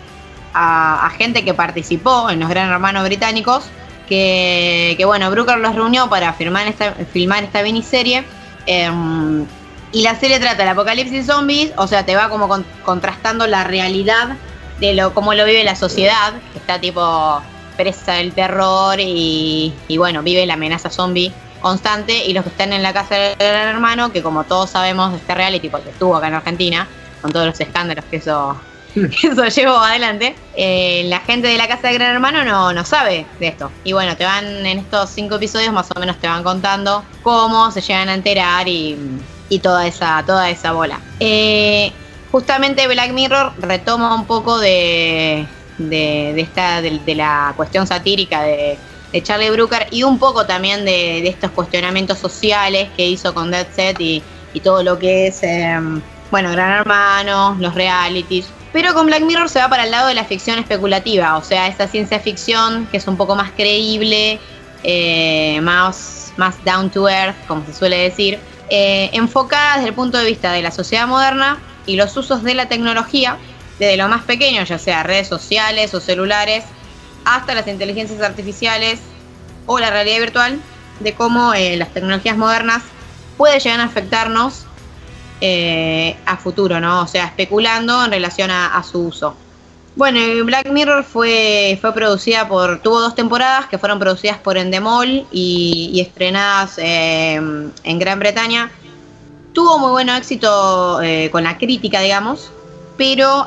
a, 0.56 1.10
gente 1.10 1.44
que 1.44 1.54
participó 1.54 2.30
en 2.30 2.40
los 2.40 2.48
Gran 2.48 2.70
Hermanos 2.70 3.04
británicos, 3.04 3.64
que, 4.08 5.02
bueno, 5.04 5.30
Brooker 5.30 5.58
los 5.58 5.74
reunió 5.74 6.08
para 6.08 6.32
filmar 6.32 6.66
esta, 6.66 6.92
filmar 7.12 7.44
esta 7.44 7.62
miniserie. 7.62 8.24
Em, 8.66 9.44
y 9.92 10.02
la 10.02 10.18
serie 10.18 10.40
trata 10.40 10.58
del 10.58 10.68
apocalipsis 10.68 11.26
zombies, 11.26 11.72
o 11.76 11.86
sea, 11.86 12.04
te 12.04 12.16
va 12.16 12.28
como 12.28 12.48
contrastando 12.84 13.46
la 13.46 13.64
realidad 13.64 14.36
de 14.80 14.94
lo 14.94 15.14
cómo 15.14 15.34
lo 15.34 15.44
vive 15.44 15.64
la 15.64 15.76
sociedad, 15.76 16.32
que 16.52 16.58
está 16.58 16.80
tipo 16.80 17.40
presa 17.76 18.14
del 18.14 18.32
terror 18.32 18.98
y, 18.98 19.74
y, 19.88 19.98
bueno, 19.98 20.22
vive 20.22 20.46
la 20.46 20.54
amenaza 20.54 20.90
zombie 20.90 21.32
constante, 21.60 22.26
y 22.26 22.32
los 22.32 22.44
que 22.44 22.50
están 22.50 22.72
en 22.72 22.82
la 22.82 22.92
casa 22.92 23.14
del 23.14 23.36
gran 23.36 23.68
hermano, 23.68 24.12
que 24.12 24.22
como 24.22 24.44
todos 24.44 24.70
sabemos 24.70 25.14
este 25.14 25.34
reality, 25.34 25.68
porque 25.68 25.90
estuvo 25.90 26.16
acá 26.16 26.28
en 26.28 26.34
Argentina, 26.34 26.86
con 27.20 27.32
todos 27.32 27.46
los 27.46 27.60
escándalos 27.60 28.04
que 28.06 28.16
eso 28.16 28.56
eso 29.22 29.44
llevo 29.46 29.76
adelante. 29.76 30.34
Eh, 30.56 31.04
la 31.06 31.20
gente 31.20 31.48
de 31.48 31.56
la 31.56 31.68
casa 31.68 31.88
de 31.88 31.94
Gran 31.94 32.14
Hermano 32.14 32.44
no, 32.44 32.72
no 32.72 32.84
sabe 32.84 33.26
de 33.38 33.48
esto. 33.48 33.70
Y 33.84 33.92
bueno, 33.92 34.16
te 34.16 34.24
van 34.24 34.44
en 34.64 34.78
estos 34.78 35.10
cinco 35.10 35.36
episodios 35.36 35.72
más 35.72 35.88
o 35.94 36.00
menos 36.00 36.18
te 36.18 36.26
van 36.26 36.42
contando 36.42 37.04
cómo 37.22 37.70
se 37.70 37.80
llegan 37.80 38.08
a 38.08 38.14
enterar 38.14 38.66
y, 38.68 38.96
toda 39.62 39.86
esa, 39.86 40.22
toda 40.26 40.50
esa 40.50 40.72
bola. 40.72 41.00
Eh, 41.20 41.92
justamente 42.32 42.86
Black 42.88 43.12
Mirror 43.12 43.52
retoma 43.58 44.14
un 44.14 44.26
poco 44.26 44.58
de, 44.58 45.46
de, 45.78 46.40
esta, 46.40 46.80
de, 46.82 47.14
la 47.14 47.52
cuestión 47.56 47.86
satírica 47.86 48.42
de, 48.42 48.78
Charlie 49.22 49.48
Brooker 49.48 49.86
y 49.90 50.02
un 50.02 50.18
poco 50.18 50.44
también 50.44 50.84
de, 50.84 51.26
estos 51.26 51.50
cuestionamientos 51.52 52.18
sociales 52.18 52.88
que 52.96 53.06
hizo 53.06 53.32
con 53.32 53.50
Dead 53.50 53.66
Set 53.74 54.00
y, 54.00 54.22
todo 54.64 54.82
lo 54.82 54.98
que 54.98 55.26
es, 55.26 55.42
em, 55.42 56.00
bueno, 56.30 56.50
Gran 56.50 56.78
Hermano, 56.78 57.56
los 57.60 57.74
realities. 57.74 58.46
Pero 58.72 58.94
con 58.94 59.06
Black 59.06 59.22
Mirror 59.22 59.48
se 59.48 59.58
va 59.58 59.68
para 59.68 59.84
el 59.84 59.90
lado 59.90 60.08
de 60.08 60.14
la 60.14 60.24
ficción 60.24 60.58
especulativa, 60.58 61.36
o 61.36 61.42
sea, 61.42 61.66
esa 61.68 61.88
ciencia 61.88 62.20
ficción 62.20 62.86
que 62.86 62.98
es 62.98 63.06
un 63.06 63.16
poco 63.16 63.34
más 63.34 63.52
creíble, 63.52 64.38
eh, 64.82 65.60
más, 65.62 66.32
más 66.36 66.62
down 66.64 66.90
to 66.90 67.08
earth, 67.08 67.36
como 67.46 67.64
se 67.64 67.72
suele 67.72 67.96
decir, 67.98 68.38
eh, 68.68 69.10
enfocada 69.12 69.76
desde 69.76 69.88
el 69.88 69.94
punto 69.94 70.18
de 70.18 70.26
vista 70.26 70.52
de 70.52 70.62
la 70.62 70.70
sociedad 70.70 71.06
moderna 71.06 71.58
y 71.86 71.96
los 71.96 72.16
usos 72.16 72.42
de 72.42 72.54
la 72.54 72.66
tecnología, 72.66 73.38
desde 73.78 73.96
lo 73.96 74.08
más 74.08 74.24
pequeño, 74.24 74.64
ya 74.64 74.78
sea 74.78 75.02
redes 75.02 75.28
sociales 75.28 75.94
o 75.94 76.00
celulares, 76.00 76.64
hasta 77.24 77.54
las 77.54 77.66
inteligencias 77.66 78.20
artificiales 78.20 79.00
o 79.66 79.78
la 79.78 79.90
realidad 79.90 80.18
virtual, 80.20 80.60
de 81.00 81.14
cómo 81.14 81.54
eh, 81.54 81.76
las 81.76 81.92
tecnologías 81.92 82.36
modernas 82.36 82.82
pueden 83.36 83.60
llegar 83.60 83.80
a 83.80 83.84
afectarnos 83.84 84.66
eh, 85.40 86.16
a 86.24 86.36
futuro, 86.36 86.80
¿no? 86.80 87.02
O 87.02 87.06
sea, 87.06 87.26
especulando 87.26 88.04
en 88.04 88.10
relación 88.10 88.50
a, 88.50 88.82
su 88.82 89.00
uso. 89.00 89.36
Bueno, 89.94 90.18
Black 90.44 90.70
Mirror 90.70 91.04
fue, 91.04 91.78
fue 91.80 91.92
producida 91.92 92.48
por, 92.48 92.80
tuvo 92.80 93.00
dos 93.00 93.14
temporadas 93.14 93.66
que 93.66 93.78
fueron 93.78 93.98
producidas 93.98 94.38
por 94.38 94.56
Endemol 94.56 95.26
y, 95.30 95.98
estrenadas 96.00 96.78
eh, 96.78 97.34
en 97.34 97.98
Gran 97.98 98.18
Bretaña. 98.18 98.70
Tuvo 99.52 99.78
muy 99.78 99.90
buen 99.90 100.08
éxito 100.08 101.00
eh, 101.02 101.30
con 101.30 101.44
la 101.44 101.56
crítica, 101.56 102.00
digamos, 102.00 102.50
pero 102.96 103.46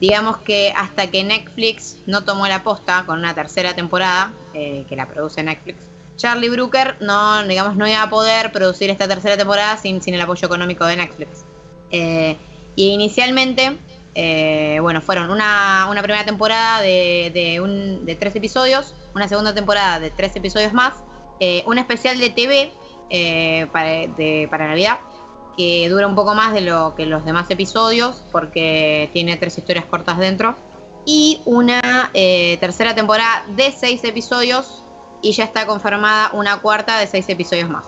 digamos 0.00 0.38
que 0.38 0.72
hasta 0.76 1.10
que 1.10 1.22
Netflix 1.24 1.98
no 2.06 2.24
tomó 2.24 2.46
la 2.48 2.62
posta 2.62 3.04
con 3.06 3.18
una 3.18 3.34
tercera 3.34 3.74
temporada, 3.74 4.32
que 4.52 4.94
la 4.96 5.06
produce 5.06 5.42
Netflix, 5.42 5.78
Charlie 6.16 6.48
Brooker 6.48 6.96
no, 7.00 7.42
digamos, 7.44 7.76
no 7.76 7.86
iba 7.86 8.02
a 8.02 8.10
poder 8.10 8.52
producir 8.52 8.90
esta 8.90 9.08
tercera 9.08 9.36
temporada 9.36 9.76
sin, 9.76 10.00
sin 10.00 10.14
el 10.14 10.20
apoyo 10.20 10.46
económico 10.46 10.84
de 10.86 10.96
Netflix. 10.96 11.44
Eh, 11.90 12.36
y 12.76 12.88
inicialmente, 12.88 13.76
eh, 14.14 14.78
bueno, 14.80 15.00
fueron 15.00 15.30
una, 15.30 15.86
primera 16.02 16.24
temporada 16.24 16.80
de, 16.80 17.60
un, 17.62 18.04
de, 18.04 18.14
tres 18.14 18.34
episodios, 18.36 18.94
una 19.14 19.28
segunda 19.28 19.54
temporada 19.54 20.00
de 20.00 20.10
tres 20.10 20.34
episodios 20.36 20.72
más, 20.72 20.94
eh, 21.40 21.62
un 21.66 21.78
especial 21.78 22.18
de 22.18 22.30
TV 22.30 22.72
para, 23.72 24.08
para 24.50 24.68
Navidad, 24.68 24.98
que 25.56 25.88
dura 25.88 26.06
un 26.06 26.14
poco 26.14 26.34
más 26.34 26.52
de 26.52 26.62
lo 26.62 26.94
que 26.96 27.06
los 27.06 27.24
demás 27.24 27.50
episodios, 27.50 28.22
porque 28.32 29.08
tiene 29.12 29.36
tres 29.36 29.56
historias 29.58 29.84
cortas 29.84 30.18
dentro, 30.18 30.56
y 31.06 31.42
una 31.44 32.10
tercera 32.12 32.94
temporada 32.94 33.44
de 33.48 33.72
seis 33.72 34.02
episodios 34.04 34.83
y 35.24 35.32
ya 35.32 35.44
está 35.44 35.66
confirmada 35.66 36.30
una 36.34 36.58
cuarta 36.58 36.98
de 36.98 37.06
seis 37.06 37.26
episodios 37.30 37.68
más. 37.68 37.84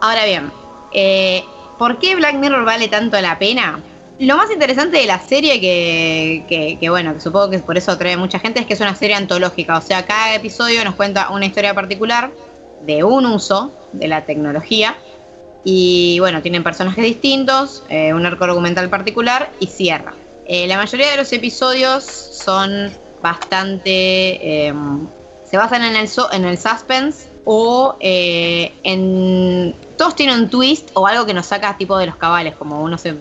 Ahora 0.00 0.24
bien, 0.24 0.52
eh, 0.92 1.44
¿por 1.76 1.98
qué 1.98 2.14
Black 2.14 2.36
Mirror 2.36 2.64
vale 2.64 2.86
tanto 2.86 3.20
la 3.20 3.36
pena? 3.36 3.80
Lo 4.20 4.36
más 4.36 4.48
interesante 4.50 4.96
de 4.98 5.06
la 5.06 5.18
serie, 5.18 5.60
que, 5.60 6.88
bueno, 6.88 7.14
que 7.14 7.20
supongo 7.20 7.50
que 7.50 7.58
por 7.58 7.76
eso 7.76 7.90
atrae 7.90 8.16
mucha 8.16 8.38
gente, 8.38 8.60
es 8.60 8.66
que 8.66 8.74
es 8.74 8.80
una 8.80 8.94
serie 8.94 9.16
antológica. 9.16 9.76
O 9.76 9.80
sea, 9.80 10.06
cada 10.06 10.36
episodio 10.36 10.84
nos 10.84 10.94
cuenta 10.94 11.30
una 11.30 11.46
historia 11.46 11.74
particular 11.74 12.30
de 12.82 13.02
un 13.02 13.26
uso 13.26 13.72
de 13.92 14.06
la 14.06 14.24
tecnología. 14.24 14.96
Y 15.64 16.20
bueno, 16.20 16.42
tienen 16.42 16.62
personajes 16.62 17.04
distintos, 17.04 17.82
eh, 17.88 18.14
un 18.14 18.24
arco 18.24 18.44
argumental 18.44 18.88
particular 18.88 19.50
y 19.58 19.66
cierra. 19.66 20.14
Eh, 20.46 20.68
la 20.68 20.76
mayoría 20.76 21.10
de 21.10 21.16
los 21.16 21.32
episodios 21.32 22.04
son 22.04 22.92
bastante 23.20 24.72
se 25.50 25.56
basan 25.56 25.82
en 25.82 25.96
el, 25.96 26.08
en 26.32 26.44
el 26.44 26.58
suspense 26.58 27.28
o 27.44 27.96
eh, 28.00 28.72
en... 28.82 29.74
Todos 29.96 30.14
tienen 30.14 30.38
un 30.42 30.50
twist 30.50 30.90
o 30.94 31.06
algo 31.06 31.26
que 31.26 31.34
nos 31.34 31.46
saca 31.46 31.76
tipo 31.76 31.98
de 31.98 32.06
los 32.06 32.16
cabales, 32.16 32.54
como 32.56 32.82
uno 32.82 32.98
se... 32.98 33.16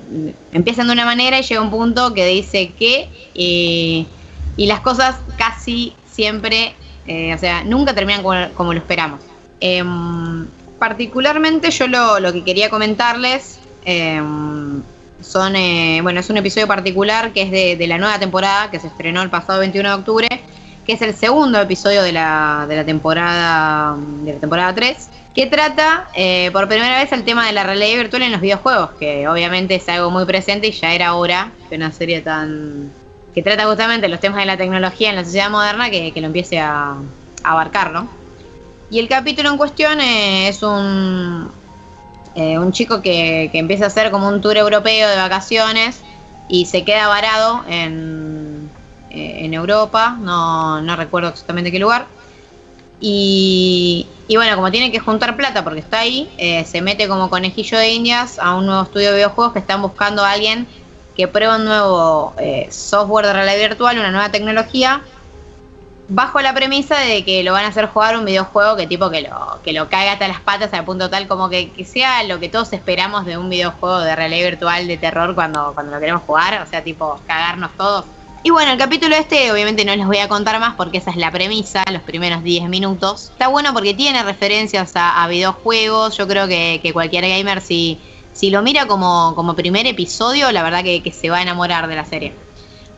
Empiezan 0.51 0.87
de 0.87 0.93
una 0.93 1.05
manera 1.05 1.39
y 1.39 1.43
llega 1.43 1.61
un 1.61 1.71
punto 1.71 2.13
que 2.13 2.25
dice 2.25 2.73
que... 2.77 3.09
y 3.33 4.65
las 4.65 4.81
cosas 4.81 5.15
casi 5.37 5.93
siempre, 6.17 6.75
eh, 7.05 7.33
o 7.33 7.37
sea, 7.37 7.63
nunca 7.63 7.93
terminan 7.93 8.23
como, 8.53 8.73
lo 8.73 8.79
esperamos. 8.79 9.21
Em, 9.59 10.47
particularmente 10.79 11.69
yo 11.69 11.87
lo, 11.87 12.33
que 12.33 12.43
quería 12.43 12.69
comentarles 12.69 13.59
em, 13.85 14.81
son, 15.21 15.55
eh, 15.55 15.99
bueno, 16.01 16.19
es 16.19 16.29
un 16.29 16.37
episodio 16.37 16.67
particular 16.67 17.33
que 17.33 17.43
es 17.43 17.51
de, 17.51 17.87
la 17.87 17.99
nueva 17.99 18.19
temporada 18.19 18.71
que 18.71 18.79
se 18.79 18.87
estrenó 18.87 19.21
el 19.21 19.29
pasado 19.29 19.59
21 19.59 19.89
de 19.89 19.95
octubre, 19.95 20.27
que 20.87 20.93
es 20.93 21.01
el 21.01 21.13
segundo 21.13 21.59
episodio 21.59 22.01
de 22.01 22.13
la, 22.13 22.65
de 22.67 22.77
la 22.77 22.85
temporada 22.85 23.97
de 24.23 24.33
la 24.33 24.39
temporada 24.39 24.73
3 24.73 25.09
que 25.35 25.45
trata 25.45 26.07
eh, 26.15 26.49
por 26.51 26.67
primera 26.67 26.97
vez 26.97 27.11
el 27.11 27.23
tema 27.23 27.45
de 27.45 27.51
la 27.51 27.63
realidad 27.63 27.97
virtual 27.97 28.23
en 28.23 28.31
los 28.31 28.41
videojuegos, 28.41 28.91
que 28.97 29.27
obviamente 29.27 29.75
es 29.75 29.87
algo 29.87 30.09
muy 30.09 30.25
presente 30.25 30.67
y 30.67 30.71
ya 30.71 30.95
era 30.95 31.13
hora 31.13 31.51
de 31.69 31.75
una 31.75 31.91
serie 31.91 32.21
tan 32.21 32.91
que 33.35 33.43
trata 33.43 33.65
justamente 33.65 34.07
los 34.07 34.19
temas 34.19 34.39
de 34.39 34.47
la 34.47 34.57
tecnología 34.57 35.11
en 35.11 35.15
la 35.15 35.23
sociedad 35.23 35.51
moderna 35.51 35.91
que, 35.91 36.11
lo 36.15 36.25
empiece 36.25 36.59
a, 36.59 36.95
abarcar, 37.43 37.91
¿no? 37.91 38.09
Y 38.89 38.97
el 38.97 39.07
capítulo 39.07 39.51
en 39.51 39.57
cuestión 39.57 40.01
eh, 40.01 40.47
es 40.47 40.63
un, 40.63 41.51
eh, 42.33 42.57
un 42.57 42.71
chico 42.71 43.03
que, 43.03 43.51
empieza 43.53 43.83
a 43.83 43.87
hacer 43.89 44.09
como 44.09 44.27
un 44.27 44.41
tour 44.41 44.57
europeo 44.57 45.07
de 45.07 45.17
vacaciones 45.17 45.99
y 46.49 46.65
se 46.65 46.83
queda 46.83 47.07
varado 47.09 47.63
en, 47.69 48.71
en 49.09 49.53
Europa, 49.53 50.17
no, 50.19 50.81
no 50.81 50.95
recuerdo 50.95 51.29
exactamente 51.29 51.71
qué 51.71 51.79
lugar 51.79 52.07
y, 52.99 54.07
bueno, 54.33 54.55
como 54.55 54.71
tiene 54.71 54.91
que 54.91 54.99
juntar 54.99 55.35
plata 55.35 55.63
porque 55.63 55.79
está 55.79 55.99
ahí, 55.99 56.29
eh, 56.37 56.65
se 56.65 56.81
mete 56.81 57.07
como 57.07 57.29
conejillo 57.29 57.77
de 57.77 57.91
indias 57.91 58.39
a 58.39 58.55
un 58.55 58.65
nuevo 58.65 58.83
estudio 58.83 59.09
de 59.09 59.17
videojuegos 59.17 59.53
que 59.53 59.59
están 59.59 59.81
buscando 59.81 60.23
a 60.23 60.31
alguien 60.31 60.67
que 61.15 61.27
prueba 61.27 61.57
un 61.57 61.65
nuevo 61.65 62.33
eh, 62.37 62.67
software 62.71 63.25
de 63.25 63.33
realidad 63.33 63.69
virtual, 63.69 63.97
una 63.97 64.11
nueva 64.11 64.31
tecnología, 64.31 65.01
bajo 66.09 66.41
la 66.41 66.53
premisa 66.53 66.99
de 66.99 67.25
que 67.25 67.43
lo 67.43 67.53
van 67.53 67.65
a 67.65 67.67
hacer 67.69 67.87
jugar 67.87 68.17
un 68.17 68.25
videojuego 68.25 68.75
que 68.75 68.87
tipo 68.87 69.09
que 69.09 69.21
lo, 69.21 69.59
que 69.63 69.73
lo 69.73 69.89
caiga 69.89 70.13
hasta 70.13 70.27
las 70.27 70.39
patas 70.41 70.73
al 70.73 70.85
punto 70.85 71.09
tal 71.09 71.27
como 71.27 71.49
que, 71.49 71.71
que, 71.71 71.83
sea 71.85 72.23
lo 72.23 72.39
que 72.39 72.49
todos 72.49 72.71
esperamos 72.71 73.25
de 73.25 73.37
un 73.37 73.49
videojuego 73.49 73.99
de 73.99 74.15
realidad 74.15 74.51
virtual 74.51 74.87
de 74.87 74.97
terror 74.97 75.35
cuando, 75.35 75.73
cuando 75.73 75.91
lo 75.91 75.99
queremos 75.99 76.23
jugar, 76.23 76.61
o 76.61 76.67
sea, 76.67 76.83
tipo 76.83 77.19
cagarnos 77.27 77.71
todos. 77.75 78.05
Y 78.47 78.49
bueno, 78.49 78.71
el 78.71 78.77
capítulo 78.77 79.13
este 79.13 79.51
obviamente 79.51 79.83
no 79.83 79.93
les 79.93 80.07
voy 80.07 80.19
a 80.19 80.29
contar 80.29 80.57
más 80.57 80.75
porque 80.75 80.99
esa 80.99 81.11
es 81.11 81.17
la 81.17 81.31
premisa, 81.31 81.83
los 81.91 82.01
primeros 82.03 82.43
10 82.43 82.69
minutos. 82.69 83.31
Está 83.33 83.49
bueno 83.49 83.73
porque 83.73 83.93
tiene 83.93 84.23
referencias 84.23 84.93
a, 84.95 85.27
videojuegos, 85.27 86.15
yo 86.15 86.29
creo 86.29 86.47
que, 86.47 86.89
cualquier 86.93 87.27
gamer 87.27 87.59
si, 87.59 87.99
si 88.31 88.49
lo 88.49 88.61
mira 88.61 88.85
como, 88.87 89.33
como 89.35 89.53
primer 89.53 89.85
episodio, 89.85 90.49
la 90.53 90.63
verdad 90.63 90.81
que, 90.81 91.11
se 91.11 91.29
va 91.29 91.39
a 91.39 91.41
enamorar 91.41 91.89
de 91.89 91.97
la 91.97 92.05
serie. 92.05 92.33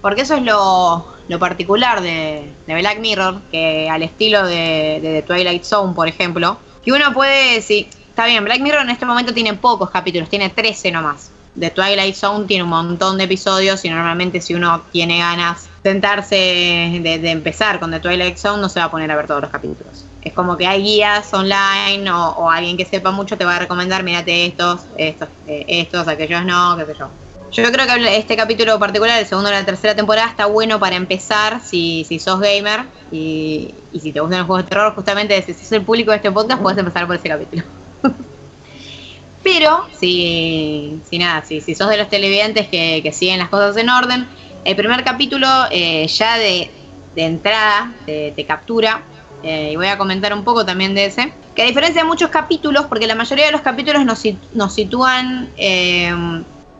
Porque 0.03 0.21
eso 0.21 0.35
es 0.35 0.43
lo, 0.43 1.39
particular 1.39 2.01
de, 2.01 2.53
Black 2.67 2.99
Mirror, 2.99 3.41
que 3.49 3.89
al 3.89 4.03
estilo 4.03 4.45
de, 4.45 4.99
de, 5.01 5.23
Twilight 5.23 5.63
Zone, 5.63 5.95
por 5.95 6.07
ejemplo, 6.07 6.59
que 6.85 6.91
uno 6.91 7.11
puede 7.11 7.55
decir, 7.55 7.87
está 8.07 8.27
bien, 8.27 8.45
Black 8.45 8.59
Mirror 8.59 8.83
en 8.83 8.91
este 8.91 9.07
momento 9.07 9.33
tiene 9.33 9.55
pocos 9.55 9.89
capítulos, 9.89 10.29
tiene 10.29 10.49
13 10.51 10.91
nomás. 10.91 11.31
The 11.59 11.71
Twilight 11.71 12.15
Zone 12.15 12.45
tiene 12.45 12.63
un 12.63 12.69
montón 12.69 13.17
de 13.17 13.25
episodios 13.25 13.83
y 13.85 13.89
normalmente 13.89 14.41
si 14.41 14.53
uno 14.53 14.81
tiene 14.91 15.19
ganas 15.19 15.69
de 15.83 15.91
sentarse 15.91 16.35
de, 16.35 17.31
empezar 17.31 17.79
con 17.79 17.91
The 17.91 17.99
Twilight 17.99 18.37
Zone 18.37 18.61
no 18.61 18.69
se 18.69 18.79
va 18.79 18.85
a 18.85 18.91
poner 18.91 19.11
a 19.11 19.15
ver 19.15 19.27
todos 19.27 19.41
los 19.41 19.51
capítulos. 19.51 20.05
Es 20.21 20.33
como 20.33 20.57
que 20.57 20.67
hay 20.67 20.83
guías 20.83 21.33
online 21.33 22.09
o, 22.11 22.49
alguien 22.49 22.77
que 22.77 22.85
sepa 22.85 23.11
mucho 23.11 23.37
te 23.37 23.45
va 23.45 23.55
a 23.55 23.59
recomendar, 23.59 24.03
mírate 24.03 24.45
estos, 24.45 24.81
estos, 24.97 25.29
eh, 25.47 25.65
estos, 25.67 26.07
aquellos 26.07 26.43
no, 26.45 26.75
qué 26.77 26.85
sé 26.85 26.95
yo. 26.97 27.09
Yo 27.51 27.71
creo 27.71 27.87
que 27.87 28.17
este 28.17 28.35
capítulo 28.35 28.77
particular, 28.77 29.19
el 29.19 29.25
segundo 29.25 29.49
de 29.49 29.55
la 29.55 29.65
tercera 29.65 29.95
temporada, 29.95 30.29
está 30.29 30.45
bueno 30.45 30.79
para 30.79 30.95
empezar 30.95 31.61
si, 31.63 32.05
si 32.07 32.19
sos 32.19 32.39
gamer 32.39 32.81
y, 33.11 33.73
si 33.99 34.11
te 34.11 34.19
gustan 34.19 34.39
los 34.39 34.47
juegos 34.47 34.65
de 34.65 34.69
terror, 34.69 34.93
justamente 34.93 35.41
si 35.41 35.53
sos 35.53 35.71
el 35.71 35.81
público 35.81 36.11
de 36.11 36.17
este 36.17 36.31
podcast, 36.31 36.61
puedes 36.61 36.77
empezar 36.77 37.07
por 37.07 37.15
ese 37.15 37.27
capítulo. 37.27 37.63
Pero, 39.43 39.87
si, 39.97 40.99
si 41.09 41.17
nada, 41.17 41.43
si, 41.45 41.61
si 41.61 41.75
sos 41.75 41.89
de 41.89 41.97
los 41.97 42.09
televidentes 42.09 42.67
que, 42.67 43.09
siguen 43.13 43.39
las 43.39 43.49
cosas 43.49 43.77
en 43.77 43.89
orden, 43.89 44.27
el 44.65 44.75
primer 44.75 45.03
capítulo 45.03 45.47
eh, 45.71 46.07
ya 46.07 46.37
de, 46.37 46.71
entrada 47.15 47.93
te, 48.05 48.45
captura, 48.47 49.01
eh, 49.43 49.71
y 49.73 49.75
voy 49.75 49.87
a 49.87 49.97
comentar 49.97 50.33
un 50.33 50.43
poco 50.43 50.65
también 50.65 50.93
de 50.93 51.05
ese, 51.05 51.33
que 51.55 51.63
a 51.63 51.65
diferencia 51.65 52.03
de 52.03 52.07
muchos 52.07 52.29
capítulos, 52.29 52.85
porque 52.87 53.07
la 53.07 53.15
mayoría 53.15 53.45
de 53.45 53.51
los 53.51 53.61
capítulos 53.61 54.05
nos, 54.05 54.21
nos 54.53 54.73
sitúan 54.73 55.49
eh, 55.57 56.13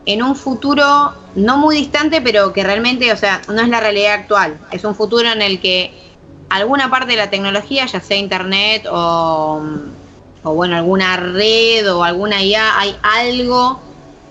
en 0.06 0.22
un 0.22 0.36
futuro 0.36 1.12
no 1.34 1.58
muy 1.58 1.76
distante, 1.76 2.20
pero 2.20 2.52
que 2.52 2.62
realmente, 2.62 3.12
o 3.12 3.16
sea, 3.16 3.40
no 3.48 3.60
es 3.60 3.68
la 3.68 3.80
realidad 3.80 4.14
actual, 4.14 4.58
es 4.70 4.84
un 4.84 4.94
futuro 4.94 5.30
en 5.30 5.42
el 5.42 5.60
que 5.60 5.92
alguna 6.48 6.90
parte 6.90 7.12
de 7.12 7.16
la 7.16 7.30
tecnología, 7.30 7.86
ya 7.86 8.00
sea 8.00 8.16
internet 8.16 8.86
o 8.90 9.62
o 10.42 10.54
bueno, 10.54 10.76
alguna 10.76 11.16
red 11.16 11.92
o 11.92 12.02
alguna 12.02 12.42
IA, 12.42 12.78
hay 12.78 12.96
algo 13.02 13.80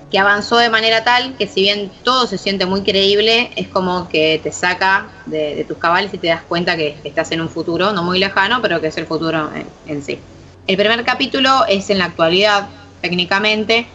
que 0.10 0.18
avanzó 0.18 0.58
de 0.58 0.70
manera 0.70 1.04
tal 1.04 1.36
que 1.38 1.48
si 1.48 1.62
bien 1.62 1.92
todo 2.04 2.26
se 2.26 2.38
siente 2.38 2.66
muy 2.66 2.82
creíble, 2.82 3.52
es 3.56 3.68
como 3.68 4.10
que 4.10 4.40
te 4.42 4.52
saca 4.52 5.08
de, 5.28 5.64
tus 5.68 5.78
cabales 5.78 6.14
y 6.14 6.18
te 6.18 6.28
das 6.28 6.42
cuenta 6.42 6.76
que 6.76 6.98
estás 7.04 7.32
en 7.32 7.42
un 7.42 7.50
futuro, 7.50 7.92
no 7.94 8.04
muy 8.04 8.18
lejano, 8.18 8.62
pero 8.62 8.82
que 8.82 8.88
es 8.88 8.98
el 8.98 9.06
futuro 9.06 9.52
en, 9.86 10.04
sí. 10.04 10.20
El 10.66 10.78
primer 10.78 11.04
capítulo 11.04 11.66
es 11.68 11.90
en 11.90 12.00
la 12.00 12.06
actualidad, 12.06 12.70
técnicamente, 13.02 13.88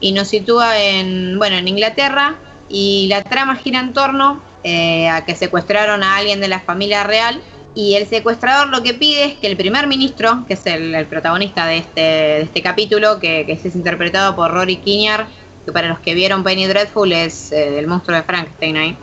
y 0.00 0.12
nos 0.12 0.28
sitúa 0.28 0.78
en, 0.78 1.38
bueno, 1.38 1.56
en 1.56 1.68
Inglaterra, 1.68 2.36
y 2.68 3.06
la 3.08 3.22
trama 3.22 3.56
gira 3.56 3.80
en 3.80 3.92
torno 3.92 4.42
eh, 4.64 5.08
a 5.08 5.24
que 5.24 5.34
secuestraron 5.34 6.02
a 6.02 6.16
alguien 6.16 6.40
de 6.40 6.48
la 6.48 6.60
familia 6.60 7.04
real 7.04 7.42
y 7.78 7.94
el 7.94 8.08
secuestrador 8.08 8.70
lo 8.70 8.82
que 8.82 8.92
pide 8.92 9.24
es 9.24 9.34
que 9.38 9.46
el 9.46 9.56
primer 9.56 9.86
ministro, 9.86 10.44
que 10.48 10.54
es 10.54 10.66
el, 10.66 11.06
protagonista 11.06 11.64
de 11.64 11.78
este, 11.78 12.00
de 12.00 12.40
este 12.40 12.60
capítulo, 12.60 13.20
que, 13.20 13.42
es 13.42 13.76
interpretado 13.76 14.34
por 14.34 14.50
Rory 14.50 14.78
Kinnear, 14.78 15.28
que 15.64 15.70
para 15.70 15.86
los 15.86 16.00
que 16.00 16.12
vieron 16.14 16.42
Penny 16.42 16.66
Dreadful 16.66 17.12
es 17.12 17.52
eh, 17.52 17.78
el 17.78 17.86
monstruo 17.86 18.16
de 18.16 18.24
Frankenstein 18.24 18.76
ahí, 18.76 18.90
mm. 18.90 18.96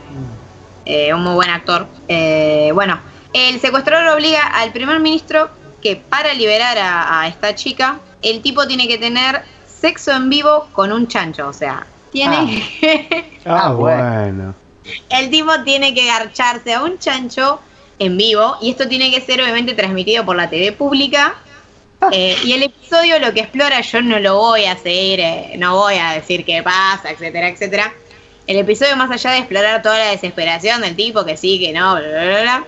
eh, 0.88 1.14
un 1.14 1.24
muy 1.24 1.36
buen 1.36 1.50
actor. 1.52 1.88
Eh, 2.10 2.72
bueno, 2.74 3.00
el 3.32 3.62
secuestrador 3.62 4.14
obliga 4.14 4.46
al 4.46 4.74
primer 4.74 5.00
ministro 5.00 5.50
que 5.82 5.96
para 5.96 6.34
liberar 6.34 6.78
a, 6.78 7.30
esta 7.30 7.56
chica, 7.56 8.02
el 8.22 8.42
tipo 8.42 8.68
tiene 8.68 8.90
que 8.90 8.98
tener 8.98 9.42
sexo 9.66 10.12
en 10.12 10.30
vivo 10.30 10.68
con 10.74 10.92
un 10.92 11.08
chancho, 11.08 11.48
o 11.48 11.54
sea, 11.54 11.88
tiene... 12.12 12.62
Ah, 13.46 13.68
ah 13.68 13.72
bueno. 13.72 14.54
El 15.10 15.30
tipo 15.30 15.64
tiene 15.64 15.94
que 15.94 16.08
garcharse 16.08 16.74
a 16.74 16.84
un 16.84 17.00
chancho 17.00 17.62
en 18.00 18.18
vivo 18.18 18.58
y 18.62 18.72
esto 18.72 18.88
tiene 18.88 19.12
que 19.12 19.22
ser 19.22 19.42
obviamente 19.42 19.74
transmitido 19.74 20.26
por 20.26 20.36
la 20.36 20.50
TV 20.50 20.72
pública. 20.72 21.36
Ah. 22.02 22.10
Eh, 22.12 22.36
y 22.44 22.54
el 22.54 22.64
episodio 22.64 23.20
lo 23.20 23.34
que 23.34 23.42
explora, 23.42 23.82
yo 23.82 24.02
no 24.02 24.20
lo 24.20 24.38
voy 24.38 24.66
a 24.66 24.78
seguir, 24.78 25.20
eh, 25.20 25.56
no 25.58 25.76
voy 25.76 25.96
a 25.96 26.12
decir 26.12 26.46
qué 26.46 26.62
pasa, 26.62 27.10
etcétera, 27.10 27.50
etcétera. 27.50 27.94
El 28.48 28.58
episodio, 28.58 28.96
más 28.96 29.10
allá 29.10 29.32
de 29.32 29.40
explorar 29.40 29.82
toda 29.82 29.98
la 29.98 30.12
desesperación 30.12 30.82
del 30.82 30.96
tipo 30.96 31.26
que 31.26 31.36
sí, 31.38 31.60
que 31.60 31.74
no, 31.74 31.96
bla, 31.96 32.08
bla, 32.08 32.42
bla, 32.42 32.66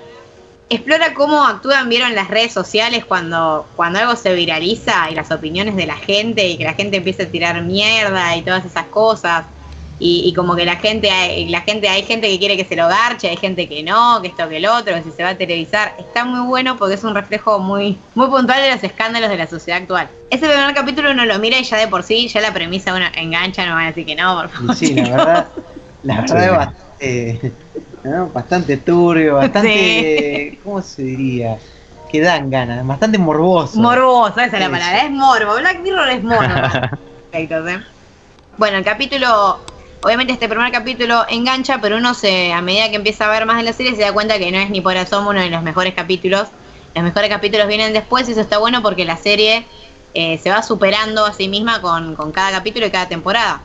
explora 0.70 1.14
cómo 1.14 1.44
actúan, 1.46 1.88
vieron 1.88 2.16
las 2.16 2.30
redes 2.30 2.52
sociales 2.52 3.06
cuando, 3.06 3.68
cuando 3.76 4.00
algo 4.00 4.16
se 4.16 4.34
viraliza 4.34 5.10
y 5.10 5.16
las 5.16 5.32
opiniones 5.32 5.76
de 5.76 5.86
la 5.86 5.96
gente 5.96 6.48
y 6.48 6.58
que 6.58 6.64
la 6.64 6.74
gente 6.74 6.98
empieza 6.98 7.24
a 7.24 7.28
tirar 7.28 7.62
mierda 7.62 8.36
y 8.36 8.42
todas 8.42 8.66
esas 8.66 8.86
cosas. 8.88 9.46
Y, 10.00 10.32
como 10.36 10.56
que 10.56 10.64
la 10.64 10.76
gente, 10.76 11.10
hay, 11.10 11.50
la 11.50 11.62
gente, 11.62 11.90
hay 11.90 12.04
gente 12.04 12.28
que 12.30 12.38
quiere 12.38 12.56
que 12.56 12.66
se 12.66 12.76
lo 12.76 12.88
garche, 12.88 13.30
hay 13.30 13.38
gente 13.38 13.68
que 13.68 13.82
no, 13.82 14.22
que 14.22 14.28
esto, 14.28 14.48
que 14.48 14.58
el 14.58 14.68
otro, 14.68 14.94
que 14.94 15.02
si 15.02 15.12
se 15.12 15.24
va 15.24 15.30
a 15.30 15.36
televisar. 15.36 15.96
Está 15.98 16.24
muy 16.24 16.42
bueno 16.42 16.78
porque 16.78 16.94
es 16.94 17.04
un 17.04 17.16
reflejo 17.16 17.58
muy, 17.58 17.98
muy 18.14 18.28
puntual 18.28 18.62
de 18.62 18.72
los 18.72 18.84
escándalos 18.84 19.30
de 19.30 19.38
la 19.38 19.48
sociedad 19.48 19.82
actual. 19.82 20.08
Ese 20.30 20.48
primer 20.48 20.74
capítulo 20.76 21.12
uno 21.12 21.26
lo 21.26 21.40
mira 21.40 21.58
y 21.58 21.64
ya 21.64 21.78
de 21.78 21.88
por 21.88 22.04
sí, 22.04 22.28
ya 22.28 22.42
la 22.42 22.54
premisa 22.54 22.94
uno 22.94 23.06
engancha, 23.16 23.66
no 23.66 23.74
van 23.74 23.86
a 23.86 23.88
decir 23.88 24.06
que 24.06 24.16
no, 24.16 24.36
por 24.36 24.50
favor. 24.50 24.76
Sí, 24.76 24.94
la 24.94 25.10
verdad, 25.10 25.48
la 26.04 26.22
verdad 26.22 26.44
es 26.44 26.52
bastante, 26.52 27.52
bastante 28.34 28.78
turbio, 28.78 29.36
bastante, 29.36 30.60
¿cómo 30.64 30.82
se 30.84 31.02
diría? 31.02 31.58
Que 32.12 32.22
dan 32.22 32.52
ganas, 32.52 32.86
bastante 32.86 33.18
morboso. 33.18 33.80
Morboso, 33.80 34.40
esa 34.40 34.46
es 34.46 34.60
la 34.60 34.70
palabra, 34.70 35.06
es 35.06 35.12
morbo. 35.12 35.56
Black 35.56 35.80
Mirror 35.82 36.10
es 36.10 36.24
morbo. 36.24 36.46
Perfecto, 37.32 37.68
¿eh? 37.68 37.84
Bueno, 38.58 38.78
el 38.78 38.84
capítulo 38.84 39.60
Obviamente 40.02 40.34
este 40.34 40.48
primer 40.48 40.72
capítulo 40.72 41.26
engancha, 41.28 41.80
pero 41.82 41.98
uno 41.98 42.14
se, 42.14 42.54
a 42.54 42.62
medida 42.62 42.90
que 42.90 42.98
empieza 42.98 43.26
a 43.26 43.32
ver 43.32 43.46
más 43.46 43.58
de 43.58 43.64
la 43.64 43.74
serie 43.74 43.96
se 43.96 44.02
da 44.02 44.14
cuenta 44.14 44.38
que 44.38 44.52
no 44.52 44.60
es 44.60 44.70
ni 44.70 44.80
por 44.80 44.96
asomo 44.96 45.32
uno 45.32 45.42
de 45.42 45.50
los 45.50 45.64
mejores 45.64 45.94
capítulos. 45.96 46.48
Los 46.94 47.04
mejores 47.04 47.30
capítulos 47.30 47.68
vienen 47.68 47.94
después 47.94 48.28
y 48.30 48.32
eso 48.32 48.42
está 48.42 48.60
bueno 48.60 48.82
porque 48.82 49.06
la 49.06 49.18
serie 49.18 49.66
eh, 50.14 50.40
se 50.42 50.50
va 50.50 50.64
superando 50.64 51.26
a 51.26 51.34
sí 51.34 51.48
misma 51.48 51.82
con, 51.82 52.16
cada 52.32 52.52
capítulo 52.52 52.86
y 52.86 52.92
cada 52.92 53.08
temporada. 53.08 53.62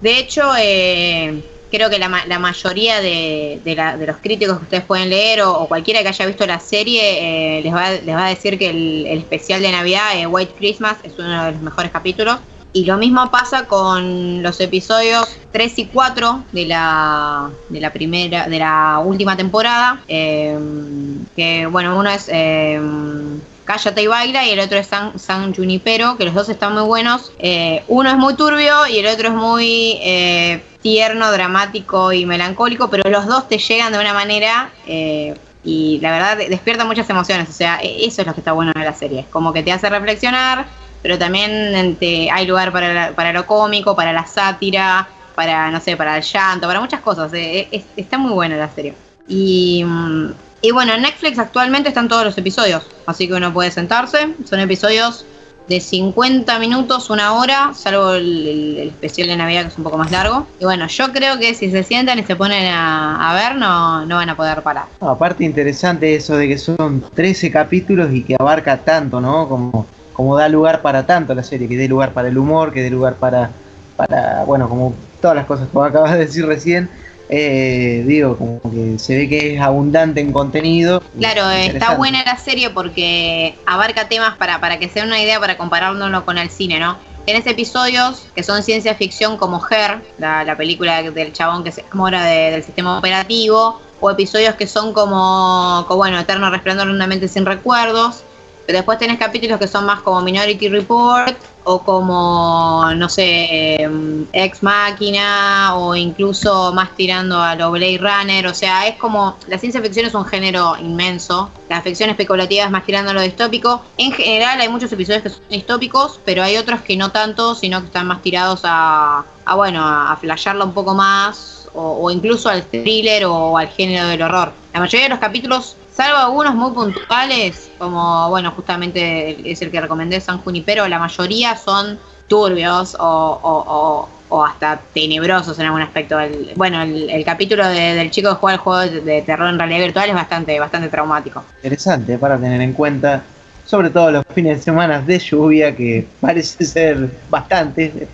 De 0.00 0.18
hecho, 0.18 0.52
eh, 0.58 1.42
creo 1.70 1.88
que 1.88 1.98
la, 1.98 2.08
mayoría 2.08 3.00
de, 3.00 3.60
los 4.06 4.16
críticos 4.18 4.58
que 4.58 4.64
ustedes 4.64 4.84
pueden 4.84 5.08
leer 5.08 5.42
o, 5.42 5.66
cualquiera 5.66 6.02
que 6.02 6.08
haya 6.08 6.26
visto 6.26 6.46
la 6.46 6.60
serie 6.60 7.58
eh, 7.58 7.62
les, 7.62 7.72
va, 7.72 7.92
les 7.92 8.14
va 8.14 8.26
a 8.26 8.30
decir 8.30 8.58
que 8.58 8.70
el, 8.70 9.06
especial 9.06 9.62
de 9.62 9.72
Navidad, 9.72 10.12
White 10.28 10.54
Christmas, 10.58 10.98
es 11.04 11.18
uno 11.18 11.44
de 11.46 11.52
los 11.52 11.62
mejores 11.62 11.90
capítulos. 11.92 12.38
Y 12.72 12.84
lo 12.84 12.98
mismo 12.98 13.30
pasa 13.30 13.66
con 13.66 14.42
los 14.42 14.60
episodios 14.60 15.28
3 15.52 15.78
y 15.78 15.86
4 15.86 16.44
de 16.52 16.66
la, 16.66 17.50
de 17.68 17.80
la 17.80 17.92
primera, 17.92 18.48
de 18.48 18.58
la 18.58 19.00
última 19.04 19.36
temporada. 19.36 20.02
Em, 20.08 21.24
que 21.34 21.66
bueno, 21.66 21.98
uno 21.98 22.10
es 22.10 22.28
em, 22.28 23.40
Cállate 23.66 24.00
y 24.00 24.06
baila 24.06 24.44
y 24.44 24.50
el 24.50 24.60
otro 24.60 24.78
es 24.78 24.86
San, 24.86 25.18
San 25.18 25.52
Junipero, 25.52 26.16
que 26.16 26.24
los 26.24 26.34
dos 26.34 26.48
están 26.48 26.72
muy 26.72 26.84
buenos. 26.84 27.32
Eh, 27.40 27.82
uno 27.88 28.08
es 28.08 28.16
muy 28.16 28.34
turbio 28.34 28.86
y 28.86 28.98
el 28.98 29.06
otro 29.06 29.28
es 29.28 29.34
muy 29.34 29.98
eh, 30.02 30.62
tierno, 30.82 31.32
dramático 31.32 32.12
y 32.12 32.24
melancólico, 32.26 32.88
pero 32.88 33.10
los 33.10 33.26
dos 33.26 33.48
te 33.48 33.58
llegan 33.58 33.92
de 33.92 33.98
una 33.98 34.14
manera 34.14 34.70
eh, 34.86 35.34
y 35.64 35.98
la 36.00 36.12
verdad 36.12 36.36
despierta 36.48 36.84
muchas 36.84 37.10
emociones. 37.10 37.48
O 37.48 37.52
sea, 37.52 37.80
e, 37.82 38.06
eso 38.06 38.20
es 38.20 38.26
lo 38.28 38.34
que 38.34 38.40
está 38.40 38.52
bueno 38.52 38.70
de 38.72 38.84
la 38.84 38.94
serie. 38.94 39.26
Como 39.30 39.52
que 39.52 39.64
te 39.64 39.72
hace 39.72 39.90
reflexionar 39.90 40.66
pero 41.06 41.20
también 41.20 41.96
hay 42.32 42.46
lugar 42.48 42.72
para, 42.72 43.12
para 43.12 43.32
lo 43.32 43.46
cómico, 43.46 43.94
para 43.94 44.12
la 44.12 44.26
sátira, 44.26 45.06
para, 45.36 45.70
no 45.70 45.80
sé, 45.80 45.96
para 45.96 46.16
el 46.16 46.24
llanto, 46.24 46.66
para 46.66 46.80
muchas 46.80 47.00
cosas. 47.00 47.32
Eh, 47.32 47.84
está 47.96 48.18
muy 48.18 48.32
buena 48.32 48.56
la 48.56 48.68
serie. 48.68 48.92
Y, 49.28 49.84
mm, 49.86 50.30
y 50.62 50.72
bueno, 50.72 50.94
en 50.94 51.02
Netflix 51.02 51.38
actualmente 51.38 51.90
están 51.90 52.08
todos 52.08 52.24
los 52.24 52.36
episodios, 52.36 52.82
así 53.06 53.28
que 53.28 53.34
uno 53.34 53.52
puede 53.52 53.70
sentarse. 53.70 54.34
Son 54.50 54.58
episodios 54.58 55.24
de 55.68 55.78
50 55.78 56.58
minutos, 56.58 57.08
una 57.08 57.34
hora, 57.34 57.70
salvo 57.72 58.14
el, 58.14 58.90
especial 58.92 59.28
de 59.28 59.36
Navidad 59.36 59.62
que 59.62 59.68
es 59.68 59.78
un 59.78 59.84
poco 59.84 59.98
más 59.98 60.10
largo. 60.10 60.48
Y 60.58 60.64
bueno, 60.64 60.88
yo 60.88 61.12
creo 61.12 61.38
que 61.38 61.54
si 61.54 61.70
se 61.70 61.84
sientan 61.84 62.18
y 62.18 62.24
se 62.24 62.34
ponen 62.34 62.66
a, 62.68 63.32
ver, 63.32 63.54
no, 63.54 64.04
no 64.06 64.16
van 64.16 64.30
a 64.30 64.36
poder 64.36 64.60
parar. 64.60 64.86
aparte 64.98 65.44
interesante 65.44 66.16
eso 66.16 66.36
de 66.36 66.48
que 66.48 66.58
son 66.58 67.00
13 67.14 67.52
capítulos 67.52 68.12
y 68.12 68.24
que 68.24 68.34
abarca 68.36 68.76
tanto, 68.78 69.20
¿no? 69.20 69.48
Como 69.48 69.86
como 70.16 70.34
da 70.34 70.48
lugar 70.48 70.80
para 70.80 71.04
tanto 71.04 71.34
la 71.34 71.42
serie, 71.42 71.68
que 71.68 71.76
dé 71.76 71.88
lugar 71.88 72.12
para 72.12 72.28
el 72.28 72.38
humor, 72.38 72.72
que 72.72 72.82
dé 72.82 72.88
lugar 72.88 73.16
para, 73.16 73.50
para 73.96 74.44
bueno, 74.44 74.66
como 74.66 74.94
todas 75.20 75.36
las 75.36 75.44
cosas 75.44 75.68
que 75.68 75.76
vos 75.76 75.86
acabas 75.90 76.12
de 76.12 76.18
decir 76.20 76.46
recién, 76.46 76.88
eh, 77.28 78.02
digo, 78.06 78.38
como 78.38 78.60
que 78.62 78.98
se 78.98 79.14
ve 79.14 79.28
que 79.28 79.56
es 79.56 79.60
abundante 79.60 80.20
en 80.22 80.32
contenido. 80.32 81.02
Claro, 81.18 81.50
está 81.50 81.96
buena 81.96 82.24
la 82.24 82.38
serie 82.38 82.70
porque 82.70 83.58
abarca 83.66 84.08
temas 84.08 84.38
para, 84.38 84.58
para 84.58 84.78
que 84.78 84.88
sea 84.88 85.04
una 85.04 85.20
idea 85.20 85.38
para 85.38 85.58
compararlo 85.58 86.24
con 86.24 86.38
el 86.38 86.48
cine, 86.48 86.80
¿no? 86.80 86.96
Tienes 87.26 87.46
episodios 87.46 88.28
que 88.34 88.42
son 88.42 88.62
ciencia 88.62 88.94
ficción 88.94 89.36
como 89.36 89.60
Her, 89.68 90.00
la, 90.16 90.56
película 90.56 91.02
del 91.02 91.32
chabón 91.32 91.62
que 91.62 91.72
se 91.72 91.82
enamora 91.82 92.24
del 92.24 92.62
sistema 92.62 92.98
operativo, 92.98 93.82
o 94.00 94.10
episodios 94.10 94.54
que 94.54 94.66
son 94.66 94.92
como, 94.92 95.84
como 95.88 95.98
bueno, 95.98 96.18
Eterno 96.18 96.48
Resplandor 96.50 96.86
de 96.86 96.92
una 96.94 97.06
mente 97.06 97.28
sin 97.28 97.44
recuerdos, 97.44 98.22
pero 98.66 98.78
después 98.78 98.98
tenés 98.98 99.18
capítulos 99.18 99.60
que 99.60 99.68
son 99.68 99.86
más 99.86 100.00
como 100.00 100.20
Minority 100.22 100.68
Report 100.68 101.36
o 101.68 101.82
como, 101.82 102.84
no 102.96 103.08
sé, 103.08 103.82
em, 103.82 104.26
Ex 104.32 104.62
Máquina 104.62 105.76
o 105.76 105.94
incluso 105.94 106.72
más 106.72 106.94
tirando 106.96 107.40
a 107.40 107.54
lo 107.54 107.70
Blade 107.70 107.98
Runner. 107.98 108.46
O 108.46 108.54
sea, 108.54 108.86
es 108.86 108.96
como, 108.96 109.36
la 109.48 109.58
ciencia 109.58 109.80
ficción 109.80 110.06
es 110.06 110.14
un 110.14 110.24
género 110.24 110.76
inmenso. 110.78 111.50
La 111.68 111.80
ficción 111.82 112.10
especulativa 112.10 112.64
es 112.64 112.70
más 112.70 112.84
tirando 112.84 113.12
a 113.12 113.14
lo 113.14 113.20
distópico. 113.20 113.82
En 113.98 114.12
general 114.12 114.60
hay 114.60 114.68
muchos 114.68 114.92
episodios 114.92 115.22
que 115.22 115.30
son 115.30 115.42
distópicos, 115.48 116.20
pero 116.24 116.42
hay 116.42 116.56
otros 116.56 116.82
que 116.82 116.96
no 116.96 117.10
tanto, 117.10 117.54
sino 117.54 117.80
que 117.80 117.86
están 117.86 118.06
más 118.06 118.22
tirados 118.22 118.60
a, 118.64 119.24
a 119.44 119.54
bueno, 119.54 119.84
a 119.84 120.16
flashearlo 120.20 120.64
un 120.64 120.72
poco 120.72 120.94
más 120.94 121.68
o, 121.74 121.98
o 122.02 122.10
incluso 122.10 122.48
al 122.48 122.64
thriller 122.64 123.24
o 123.26 123.58
al 123.58 123.68
género 123.68 124.06
del 124.08 124.22
horror. 124.22 124.52
La 124.72 124.80
mayoría 124.80 125.04
de 125.04 125.10
los 125.10 125.18
capítulos 125.18 125.76
Salvo 125.96 126.18
algunos 126.18 126.54
muy 126.54 126.72
puntuales, 126.72 127.70
como, 127.78 128.28
bueno, 128.28 128.50
justamente 128.50 129.50
es 129.50 129.62
el 129.62 129.70
que 129.70 129.80
recomendé 129.80 130.20
San 130.20 130.36
Junipero, 130.38 130.86
la 130.88 130.98
mayoría 130.98 131.56
son 131.56 131.98
turbios 132.28 132.94
o, 133.00 134.06
hasta 134.46 134.78
tenebrosos 134.92 135.58
en 135.58 135.64
algún 135.64 135.80
aspecto. 135.80 136.18
bueno, 136.54 136.82
el, 136.82 137.24
capítulo 137.24 137.66
del 137.66 138.10
chico 138.10 138.28
que 138.28 138.34
juega 138.34 138.54
el 138.56 138.60
juego 138.60 138.80
de, 138.80 139.22
terror 139.22 139.48
en 139.48 139.58
realidad 139.58 139.78
virtual 139.78 140.10
es 140.10 140.14
bastante, 140.14 140.60
bastante 140.60 140.90
traumático. 140.90 141.42
Interesante 141.62 142.18
para 142.18 142.36
tener 142.36 142.60
en 142.60 142.74
cuenta, 142.74 143.22
sobre 143.64 143.88
todo 143.88 144.10
los 144.10 144.24
fines 144.34 144.58
de 144.58 144.64
semana 144.64 145.00
de 145.00 145.18
lluvia, 145.18 145.74
que 145.74 146.06
parece 146.20 146.62
ser 146.66 147.08
bastante. 147.30 148.06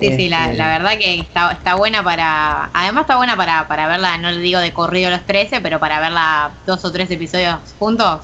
Sí, 0.00 0.16
sí, 0.16 0.28
la, 0.30 0.50
este, 0.50 0.56
verdad 0.56 0.98
que 0.98 1.20
está, 1.20 1.52
está 1.52 1.74
buena 1.74 2.02
para. 2.02 2.70
Además, 2.72 3.02
está 3.02 3.16
buena 3.16 3.36
para, 3.36 3.68
para 3.68 3.86
verla, 3.86 4.16
no 4.16 4.30
le 4.30 4.38
digo 4.38 4.58
de 4.58 4.72
corrido 4.72 5.10
los 5.10 5.26
13, 5.26 5.60
pero 5.60 5.78
para 5.78 6.00
verla 6.00 6.52
dos 6.66 6.84
o 6.84 6.90
tres 6.90 7.10
episodios 7.10 7.58
juntos. 7.78 8.22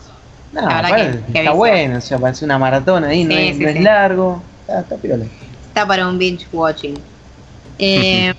No, 0.52 0.62
la 0.62 0.80
verdad 0.80 1.22
que, 1.32 1.38
está 1.38 1.52
bueno, 1.52 1.98
o 1.98 2.00
sea, 2.00 2.18
parece 2.18 2.44
una 2.46 2.58
maratón 2.58 3.04
ahí, 3.04 3.24
no, 3.24 3.34
es, 3.34 3.80
largo. 3.80 4.42
Está, 4.66 4.80
está, 4.80 4.96
está 5.66 5.86
para 5.86 6.08
un 6.08 6.18
binge 6.18 6.46
watching. 6.52 6.98
Eh, 7.78 8.32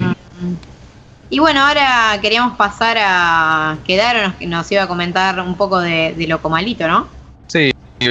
y 1.29 1.37
bueno, 1.37 1.61
ahora 1.61 2.17
queríamos 2.23 2.57
pasar 2.57 2.97
a 2.99 3.77
quedar 3.85 4.15
o 4.15 4.21
nos, 4.23 4.41
nos 4.41 4.71
iba 4.71 4.81
a 4.81 4.87
comentar 4.87 5.39
un 5.39 5.53
poco 5.53 5.79
de, 5.79 6.15
de 6.17 6.25
lo 6.25 6.41
comalito, 6.41 6.87
¿no? 6.87 7.07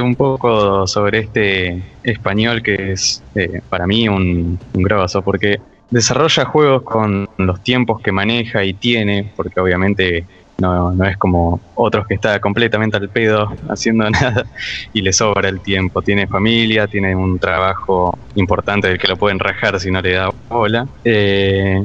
Un 0.00 0.14
poco 0.14 0.86
sobre 0.86 1.20
este 1.20 1.82
español 2.02 2.62
que 2.62 2.92
es 2.92 3.22
eh, 3.34 3.60
para 3.68 3.86
mí 3.86 4.08
un, 4.08 4.58
un 4.72 4.82
grosso, 4.82 5.22
porque 5.22 5.60
desarrolla 5.90 6.44
juegos 6.46 6.82
con 6.82 7.28
los 7.38 7.62
tiempos 7.62 8.00
que 8.02 8.12
maneja 8.12 8.64
y 8.64 8.74
tiene, 8.74 9.32
porque 9.36 9.60
obviamente 9.60 10.26
no, 10.58 10.92
no 10.92 11.04
es 11.04 11.16
como 11.18 11.60
otros 11.74 12.06
que 12.06 12.14
está 12.14 12.40
completamente 12.40 12.96
al 12.96 13.08
pedo 13.08 13.52
haciendo 13.68 14.08
nada 14.10 14.46
y 14.92 15.02
le 15.02 15.12
sobra 15.12 15.48
el 15.48 15.60
tiempo. 15.60 16.02
Tiene 16.02 16.26
familia, 16.26 16.86
tiene 16.86 17.14
un 17.14 17.38
trabajo 17.38 18.18
importante 18.34 18.88
del 18.88 18.98
que 18.98 19.08
lo 19.08 19.16
pueden 19.16 19.38
rajar 19.38 19.78
si 19.80 19.90
no 19.90 20.00
le 20.00 20.12
da 20.12 20.30
bola. 20.48 20.86
Eh, 21.04 21.84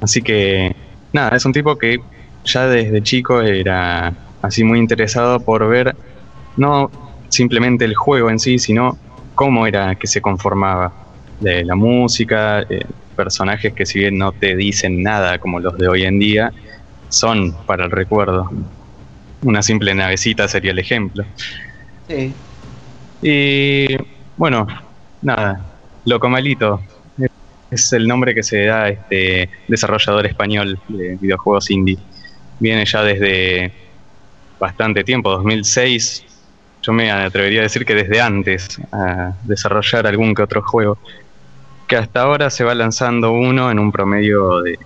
así 0.00 0.22
que 0.22 0.74
nada, 1.12 1.36
es 1.36 1.44
un 1.44 1.52
tipo 1.52 1.76
que 1.76 1.98
ya 2.44 2.66
desde 2.66 3.02
chico 3.02 3.40
era 3.40 4.12
así 4.40 4.64
muy 4.64 4.78
interesado 4.78 5.40
por 5.40 5.68
ver 5.68 5.94
no 6.56 6.90
simplemente 7.32 7.84
el 7.84 7.94
juego 7.94 8.30
en 8.30 8.38
sí, 8.38 8.58
sino 8.58 8.98
cómo 9.34 9.66
era 9.66 9.94
que 9.96 10.06
se 10.06 10.20
conformaba. 10.20 10.92
De 11.40 11.64
la 11.64 11.74
música, 11.74 12.60
eh, 12.60 12.84
personajes 13.16 13.72
que 13.72 13.84
si 13.84 13.98
bien 13.98 14.16
no 14.16 14.30
te 14.30 14.54
dicen 14.54 15.02
nada 15.02 15.38
como 15.38 15.58
los 15.58 15.76
de 15.76 15.88
hoy 15.88 16.04
en 16.04 16.20
día, 16.20 16.52
son 17.08 17.52
para 17.66 17.86
el 17.86 17.90
recuerdo. 17.90 18.48
Una 19.42 19.60
simple 19.60 19.92
navecita 19.92 20.46
sería 20.46 20.70
el 20.70 20.78
ejemplo. 20.78 21.24
Sí. 22.06 22.32
Y 23.22 23.96
bueno, 24.36 24.68
nada, 25.20 25.64
Locomalito 26.04 26.80
es 27.72 27.92
el 27.92 28.06
nombre 28.06 28.34
que 28.34 28.42
se 28.42 28.66
da 28.66 28.84
a 28.84 28.88
este 28.90 29.48
desarrollador 29.66 30.26
español 30.26 30.78
de 30.88 31.16
videojuegos 31.16 31.70
indie. 31.70 31.98
Viene 32.60 32.84
ya 32.84 33.02
desde 33.02 33.72
bastante 34.60 35.02
tiempo, 35.02 35.30
2006 35.30 36.26
yo 36.82 36.92
me 36.92 37.10
atrevería 37.10 37.60
a 37.60 37.62
decir 37.62 37.84
que 37.84 37.94
desde 37.94 38.20
antes 38.20 38.80
a 38.90 39.32
desarrollar 39.44 40.06
algún 40.06 40.34
que 40.34 40.42
otro 40.42 40.62
juego, 40.62 40.98
que 41.86 41.96
hasta 41.96 42.22
ahora 42.22 42.50
se 42.50 42.64
va 42.64 42.74
lanzando 42.74 43.32
uno 43.32 43.70
en 43.70 43.78
un 43.78 43.92
promedio 43.92 44.60
de 44.62 44.78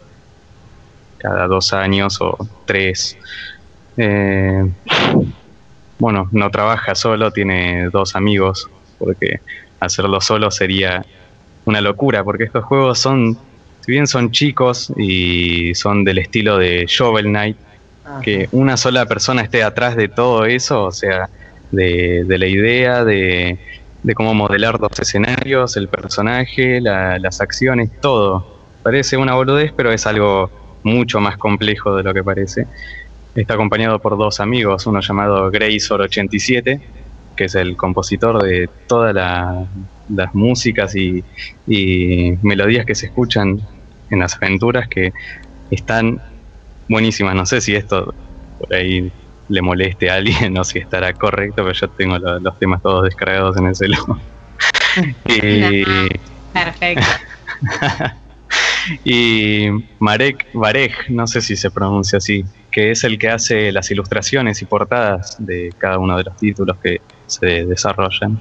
cada 1.19 1.47
dos 1.47 1.73
años 1.73 2.19
o 2.21 2.37
tres. 2.67 3.17
Eh, 3.97 4.65
bueno, 5.99 6.29
no 6.33 6.51
trabaja 6.51 6.95
solo, 6.95 7.31
tiene 7.31 7.89
dos 7.89 8.15
amigos, 8.15 8.69
porque 8.99 9.41
hacerlo 9.81 10.21
solo 10.21 10.51
sería 10.51 11.05
una 11.65 11.81
locura, 11.81 12.23
porque 12.23 12.45
estos 12.45 12.65
juegos 12.65 12.99
son, 12.99 13.39
si 13.81 13.93
bien 13.93 14.07
son 14.07 14.31
chicos 14.31 14.93
y 14.97 15.75
son 15.75 16.05
del 16.05 16.19
estilo 16.19 16.59
de 16.59 16.85
Shovel 16.87 17.27
Knight, 17.27 17.57
que 18.23 18.49
una 18.53 18.77
sola 18.77 19.07
persona 19.07 19.43
esté 19.43 19.65
atrás 19.65 19.97
de 19.97 20.09
todo 20.09 20.45
eso, 20.45 20.85
o 20.85 20.93
sea, 20.93 21.29
de, 21.71 22.25
la 22.29 22.47
idea, 22.47 23.05
de, 23.05 23.59
cómo 24.15 24.35
modelar 24.35 24.81
los 24.81 24.99
escenarios, 24.99 25.77
el 25.77 25.89
personaje, 25.89 26.81
las 26.81 27.41
acciones, 27.41 27.91
todo. 28.01 28.47
Parece 28.83 29.17
una 29.17 29.35
boludez, 29.35 29.73
pero 29.77 29.93
es 29.93 30.07
algo 30.07 30.51
mucho 30.83 31.21
más 31.21 31.37
complejo 31.37 31.97
de 31.97 32.03
lo 32.03 32.15
que 32.15 32.23
parece. 32.23 32.67
Está 33.35 33.55
acompañado 33.55 33.99
por 33.99 34.17
dos 34.17 34.41
amigos, 34.41 34.87
uno 34.87 35.01
llamado 35.01 35.51
Graysor87, 35.51 36.81
que 37.37 37.45
es 37.45 37.55
el 37.55 37.77
compositor 37.77 38.43
de 38.43 38.71
todas 38.87 39.15
las 40.09 40.35
músicas 40.35 40.95
y, 40.95 41.23
y 41.67 42.39
melodías 42.43 42.87
que 42.87 42.95
se 42.95 43.07
escuchan 43.07 43.61
en 44.11 44.19
las 44.21 44.37
aventuras 44.37 44.89
que 44.89 45.13
están 45.71 46.21
buenísimas. 46.89 47.35
No 47.35 47.45
sé 47.45 47.61
si 47.61 47.75
esto 47.75 48.15
por 48.59 48.75
ahí 48.75 49.13
le 49.49 49.63
moleste 49.63 50.11
a 50.11 50.15
alguien, 50.15 50.53
no 50.55 50.65
sé 50.65 50.73
si 50.73 50.79
estará 50.81 51.13
correcto, 51.13 51.63
pero 51.63 51.73
yo 51.73 51.89
tengo 51.89 52.19
los 52.19 52.59
temas 52.59 52.83
todos 52.83 53.05
descargados 53.05 53.57
en 53.57 53.67
el 53.67 53.75
celular. 53.75 54.17
y... 55.27 55.85
Perfecto. 56.53 57.07
y 59.05 59.67
Marek 59.99 60.47
Varej, 60.55 60.93
no 61.11 61.27
sé 61.27 61.41
si 61.41 61.57
se 61.57 61.71
pronuncia 61.71 62.19
así, 62.19 62.45
que 62.71 62.91
es 62.91 63.05
el 63.05 63.19
que 63.19 63.31
hace 63.31 63.73
las 63.73 63.91
ilustraciones 63.91 64.63
y 64.63 64.65
portadas 64.65 65.37
de 65.39 65.73
cada 65.79 65.99
uno 65.99 66.17
de 66.17 66.25
los 66.25 66.37
títulos 66.37 66.77
que 66.83 67.01
se 67.27 67.67
desarrollan. 67.67 68.41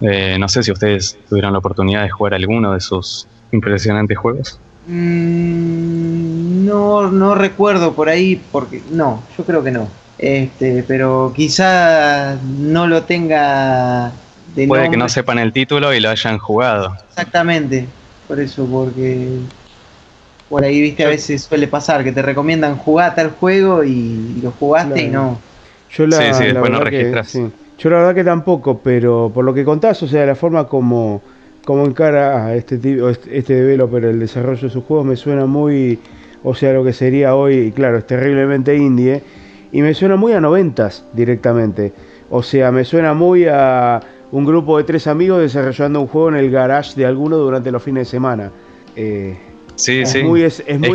Eh, 0.00 0.36
no 0.38 0.48
sé 0.48 0.62
si 0.62 0.72
ustedes 0.72 1.18
tuvieron 1.28 1.52
la 1.52 1.58
oportunidad 1.58 2.02
de 2.02 2.10
jugar 2.10 2.34
alguno 2.34 2.74
de 2.74 2.80
sus 2.80 3.26
impresionantes 3.52 4.18
juegos. 4.18 4.60
Mm, 4.86 6.64
no, 6.64 7.10
no 7.10 7.34
recuerdo 7.34 7.92
por 7.92 8.08
ahí, 8.08 8.40
porque 8.52 8.82
no, 8.90 9.22
yo 9.36 9.44
creo 9.44 9.62
que 9.62 9.70
no. 9.70 9.88
Este, 10.18 10.84
pero 10.86 11.32
quizá 11.34 12.36
no 12.42 12.86
lo 12.86 13.02
tenga 13.02 14.12
de 14.54 14.66
Puede 14.66 14.90
que 14.90 14.96
no 14.96 15.08
sepan 15.08 15.38
el 15.38 15.52
título 15.52 15.92
y 15.92 16.00
lo 16.00 16.10
hayan 16.10 16.38
jugado. 16.38 16.94
Exactamente, 17.08 17.86
por 18.26 18.40
eso, 18.40 18.64
porque 18.66 19.28
por 20.48 20.64
ahí, 20.64 20.80
viste, 20.80 21.04
a 21.04 21.08
veces 21.08 21.42
suele 21.42 21.66
pasar 21.66 22.04
que 22.04 22.12
te 22.12 22.22
recomiendan 22.22 22.76
jugar 22.76 23.14
tal 23.14 23.30
juego 23.32 23.82
y 23.82 24.40
lo 24.40 24.52
jugaste 24.52 25.02
y 25.02 25.08
no. 25.08 25.38
Yo 25.90 26.06
la, 26.06 26.18
sí, 26.18 26.34
sí, 26.34 26.44
después 26.46 26.70
no 26.70 26.80
registras. 26.80 27.32
Yo 27.78 27.90
la 27.90 27.98
verdad 27.98 28.14
que 28.14 28.24
tampoco, 28.24 28.80
pero 28.82 29.30
por 29.34 29.44
lo 29.44 29.52
que 29.52 29.64
contás, 29.64 30.02
o 30.02 30.08
sea, 30.08 30.24
la 30.24 30.34
forma 30.34 30.66
como, 30.66 31.20
como 31.66 31.84
encara 31.84 32.54
este, 32.54 32.76
este, 32.76 33.38
este 33.38 33.54
developer 33.54 34.04
el 34.04 34.20
desarrollo 34.20 34.62
de 34.62 34.70
sus 34.70 34.84
juegos 34.84 35.04
me 35.04 35.16
suena 35.16 35.46
muy, 35.46 35.98
o 36.44 36.54
sea, 36.54 36.72
lo 36.72 36.84
que 36.84 36.92
sería 36.92 37.34
hoy, 37.34 37.72
claro, 37.72 37.98
es 37.98 38.06
terriblemente 38.06 38.76
indie, 38.76 39.20
y 39.72 39.82
me 39.82 39.92
suena 39.92 40.14
muy 40.14 40.32
a 40.32 40.40
noventas 40.40 41.04
directamente. 41.12 41.92
O 42.30 42.44
sea, 42.44 42.70
me 42.70 42.84
suena 42.84 43.14
muy 43.14 43.46
a 43.46 44.00
un 44.30 44.44
grupo 44.44 44.78
de 44.78 44.84
tres 44.84 45.08
amigos 45.08 45.40
desarrollando 45.40 46.00
un 46.00 46.06
juego 46.06 46.28
en 46.28 46.36
el 46.36 46.52
garage 46.52 46.94
de 46.94 47.04
alguno 47.04 47.36
durante 47.36 47.72
los 47.72 47.82
fines 47.82 48.06
de 48.06 48.10
semana. 48.12 48.52
Eh, 48.94 49.36
sí, 49.74 50.06
sí. 50.06 50.18
es, 50.18 50.22
muy 50.22 50.42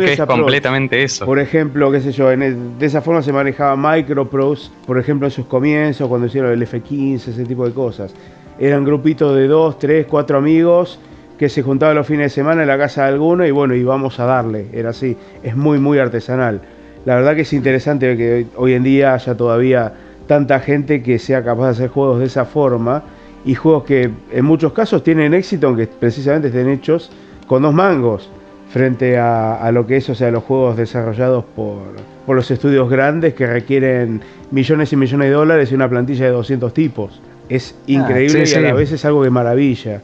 que 0.06 0.12
es 0.14 0.20
completamente 0.22 1.02
eso. 1.02 1.26
Por 1.26 1.38
ejemplo, 1.38 1.92
qué 1.92 2.00
sé 2.00 2.12
yo, 2.12 2.28
de 2.30 2.56
esa 2.80 3.02
forma 3.02 3.20
se 3.20 3.30
manejaba 3.30 3.76
Microprose, 3.76 4.70
por 4.86 4.98
ejemplo, 4.98 5.26
en 5.26 5.32
sus 5.32 5.44
comienzos, 5.44 6.08
cuando 6.08 6.28
hicieron 6.28 6.50
el 6.50 6.66
F15, 6.66 7.28
ese 7.28 7.44
tipo 7.44 7.66
de 7.66 7.74
cosas. 7.74 8.14
Eran 8.58 8.84
grupitos 8.84 9.34
de 9.34 9.46
dos, 9.48 9.78
tres, 9.78 10.06
cuatro 10.06 10.38
amigos 10.38 10.98
que 11.38 11.48
se 11.48 11.62
juntaban 11.62 11.96
los 11.96 12.06
fines 12.06 12.26
de 12.26 12.30
semana 12.30 12.62
en 12.62 12.68
la 12.68 12.78
casa 12.78 13.02
de 13.02 13.08
alguno 13.08 13.44
y 13.44 13.50
bueno, 13.50 13.74
íbamos 13.74 14.20
a 14.20 14.26
darle. 14.26 14.66
Era 14.72 14.90
así. 14.90 15.16
Es 15.42 15.56
muy, 15.56 15.78
muy 15.78 15.98
artesanal. 15.98 16.60
La 17.04 17.16
verdad 17.16 17.34
que 17.34 17.42
es 17.42 17.52
interesante 17.52 18.16
que 18.16 18.46
hoy 18.56 18.74
en 18.74 18.84
día 18.84 19.14
haya 19.14 19.36
todavía 19.36 19.92
tanta 20.26 20.60
gente 20.60 21.02
que 21.02 21.18
sea 21.18 21.42
capaz 21.42 21.64
de 21.64 21.70
hacer 21.70 21.88
juegos 21.88 22.20
de 22.20 22.26
esa 22.26 22.44
forma 22.44 23.02
y 23.44 23.54
juegos 23.54 23.84
que 23.84 24.10
en 24.30 24.44
muchos 24.44 24.72
casos 24.72 25.02
tienen 25.02 25.34
éxito, 25.34 25.66
aunque 25.66 25.88
precisamente 25.88 26.48
estén 26.48 26.68
hechos 26.68 27.10
con 27.48 27.62
dos 27.62 27.74
mangos, 27.74 28.30
frente 28.72 29.18
a, 29.18 29.68
lo 29.72 29.86
que 29.86 29.98
es, 29.98 30.08
o 30.08 30.14
sea, 30.14 30.30
los 30.30 30.44
juegos 30.44 30.76
desarrollados 30.76 31.44
por, 31.44 31.82
por, 32.24 32.36
los 32.36 32.50
estudios 32.50 32.88
grandes 32.88 33.34
que 33.34 33.46
requieren 33.46 34.22
millones 34.50 34.92
y 34.92 34.96
millones 34.96 35.28
de 35.28 35.34
dólares 35.34 35.72
y 35.72 35.74
una 35.74 35.90
plantilla 35.90 36.24
de 36.26 36.30
200 36.30 36.72
tipos. 36.72 37.20
Es 37.48 37.74
ah, 37.76 37.82
increíble 37.86 38.44
y 38.46 38.54
a 38.54 38.60
la 38.60 38.72
vez 38.72 38.92
es 38.92 39.04
algo 39.04 39.24
de 39.24 39.30
maravilla. 39.30 40.02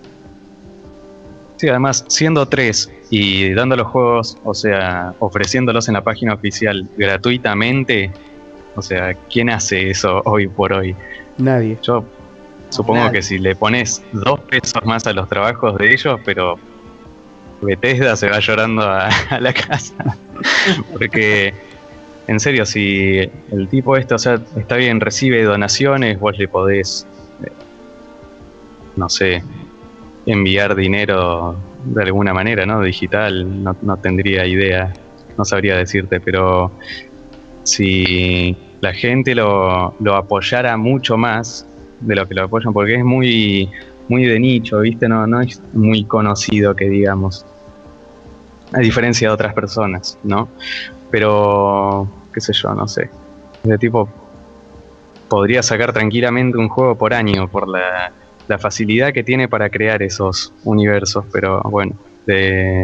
Sí, 1.57 1.69
además, 1.69 2.05
siendo 2.09 2.47
tres 2.47 2.91
y 3.11 3.53
dando 3.53 3.75
los 3.77 3.89
juegos, 3.89 4.39
o 4.45 4.55
sea, 4.55 5.15
ofreciéndolos 5.19 5.89
en 5.89 5.95
la 5.95 6.05
página 6.05 6.35
oficial 6.35 6.89
gratuitamente, 6.97 8.13
o 8.77 8.83
sea, 8.83 9.15
¿quién 9.31 9.51
hace 9.51 9.91
eso 9.91 10.23
hoy 10.25 10.47
por 10.47 10.73
hoy? 10.73 10.95
Nadie. 11.37 11.77
Yo 11.83 12.05
Supongo 12.71 13.11
que 13.11 13.23
si 13.23 13.39
le 13.39 13.57
pones 13.57 14.03
dos 14.13 14.41
pesos 14.41 14.85
más 14.85 15.07
a 15.07 15.13
los 15.13 15.29
trabajos 15.29 15.77
de 15.79 15.93
ellos, 15.93 16.21
pero 16.25 16.59
Bethesda 17.63 18.15
se 18.17 18.29
va 18.29 18.41
llorando 18.41 18.83
a, 18.83 19.09
la 19.41 19.53
casa. 19.53 19.95
Porque, 20.93 21.55
en 22.27 22.39
serio, 22.39 22.67
si 22.67 23.19
el 23.51 23.69
tipo 23.71 23.97
este, 23.97 24.15
o 24.15 24.19
sea, 24.19 24.41
está 24.57 24.77
bien, 24.77 25.01
recibe 25.01 25.43
donaciones, 25.43 26.21
vos 26.21 26.39
le 26.39 26.47
podés, 26.47 27.07
no 28.99 29.09
sé, 29.09 29.43
enviar 30.27 30.75
dinero 30.75 31.57
de 31.85 32.03
alguna 32.03 32.35
manera, 32.35 32.67
¿no? 32.67 32.83
Digital, 32.83 33.63
no, 33.63 33.77
no 33.81 33.97
tendría 33.97 34.47
idea, 34.47 34.93
no 35.37 35.45
sabría 35.45 35.77
decirte, 35.77 36.21
pero 36.21 36.71
si 37.63 38.57
la 38.81 38.93
gente 38.93 39.35
lo, 39.35 39.95
lo 40.01 40.15
apoyara 40.15 40.77
mucho 40.77 41.17
más, 41.17 41.67
de 42.01 42.15
lo 42.15 42.27
que 42.27 42.35
lo 42.35 42.45
apoyan, 42.45 42.73
porque 42.73 42.97
es 42.97 43.05
muy, 43.05 43.71
muy 44.09 44.25
de 44.25 44.39
nicho, 44.39 44.81
¿viste? 44.81 45.09
No, 45.09 45.27
no 45.27 45.41
es 45.41 45.61
muy 45.73 46.05
conocido 46.05 46.75
que 46.75 46.89
digamos. 46.89 47.45
A 48.73 48.81
diferencia 48.81 49.29
de 49.29 49.35
otras 49.35 49.55
personas, 49.55 50.19
¿no? 50.23 50.49
Pero, 51.11 52.07
qué 52.33 52.41
sé 52.41 52.53
yo, 52.53 52.75
no 52.75 52.87
sé. 52.87 53.11
De 53.63 53.79
tipo, 53.79 54.09
podría 55.29 55.63
sacar 55.63 55.93
tranquilamente 55.93 56.59
un 56.59 56.69
juego 56.69 56.97
por 56.97 57.15
año 57.15 57.49
por 57.49 57.67
la, 57.67 58.13
la 58.49 58.59
facilidad 58.59 59.13
que 59.13 59.23
tiene 59.23 59.49
para 59.49 59.71
crear 59.71 60.03
esos 60.03 60.53
universos, 60.65 61.25
pero 61.33 61.61
bueno, 61.63 61.95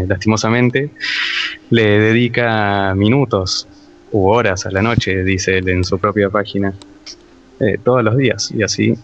lastimosamente 0.07 0.91
le 1.71 1.99
dedica 1.99 2.95
minutos 2.95 3.67
u 4.13 4.29
horas 4.29 4.67
a 4.67 4.71
la 4.71 4.83
noche, 4.83 5.25
dice 5.25 5.59
él 5.59 5.69
en 5.69 5.85
su 5.85 5.99
propia 5.99 6.31
página. 6.31 6.73
Eh, 7.61 7.79
todos 7.83 8.03
los 8.03 8.17
días. 8.17 8.51
Y 8.53 8.63
así, 8.63 8.95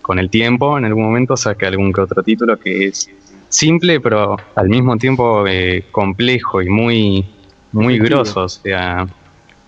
con 0.00 0.18
el 0.18 0.30
tiempo, 0.30 0.78
en 0.78 0.86
algún 0.86 1.04
momento 1.04 1.36
saca 1.36 1.68
algún 1.68 1.92
que 1.92 2.00
otro 2.00 2.22
título 2.22 2.58
que 2.58 2.86
es 2.86 3.10
simple, 3.50 4.00
pero 4.00 4.36
al 4.54 4.68
mismo 4.68 4.96
tiempo 4.96 5.46
eh, 5.46 5.84
complejo 5.90 6.62
y 6.62 6.70
muy, 6.70 7.26
muy 7.72 7.98
grosso. 7.98 8.44
O 8.44 8.48
sea, 8.48 9.06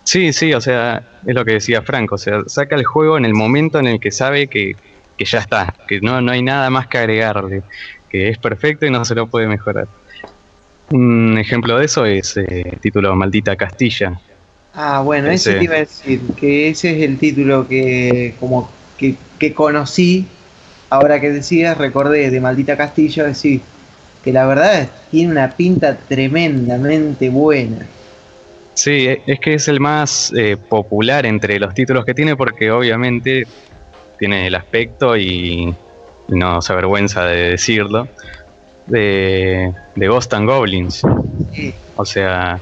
sí, 0.04 0.32
sí, 0.32 0.54
o 0.54 0.60
sea, 0.62 1.20
es 1.26 1.34
lo 1.34 1.44
que 1.44 1.52
decía 1.52 1.82
Franco. 1.82 2.14
O 2.14 2.18
sea, 2.18 2.42
saca 2.46 2.74
el 2.74 2.84
juego 2.84 3.18
en 3.18 3.26
el 3.26 3.34
momento 3.34 3.78
en 3.78 3.86
el 3.86 4.00
que 4.00 4.10
sabe 4.10 4.46
que, 4.48 4.76
que 5.16 5.24
ya 5.24 5.38
está, 5.38 5.74
que 5.88 6.00
no, 6.00 6.20
no 6.20 6.32
hay 6.32 6.42
nada 6.42 6.70
más 6.70 6.86
que 6.88 6.98
agregarle, 6.98 7.62
que 8.08 8.28
es 8.28 8.38
perfecto 8.38 8.86
y 8.86 8.90
no 8.90 9.04
se 9.04 9.14
lo 9.14 9.26
puede 9.28 9.46
mejorar. 9.46 9.88
Un 10.90 11.36
ejemplo 11.38 11.78
de 11.78 11.86
eso 11.86 12.04
es 12.04 12.36
el 12.36 12.46
eh, 12.48 12.78
título 12.80 13.14
Maldita 13.16 13.56
Castilla, 13.56 14.20
Ah, 14.78 15.00
bueno, 15.00 15.30
ese, 15.30 15.54
te 15.54 15.64
iba 15.64 15.76
a 15.76 15.78
decir, 15.78 16.20
que 16.38 16.68
ese 16.68 16.94
es 16.94 17.02
el 17.02 17.16
título 17.16 17.66
que 17.66 18.34
como 18.38 18.68
que, 18.98 19.54
conocí, 19.54 20.26
ahora 20.90 21.18
que 21.18 21.30
decías, 21.30 21.78
recordé 21.78 22.30
de 22.30 22.40
Maldita 22.40 22.76
Castillo, 22.76 23.24
decir 23.24 23.62
que 24.22 24.34
la 24.34 24.46
verdad 24.46 24.86
tiene 25.10 25.32
una 25.32 25.50
pinta 25.50 25.96
tremendamente 25.96 27.30
buena. 27.30 27.86
Sí, 28.74 29.08
e, 29.08 29.22
es 29.26 29.40
que 29.40 29.54
es 29.54 29.66
el 29.68 29.80
más 29.80 30.30
eh, 30.36 30.58
popular 30.68 31.24
entre 31.24 31.58
los 31.58 31.72
títulos 31.72 32.04
que 32.04 32.12
tiene 32.12 32.36
porque 32.36 32.70
obviamente 32.70 33.46
tiene 34.18 34.46
el 34.46 34.54
aspecto 34.54 35.16
y, 35.16 35.74
no 36.28 36.60
se 36.60 36.72
avergüenza 36.72 37.24
de 37.24 37.50
decirlo, 37.50 38.08
de, 38.86 39.72
de 39.94 40.08
Ghost 40.08 40.34
and 40.34 40.48
Goblins. 40.48 41.02
O 41.96 42.04
sea, 42.04 42.58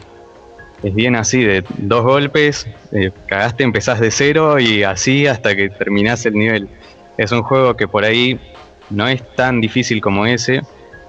es 0.83 0.95
bien 0.95 1.17
así, 1.17 1.43
de 1.43 1.65
dos 1.79 2.03
golpes, 2.03 2.67
eh, 2.93 3.11
cagaste, 3.27 3.65
empezás 3.65 4.01
de 4.01 4.11
cero 4.11 4.59
y 4.61 4.83
así 4.83 5.27
hasta 5.27 5.57
que 5.57 5.71
terminás 5.71 6.27
el 6.27 6.35
nivel. 6.35 6.69
Es 7.17 7.33
un 7.33 7.43
juego 7.43 7.75
que 7.75 7.89
por 7.89 8.05
ahí 8.05 8.39
no 8.91 9.09
es 9.09 9.23
tan 9.35 9.61
difícil 9.63 10.03
como 10.03 10.27
ese, 10.27 10.61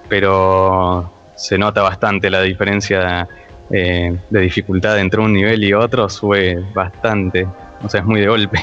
pero 0.08 1.12
se 1.36 1.58
nota 1.58 1.82
bastante 1.82 2.30
la 2.30 2.40
diferencia 2.40 3.28
eh, 3.70 4.16
de 4.30 4.40
dificultad 4.40 4.98
entre 4.98 5.20
un 5.20 5.34
nivel 5.34 5.62
y 5.62 5.74
otro, 5.74 6.08
sube 6.08 6.64
bastante, 6.72 7.46
o 7.82 7.88
sea, 7.88 8.00
es 8.00 8.06
muy 8.06 8.20
de 8.20 8.28
golpe. 8.28 8.58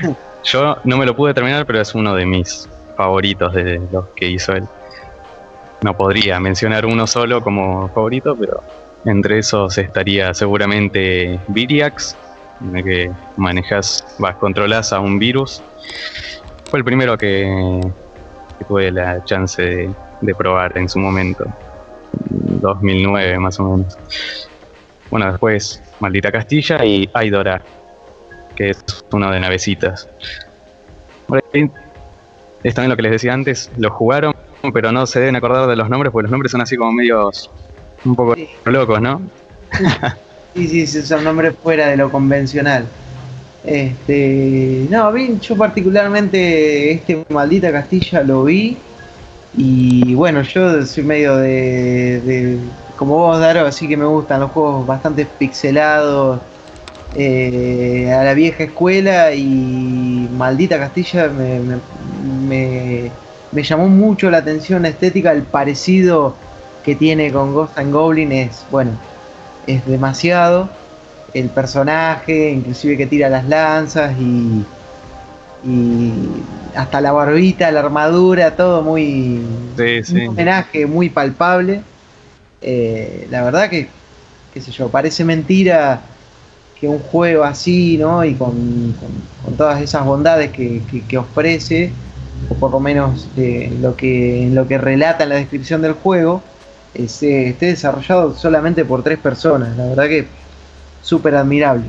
Yo 0.44 0.78
no 0.84 0.96
me 0.96 1.06
lo 1.06 1.14
pude 1.14 1.34
terminar, 1.34 1.66
pero 1.66 1.80
es 1.80 1.94
uno 1.94 2.14
de 2.14 2.26
mis 2.26 2.68
favoritos 2.96 3.52
de 3.54 3.80
los 3.92 4.06
que 4.16 4.26
hizo 4.26 4.52
él. 4.52 4.64
No 5.82 5.96
podría 5.96 6.38
mencionar 6.40 6.84
uno 6.84 7.06
solo 7.06 7.42
como 7.42 7.88
favorito, 7.88 8.36
pero 8.38 8.62
entre 9.04 9.38
esos 9.38 9.78
estaría 9.78 10.34
seguramente 10.34 11.40
Viriax, 11.48 12.16
en 12.60 12.76
el 12.76 12.84
que 12.84 13.10
manejas, 13.36 14.04
vas, 14.18 14.36
controlas 14.36 14.92
a 14.92 15.00
un 15.00 15.18
virus. 15.18 15.62
Fue 16.70 16.78
el 16.78 16.84
primero 16.84 17.16
que, 17.16 17.80
tuve 18.68 18.92
la 18.92 19.24
chance 19.24 19.90
de, 20.20 20.34
probar 20.34 20.76
en 20.76 20.88
su 20.88 20.98
momento, 20.98 21.44
2009 22.12 23.38
más 23.38 23.58
o 23.58 23.76
menos. 23.76 23.98
Bueno, 25.10 25.30
después 25.30 25.82
Maldita 25.98 26.30
Castilla 26.30 26.84
y 26.84 27.08
Aidora, 27.14 27.62
que 28.60 28.68
es 28.68 28.84
uno 29.10 29.30
de 29.30 29.40
navecitas. 29.40 30.06
es 32.62 32.74
también 32.74 32.90
lo 32.90 32.96
que 32.96 33.02
les 33.02 33.12
decía 33.12 33.32
antes, 33.32 33.70
lo 33.78 33.90
jugaron, 33.90 34.34
pero 34.74 34.92
no 34.92 35.06
se 35.06 35.18
deben 35.18 35.34
acordar 35.34 35.66
de 35.66 35.76
los 35.76 35.88
nombres, 35.88 36.12
porque 36.12 36.24
los 36.24 36.30
nombres 36.30 36.52
son 36.52 36.60
así 36.60 36.76
como 36.76 36.92
medios 36.92 37.50
un 38.04 38.14
poco 38.14 38.36
locos, 38.66 39.00
¿no? 39.00 39.22
sí, 40.54 40.86
sí, 40.86 41.02
son 41.02 41.24
nombres 41.24 41.54
fuera 41.62 41.88
de 41.88 41.96
lo 41.96 42.10
convencional. 42.10 42.84
Este, 43.64 44.86
no, 44.90 45.10
vi, 45.10 45.38
yo 45.40 45.56
particularmente 45.56 46.92
este 46.92 47.24
maldita 47.30 47.72
Castilla 47.72 48.22
lo 48.22 48.44
vi 48.44 48.76
y 49.56 50.14
bueno, 50.14 50.42
yo 50.42 50.84
soy 50.84 51.04
medio 51.04 51.38
de, 51.38 52.58
como 52.98 53.16
vos, 53.16 53.40
Daro, 53.40 53.64
así 53.64 53.88
que 53.88 53.96
me 53.96 54.04
gustan 54.04 54.40
los 54.40 54.50
juegos 54.50 54.86
bastante 54.86 55.24
pixelados 55.24 56.40
eh, 57.14 58.12
a 58.12 58.24
la 58.24 58.34
vieja 58.34 58.64
escuela 58.64 59.32
y 59.34 60.28
maldita 60.36 60.78
Castilla 60.78 61.28
me, 61.28 61.60
me, 62.48 63.10
me 63.52 63.62
llamó 63.62 63.88
mucho 63.88 64.30
la 64.30 64.38
atención 64.38 64.82
la 64.82 64.88
estética, 64.88 65.32
el 65.32 65.42
parecido 65.42 66.36
que 66.84 66.94
tiene 66.94 67.30
con 67.30 67.52
Ghost 67.52 67.78
and 67.78 67.92
Goblin 67.92 68.32
es, 68.32 68.64
bueno, 68.70 68.92
es 69.66 69.84
demasiado. 69.86 70.70
El 71.34 71.48
personaje, 71.48 72.50
inclusive 72.50 72.96
que 72.96 73.06
tira 73.06 73.28
las 73.28 73.46
lanzas 73.46 74.12
y, 74.18 74.64
y 75.64 76.12
hasta 76.74 77.00
la 77.00 77.12
barbita, 77.12 77.70
la 77.70 77.80
armadura, 77.80 78.56
todo 78.56 78.82
muy... 78.82 79.40
Un 80.12 80.28
homenaje 80.28 80.86
muy 80.86 81.08
palpable. 81.08 81.82
Eh, 82.62 83.28
la 83.30 83.42
verdad 83.42 83.70
que, 83.70 83.88
qué 84.52 84.60
sé 84.60 84.72
yo, 84.72 84.88
parece 84.88 85.24
mentira 85.24 86.00
que 86.80 86.88
un 86.88 86.98
juego 86.98 87.44
así, 87.44 87.98
¿no? 87.98 88.24
Y 88.24 88.34
con, 88.34 88.94
todas 89.56 89.82
esas 89.82 90.04
bondades 90.04 90.50
que, 90.50 91.18
ofrece, 91.18 91.92
o 92.48 92.54
por 92.54 92.70
lo 92.70 92.80
menos 92.80 93.28
lo 93.80 93.94
que, 93.96 94.48
lo 94.50 94.66
que 94.66 94.78
relata 94.78 95.24
en 95.24 95.30
la 95.30 95.34
descripción 95.36 95.82
del 95.82 95.92
juego, 95.92 96.42
esté 96.94 97.54
desarrollado 97.60 98.34
solamente 98.34 98.84
por 98.84 99.02
tres 99.02 99.18
personas. 99.18 99.76
La 99.76 99.86
verdad 99.86 100.08
que 100.08 100.26
súper 101.02 101.34
admirable. 101.34 101.84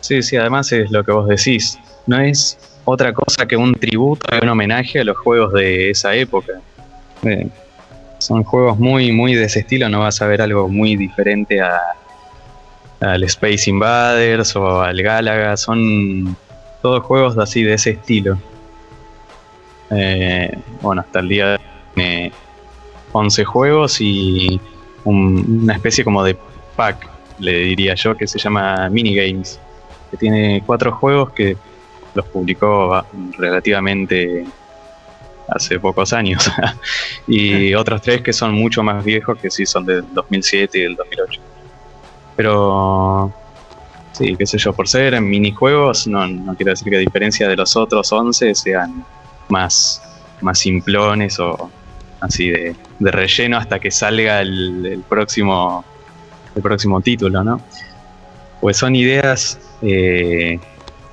Sí, 0.00 0.22
sí, 0.22 0.36
además 0.36 0.70
es 0.72 0.90
lo 0.90 1.02
que 1.02 1.12
vos 1.12 1.28
decís. 1.28 1.78
No 2.06 2.20
es 2.20 2.58
otra 2.84 3.12
cosa 3.14 3.46
que 3.46 3.56
un 3.56 3.74
tributo 3.74 4.26
y 4.34 4.42
un 4.42 4.50
homenaje 4.50 5.00
a 5.00 5.04
los 5.04 5.16
juegos 5.16 5.52
de 5.54 5.90
esa 5.90 6.14
época. 6.14 6.60
Eh, 7.22 7.48
son 8.18 8.44
juegos 8.44 8.78
muy, 8.78 9.12
muy 9.12 9.34
de 9.34 9.44
ese 9.44 9.60
estilo, 9.60 9.88
no 9.88 10.00
vas 10.00 10.20
a 10.20 10.26
ver 10.26 10.42
algo 10.42 10.68
muy 10.68 10.96
diferente 10.96 11.60
a, 11.60 11.78
al 13.02 13.24
Space 13.24 13.68
Invaders 13.68 14.54
o 14.56 14.80
al 14.80 15.02
Galaga, 15.02 15.56
son 15.56 16.36
todos 16.80 17.02
juegos 17.04 17.36
así 17.36 17.62
de 17.62 17.74
ese 17.74 17.90
estilo. 17.90 18.38
Eh, 19.90 20.56
bueno, 20.80 21.02
hasta 21.02 21.20
el 21.20 21.28
día 21.28 21.60
de 21.96 22.32
11 23.12 23.44
juegos 23.44 24.00
y 24.00 24.60
una 25.04 25.74
especie 25.74 26.04
como 26.04 26.22
de 26.24 26.36
pack, 26.76 27.08
le 27.38 27.52
diría 27.58 27.94
yo, 27.94 28.16
que 28.16 28.26
se 28.26 28.38
llama 28.38 28.88
Minigames, 28.88 29.58
que 30.10 30.16
tiene 30.16 30.62
cuatro 30.64 30.92
juegos 30.92 31.32
que 31.32 31.56
los 32.14 32.26
publicó 32.26 33.04
relativamente 33.36 34.46
hace 35.48 35.80
pocos 35.80 36.12
años. 36.12 36.50
y 37.26 37.74
otros 37.74 38.00
tres 38.00 38.22
que 38.22 38.32
son 38.32 38.52
mucho 38.54 38.82
más 38.82 39.04
viejos, 39.04 39.38
que 39.38 39.50
sí 39.50 39.66
son 39.66 39.84
del 39.84 40.04
2007 40.14 40.78
y 40.78 40.82
del 40.82 40.96
2008. 40.96 41.51
Pero, 42.36 43.32
sí, 44.12 44.36
qué 44.36 44.46
sé 44.46 44.58
yo, 44.58 44.72
por 44.72 44.88
ser 44.88 45.14
en 45.14 45.28
minijuegos, 45.28 46.06
no, 46.06 46.26
no 46.26 46.54
quiero 46.54 46.70
decir 46.70 46.88
que 46.88 46.96
a 46.96 47.00
diferencia 47.00 47.48
de 47.48 47.56
los 47.56 47.76
otros 47.76 48.10
11 48.12 48.54
sean 48.54 49.04
más, 49.48 50.02
más 50.40 50.58
simplones 50.58 51.38
o 51.38 51.70
así 52.20 52.50
de, 52.50 52.74
de 52.98 53.10
relleno 53.10 53.56
hasta 53.56 53.78
que 53.78 53.90
salga 53.90 54.40
el, 54.40 55.04
próximo 55.08 55.84
el 56.54 56.62
próximo 56.62 57.00
título, 57.00 57.42
¿no? 57.42 57.60
Pues 58.60 58.76
son 58.76 58.94
ideas 58.94 59.58
eh, 59.82 60.58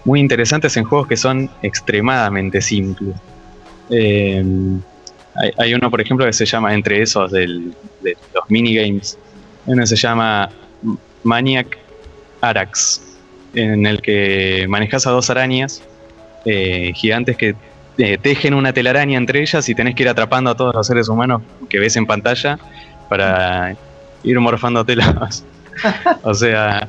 muy 0.05 0.19
interesantes 0.19 0.77
en 0.77 0.83
juegos 0.83 1.07
que 1.07 1.17
son 1.17 1.49
extremadamente 1.63 2.61
simples. 2.61 3.15
Eh, 3.89 4.43
hay, 5.57 5.73
uno, 5.73 5.89
por 5.89 6.01
ejemplo, 6.01 6.25
que 6.25 6.33
se 6.33 6.45
llama, 6.45 6.73
entre 6.73 7.01
esos 7.01 7.31
del, 7.31 7.73
de 8.01 8.17
los 8.33 8.49
minigames, 8.49 9.17
uno 9.65 9.85
se 9.85 9.95
llama 9.95 10.49
Maniac 11.23 11.77
Arax, 12.41 13.01
en 13.53 13.85
el 13.85 14.01
que 14.01 14.65
manejas 14.69 15.07
a 15.07 15.11
dos 15.11 15.29
arañas 15.29 15.83
eh, 16.45 16.91
gigantes 16.95 17.35
que 17.35 17.55
eh, 17.97 18.17
tejen 18.17 18.53
una 18.53 18.71
telaraña 18.71 19.17
entre 19.17 19.41
ellas 19.41 19.67
y 19.67 19.75
tenés 19.75 19.95
que 19.95 20.03
ir 20.03 20.09
atrapando 20.09 20.49
a 20.49 20.55
todos 20.55 20.73
los 20.73 20.87
seres 20.87 21.09
humanos 21.09 21.41
que 21.69 21.79
ves 21.79 21.97
en 21.97 22.05
pantalla 22.05 22.57
para 23.09 23.75
ir 24.23 24.39
morfándotelas. 24.39 25.43
o 26.23 26.33
sea, 26.33 26.87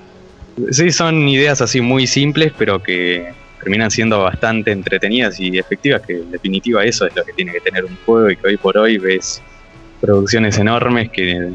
sí, 0.70 0.90
son 0.92 1.28
ideas 1.28 1.60
así 1.60 1.80
muy 1.80 2.06
simples, 2.06 2.52
pero 2.56 2.82
que 2.82 3.32
terminan 3.60 3.90
siendo 3.90 4.22
bastante 4.22 4.70
entretenidas 4.70 5.38
y 5.40 5.58
efectivas, 5.58 6.02
que 6.02 6.14
en 6.14 6.30
definitiva 6.30 6.84
eso 6.84 7.06
es 7.06 7.14
lo 7.14 7.24
que 7.24 7.32
tiene 7.32 7.52
que 7.52 7.60
tener 7.60 7.84
un 7.84 7.96
juego 8.06 8.30
y 8.30 8.36
que 8.36 8.46
hoy 8.46 8.56
por 8.56 8.78
hoy 8.78 8.98
ves 8.98 9.42
producciones 10.00 10.58
enormes 10.58 11.10
que 11.10 11.50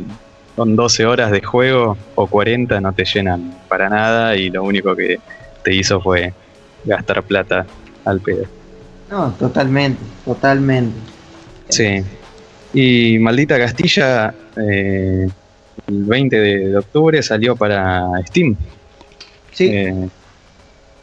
con 0.55 0.75
12 0.75 1.05
horas 1.05 1.31
de 1.31 1.41
juego 1.41 1.97
o 2.15 2.27
40 2.27 2.79
no 2.79 2.93
te 2.93 3.03
llenan 3.05 3.53
para 3.67 3.89
nada 3.89 4.35
y 4.35 4.49
lo 4.49 4.63
único 4.63 4.95
que 4.95 5.19
te 5.63 5.73
hizo 5.73 5.99
fue 5.99 6.33
gastar 6.85 7.21
plata 7.23 7.65
al 8.05 8.21
pedo. 8.21 8.45
No, 9.09 9.31
totalmente, 9.33 10.01
totalmente. 10.23 10.97
Sí. 11.69 12.03
Y 12.73 13.19
Maldita 13.19 13.57
Castilla, 13.57 14.33
eh, 14.57 15.27
el 15.87 16.03
20 16.03 16.35
de 16.37 16.77
octubre 16.77 17.21
salió 17.21 17.55
para 17.55 18.07
Steam. 18.27 18.55
Sí. 19.51 19.67
Eh, 19.67 20.09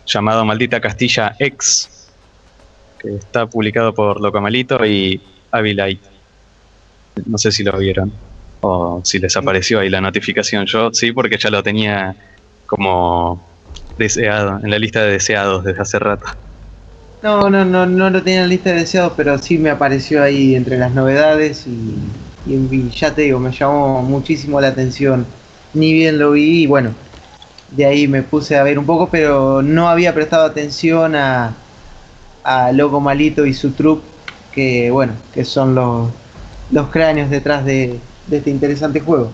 llamado 0.07 0.45
Maldita 0.45 0.81
Castilla 0.81 1.37
X, 1.39 2.09
que 2.99 3.16
está 3.16 3.47
publicado 3.47 3.95
por 3.95 4.20
Locomalito 4.20 4.85
y 4.85 5.20
Avilite. 5.51 6.09
No 7.27 7.39
sé 7.39 7.53
si 7.53 7.62
lo 7.62 7.77
vieron 7.79 8.12
o 8.63 9.01
si 9.05 9.19
les 9.19 9.37
apareció 9.37 9.81
ahí 9.81 9.91
la 9.91 10.01
notificación. 10.01 10.67
Yo 10.67 10.93
sí, 10.93 11.13
porque 11.13 11.37
ya 11.37 11.51
lo 11.51 11.63
tenía 11.63 12.15
como 12.67 13.43
deseado, 13.99 14.61
en 14.63 14.71
la 14.71 14.79
lista 14.79 15.03
de 15.03 15.13
deseados 15.13 15.65
desde 15.65 15.83
hace 15.83 15.99
rato. 15.99 16.25
No, 17.23 17.51
no, 17.51 17.65
no, 17.65 17.87
no 17.87 18.11
lo 18.11 18.23
tenía 18.23 18.41
en 18.41 18.47
la 18.47 18.49
lista 18.49 18.71
de 18.71 18.81
deseados, 18.81 19.13
pero 19.17 19.39
sí 19.39 19.59
me 19.59 19.71
apareció 19.71 20.23
ahí 20.23 20.55
entre 20.55 20.79
las 20.79 20.93
novedades 20.93 21.67
y, 21.67 22.91
ya 22.91 23.15
te 23.15 23.23
digo, 23.23 23.39
me 23.39 23.53
llamó 23.53 24.03
muchísimo 24.03 24.61
la 24.61 24.69
atención. 24.69 25.27
Ni 25.75 25.93
bien 25.93 26.19
lo 26.19 26.33
vi 26.33 26.63
y 26.63 26.67
bueno, 26.67 26.95
de 27.71 27.87
ahí 27.87 28.07
me 28.07 28.23
puse 28.23 28.57
a 28.57 28.63
ver 28.63 28.79
un 28.79 28.87
poco, 28.87 29.09
pero 29.11 29.63
no 29.63 29.89
había 29.89 30.15
prestado 30.15 30.45
atención 30.45 31.17
a, 31.17 31.55
a 32.45 32.73
Loco 32.73 33.01
Malito 33.01 33.45
y 33.45 33.55
su 33.55 33.73
trup, 33.73 34.03
que 34.53 34.91
bueno, 34.91 35.15
que 35.33 35.45
son 35.45 35.75
los, 35.75 36.11
los 36.71 36.89
cráneos 36.89 37.31
detrás 37.31 37.65
de, 37.65 38.01
este 38.31 38.51
interesante 38.51 39.01
juego. 39.01 39.32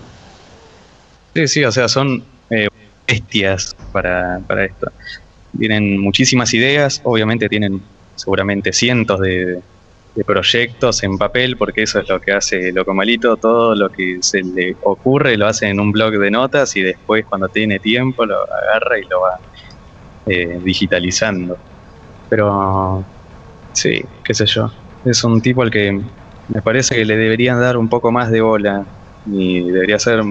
Sí, 1.35 1.47
sí, 1.47 1.63
o 1.63 1.71
sea, 1.71 1.87
son 1.87 2.23
eh, 2.49 2.67
bestias 3.07 3.75
para, 3.91 4.39
para 4.47 4.65
esto 4.65 4.91
tienen 5.57 5.99
muchísimas 5.99 6.53
ideas, 6.53 7.01
obviamente 7.03 7.49
tienen 7.49 7.81
seguramente 8.15 8.73
cientos 8.73 9.19
de, 9.21 9.61
proyectos 10.25 11.01
en 11.03 11.17
papel, 11.17 11.55
porque 11.55 11.83
eso 11.83 12.01
es 12.01 12.09
lo 12.09 12.19
que 12.19 12.33
hace 12.33 12.73
Loco 12.73 12.93
Malito, 12.93 13.37
todo 13.37 13.73
lo 13.73 13.89
que 13.89 14.17
se 14.19 14.43
le 14.43 14.75
ocurre 14.81 15.37
lo 15.37 15.47
hace 15.47 15.69
en 15.69 15.79
un 15.79 15.93
blog 15.93 16.11
de 16.11 16.29
notas 16.29 16.75
y 16.75 16.81
después 16.81 17.25
cuando 17.25 17.47
tiene 17.47 17.79
tiempo 17.79 18.25
lo 18.25 18.35
agarra 18.51 18.99
y 18.99 19.03
lo 19.03 19.21
va 19.21 19.39
eh, 20.25 20.59
digitalizando. 20.61 21.57
Pero 22.27 23.05
sí, 23.71 24.01
qué 24.21 24.33
sé 24.33 24.45
yo, 24.45 24.69
es 25.05 25.23
un 25.23 25.41
tipo 25.41 25.61
al 25.61 25.71
que 25.71 25.97
me 26.49 26.61
parece 26.61 26.95
que 26.95 27.05
le 27.05 27.15
deberían 27.15 27.59
dar 27.59 27.77
un 27.77 27.89
poco 27.89 28.11
más 28.11 28.31
de 28.31 28.41
bola 28.41 28.85
y 29.25 29.69
debería 29.69 29.99
ser 29.99 30.21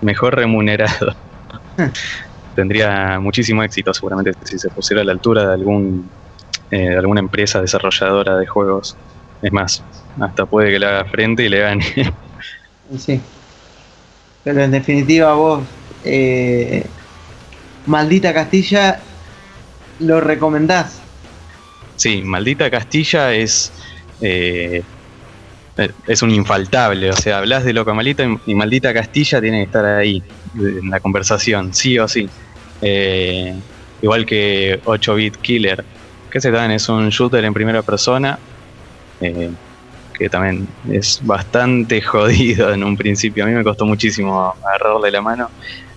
mejor 0.00 0.36
remunerado. 0.36 1.14
tendría 2.54 3.18
muchísimo 3.20 3.62
éxito 3.62 3.94
seguramente 3.94 4.32
si 4.44 4.58
se 4.58 4.68
pusiera 4.70 5.02
a 5.02 5.04
la 5.04 5.12
altura 5.12 5.46
de 5.46 5.54
algún 5.54 6.10
eh, 6.70 6.90
de 6.90 6.96
alguna 6.98 7.20
empresa 7.20 7.60
desarrolladora 7.60 8.36
de 8.36 8.46
juegos. 8.46 8.96
Es 9.42 9.52
más, 9.52 9.82
hasta 10.20 10.46
puede 10.46 10.70
que 10.70 10.78
le 10.78 10.86
haga 10.86 11.04
frente 11.06 11.44
y 11.44 11.48
le 11.48 11.60
gane. 11.60 11.84
Sí. 12.98 13.20
Pero 14.42 14.64
en 14.64 14.72
definitiva 14.72 15.32
vos, 15.34 15.62
eh, 16.02 16.84
Maldita 17.86 18.34
Castilla, 18.34 18.98
¿lo 20.00 20.20
recomendás? 20.20 21.00
Sí, 21.94 22.20
Maldita 22.22 22.68
Castilla 22.68 23.32
es... 23.32 23.72
Eh, 24.20 24.82
es 26.06 26.22
un 26.22 26.30
infaltable, 26.30 27.10
o 27.10 27.16
sea, 27.16 27.38
hablas 27.38 27.64
de 27.64 27.72
Loco 27.72 27.94
Malita 27.94 28.24
y 28.46 28.54
Maldita 28.54 28.92
Castilla 28.92 29.40
tiene 29.40 29.58
que 29.58 29.64
estar 29.64 29.84
ahí 29.84 30.22
en 30.58 30.90
la 30.90 31.00
conversación, 31.00 31.72
sí 31.72 31.98
o 31.98 32.06
sí. 32.08 32.28
Eh, 32.82 33.54
igual 34.02 34.26
que 34.26 34.80
8-Bit 34.84 35.36
Killer, 35.36 35.84
que 36.30 36.40
se 36.40 36.50
dan 36.50 36.70
es 36.70 36.88
un 36.88 37.08
shooter 37.10 37.44
en 37.44 37.54
primera 37.54 37.82
persona, 37.82 38.38
eh, 39.20 39.50
que 40.14 40.28
también 40.28 40.68
es 40.90 41.20
bastante 41.22 42.00
jodido 42.02 42.72
en 42.72 42.84
un 42.84 42.96
principio. 42.96 43.44
A 43.44 43.46
mí 43.46 43.54
me 43.54 43.64
costó 43.64 43.86
muchísimo 43.86 44.54
agarrarle 44.62 45.10
la 45.10 45.22
mano, 45.22 45.50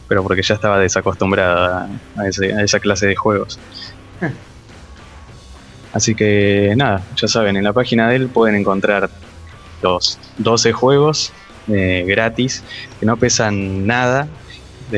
pero 0.08 0.24
porque 0.24 0.42
ya 0.42 0.56
estaba 0.56 0.80
desacostumbrada 0.80 1.90
a, 2.16 2.28
esa 2.28 2.80
clase 2.80 3.08
de 3.08 3.16
juegos. 3.16 3.60
Así 5.94 6.16
que 6.16 6.74
nada, 6.76 7.04
ya 7.16 7.28
saben, 7.28 7.56
en 7.56 7.64
la 7.64 7.74
página 7.74 8.10
de 8.10 8.16
él 8.16 8.28
pueden 8.28 8.56
encontrar 8.56 9.10
los 9.84 10.18
12 10.38 10.72
juegos 10.72 11.32
eh, 11.68 12.04
gratis 12.08 12.64
que 13.00 13.06
no 13.06 13.18
pesan 13.18 13.86
nada 13.86 14.28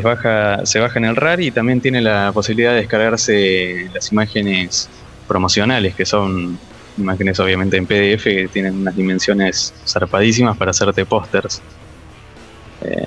baja, 0.01 0.65
se 0.65 0.79
baja 0.79 0.99
en 0.99 1.05
el 1.05 1.15
RAR 1.15 1.41
y 1.41 1.51
también 1.51 1.81
tiene 1.81 2.01
la 2.01 2.31
posibilidad 2.33 2.71
de 2.71 2.77
descargarse 2.77 3.89
las 3.93 4.11
imágenes 4.11 4.89
promocionales 5.27 5.95
que 5.95 6.05
son 6.05 6.57
imágenes 6.97 7.39
obviamente 7.39 7.77
en 7.77 7.85
PDF 7.85 8.23
que 8.23 8.49
tienen 8.51 8.75
unas 8.75 8.95
dimensiones 8.95 9.73
zarpadísimas 9.85 10.57
para 10.57 10.71
hacerte 10.71 11.05
pósters. 11.05 11.61
Eh, 12.81 13.05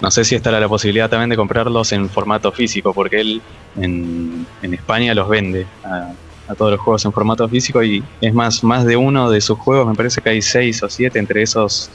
no 0.00 0.10
sé 0.10 0.24
si 0.24 0.34
estará 0.34 0.60
la 0.60 0.68
posibilidad 0.68 1.08
también 1.08 1.30
de 1.30 1.36
comprarlos 1.36 1.92
en 1.92 2.10
formato 2.10 2.52
físico, 2.52 2.92
porque 2.92 3.20
él 3.20 3.42
en, 3.76 4.46
España 4.62 5.14
los 5.14 5.28
vende 5.28 5.66
a, 5.82 6.12
todos 6.54 6.72
los 6.72 6.80
juegos 6.80 7.04
en 7.04 7.12
formato 7.12 7.48
físico 7.48 7.82
y 7.82 8.04
es 8.20 8.34
más, 8.34 8.62
más 8.62 8.84
de 8.84 8.96
uno 8.96 9.30
de 9.30 9.40
sus 9.40 9.58
juegos, 9.58 9.86
me 9.86 9.94
parece 9.94 10.20
que 10.20 10.28
hay 10.28 10.42
seis 10.42 10.82
o 10.82 10.88
siete, 10.90 11.18
entre 11.18 11.42
esos 11.42 11.90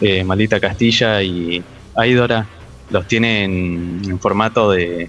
eh, 0.00 0.22
Maldita 0.22 0.60
Castilla 0.60 1.22
y 1.22 1.62
Aidora, 1.94 2.46
los 2.90 3.06
tiene 3.06 3.44
en, 3.44 4.18
formato 4.20 4.70
de, 4.70 5.08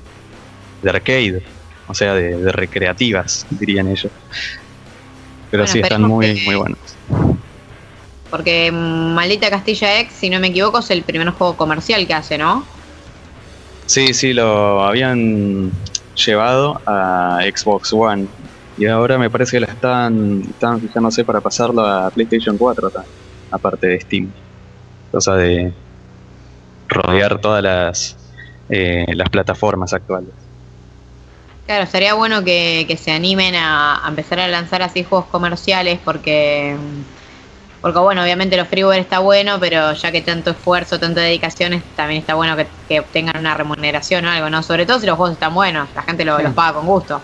arcade, 0.88 1.44
o 1.88 1.94
sea, 1.94 2.14
de, 2.14 2.52
recreativas, 2.52 3.46
dirían 3.50 3.90
ellos. 3.90 4.12
Pero 5.52 5.68
sí, 5.68 5.80
están 5.80 6.04
muy, 6.04 6.42
muy 6.46 6.56
buenos. 6.56 6.80
Porque 8.30 8.72
Maldita 8.72 9.50
Castilla 9.50 10.00
X, 10.00 10.14
si 10.14 10.30
no 10.30 10.40
me 10.40 10.48
equivoco, 10.48 10.80
es 10.80 10.90
el 10.92 11.04
primer 11.04 11.30
juego 11.32 11.56
comercial 11.56 12.06
que 12.08 12.14
hace, 12.14 12.38
¿no? 12.38 12.66
Sí, 13.86 14.14
sí, 14.14 14.34
lo 14.34 14.84
habían 14.84 15.72
llevado 16.16 16.82
a 16.86 17.40
Xbox 17.44 17.94
One. 17.94 18.28
Y 18.78 18.86
ahora 18.86 19.18
me 19.18 19.30
parece 19.30 19.58
que 19.58 19.62
la 19.62 19.68
están, 19.68 20.42
están 20.42 20.80
fijándose 20.80 21.26
para 21.26 21.42
pasarlo 21.42 21.86
a 21.86 22.10
PlayStation 22.12 22.58
4 22.58 22.92
aparte 23.52 23.88
de 23.88 24.00
Steam. 24.00 24.32
Cosa 25.12 25.36
de 25.36 25.74
rodear 26.88 27.40
todas 27.42 27.64
las, 27.64 28.16
eh, 28.70 29.06
las 29.16 29.30
plataformas 29.30 29.94
actuales. 29.94 30.30
Claro, 31.66 31.86
sería 31.86 32.14
bueno 32.14 32.44
que, 32.44 32.98
se 33.02 33.12
animen 33.12 33.56
a, 33.56 34.06
a, 34.06 34.10
empezar 34.10 34.40
a 34.40 34.48
lanzar 34.48 34.82
así 34.82 35.04
juegos 35.04 35.28
comerciales 35.28 36.00
porque 36.06 36.78
porque 37.82 38.00
bueno, 38.00 38.24
obviamente 38.24 38.58
los 38.58 38.68
freeware 38.68 39.00
está 39.00 39.20
bueno, 39.20 39.60
pero 39.60 39.94
ya 39.94 40.12
que 40.12 40.22
tanto 40.22 40.52
esfuerzo, 40.52 41.00
tanta 41.00 41.22
dedicación, 41.22 41.82
también 41.96 42.22
está 42.22 42.34
bueno 42.34 42.56
que, 42.88 43.00
obtengan 43.00 43.38
una 43.40 43.54
remuneración 43.54 44.26
o 44.26 44.30
algo, 44.30 44.50
¿no? 44.50 44.64
Sobre 44.64 44.86
todo 44.86 45.00
si 45.00 45.06
los 45.06 45.16
juegos 45.16 45.34
están 45.34 45.54
buenos, 45.54 45.88
la 45.96 46.02
gente 46.02 46.26
los 46.26 46.42
paga 46.54 46.74
con 46.74 46.88
gusto. 46.88 47.22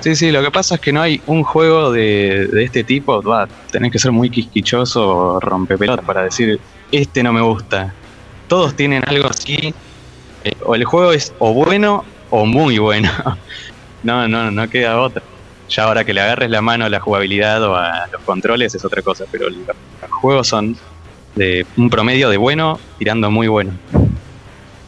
Sí, 0.00 0.16
sí, 0.16 0.32
lo 0.32 0.42
que 0.42 0.50
pasa 0.50 0.74
es 0.74 0.80
que 0.80 0.92
no 0.92 1.00
hay 1.00 1.20
un 1.26 1.44
juego 1.44 1.92
de, 1.92 2.48
este 2.64 2.82
tipo, 2.82 3.22
va, 3.22 3.46
tenés 3.70 3.92
que 3.92 3.98
ser 3.98 4.10
muy 4.10 4.28
quisquichoso, 4.28 5.38
rompepelotas 5.40 6.04
para 6.04 6.24
decir, 6.24 6.60
este 6.90 7.22
no 7.22 7.32
me 7.32 7.40
gusta. 7.40 7.94
Todos 8.48 8.74
tienen 8.74 9.04
algo 9.06 9.28
así, 9.28 9.72
eh, 10.44 10.52
o 10.64 10.74
el 10.74 10.84
juego 10.84 11.12
es 11.12 11.32
o 11.38 11.52
bueno 11.52 12.04
o 12.30 12.44
muy 12.44 12.78
bueno. 12.78 13.10
no, 14.02 14.26
no, 14.26 14.50
no 14.50 14.68
queda 14.68 15.00
otra. 15.00 15.22
Ya 15.68 15.84
ahora 15.84 16.04
que 16.04 16.12
le 16.12 16.20
agarres 16.20 16.50
la 16.50 16.62
mano 16.62 16.84
a 16.84 16.88
la 16.88 17.00
jugabilidad 17.00 17.62
o 17.64 17.74
a 17.74 18.06
los 18.12 18.22
controles 18.22 18.74
es 18.74 18.84
otra 18.84 19.02
cosa, 19.02 19.24
pero 19.30 19.48
los, 19.48 19.76
juegos 20.10 20.48
son 20.48 20.76
de 21.34 21.66
un 21.76 21.90
promedio 21.90 22.30
de 22.30 22.36
bueno 22.36 22.80
tirando 22.98 23.30
muy 23.30 23.48
bueno. 23.48 23.72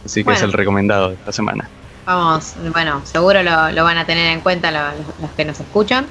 Así 0.05 0.25
que 0.25 0.33
es 0.33 0.43
el 0.43 0.53
recomendado 0.53 1.11
de 1.11 1.15
esta 1.15 1.33
semana. 1.33 1.69
Vamos, 2.09 2.55
bueno, 2.73 3.03
seguro 3.05 3.43
lo, 3.43 3.85
van 3.85 3.99
a 3.99 4.07
tener 4.07 4.33
en 4.33 4.41
cuenta 4.41 4.71
los, 4.71 5.31
que 5.37 5.45
nos 5.45 5.61
escuchan. 5.61 6.07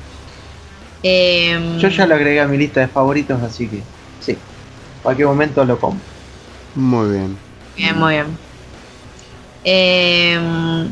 Em, 1.02 1.80
Yo 1.80 1.88
ya 1.88 2.06
lo 2.06 2.14
agregué 2.14 2.40
a 2.40 2.46
mi 2.46 2.56
lista 2.56 2.82
de 2.82 2.88
favoritos, 2.88 3.42
así 3.42 3.68
que 3.68 3.82
sí, 4.20 4.38
cualquier 5.02 5.28
momento 5.28 5.66
lo 5.66 5.80
compro. 5.80 6.06
Muy 6.76 7.10
bien. 7.10 7.38
Bien, 7.76 7.98
muy 7.98 8.14
bien. 8.14 8.38
Eh, 9.64 10.88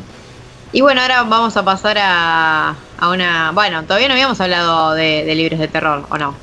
y 0.72 0.80
bueno, 0.80 1.02
ahora 1.02 1.22
vamos 1.22 1.56
a 1.56 1.64
pasar 1.64 1.98
a, 2.00 2.74
una... 3.08 3.52
Bueno, 3.52 3.84
todavía 3.84 4.08
no 4.08 4.14
habíamos 4.14 4.40
hablado 4.40 4.94
de, 4.94 5.32
libros 5.36 5.60
de 5.60 5.68
terror, 5.68 6.04
¿o 6.10 6.18
no? 6.18 6.34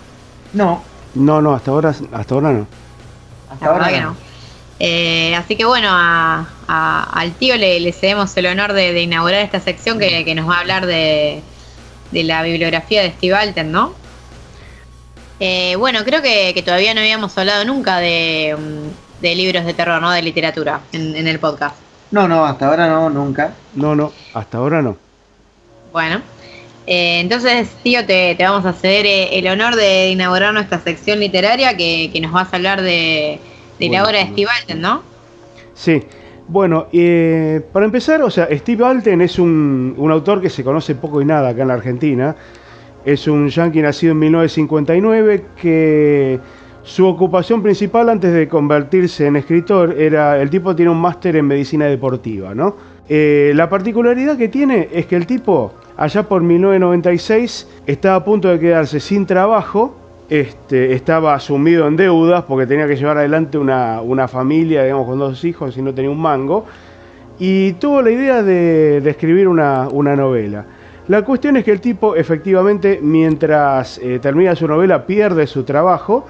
No. 0.54 0.82
No, 1.16 1.42
no, 1.42 1.54
hasta 1.54 1.70
ahora, 1.70 1.90
hasta 1.90 2.34
ahora 2.34 2.54
no. 2.54 2.68
Hasta 3.50 3.66
ahora 3.66 3.90
que 3.90 4.00
no. 4.00 4.16
Eh, 4.80 5.36
así 5.36 5.58
que 5.58 5.66
bueno, 5.66 5.90
al 6.68 7.34
tío 7.34 7.58
le, 7.58 7.92
cedemos 7.92 8.36
el 8.38 8.48
honor 8.48 8.74
de, 8.74 9.02
inaugurar 9.02 9.42
esta 9.42 9.60
sección 9.60 10.00
que, 10.00 10.36
nos 10.36 10.50
va 10.50 10.58
a 10.58 10.60
hablar 10.60 10.86
de, 10.86 11.42
la 12.12 12.44
bibliografía 12.44 13.02
de 13.02 13.12
Steve 13.12 13.36
Alten, 13.36 13.72
¿no? 13.72 13.94
Eh, 15.40 15.76
bueno, 15.78 16.04
creo 16.04 16.22
que, 16.22 16.62
todavía 16.64 16.94
no 16.94 17.02
habíamos 17.02 17.38
hablado 17.38 17.66
nunca 17.66 18.00
de, 18.00 18.56
libros 19.22 19.66
de 19.66 19.74
terror, 19.74 20.02
¿no? 20.02 20.12
De 20.12 20.22
literatura 20.22 20.82
en 20.92 21.28
el 21.28 21.40
podcast. 21.40 21.76
No, 22.14 22.28
no, 22.28 22.46
hasta 22.46 22.68
ahora 22.68 22.88
no, 22.88 23.10
nunca. 23.10 23.56
No, 23.74 23.96
no, 23.96 24.14
hasta 24.36 24.60
ahora 24.60 24.84
no. 24.84 24.96
Bueno, 25.92 26.22
eh, 26.86 27.20
entonces, 27.20 27.70
tío, 27.82 28.06
te, 28.06 28.36
vamos 28.40 28.66
a 28.66 28.74
ceder 28.74 29.08
eh, 29.08 29.40
el 29.40 29.48
honor 29.48 29.76
de 29.76 30.10
inaugurar 30.10 30.54
nuestra 30.54 30.80
sección 30.80 31.20
literaria 31.20 31.76
que, 31.76 32.12
nos 32.22 32.32
vas 32.32 32.54
a 32.54 32.56
hablar 32.58 32.84
de, 32.84 33.40
la 33.80 34.04
obra 34.04 34.20
de 34.20 34.28
Steve 34.28 34.52
Alten, 34.60 34.82
¿no? 34.82 35.02
Sí. 35.74 36.04
Bueno, 36.48 36.88
eh, 36.92 37.62
para 37.72 37.86
empezar, 37.86 38.22
o 38.22 38.30
sea, 38.30 38.48
Steve 38.52 38.86
Alten 38.86 39.22
es 39.22 39.40
un, 39.40 39.96
un, 39.98 40.12
autor 40.12 40.42
que 40.42 40.50
se 40.50 40.64
conoce 40.64 40.96
poco 40.96 41.22
y 41.22 41.26
nada 41.26 41.50
acá 41.50 41.62
en 41.62 41.70
la 41.70 41.76
Argentina. 41.76 42.36
Es 43.06 43.28
un 43.28 43.50
yankee 43.50 43.82
nacido 43.82 44.12
en 44.12 44.20
1959 44.20 45.46
que 45.62 46.40
su 46.84 47.08
ocupación 47.08 47.64
principal 47.64 48.10
antes 48.10 48.34
de 48.34 48.48
convertirse 48.50 49.28
en 49.28 49.38
escritor 49.38 49.96
era, 49.98 50.42
el 50.42 50.50
tipo 50.50 50.76
tiene 50.76 50.92
un 50.92 51.00
máster 51.00 51.38
en 51.38 51.48
medicina 51.48 51.86
deportiva, 51.86 52.54
¿no? 52.54 52.76
Eh, 53.08 53.54
la 53.56 53.70
particularidad 53.70 54.38
que 54.38 54.50
tiene 54.50 54.90
es 54.92 55.06
que 55.06 55.16
el 55.16 55.26
tipo, 55.26 55.74
allá 55.96 56.24
por 56.24 56.42
1996, 56.42 57.70
estaba 57.88 58.16
a 58.16 58.26
punto 58.26 58.50
de 58.50 58.60
quedarse 58.60 59.00
sin 59.00 59.26
trabajo, 59.26 59.96
este, 60.30 60.94
estaba 60.94 61.40
sumido 61.40 61.88
en 61.88 61.96
deudas 61.96 62.44
porque 62.44 62.66
tenía 62.66 62.88
que 62.88 62.96
llevar 62.96 63.18
adelante 63.18 63.58
una, 63.58 64.28
familia, 64.28 64.84
digamos, 64.84 65.08
con 65.08 65.20
dos 65.20 65.44
hijos 65.44 65.78
y 65.78 65.82
no 65.82 65.94
tenía 65.94 66.12
un 66.12 66.22
mango, 66.22 66.66
y 67.40 67.74
tuvo 67.74 68.02
la 68.02 68.12
idea 68.12 68.44
de, 68.44 68.98
escribir 69.06 69.48
una, 69.48 69.90
novela. 69.92 70.66
La 71.08 71.24
cuestión 71.24 71.58
es 71.58 71.66
que 71.66 71.72
el 71.72 71.82
tipo 71.82 72.16
efectivamente 72.16 73.00
mientras 73.02 73.98
eh, 73.98 74.20
termina 74.20 74.56
su 74.56 74.68
novela 74.68 75.06
pierde 75.06 75.48
su 75.48 75.64
trabajo, 75.64 76.26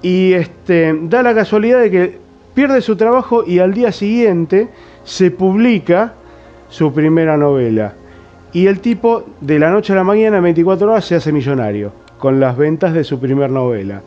y 0.00 0.32
este, 0.32 0.98
da 1.02 1.22
la 1.22 1.34
casualidad 1.34 1.80
de 1.80 1.90
que 1.90 2.18
pierde 2.54 2.80
su 2.80 2.96
trabajo 2.96 3.44
y 3.46 3.60
al 3.60 3.72
día 3.72 3.92
siguiente 3.92 4.68
se 5.04 5.30
publica 5.30 6.14
su 6.68 6.92
primera 6.92 7.36
novela. 7.36 7.94
Y 8.52 8.66
el 8.66 8.80
tipo 8.80 9.24
de 9.40 9.58
la 9.58 9.70
noche 9.70 9.92
a 9.92 9.96
la 9.96 10.04
mañana, 10.04 10.38
en 10.38 10.42
24 10.42 10.90
horas, 10.90 11.04
se 11.04 11.14
hace 11.14 11.30
millonario 11.30 12.01
con 12.22 12.38
las 12.38 12.56
ventas 12.56 12.94
de 12.94 13.02
su 13.02 13.18
primera 13.18 13.48
novela. 13.48 14.00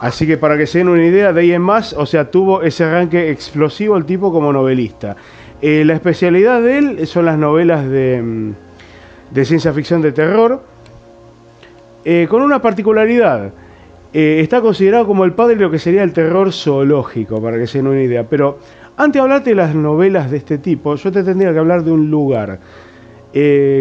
Así 0.00 0.26
que 0.26 0.38
para 0.38 0.56
que 0.56 0.66
se 0.66 0.78
den 0.78 0.88
una 0.88 1.04
idea, 1.04 1.30
de 1.30 1.42
ahí 1.42 1.52
en 1.52 1.60
más, 1.60 1.92
o 1.92 2.06
sea, 2.06 2.30
tuvo 2.30 2.62
ese 2.62 2.84
arranque 2.84 3.30
explosivo 3.30 3.98
el 3.98 4.06
tipo 4.06 4.32
como 4.32 4.50
novelista. 4.50 5.14
Eh, 5.60 5.84
la 5.84 5.92
especialidad 5.92 6.62
de 6.62 6.78
él 6.78 7.06
son 7.06 7.26
las 7.26 7.36
novelas 7.36 7.86
de, 7.86 8.22
mm, 8.22 8.52
de 9.30 9.44
ciencia 9.44 9.74
ficción 9.74 10.00
de 10.00 10.12
terror, 10.12 10.62
eh, 12.06 12.26
con 12.30 12.40
una 12.40 12.62
particularidad. 12.62 13.52
Eh, 14.14 14.40
está 14.40 14.62
considerado 14.62 15.06
como 15.06 15.26
el 15.26 15.34
padre 15.34 15.56
de 15.56 15.60
lo 15.60 15.70
que 15.70 15.78
sería 15.78 16.04
el 16.04 16.14
terror 16.14 16.50
zoológico, 16.50 17.42
para 17.42 17.58
que 17.58 17.66
se 17.66 17.76
den 17.76 17.88
una 17.88 18.02
idea. 18.02 18.24
Pero 18.24 18.58
antes 18.96 19.20
de 19.20 19.20
hablarte 19.20 19.50
de 19.50 19.56
las 19.56 19.74
novelas 19.74 20.30
de 20.30 20.38
este 20.38 20.56
tipo, 20.56 20.94
yo 20.94 21.12
te 21.12 21.22
tendría 21.22 21.52
que 21.52 21.58
hablar 21.58 21.84
de 21.84 21.92
un 21.92 22.10
lugar. 22.10 22.58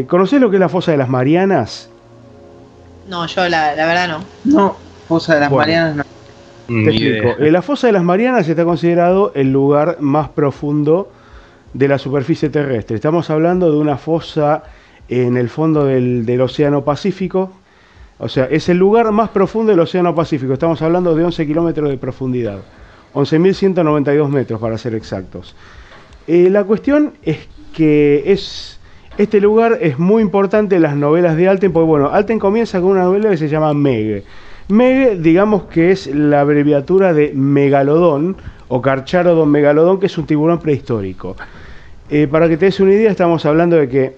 ¿Conocés 0.08 0.42
lo 0.42 0.50
que 0.50 0.58
es 0.58 0.60
la 0.60 0.70
Fosa 0.70 0.92
de 0.92 0.98
las 0.98 1.10
Marianas? 1.10 1.91
No, 3.12 3.28
yo 3.28 3.50
la, 3.50 3.76
verdad 3.76 4.08
no. 4.08 4.24
No, 4.46 4.78
Fosa 5.10 5.34
de 5.36 5.42
las 5.42 5.52
Marianas 5.52 5.98
no. 5.98 6.04
Te 6.68 6.90
explico. 6.90 7.44
Eh, 7.44 7.52
la 7.52 7.62
Fosa 7.62 7.88
de 7.88 7.94
las 7.94 8.04
Marianas 8.04 8.48
está 8.48 8.64
considerado 8.64 9.34
el 9.36 9.52
lugar 9.52 9.98
más 10.00 10.30
profundo 10.30 11.12
de 11.74 11.90
la 11.90 11.98
superficie 11.98 12.50
terrestre. 12.50 12.96
Estamos 12.96 13.30
hablando 13.30 13.70
de 13.70 13.78
una 13.78 13.98
fosa 13.98 14.64
en 15.10 15.36
el 15.36 15.50
fondo 15.50 15.84
del, 15.84 16.26
del 16.26 16.40
Océano 16.40 16.86
Pacífico, 16.86 17.52
o 18.18 18.30
sea, 18.30 18.46
es 18.46 18.70
el 18.70 18.78
lugar 18.78 19.12
más 19.12 19.30
profundo 19.30 19.72
del 19.72 19.82
Océano 19.82 20.16
Pacífico. 20.16 20.54
Estamos 20.54 20.82
hablando 20.82 21.14
de 21.14 21.26
11 21.26 21.46
kilómetros 21.46 21.90
de 21.90 21.98
profundidad. 21.98 22.60
11.192 23.14 24.30
metros 24.30 24.62
para 24.62 24.78
ser 24.78 24.96
exactos. 24.96 25.54
Eh, 26.28 26.50
la 26.50 26.64
cuestión 26.64 27.16
es 27.24 27.50
que 27.74 28.24
es, 28.32 28.80
este 29.18 29.42
lugar 29.42 29.78
es 29.82 30.00
muy 30.00 30.22
importante 30.22 30.78
en 30.78 30.84
las 30.84 30.96
novelas 30.96 31.36
de 31.38 31.48
Alten, 31.48 31.72
porque 31.74 31.88
bueno, 31.88 32.10
Alten 32.10 32.40
comienza 32.40 32.80
con 32.80 32.92
una 32.92 33.04
novela 33.04 33.30
que 33.30 33.38
se 33.38 33.50
llama 33.50 33.74
Meg. 33.74 34.24
Meg, 34.70 35.20
digamos 35.20 35.64
que 35.64 35.92
es 35.92 36.08
la 36.08 36.42
abreviatura 36.42 37.14
de 37.14 37.34
Megalodón, 37.34 38.38
o 38.74 38.82
Carcharodon 38.82 39.52
megalodón, 39.52 40.00
que 40.00 40.06
es 40.06 40.18
un 40.18 40.26
tiburón 40.26 40.60
prehistórico. 40.60 41.36
Eh, 42.10 42.28
para 42.32 42.48
que 42.48 42.56
te 42.56 42.66
des 42.66 42.80
una 42.80 42.94
idea, 42.94 43.12
estamos 43.12 43.46
hablando 43.46 43.76
de 43.76 43.90
que 43.90 44.14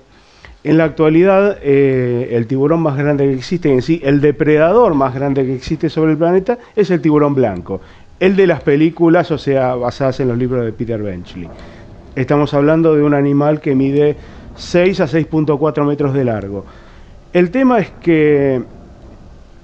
en 0.64 0.78
la 0.78 0.84
actualidad, 0.84 1.58
eh, 1.64 2.30
el 2.32 2.46
tiburón 2.46 2.82
más 2.82 2.96
grande 2.96 3.26
que 3.26 3.34
existe 3.34 3.74
en 3.74 3.82
sí, 3.82 4.00
el 4.04 4.22
depredador 4.22 4.94
más 4.94 5.16
grande 5.16 5.44
que 5.44 5.56
existe 5.56 5.90
sobre 5.90 6.12
el 6.12 6.18
planeta, 6.18 6.60
es 6.76 6.92
el 6.92 7.02
tiburón 7.02 7.34
blanco. 7.34 7.82
El 8.20 8.36
de 8.36 8.46
las 8.46 8.62
películas, 8.62 9.32
o 9.32 9.40
sea, 9.40 9.74
basadas 9.74 10.20
en 10.20 10.28
los 10.28 10.38
libros 10.38 10.64
de 10.64 10.72
Peter 10.72 11.02
Benchley. 11.02 11.50
Estamos 12.16 12.54
hablando 12.54 12.96
de 12.96 13.02
un 13.02 13.16
animal 13.16 13.60
que 13.60 13.74
mide 13.74 14.16
6 14.56 15.00
a 15.02 15.08
6.4 15.08 15.86
metros 15.86 16.14
de 16.14 16.24
largo. 16.24 16.66
El 17.34 17.50
tema 17.52 17.80
es 17.80 17.90
que 18.02 18.62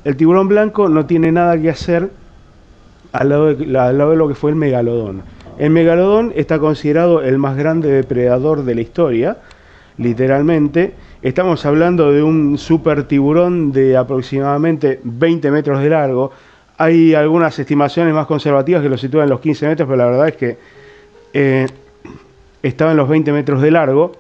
el 0.04 0.16
tiburón 0.16 0.48
blanco 0.48 0.90
no 0.90 1.06
tiene 1.06 1.32
nada 1.32 1.60
que 1.60 1.70
hacer 1.70 2.10
al 3.12 3.30
lado 3.30 3.54
de, 3.54 4.16
lo 4.16 4.28
que 4.28 4.36
fue 4.36 4.52
el 4.52 4.56
megalodón. 4.56 5.24
El 5.58 5.72
megalodón 5.72 6.32
está 6.36 6.60
considerado 6.60 7.22
el 7.22 7.38
más 7.38 7.58
grande 7.58 7.90
depredador 7.90 8.64
de 8.64 8.76
la 8.76 8.82
historia, 8.82 9.38
literalmente. 9.98 10.94
Estamos 11.22 11.66
hablando 11.66 12.12
de 12.12 12.24
un 12.24 12.58
super 12.58 13.04
tiburón 13.04 13.72
de 13.72 13.98
aproximadamente 13.98 15.00
20 15.04 15.52
metros 15.52 15.82
de 15.84 15.90
largo. 15.90 16.32
Hay 16.78 17.14
algunas 17.14 17.60
estimaciones 17.60 18.14
más 18.14 18.26
conservativas 18.26 18.82
que 18.82 18.90
lo 18.90 18.98
sitúan 18.98 19.26
en 19.26 19.32
los 19.32 19.42
15 19.42 19.68
metros, 19.68 19.88
pero 19.88 19.98
la 19.98 20.06
verdad 20.06 20.28
es 20.30 20.36
que 20.38 20.58
eh, 21.34 21.68
estaba 22.64 22.92
en 22.92 22.98
los 22.98 23.10
20 23.10 23.32
metros 23.34 23.62
de 23.62 23.72
largo. 23.72 24.14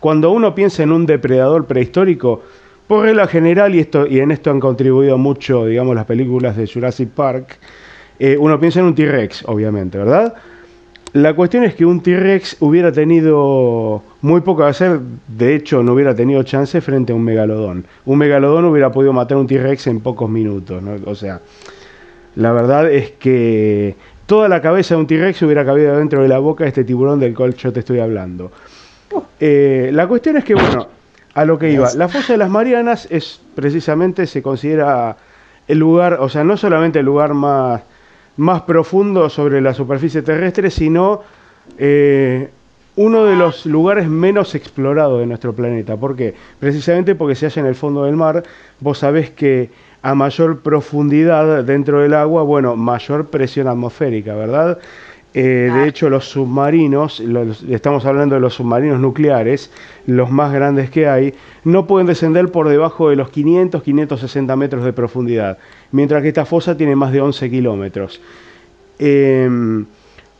Cuando 0.00 0.30
uno 0.30 0.54
piensa 0.54 0.82
en 0.82 0.92
un 0.92 1.06
depredador 1.06 1.66
prehistórico, 1.66 2.42
por 2.86 3.04
regla 3.04 3.26
general, 3.26 3.74
y, 3.74 3.86
en 4.18 4.30
esto 4.30 4.50
han 4.50 4.60
contribuido 4.60 5.18
mucho, 5.18 5.66
digamos, 5.66 5.94
las 5.94 6.06
películas 6.06 6.56
de 6.56 6.66
Jurassic 6.66 7.10
Park, 7.10 7.58
eh, 8.18 8.36
uno 8.38 8.58
piensa 8.58 8.80
en 8.80 8.86
un 8.86 8.94
T-Rex, 8.94 9.44
obviamente, 9.46 9.98
¿verdad? 9.98 10.34
La 11.12 11.34
cuestión 11.34 11.64
es 11.64 11.74
que 11.74 11.84
un 11.84 12.02
T-Rex 12.02 12.56
hubiera 12.60 12.92
tenido 12.92 14.02
muy 14.20 14.40
poco 14.40 14.62
que 14.62 14.68
hacer, 14.68 15.00
de 15.26 15.54
hecho 15.54 15.82
no 15.82 15.94
hubiera 15.94 16.14
tenido 16.14 16.42
chance 16.42 16.80
frente 16.80 17.12
a 17.12 17.16
un 17.16 17.24
megalodón. 17.24 17.84
Un 18.04 18.18
megalodón 18.18 18.64
hubiera 18.66 18.92
podido 18.92 19.12
matar 19.12 19.36
a 19.36 19.40
un 19.40 19.46
T-Rex 19.46 19.86
en 19.86 20.00
pocos 20.00 20.28
minutos, 20.28 20.82
¿no? 20.82 20.96
O 21.04 21.14
sea, 21.14 21.40
la 22.36 22.52
verdad 22.52 22.90
es 22.90 23.12
que 23.12 23.96
toda 24.26 24.48
la 24.48 24.60
cabeza 24.60 24.94
de 24.94 25.00
un 25.00 25.06
T-Rex 25.06 25.42
hubiera 25.42 25.64
cabido 25.64 25.96
dentro 25.96 26.22
de 26.22 26.28
la 26.28 26.38
boca 26.38 26.64
de 26.64 26.68
este 26.68 26.84
tiburón 26.84 27.20
del 27.20 27.34
cual 27.34 27.54
yo 27.54 27.72
te 27.72 27.80
estoy 27.80 28.00
hablando. 28.00 28.52
Eh, 29.40 29.90
la 29.92 30.06
cuestión 30.06 30.36
es 30.36 30.44
que, 30.44 30.54
bueno, 30.54 30.88
a 31.34 31.44
lo 31.44 31.58
que 31.58 31.70
iba, 31.70 31.92
la 31.94 32.08
fosa 32.08 32.32
de 32.34 32.38
las 32.38 32.50
Marianas 32.50 33.06
es 33.10 33.40
precisamente, 33.54 34.26
se 34.26 34.42
considera 34.42 35.16
el 35.66 35.78
lugar, 35.78 36.14
o 36.20 36.28
sea, 36.28 36.44
no 36.44 36.56
solamente 36.56 37.00
el 37.00 37.06
lugar 37.06 37.34
más 37.34 37.82
más 38.38 38.62
profundo 38.62 39.28
sobre 39.28 39.60
la 39.60 39.74
superficie 39.74 40.22
terrestre, 40.22 40.70
sino 40.70 41.22
eh, 41.76 42.48
uno 42.96 43.24
de 43.24 43.36
los 43.36 43.66
lugares 43.66 44.08
menos 44.08 44.54
explorados 44.54 45.20
de 45.20 45.26
nuestro 45.26 45.52
planeta. 45.52 45.96
¿Por 45.96 46.16
qué? 46.16 46.34
Precisamente 46.58 47.14
porque 47.14 47.34
se 47.34 47.46
halla 47.46 47.62
en 47.62 47.66
el 47.66 47.74
fondo 47.74 48.04
del 48.04 48.16
mar. 48.16 48.44
Vos 48.80 48.98
sabés 48.98 49.30
que 49.30 49.70
a 50.02 50.14
mayor 50.14 50.60
profundidad 50.60 51.64
dentro 51.64 52.00
del 52.00 52.14
agua, 52.14 52.44
bueno, 52.44 52.76
mayor 52.76 53.26
presión 53.26 53.66
atmosférica, 53.66 54.36
¿verdad? 54.36 54.78
Eh, 55.40 55.70
de 55.72 55.86
hecho, 55.86 56.10
los 56.10 56.28
submarinos, 56.28 57.22
estamos 57.70 58.04
hablando 58.04 58.34
de 58.34 58.40
los 58.40 58.54
submarinos 58.54 58.98
nucleares, 58.98 59.70
los 60.04 60.32
más 60.32 60.52
grandes 60.52 60.90
que 60.90 61.06
hay, 61.06 61.32
no 61.62 61.86
pueden 61.86 62.08
descender 62.08 62.50
por 62.50 62.68
debajo 62.68 63.08
de 63.08 63.14
los 63.14 63.30
500, 63.30 63.84
560 63.84 64.56
metros 64.56 64.84
de 64.84 64.92
profundidad, 64.92 65.58
mientras 65.92 66.22
que 66.22 66.28
esta 66.28 66.44
fosa 66.44 66.76
tiene 66.76 66.96
más 66.96 67.12
de 67.12 67.20
11 67.20 67.50
kilómetros. 67.50 68.20
Em, 68.98 69.86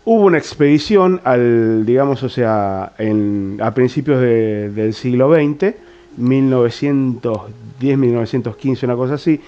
hubo 0.04 0.24
una 0.24 0.38
expedición 0.38 1.20
al, 1.22 1.86
digamos, 1.86 2.24
o 2.24 2.28
sea, 2.28 2.92
a 3.60 3.74
principios 3.74 4.20
del 4.20 4.94
siglo 4.94 5.32
XX, 5.32 5.76
1910, 6.16 7.98
1915, 7.98 8.84
una 8.84 8.96
cosa 8.96 9.14
así, 9.14 9.40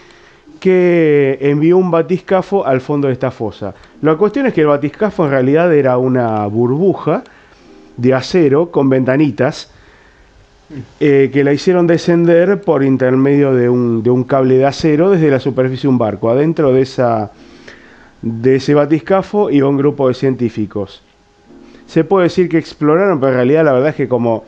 que 0.61 1.39
envió 1.41 1.79
un 1.79 1.91
batiscafo 1.91 2.67
al 2.67 2.81
fondo 2.81 3.09
de 3.09 3.15
esta 3.15 3.31
fosa. 3.31 3.75
La 4.03 4.17
cuestión 4.17 4.47
es 4.47 4.55
que 4.55 4.61
el 4.61 4.67
batiscafo 4.69 5.25
en 5.25 5.31
realidad 5.31 5.75
era 5.75 5.97
una 5.99 6.47
burbuja 6.47 7.25
de 7.97 8.15
acero 8.15 8.71
con 8.71 8.89
ventanitas 8.89 9.71
eh, 11.01 11.31
que 11.33 11.43
la 11.43 11.53
hicieron 11.53 11.87
descender 11.87 12.61
por 12.61 12.85
intermedio 12.85 13.55
de 13.55 13.69
un, 13.69 14.03
de 14.03 14.11
un, 14.11 14.23
cable 14.23 14.57
de 14.57 14.67
acero 14.67 15.11
desde 15.11 15.31
la 15.31 15.41
superficie 15.41 15.83
de 15.83 15.89
un 15.89 15.99
barco. 15.99 16.31
Adentro 16.31 16.73
de, 16.73 16.83
esa, 16.83 17.33
de 18.23 18.57
ese 18.57 18.75
batiscafo 18.75 19.51
iba 19.51 19.69
un 19.69 19.79
grupo 19.79 20.09
de 20.09 20.15
científicos. 20.15 21.03
Se 21.87 22.05
puede 22.05 22.25
decir 22.25 22.49
que 22.49 22.59
exploraron, 22.59 23.19
pero 23.19 23.33
en 23.33 23.37
realidad 23.37 23.65
la 23.65 23.73
verdad 23.73 23.89
es 23.89 23.97
que 23.97 24.09
como 24.09 24.45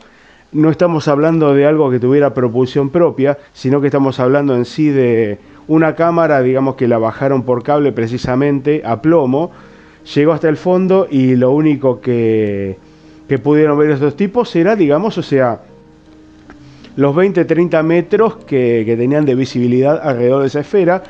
no 0.53 0.69
estamos 0.69 1.07
hablando 1.07 1.53
de 1.53 1.65
algo 1.65 1.89
que 1.91 1.99
tuviera 1.99 2.33
propulsión 2.33 2.89
propia, 2.89 3.37
sino 3.53 3.81
que 3.81 3.87
estamos 3.87 4.19
hablando 4.19 4.55
en 4.55 4.65
sí 4.65 4.89
de 4.89 5.39
una 5.67 5.95
cámara, 5.95 6.41
digamos 6.41 6.75
que 6.75 6.87
la 6.87 6.97
bajaron 6.97 7.43
por 7.43 7.63
cable 7.63 7.91
precisamente 7.91 8.81
a 8.85 9.01
plomo, 9.01 9.51
llegó 10.13 10.33
hasta 10.33 10.49
el 10.49 10.57
fondo 10.57 11.07
y 11.09 11.35
lo 11.35 11.51
único 11.51 12.01
que, 12.01 12.77
que 13.27 13.39
pudieron 13.39 13.77
ver 13.77 13.91
estos 13.91 14.15
tipos 14.15 14.55
era, 14.55 14.75
digamos, 14.75 15.17
o 15.17 15.23
sea, 15.23 15.61
los 16.95 17.15
20-30 17.15 17.83
metros 17.83 18.35
que, 18.45 18.83
tenían 18.97 19.25
de 19.25 19.35
visibilidad 19.35 19.99
alrededor 20.01 20.41
de 20.41 20.47
esa 20.47 20.59
esfera. 20.59 21.03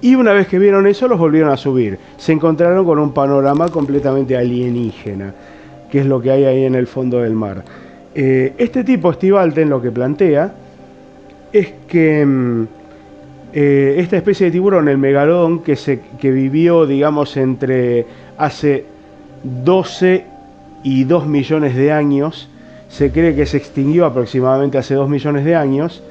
Y 0.00 0.14
una 0.14 0.32
vez 0.32 0.46
que 0.46 0.58
vieron 0.58 0.86
eso, 0.86 1.08
los 1.08 1.18
volvieron 1.18 1.50
a 1.50 1.56
subir. 1.56 1.98
Se 2.16 2.32
encontraron 2.32 2.84
con 2.84 2.98
un 2.98 3.12
panorama 3.12 3.68
completamente 3.68 4.36
alienígena, 4.36 5.34
que 5.90 6.00
es 6.00 6.06
lo 6.06 6.20
que 6.20 6.30
hay 6.30 6.44
ahí 6.44 6.64
en 6.64 6.74
el 6.74 6.86
fondo 6.86 7.20
del 7.20 7.34
mar. 7.34 7.64
Eh, 8.14 8.54
este 8.58 8.84
tipo, 8.84 9.12
Steve 9.12 9.38
Alten, 9.38 9.70
lo 9.70 9.80
que 9.80 9.90
plantea 9.90 10.52
es 11.52 11.72
que 11.88 12.24
mm, 12.24 12.66
eh, 13.58 14.00
esta 14.00 14.18
especie 14.18 14.44
de 14.44 14.52
tiburón, 14.52 14.86
el 14.86 14.98
megalodón, 14.98 15.60
que, 15.60 15.76
se, 15.76 15.98
vivió, 16.20 16.84
digamos, 16.84 17.38
entre 17.38 18.04
hace 18.36 18.84
12 19.64 20.24
y 20.82 21.04
2 21.04 21.26
millones 21.26 21.74
de 21.74 21.90
años, 21.90 22.50
se 22.90 23.10
cree 23.10 23.34
que 23.34 23.46
se 23.46 23.56
extinguió 23.56 24.04
aproximadamente 24.04 24.76
hace 24.76 24.92
2 24.92 25.08
millones 25.08 25.46
de 25.46 25.54
años, 25.54 26.02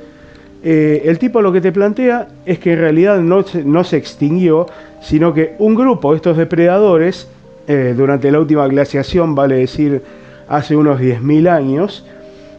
eh, 0.64 1.04
el 1.06 1.20
tipo 1.20 1.40
lo 1.40 1.52
que 1.52 1.62
te 1.62 1.72
plantea 1.72 2.30
es 2.48 2.58
que 2.58 2.74
en 2.74 2.80
realidad 2.80 3.20
no 3.20 3.44
se, 3.44 3.64
no 3.64 3.84
se 3.84 3.98
extinguió, 3.98 4.66
sino 5.00 5.32
que 5.32 5.54
un 5.60 5.76
grupo 5.76 6.10
de 6.10 6.16
estos 6.16 6.38
depredadores, 6.38 7.28
eh, 7.68 7.94
durante 7.96 8.32
la 8.32 8.40
última 8.40 8.68
glaciación, 8.68 9.36
vale 9.36 9.58
decir 9.58 10.02
hace 10.48 10.76
unos 10.76 11.00
10.000 11.00 11.48
años, 11.48 12.08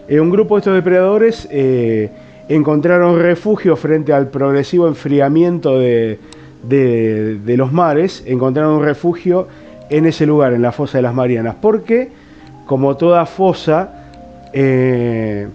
un 0.09 0.31
grupo 0.31 0.55
de 0.55 0.59
estos 0.61 0.75
depredadores 0.77 1.49
encontraron 2.49 3.21
refugio 3.21 3.77
frente 3.77 4.13
al 4.13 4.29
progresivo 4.29 4.87
enfriamiento 4.87 5.79
de, 5.79 6.19
los 7.57 7.73
mares, 7.73 8.23
encontraron 8.27 8.83
refugio 8.83 9.49
en 9.91 10.07
ese 10.07 10.27
lugar, 10.27 10.53
en 10.53 10.63
la 10.63 10.73
fosa 10.73 10.99
de 10.99 11.03
las 11.03 11.15
Marianas, 11.15 11.57
porque 11.61 12.09
como 12.67 12.97
toda 12.97 13.27
fosa, 13.27 14.51
eh, 14.53 15.47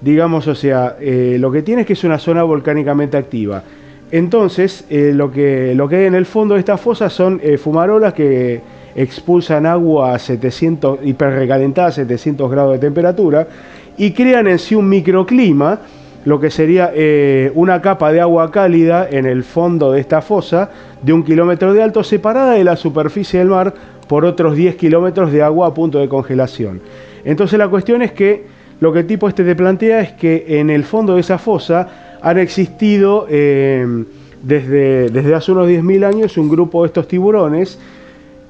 digamos, 0.00 0.46
o 0.46 0.54
sea, 0.54 0.96
eh, 1.00 1.36
lo 1.38 1.50
que 1.50 1.62
tiene 1.62 1.82
es 1.82 1.86
que 1.86 1.94
es 1.94 2.04
una 2.04 2.18
zona 2.18 2.42
volcánicamente 2.42 3.16
activa. 3.16 3.62
Entonces, 4.10 4.84
eh, 4.90 5.12
lo, 5.14 5.32
que, 5.32 5.74
lo 5.74 5.88
que 5.88 5.96
hay 5.96 6.04
en 6.04 6.14
el 6.14 6.26
fondo 6.26 6.54
de 6.54 6.60
esta 6.60 6.76
fosa 6.76 7.08
son 7.08 7.40
fumarolas 7.58 8.12
que 8.12 8.60
expulsan 8.94 9.66
agua 9.66 10.14
a 10.14 10.18
700, 10.18 11.00
hiperrecalentada 11.04 11.88
a 11.88 11.92
700 11.92 12.50
grados 12.50 12.72
de 12.74 12.78
temperatura 12.78 13.48
y 13.96 14.12
crean 14.12 14.46
en 14.46 14.58
sí 14.58 14.74
un 14.74 14.88
microclima 14.88 15.80
lo 16.24 16.40
que 16.40 16.50
sería 16.50 16.90
eh, 16.94 17.52
una 17.54 17.82
capa 17.82 18.12
de 18.12 18.20
agua 18.20 18.50
cálida 18.50 19.08
en 19.10 19.26
el 19.26 19.44
fondo 19.44 19.92
de 19.92 20.00
esta 20.00 20.22
fosa 20.22 20.70
de 21.02 21.12
un 21.12 21.22
kilómetro 21.22 21.74
de 21.74 21.82
alto, 21.82 22.02
separada 22.02 22.52
de 22.52 22.64
la 22.64 22.76
superficie 22.76 23.40
del 23.40 23.48
mar 23.48 23.74
por 24.08 24.24
otros 24.24 24.56
10 24.56 24.76
kilómetros 24.76 25.32
de 25.32 25.42
agua 25.42 25.68
a 25.68 25.74
punto 25.74 25.98
de 25.98 26.08
congelación. 26.08 26.80
Entonces 27.24 27.58
la 27.58 27.68
cuestión 27.68 28.02
es 28.02 28.12
que 28.12 28.44
lo 28.80 28.92
que 28.92 29.04
tipo 29.04 29.28
este 29.28 29.44
te 29.44 29.54
plantea 29.54 30.00
es 30.00 30.12
que 30.12 30.44
en 30.60 30.70
el 30.70 30.84
fondo 30.84 31.14
de 31.14 31.20
esa 31.20 31.38
fosa 31.38 32.18
han 32.20 32.38
existido 32.38 33.26
eh, 33.28 34.04
desde, 34.42 35.10
desde 35.10 35.34
hace 35.34 35.52
unos 35.52 35.68
10.000 35.68 36.04
años 36.04 36.36
un 36.36 36.48
grupo 36.48 36.82
de 36.82 36.88
estos 36.88 37.06
tiburones 37.06 37.78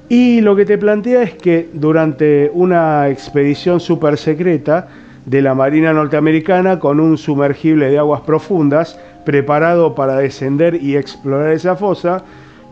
y 0.07 0.41
lo 0.41 0.55
que 0.55 0.65
te 0.65 0.77
plantea 0.77 1.23
es 1.23 1.33
que 1.33 1.69
durante 1.73 2.51
una 2.53 3.09
expedición 3.09 3.79
súper 3.79 4.17
secreta, 4.17 4.87
de 5.25 5.41
la 5.41 5.55
Marina 5.55 5.93
norteamericana 5.93 6.79
con 6.79 6.99
un 6.99 7.17
sumergible 7.17 7.89
de 7.89 7.97
aguas 7.97 8.21
profundas 8.21 8.99
preparado 9.25 9.95
para 9.95 10.17
descender 10.17 10.75
y 10.75 10.95
explorar 10.95 11.51
esa 11.51 11.75
fosa, 11.75 12.23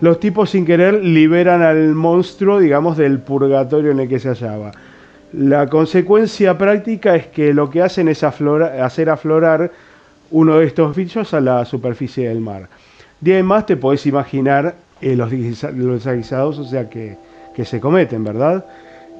los 0.01 0.19
tipos 0.19 0.51
sin 0.51 0.65
querer 0.65 1.03
liberan 1.03 1.61
al 1.61 1.95
monstruo, 1.95 2.59
digamos, 2.59 2.97
del 2.97 3.19
purgatorio 3.19 3.91
en 3.91 4.01
el 4.01 4.07
que 4.09 4.19
se 4.19 4.29
hallaba. 4.29 4.71
La 5.33 5.67
consecuencia 5.67 6.57
práctica 6.57 7.15
es 7.15 7.27
que 7.27 7.53
lo 7.53 7.69
que 7.69 7.81
hacen 7.81 8.07
es 8.07 8.23
hacer 8.23 9.09
aflorar 9.09 9.71
uno 10.29 10.59
de 10.59 10.65
estos 10.65 10.95
bichos 10.95 11.33
a 11.33 11.41
la 11.41 11.65
superficie 11.65 12.29
del 12.29 12.39
mar. 12.39 12.67
De 13.19 13.35
ahí 13.35 13.43
más 13.43 13.65
te 13.65 13.77
podés 13.77 14.05
imaginar 14.05 14.75
eh, 15.01 15.15
los, 15.15 15.31
los 15.73 16.05
aguisados, 16.05 16.59
o 16.59 16.65
sea, 16.65 16.89
que, 16.89 17.17
que 17.55 17.65
se 17.65 17.79
cometen, 17.79 18.23
¿verdad? 18.23 18.65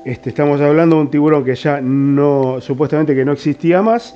Este, 0.06 0.32
estamos 0.32 0.60
hablando 0.60 0.98
de 0.98 1.02
un 1.04 1.10
tiburón 1.10 1.46
que 1.46 1.56
ya 1.56 1.80
no, 1.80 2.60
supuestamente 2.60 3.16
que 3.16 3.24
no 3.24 3.32
existía 3.32 3.82
más, 3.82 4.14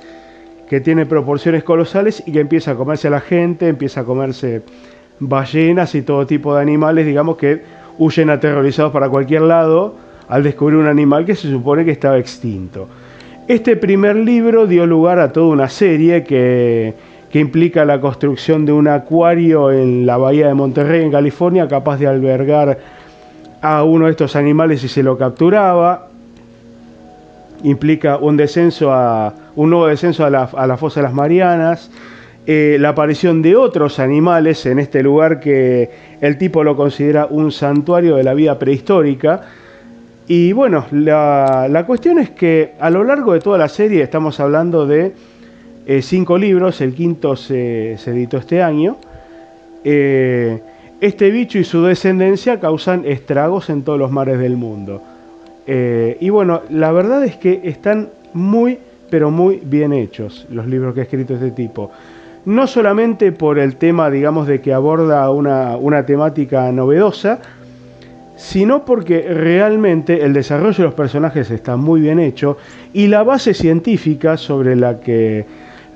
que 0.69 0.81
tiene 0.81 1.05
proporciones 1.05 1.63
colosales 1.63 2.21
y 2.25 2.33
que 2.33 2.41
empieza 2.41 2.71
a 2.71 2.75
comerse 2.75 3.07
a 3.07 3.11
la 3.11 3.21
gente, 3.21 3.69
empieza 3.69 4.01
a 4.01 4.03
comerse 4.03 4.63
ballenas 5.19 5.95
y 5.95 6.01
todo 6.01 6.27
tipo 6.27 6.53
de 6.53 6.61
animales, 6.61 7.05
digamos 7.05 7.37
que 7.37 7.61
huyen 7.97 8.29
aterrorizados 8.29 8.91
para 8.91 9.07
cualquier 9.07 9.43
lado 9.43 9.95
al 10.27 10.43
descubrir 10.43 10.77
un 10.77 10.87
animal 10.87 11.25
que 11.25 11.35
se 11.35 11.49
supone 11.49 11.85
que 11.85 11.91
estaba 11.91 12.17
extinto. 12.17 12.89
Este 13.47 13.77
primer 13.77 14.17
libro 14.17 14.67
dio 14.67 14.85
lugar 14.85 15.19
a 15.19 15.31
toda 15.31 15.47
una 15.47 15.69
serie 15.69 16.25
que, 16.25 16.95
que 17.31 17.39
implica 17.39 17.85
la 17.85 18.01
construcción 18.01 18.65
de 18.65 18.73
un 18.73 18.89
acuario 18.89 19.71
en 19.71 20.05
la 20.05 20.17
bahía 20.17 20.49
de 20.49 20.53
Monterrey, 20.53 21.05
en 21.05 21.11
California, 21.11 21.65
capaz 21.69 21.97
de 21.97 22.07
albergar 22.07 22.77
a 23.61 23.83
uno 23.83 24.05
de 24.05 24.11
estos 24.11 24.35
animales 24.35 24.81
si 24.81 24.87
se 24.87 25.03
lo 25.03 25.17
capturaba. 25.17 26.07
Implica 27.63 28.17
un 28.17 28.37
descenso 28.37 28.91
a 28.93 29.33
un 29.55 29.71
nuevo 29.71 29.87
descenso 29.87 30.25
a 30.25 30.29
la, 30.29 30.43
a 30.43 30.67
la 30.67 30.77
fosa 30.77 30.99
de 30.99 31.05
las 31.05 31.13
Marianas. 31.13 31.89
Eh, 32.49 32.77
la 32.79 32.89
aparición 32.89 33.41
de 33.41 33.57
otros 33.57 33.99
animales 33.99 34.65
en 34.65 34.79
este 34.79 35.03
lugar 35.03 35.41
que 35.41 35.89
el 36.21 36.37
tipo 36.37 36.63
lo 36.63 36.77
considera 36.77 37.25
un 37.25 37.51
santuario 37.51 38.15
de 38.15 38.23
la 38.23 38.33
vida 38.33 38.57
prehistórica. 38.57 39.41
Y 40.29 40.53
bueno, 40.53 40.85
la, 40.91 41.83
cuestión 41.85 42.19
es 42.19 42.29
que 42.29 42.71
a 42.79 42.89
lo 42.89 43.03
largo 43.03 43.33
de 43.33 43.41
toda 43.41 43.57
la 43.57 43.67
serie 43.67 44.01
estamos 44.01 44.39
hablando 44.39 44.85
de 44.85 45.11
eh, 45.85 46.01
cinco 46.01 46.37
libros, 46.37 46.79
el 46.79 46.93
quinto 46.93 47.35
se, 47.35 47.95
editó 47.95 48.37
este 48.37 48.63
año. 48.63 48.95
Eh, 49.83 50.61
este 51.01 51.31
bicho 51.31 51.59
y 51.59 51.63
su 51.63 51.83
descendencia 51.83 52.59
causan 52.59 53.05
estragos 53.05 53.69
en 53.69 53.83
todos 53.83 53.99
los 53.99 54.11
mares 54.11 54.39
del 54.39 54.57
mundo. 54.57 55.01
y 55.67 56.29
bueno, 56.29 56.61
la 56.69 56.91
verdad 56.91 57.23
es 57.25 57.35
que 57.35 57.61
están 57.63 58.09
muy, 58.33 58.79
pero 59.09 59.31
muy 59.31 59.61
bien 59.63 59.93
hechos 59.93 60.47
los 60.49 60.65
libros 60.65 60.93
que 60.93 61.01
ha 61.01 61.03
escrito 61.03 61.33
este 61.33 61.51
tipo 61.51 61.91
no 62.47 62.65
solamente 62.65 63.33
por 63.33 63.59
el 63.59 63.75
tema, 63.75 64.09
digamos, 64.09 64.47
de 64.47 64.61
que 64.61 64.73
aborda 64.73 65.29
una, 65.31 66.05
temática 66.05 66.71
novedosa, 66.71 67.39
sino 68.37 68.85
porque 68.85 69.21
realmente 69.23 70.23
el 70.23 70.31
desarrollo 70.31 70.77
de 70.77 70.83
los 70.83 70.93
personajes 70.93 71.51
está 71.51 71.75
muy 71.75 71.99
bien 71.99 72.21
hecho 72.21 72.57
y 72.93 73.07
la 73.07 73.23
base 73.23 73.53
científica 73.53 74.37
sobre 74.37 74.77
la 74.77 75.01
que, 75.01 75.45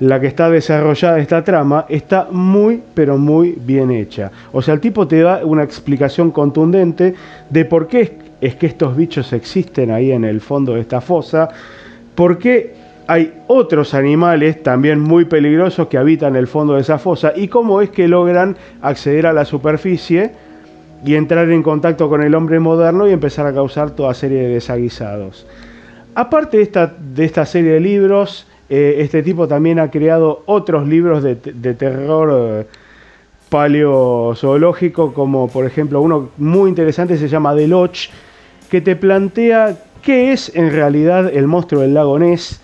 la 0.02 0.18
que 0.18 0.26
está 0.26 0.50
desarrollada 0.50 1.20
esta 1.20 1.44
trama 1.44 1.86
está 1.88 2.26
muy, 2.28 2.82
pero 2.92 3.18
muy 3.18 3.56
bien 3.64 3.92
hecha. 3.92 4.32
O 4.50 4.60
sea, 4.60 4.74
el 4.74 4.80
tipo 4.80 5.06
te 5.06 5.20
da 5.20 5.44
una 5.44 5.62
explicación 5.62 6.32
contundente 6.32 7.14
de 7.48 7.64
por 7.64 7.86
qué 7.86 8.18
es 8.40 8.56
que 8.56 8.66
estos 8.66 8.96
bichos 8.96 9.32
existen 9.32 9.92
ahí 9.92 10.10
en 10.10 10.24
el 10.24 10.40
fondo 10.40 10.74
de 10.74 10.80
esta 10.80 11.00
fosa, 11.00 11.50
por 12.16 12.38
qué 12.38 12.74
hay 13.06 13.32
otros 13.46 13.94
animales 13.94 14.60
también 14.64 14.98
muy 14.98 15.24
peligrosos 15.24 15.86
que 15.86 15.98
habitan 15.98 16.34
el 16.34 16.48
fondo 16.48 16.74
de 16.74 16.80
esa 16.80 16.98
fosa 16.98 17.32
y 17.36 17.46
cómo 17.46 17.80
es 17.80 17.90
que 17.90 18.08
logran 18.08 18.56
acceder 18.80 19.28
a 19.28 19.32
la 19.32 19.44
superficie 19.44 20.32
y 21.04 21.14
entrar 21.14 21.48
en 21.48 21.62
contacto 21.62 22.08
con 22.08 22.24
el 22.24 22.34
hombre 22.34 22.58
moderno 22.58 23.06
y 23.06 23.12
empezar 23.12 23.46
a 23.46 23.54
causar 23.54 23.92
toda 23.92 24.14
serie 24.14 24.42
de 24.42 24.48
desaguisados. 24.48 25.46
Aparte 26.16 26.56
de 26.56 26.64
esta, 26.64 26.92
de 26.98 27.24
esta 27.24 27.46
serie 27.46 27.74
de 27.74 27.80
libros, 27.80 28.48
eh, 28.74 29.02
este 29.02 29.22
tipo 29.22 29.46
también 29.46 29.78
ha 29.78 29.90
creado 29.90 30.44
otros 30.46 30.88
libros 30.88 31.22
de, 31.22 31.34
terror 31.34 32.62
eh, 32.62 32.66
paleozoológico, 33.50 35.12
como 35.12 35.48
por 35.48 35.66
ejemplo 35.66 36.00
uno 36.00 36.30
muy 36.38 36.70
interesante 36.70 37.18
se 37.18 37.28
llama 37.28 37.54
The 37.54 37.68
Lodge, 37.68 38.08
que 38.70 38.80
te 38.80 38.96
plantea 38.96 39.76
qué 40.00 40.32
es 40.32 40.50
en 40.56 40.72
realidad 40.72 41.30
el 41.34 41.48
monstruo 41.48 41.82
del 41.82 41.92
lago 41.92 42.18
Ness 42.18 42.62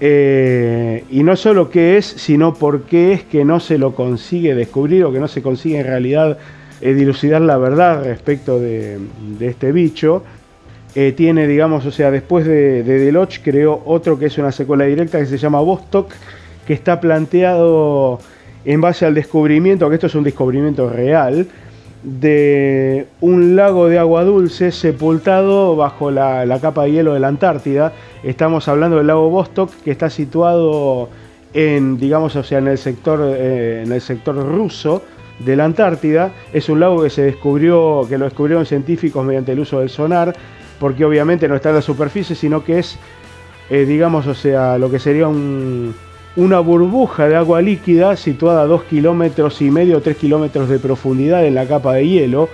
eh, 0.00 1.02
y 1.10 1.24
no 1.24 1.34
solo 1.34 1.68
qué 1.68 1.96
es, 1.96 2.06
sino 2.06 2.54
por 2.54 2.82
qué 2.82 3.12
es 3.12 3.24
que 3.24 3.44
no 3.44 3.58
se 3.58 3.76
lo 3.76 3.96
consigue 3.96 4.54
descubrir 4.54 5.02
o 5.02 5.12
que 5.12 5.18
no 5.18 5.26
se 5.26 5.42
consigue 5.42 5.80
en 5.80 5.86
realidad 5.86 6.38
eh, 6.80 6.94
dilucidar 6.94 7.40
la 7.40 7.58
verdad 7.58 8.04
respecto 8.04 8.60
de, 8.60 9.00
este 9.40 9.72
bicho. 9.72 10.22
Eh, 10.96 11.12
tiene, 11.12 11.48
digamos, 11.48 11.84
o 11.86 11.90
sea, 11.90 12.10
después 12.12 12.46
de, 12.46 12.84
de 12.84 13.28
creó 13.42 13.82
otro 13.84 14.16
que 14.18 14.26
es 14.26 14.38
una 14.38 14.52
secuela 14.52 14.84
directa 14.84 15.18
que 15.18 15.26
se 15.26 15.38
llama 15.38 15.60
Vostok, 15.60 16.12
que 16.66 16.72
está 16.72 17.00
planteado 17.00 18.20
en 18.64 18.80
base 18.80 19.04
al 19.04 19.14
descubrimiento, 19.14 19.88
que 19.88 19.96
esto 19.96 20.06
es 20.06 20.14
un 20.14 20.24
descubrimiento 20.24 20.88
real, 20.88 21.48
de 22.04 23.06
un 23.20 23.56
lago 23.56 23.88
de 23.88 23.98
agua 23.98 24.24
dulce 24.24 24.70
sepultado 24.70 25.74
bajo 25.74 26.10
la, 26.10 26.58
capa 26.60 26.84
de 26.84 26.92
hielo 26.92 27.14
de 27.14 27.20
la 27.20 27.28
Antártida. 27.28 27.92
Estamos 28.22 28.68
hablando 28.68 28.98
del 28.98 29.06
lago 29.06 29.30
Vostok, 29.30 29.70
que 29.82 29.90
está 29.90 30.10
situado 30.10 31.08
en, 31.54 31.98
digamos, 31.98 32.36
o 32.36 32.42
sea, 32.42 32.58
en 32.58 32.68
el 32.68 32.78
sector, 32.78 33.20
eh, 33.36 33.82
en 33.84 33.92
el 33.92 34.00
sector 34.00 34.36
ruso 34.36 35.02
de 35.38 35.56
la 35.56 35.64
Antártida. 35.64 36.30
Es 36.52 36.68
un 36.68 36.80
lago 36.80 37.02
que 37.02 37.10
se 37.10 37.22
descubrió, 37.22 38.06
que 38.08 38.18
lo 38.18 38.26
descubrieron 38.26 38.66
científicos 38.66 39.24
mediante 39.24 39.52
el 39.52 39.60
uso 39.60 39.80
del 39.80 39.88
sonar, 39.88 40.34
porque 40.84 41.06
obviamente 41.06 41.48
no 41.48 41.56
está 41.56 41.70
en 41.70 41.76
la 41.76 41.80
superficie, 41.80 42.36
sino 42.36 42.62
que 42.62 42.78
es, 42.78 42.98
eh, 43.70 43.86
digamos, 43.86 44.26
o 44.26 44.34
sea, 44.34 44.76
lo 44.76 44.90
que 44.90 44.98
sería 44.98 45.26
un, 45.26 45.94
una 46.36 46.60
burbuja 46.60 47.26
de 47.26 47.36
agua 47.36 47.62
líquida 47.62 48.16
situada 48.16 48.60
a 48.60 48.66
2 48.66 48.82
kilómetros 48.82 49.62
y 49.62 49.70
medio, 49.70 50.02
3 50.02 50.14
kilómetros 50.14 50.68
de 50.68 50.78
profundidad 50.78 51.46
en 51.46 51.54
la 51.54 51.64
capa 51.64 51.94
de 51.94 52.06
hielo. 52.06 52.50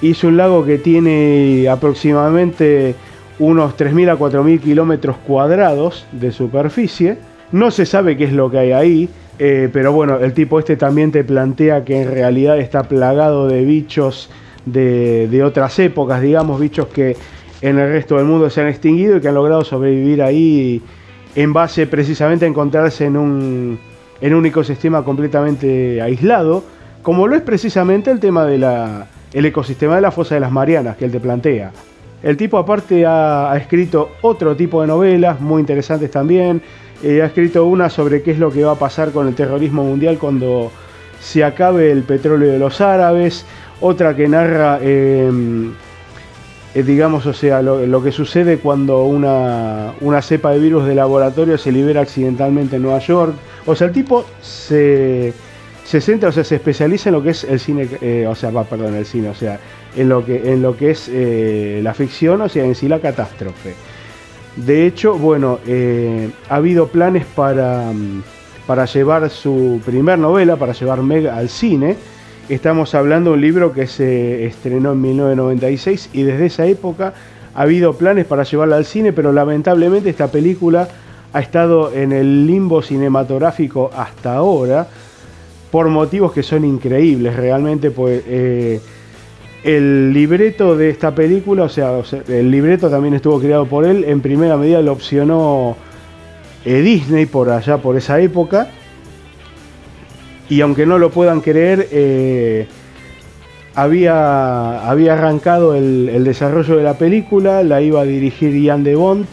Y 0.00 0.12
es 0.12 0.24
un 0.24 0.38
lago 0.38 0.64
que 0.64 0.78
tiene 0.78 1.68
aproximadamente 1.68 2.94
unos 3.38 3.76
3.000 3.76 4.12
a 4.12 4.18
4.000 4.18 4.60
kilómetros 4.60 5.16
cuadrados 5.18 6.06
de 6.12 6.32
superficie. 6.32 7.18
No 7.52 7.70
se 7.70 7.84
sabe 7.84 8.16
qué 8.16 8.24
es 8.24 8.32
lo 8.32 8.50
que 8.50 8.56
hay 8.56 8.72
ahí, 8.72 9.08
eh, 9.38 9.68
pero 9.70 9.92
bueno, 9.92 10.18
el 10.18 10.32
tipo 10.32 10.58
este 10.58 10.76
también 10.76 11.12
te 11.12 11.24
plantea 11.24 11.84
que 11.84 12.00
en 12.00 12.10
realidad 12.10 12.58
está 12.58 12.84
plagado 12.84 13.48
de 13.48 13.66
bichos 13.66 14.30
de 14.66 15.42
otras 15.42 15.78
épocas, 15.78 16.20
digamos, 16.20 16.60
bichos 16.60 16.86
que 16.88 17.16
en 17.62 17.78
el 17.78 17.90
resto 17.90 18.16
del 18.16 18.24
mundo 18.24 18.48
se 18.50 18.60
han 18.60 18.68
extinguido 18.68 19.16
y 19.16 19.20
que 19.20 19.28
han 19.28 19.34
logrado 19.34 19.64
sobrevivir 19.64 20.22
ahí 20.22 20.82
en 21.34 21.52
base 21.52 21.86
precisamente 21.86 22.44
a 22.44 22.48
encontrarse 22.48 23.04
en 23.04 23.16
un, 23.16 23.78
en 24.20 24.34
un 24.34 24.46
ecosistema 24.46 25.04
completamente 25.04 26.00
aislado, 26.00 26.64
como 27.02 27.26
lo 27.26 27.36
es 27.36 27.42
precisamente 27.42 28.10
el 28.10 28.20
tema 28.20 28.44
del 28.44 28.64
el 29.32 29.44
ecosistema 29.46 29.94
de 29.94 30.00
la 30.00 30.10
fosa 30.10 30.34
de 30.34 30.40
las 30.40 30.50
Marianas 30.50 30.96
que 30.96 31.04
él 31.04 31.12
te 31.12 31.20
plantea. 31.20 31.70
El 32.22 32.36
tipo 32.36 32.58
aparte 32.58 33.06
ha, 33.06 33.56
escrito 33.56 34.10
otro 34.22 34.54
tipo 34.56 34.80
de 34.82 34.88
novelas 34.88 35.40
muy 35.40 35.60
interesantes 35.60 36.10
también. 36.10 36.60
Eh, 37.02 37.22
ha 37.22 37.26
escrito 37.26 37.64
una 37.64 37.88
sobre 37.88 38.22
qué 38.22 38.32
es 38.32 38.38
lo 38.38 38.50
que 38.50 38.62
va 38.62 38.72
a 38.72 38.78
pasar 38.78 39.10
con 39.10 39.26
el 39.26 39.34
terrorismo 39.34 39.82
mundial 39.84 40.18
cuando 40.18 40.70
se 41.18 41.44
acabe 41.44 41.90
el 41.90 42.02
petróleo 42.02 42.52
de 42.52 42.58
los 42.58 42.80
árabes. 42.80 43.46
Otra 43.80 44.14
que 44.14 44.28
narra 44.28 44.78
em, 44.82 45.72
eh, 46.74 46.82
digamos, 46.84 47.26
o 47.26 47.32
sea, 47.32 47.62
lo, 47.62 48.02
que 48.02 48.12
sucede 48.12 48.58
cuando 48.58 49.04
una, 49.04 50.22
cepa 50.22 50.52
de 50.52 50.60
virus 50.60 50.86
de 50.86 50.94
laboratorio 50.94 51.58
se 51.58 51.72
libera 51.72 52.00
accidentalmente 52.00 52.76
en 52.76 52.82
Nueva 52.82 53.00
York. 53.00 53.34
O 53.66 53.74
sea, 53.74 53.88
el 53.88 53.92
tipo 53.92 54.24
se, 54.40 55.32
se 55.84 56.00
centra, 56.00 56.28
o 56.28 56.32
sea, 56.32 56.44
se 56.44 56.56
especializa 56.56 57.08
en 57.08 57.14
lo 57.14 57.22
que 57.22 57.30
es 57.30 57.44
el 57.44 57.58
cine, 57.58 57.88
eh, 58.00 58.26
o 58.28 58.34
sea, 58.34 58.50
va, 58.50 58.64
perdón, 58.64 58.94
el 58.94 59.04
cine, 59.04 59.30
o 59.30 59.34
sea, 59.34 59.58
en 59.96 60.08
lo 60.08 60.24
que, 60.24 60.52
en 60.52 60.62
lo 60.62 60.76
que 60.76 60.90
es 60.92 61.10
eh, 61.12 61.80
la 61.82 61.92
ficción, 61.92 62.40
o 62.40 62.48
sea, 62.48 62.64
en 62.64 62.76
sí 62.76 62.88
la 62.88 63.00
catástrofe. 63.00 63.74
De 64.54 64.86
hecho, 64.86 65.16
bueno, 65.16 65.58
ha 66.48 66.54
habido 66.54 66.88
planes 66.88 67.24
para, 67.24 67.92
para 68.66 68.84
llevar 68.84 69.30
su 69.30 69.80
primer 69.84 70.18
novela, 70.18 70.56
para 70.56 70.72
llevar 70.72 71.02
Meg 71.02 71.28
al 71.28 71.48
cine 71.48 71.96
Estamos 72.50 72.96
hablando 72.96 73.30
de 73.30 73.34
un 73.34 73.42
libro 73.42 73.72
que 73.72 73.86
se 73.86 74.44
estrenó 74.44 74.90
en 74.90 75.00
1996 75.02 76.10
y 76.12 76.24
desde 76.24 76.46
esa 76.46 76.66
época 76.66 77.14
ha 77.54 77.62
habido 77.62 77.92
planes 77.92 78.26
para 78.26 78.42
llevarla 78.42 78.74
al 78.74 78.86
cine, 78.86 79.12
pero 79.12 79.32
lamentablemente 79.32 80.10
esta 80.10 80.32
película 80.32 80.88
ha 81.32 81.40
estado 81.40 81.94
en 81.94 82.10
el 82.10 82.48
limbo 82.48 82.82
cinematográfico 82.82 83.92
hasta 83.96 84.34
ahora 84.34 84.88
por 85.70 85.90
motivos 85.90 86.32
que 86.32 86.42
son 86.42 86.64
increíbles 86.64 87.36
realmente, 87.36 87.92
pues 87.92 88.24
eh, 88.26 88.80
el 89.62 90.12
libreto 90.12 90.76
de 90.76 90.90
esta 90.90 91.14
película, 91.14 91.62
o 91.62 91.68
sea, 91.68 92.02
el 92.26 92.50
libreto 92.50 92.90
también 92.90 93.14
estuvo 93.14 93.38
creado 93.38 93.66
por 93.66 93.86
él, 93.86 94.02
en 94.08 94.20
primera 94.22 94.56
medida 94.56 94.82
lo 94.82 94.90
opcionó 94.90 95.76
eh, 96.64 96.80
Disney 96.80 97.26
por 97.26 97.48
allá, 97.48 97.78
por 97.78 97.96
esa 97.96 98.18
época, 98.18 98.72
y 100.50 100.60
aunque 100.60 100.84
no 100.84 100.98
lo 100.98 101.10
puedan 101.10 101.40
creer, 101.40 101.88
eh, 101.92 102.66
había, 103.76 104.90
había 104.90 105.12
arrancado 105.12 105.76
el, 105.76 106.24
desarrollo 106.24 106.76
de 106.76 106.82
la 106.82 106.94
película, 106.94 107.62
la 107.62 107.80
iba 107.80 108.00
a 108.00 108.04
dirigir 108.04 108.54
Ian 108.56 108.82
de 108.82 108.96
Bont 108.96 109.28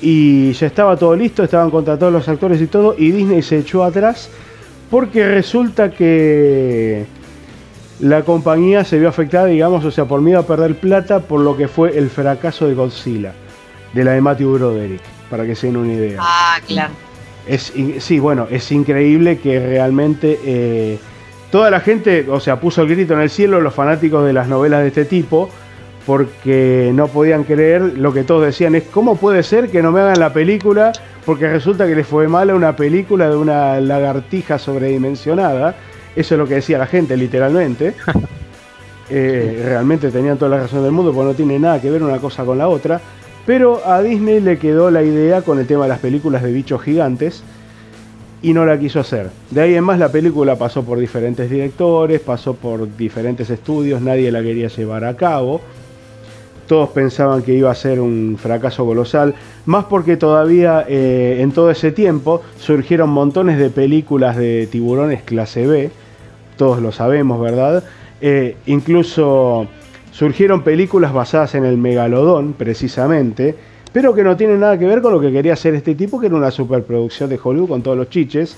y 0.00 0.52
ya 0.52 0.66
estaba 0.66 0.96
todo 0.96 1.14
listo, 1.14 1.44
estaban 1.44 1.70
contratados 1.70 2.12
los 2.12 2.28
actores 2.28 2.60
y 2.60 2.66
todo, 2.66 2.96
y 2.98 3.12
Disney 3.12 3.40
se 3.40 3.58
echó 3.58 3.84
atrás 3.84 4.30
porque 4.90 5.28
resulta 5.28 5.92
que 5.92 7.06
la 8.00 8.22
compañía 8.22 8.82
se 8.82 8.98
vio 8.98 9.08
afectada, 9.08 9.46
digamos, 9.46 9.84
o 9.84 9.92
sea, 9.92 10.06
por 10.06 10.20
miedo 10.20 10.40
a 10.40 10.46
perder 10.46 10.74
plata 10.74 11.20
por 11.20 11.40
lo 11.40 11.56
que 11.56 11.68
fue 11.68 11.96
el 11.96 12.10
fracaso 12.10 12.66
de 12.66 12.74
Godzilla, 12.74 13.32
de 13.92 14.04
la 14.04 14.10
de 14.10 14.20
Matthew 14.20 14.54
Broderick, 14.54 15.02
para 15.30 15.46
que 15.46 15.54
se 15.54 15.68
den 15.68 15.76
una 15.76 15.92
idea. 15.92 16.18
Ah, 16.20 16.58
claro. 16.66 17.11
Es, 17.46 17.72
sí, 17.98 18.18
bueno, 18.20 18.46
es 18.50 18.70
increíble 18.70 19.38
que 19.38 19.58
realmente 19.58 20.38
eh, 20.44 20.98
toda 21.50 21.70
la 21.70 21.80
gente, 21.80 22.26
o 22.28 22.40
sea, 22.40 22.60
puso 22.60 22.82
el 22.82 22.88
grito 22.88 23.14
en 23.14 23.20
el 23.20 23.30
cielo, 23.30 23.60
los 23.60 23.74
fanáticos 23.74 24.24
de 24.24 24.32
las 24.32 24.48
novelas 24.48 24.82
de 24.82 24.88
este 24.88 25.04
tipo, 25.04 25.50
porque 26.06 26.90
no 26.94 27.08
podían 27.08 27.44
creer 27.44 27.98
lo 27.98 28.12
que 28.12 28.24
todos 28.24 28.44
decían 28.44 28.74
es 28.74 28.84
cómo 28.84 29.16
puede 29.16 29.42
ser 29.42 29.70
que 29.70 29.82
no 29.82 29.92
me 29.92 30.00
hagan 30.00 30.18
la 30.18 30.32
película 30.32 30.92
porque 31.24 31.48
resulta 31.48 31.86
que 31.86 31.94
les 31.94 32.06
fue 32.06 32.26
mala 32.26 32.56
una 32.56 32.74
película 32.74 33.30
de 33.30 33.36
una 33.36 33.80
lagartija 33.80 34.58
sobredimensionada 34.58 35.76
eso 36.14 36.34
es 36.34 36.38
lo 36.38 36.46
que 36.46 36.54
decía 36.54 36.78
la 36.78 36.86
gente 36.86 37.16
literalmente. 37.16 37.94
Eh, 39.14 39.64
realmente 39.66 40.10
tenían 40.10 40.38
toda 40.38 40.52
la 40.52 40.62
razón 40.62 40.82
del 40.84 40.92
mundo 40.92 41.12
porque 41.12 41.28
no 41.32 41.34
tiene 41.34 41.58
nada 41.58 41.78
que 41.82 41.90
ver 41.90 42.02
una 42.02 42.16
cosa 42.16 42.46
con 42.46 42.56
la 42.56 42.68
otra 42.68 42.98
pero 43.46 43.80
a 43.86 44.02
Disney 44.02 44.40
le 44.40 44.58
quedó 44.58 44.90
la 44.90 45.02
idea 45.02 45.42
con 45.42 45.58
el 45.58 45.66
tema 45.66 45.84
de 45.84 45.88
las 45.88 45.98
películas 45.98 46.42
de 46.42 46.52
bichos 46.52 46.82
gigantes 46.82 47.42
y 48.42 48.52
no 48.52 48.66
la 48.66 48.78
quiso 48.78 49.00
hacer. 49.00 49.30
De 49.50 49.60
ahí 49.60 49.74
en 49.74 49.84
más 49.84 49.98
la 49.98 50.10
película 50.10 50.56
pasó 50.56 50.82
por 50.82 50.98
diferentes 50.98 51.48
directores, 51.48 52.20
pasó 52.20 52.54
por 52.54 52.96
diferentes 52.96 53.50
estudios, 53.50 54.02
nadie 54.02 54.30
la 54.32 54.42
quería 54.42 54.68
llevar 54.68 55.04
a 55.04 55.16
cabo. 55.16 55.60
Todos 56.66 56.90
pensaban 56.90 57.42
que 57.42 57.54
iba 57.54 57.70
a 57.70 57.74
ser 57.74 58.00
un 58.00 58.36
fracaso 58.40 58.86
colosal, 58.86 59.34
más 59.66 59.84
porque 59.86 60.16
todavía 60.16 60.84
eh, 60.88 61.38
en 61.40 61.52
todo 61.52 61.70
ese 61.70 61.92
tiempo 61.92 62.42
surgieron 62.58 63.10
montones 63.10 63.58
de 63.58 63.70
películas 63.70 64.36
de 64.36 64.66
tiburones 64.68 65.22
clase 65.22 65.66
B, 65.66 65.90
todos 66.56 66.80
lo 66.80 66.92
sabemos, 66.92 67.40
¿verdad? 67.40 67.84
Eh, 68.20 68.56
incluso 68.66 69.66
surgieron 70.12 70.62
películas 70.62 71.12
basadas 71.12 71.54
en 71.56 71.64
el 71.64 71.78
megalodón, 71.78 72.52
precisamente, 72.52 73.56
pero 73.92 74.14
que 74.14 74.22
no 74.22 74.36
tienen 74.36 74.60
nada 74.60 74.78
que 74.78 74.86
ver 74.86 75.02
con 75.02 75.12
lo 75.12 75.20
que 75.20 75.32
quería 75.32 75.54
hacer 75.54 75.74
este 75.74 75.94
tipo, 75.94 76.20
que 76.20 76.26
era 76.26 76.36
una 76.36 76.50
superproducción 76.50 77.28
de 77.28 77.40
Hollywood 77.42 77.68
con 77.68 77.82
todos 77.82 77.96
los 77.96 78.08
chiches, 78.10 78.56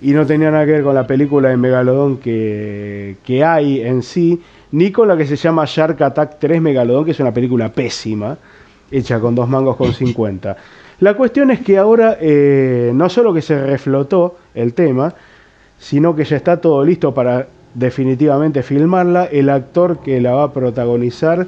y 0.00 0.12
no 0.12 0.24
tenía 0.26 0.50
nada 0.50 0.64
que 0.64 0.72
ver 0.72 0.82
con 0.82 0.94
la 0.94 1.06
película 1.06 1.48
de 1.48 1.56
Megalodón 1.56 2.18
que, 2.18 3.16
que 3.24 3.44
hay 3.44 3.80
en 3.80 4.02
sí, 4.02 4.40
ni 4.72 4.92
con 4.92 5.08
la 5.08 5.16
que 5.16 5.26
se 5.26 5.36
llama 5.36 5.64
Shark 5.66 6.00
Attack 6.00 6.36
3 6.38 6.62
Megalodón, 6.62 7.04
que 7.04 7.10
es 7.10 7.20
una 7.20 7.32
película 7.32 7.70
pésima, 7.72 8.36
hecha 8.90 9.18
con 9.20 9.34
dos 9.34 9.48
mangos 9.48 9.76
con 9.76 9.92
50. 9.92 10.56
La 11.00 11.14
cuestión 11.14 11.50
es 11.50 11.60
que 11.60 11.78
ahora 11.78 12.16
eh, 12.20 12.90
no 12.94 13.08
solo 13.08 13.34
que 13.34 13.42
se 13.42 13.60
reflotó 13.60 14.36
el 14.54 14.72
tema, 14.72 15.12
sino 15.78 16.14
que 16.14 16.24
ya 16.24 16.36
está 16.36 16.60
todo 16.60 16.84
listo 16.84 17.12
para 17.12 17.46
definitivamente 17.76 18.62
filmarla. 18.62 19.26
El 19.26 19.50
actor 19.50 20.00
que 20.00 20.20
la 20.20 20.32
va 20.32 20.44
a 20.44 20.52
protagonizar 20.52 21.46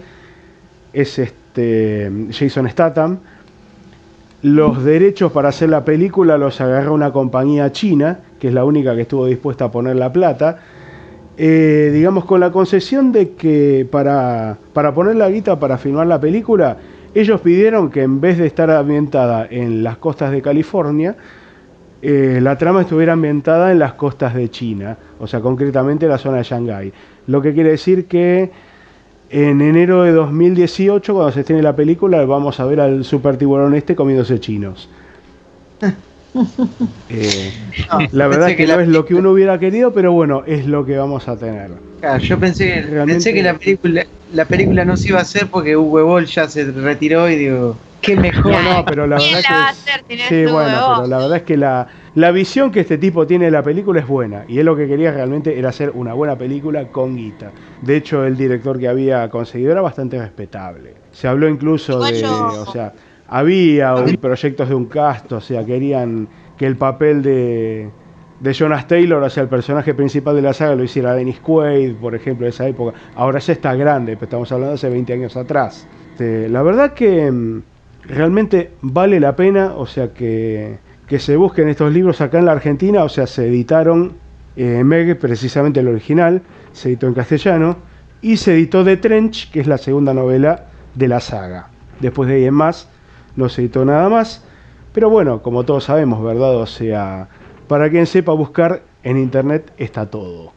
es 0.92 1.18
este 1.18 2.10
Jason 2.30 2.68
Statham. 2.68 3.18
Los 4.42 4.84
derechos 4.84 5.32
para 5.32 5.48
hacer 5.48 5.70
la 5.70 5.84
película 5.84 6.38
los 6.38 6.60
agarró 6.60 6.94
una 6.94 7.12
compañía 7.12 7.72
china, 7.72 8.20
que 8.38 8.48
es 8.48 8.54
la 8.54 8.64
única 8.64 8.94
que 8.94 9.02
estuvo 9.02 9.26
dispuesta 9.26 9.64
a 9.64 9.72
poner 9.72 9.96
la 9.96 10.12
plata. 10.12 10.58
Eh, 11.36 11.90
digamos, 11.92 12.24
con 12.24 12.40
la 12.40 12.52
concesión 12.52 13.10
de 13.10 13.30
que 13.30 13.86
para, 13.90 14.58
para 14.72 14.92
poner 14.92 15.16
la 15.16 15.28
guita 15.30 15.58
para 15.58 15.78
filmar 15.78 16.06
la 16.06 16.20
película, 16.20 16.76
ellos 17.14 17.40
pidieron 17.40 17.90
que 17.90 18.02
en 18.02 18.20
vez 18.20 18.38
de 18.38 18.46
estar 18.46 18.70
ambientada 18.70 19.46
en 19.50 19.82
las 19.82 19.96
costas 19.96 20.30
de 20.30 20.42
California, 20.42 21.16
eh, 22.00 22.38
la 22.40 22.56
trama 22.56 22.82
estuviera 22.82 23.14
ambientada 23.14 23.72
en 23.72 23.78
las 23.80 23.94
costas 23.94 24.34
de 24.34 24.48
China, 24.50 24.96
o 25.18 25.26
sea, 25.26 25.40
concretamente 25.40 26.06
la 26.06 26.18
zona 26.18 26.38
de 26.38 26.44
Shanghái. 26.44 26.92
Lo 27.26 27.42
que 27.42 27.52
quiere 27.52 27.70
decir 27.70 28.06
que 28.06 28.50
en 29.30 29.60
enero 29.60 30.04
de 30.04 30.12
2018, 30.12 31.12
cuando 31.12 31.32
se 31.32 31.40
estrene 31.40 31.62
la 31.62 31.74
película, 31.74 32.24
vamos 32.24 32.60
a 32.60 32.64
ver 32.66 32.80
al 32.80 33.04
super 33.04 33.36
tiburón 33.36 33.74
este 33.74 33.94
comiéndose 33.94 34.40
chinos. 34.40 34.88
Eh, 37.08 37.52
la 38.12 38.28
verdad 38.28 38.50
es 38.50 38.56
que, 38.56 38.66
no 38.66 38.78
es 38.78 38.86
lo 38.86 39.06
que 39.06 39.14
uno 39.14 39.32
hubiera 39.32 39.58
querido, 39.58 39.92
pero 39.94 40.12
bueno, 40.12 40.44
es 40.46 40.66
lo 40.66 40.84
que 40.84 40.96
vamos 40.96 41.26
a 41.26 41.36
tener. 41.36 41.70
yo 42.20 42.38
pensé, 42.38 42.84
pensé 43.06 43.32
que 43.32 43.42
la 43.42 43.54
película, 43.54 44.06
la 44.34 44.44
película 44.44 44.84
no 44.84 44.96
se 44.96 45.08
iba 45.08 45.18
a 45.18 45.22
hacer 45.22 45.48
porque 45.48 45.76
Uwe 45.76 46.02
Boll 46.02 46.26
ya 46.26 46.46
se 46.46 46.70
retiró 46.70 47.28
y 47.30 47.36
digo, 47.36 47.76
qué 48.00 48.16
mejor. 48.16 48.52
No, 48.62 48.84
pero 48.84 49.06
la 49.06 49.16
verdad 49.16 49.74
que. 50.08 50.18
sí, 50.28 50.46
bueno, 50.50 50.94
pero 50.96 51.06
la 51.06 51.18
verdad 51.18 51.36
es 51.36 51.42
que 51.42 51.56
la, 51.56 51.86
la 52.14 52.30
visión 52.30 52.70
que 52.70 52.80
este 52.80 52.98
tipo 52.98 53.26
tiene 53.26 53.46
de 53.46 53.50
la 53.50 53.62
película 53.62 54.00
es 54.00 54.06
buena. 54.06 54.44
Y 54.48 54.58
él 54.58 54.66
lo 54.66 54.76
que 54.76 54.86
quería 54.86 55.12
realmente 55.12 55.58
era 55.58 55.70
hacer 55.70 55.92
una 55.94 56.14
buena 56.14 56.36
película 56.36 56.86
con 56.88 57.16
guita. 57.16 57.50
De 57.82 57.96
hecho, 57.96 58.24
el 58.24 58.36
director 58.36 58.78
que 58.78 58.88
había 58.88 59.28
conseguido 59.28 59.72
era 59.72 59.80
bastante 59.80 60.18
respetable. 60.18 60.94
Se 61.12 61.28
habló 61.28 61.48
incluso 61.48 62.00
de. 62.00 62.24
O 62.24 62.66
sea, 62.72 62.92
había 63.28 63.94
proyectos 64.20 64.68
de 64.68 64.74
un 64.74 64.86
cast, 64.86 65.32
o 65.32 65.40
sea, 65.40 65.64
querían 65.64 66.28
que 66.56 66.66
el 66.66 66.76
papel 66.76 67.22
de. 67.22 67.90
De 68.38 68.54
Jonas 68.54 68.86
Taylor, 68.86 69.20
o 69.20 69.28
sea, 69.28 69.42
el 69.42 69.48
personaje 69.48 69.94
principal 69.94 70.36
de 70.36 70.42
la 70.42 70.52
saga 70.52 70.76
lo 70.76 70.84
hiciera 70.84 71.12
Dennis 71.12 71.40
Quaid, 71.40 71.96
por 71.96 72.14
ejemplo, 72.14 72.44
de 72.44 72.50
esa 72.50 72.68
época. 72.68 72.96
Ahora 73.16 73.40
ya 73.40 73.52
está 73.52 73.74
grande, 73.74 74.14
pero 74.14 74.26
estamos 74.26 74.52
hablando 74.52 74.70
de 74.70 74.74
hace 74.76 74.88
20 74.88 75.12
años 75.12 75.36
atrás. 75.36 75.88
Este, 76.18 76.48
la 76.48 76.62
verdad 76.62 76.94
que 76.94 77.30
mm, 77.30 77.62
realmente 78.08 78.72
vale 78.80 79.20
la 79.20 79.36
pena, 79.36 79.74
o 79.76 79.86
sea, 79.86 80.12
que, 80.12 80.78
se 81.18 81.36
busquen 81.36 81.68
estos 81.68 81.92
libros 81.92 82.20
acá 82.20 82.38
en 82.38 82.46
la 82.46 82.52
Argentina, 82.52 83.04
o 83.04 83.08
sea, 83.08 83.26
se 83.26 83.46
editaron 83.46 84.14
en 84.56 84.86
Meg, 84.86 85.18
precisamente 85.18 85.80
el 85.80 85.88
original, 85.88 86.42
se 86.72 86.88
editó 86.88 87.06
en 87.06 87.14
castellano, 87.14 87.76
y 88.20 88.38
se 88.38 88.54
editó 88.54 88.84
The 88.84 88.96
Trench, 88.96 89.50
que 89.50 89.60
es 89.60 89.66
la 89.66 89.78
segunda 89.78 90.12
novela 90.12 90.66
de 90.94 91.06
la 91.06 91.20
saga. 91.20 91.68
Después 92.00 92.28
de 92.28 92.36
ahí 92.36 92.44
en 92.46 92.54
más, 92.54 92.88
no 93.36 93.48
se 93.48 93.62
editó 93.62 93.84
nada 93.84 94.08
más, 94.08 94.44
pero 94.92 95.10
bueno, 95.10 95.42
como 95.42 95.64
todos 95.64 95.84
sabemos, 95.84 96.22
¿verdad? 96.24 96.56
O 96.56 96.66
sea, 96.66 97.28
para 97.68 97.88
quien 97.90 98.06
sepa 98.06 98.32
buscar 98.32 98.82
en 99.04 99.18
internet 99.18 99.72
está 99.78 100.06
todo. 100.06 100.52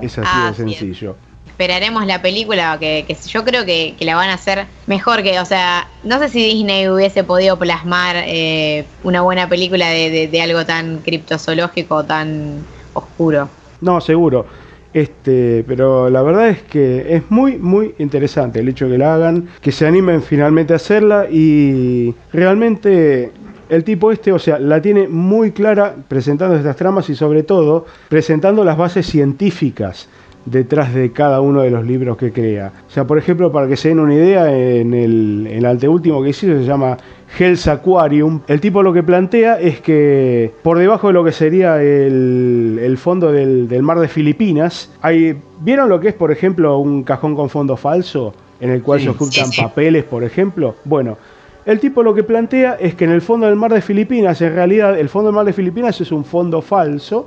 Es 0.00 0.18
así 0.18 0.46
de 0.48 0.54
sencillo 0.54 1.16
esperaremos 1.54 2.04
la 2.04 2.20
película 2.20 2.76
que, 2.80 3.06
yo 3.28 3.44
creo 3.44 3.64
que, 3.64 3.94
la 4.00 4.16
van 4.16 4.28
a 4.28 4.34
hacer 4.34 4.66
mejor 4.88 5.22
que, 5.22 5.38
o 5.38 5.44
sea, 5.44 5.86
no 6.02 6.18
sé 6.18 6.28
si 6.28 6.42
Disney 6.42 6.88
hubiese 6.88 7.22
podido 7.22 7.56
plasmar 7.56 8.16
eh, 8.26 8.84
una 9.04 9.22
buena 9.22 9.48
película 9.48 9.88
de, 9.88 10.40
algo 10.42 10.66
tan 10.66 10.98
criptozoológico, 10.98 12.04
tan 12.04 12.58
oscuro. 12.92 13.48
No, 13.80 14.00
seguro. 14.00 14.46
Este, 14.92 15.64
pero 15.66 16.10
la 16.10 16.22
verdad 16.22 16.48
es 16.48 16.62
que 16.62 17.14
es 17.14 17.22
muy, 17.30 17.56
muy 17.56 17.94
interesante 17.98 18.58
el 18.58 18.68
hecho 18.68 18.86
de 18.86 18.92
que 18.92 18.98
la 18.98 19.14
hagan, 19.14 19.48
que 19.60 19.70
se 19.70 19.86
animen 19.86 20.22
finalmente 20.22 20.72
a 20.72 20.76
hacerla 20.76 21.26
y 21.30 22.14
realmente 22.32 23.30
el 23.68 23.84
tipo 23.84 24.10
este, 24.10 24.32
o 24.32 24.38
sea, 24.40 24.58
la 24.58 24.82
tiene 24.82 25.06
muy 25.06 25.52
clara 25.52 25.94
presentando 26.08 26.56
estas 26.56 26.76
tramas 26.76 27.08
y 27.10 27.14
sobre 27.14 27.44
todo 27.44 27.86
presentando 28.08 28.64
las 28.64 28.76
bases 28.76 29.06
científicas 29.06 30.08
detrás 30.46 30.94
de 30.94 31.12
cada 31.12 31.40
uno 31.40 31.62
de 31.62 31.70
los 31.70 31.84
libros 31.84 32.16
que 32.16 32.32
crea. 32.32 32.72
O 32.86 32.90
sea, 32.90 33.06
por 33.06 33.18
ejemplo, 33.18 33.50
para 33.50 33.66
que 33.68 33.76
se 33.76 33.88
den 33.88 34.00
una 34.00 34.14
idea, 34.14 34.52
en 34.56 34.94
el, 34.94 35.48
el 35.50 35.64
anteúltimo 35.64 36.22
que 36.22 36.30
hizo 36.30 36.46
se 36.46 36.64
llama 36.64 36.96
Hell's 37.38 37.66
Aquarium. 37.66 38.40
El 38.46 38.60
tipo 38.60 38.82
lo 38.82 38.92
que 38.92 39.02
plantea 39.02 39.58
es 39.60 39.80
que 39.80 40.52
por 40.62 40.78
debajo 40.78 41.08
de 41.08 41.12
lo 41.14 41.24
que 41.24 41.32
sería 41.32 41.82
el, 41.82 42.96
fondo 42.98 43.32
del, 43.32 43.82
mar 43.82 43.98
de 43.98 44.08
Filipinas, 44.08 44.90
hay, 45.02 45.36
¿vieron 45.60 45.88
lo 45.88 46.00
que 46.00 46.08
es, 46.08 46.14
por 46.14 46.30
ejemplo, 46.30 46.78
un 46.78 47.02
cajón 47.02 47.34
con 47.34 47.48
fondo 47.48 47.76
falso? 47.76 48.34
En 48.60 48.70
el 48.70 48.82
cual 48.82 49.00
se 49.00 49.10
ocultan 49.10 49.50
papeles, 49.56 50.04
por 50.04 50.22
ejemplo. 50.22 50.76
Bueno, 50.84 51.18
el 51.66 51.80
tipo 51.80 52.02
lo 52.02 52.14
que 52.14 52.22
plantea 52.22 52.74
es 52.74 52.94
que 52.94 53.04
en 53.04 53.10
el 53.10 53.20
fondo 53.20 53.46
del 53.46 53.56
mar 53.56 53.72
de 53.72 53.82
Filipinas, 53.82 54.40
en 54.40 54.54
realidad 54.54 54.98
el 54.98 55.08
fondo 55.08 55.28
del 55.28 55.34
mar 55.34 55.44
de 55.44 55.52
Filipinas 55.52 56.00
es 56.00 56.12
un 56.12 56.24
fondo 56.24 56.62
falso, 56.62 57.26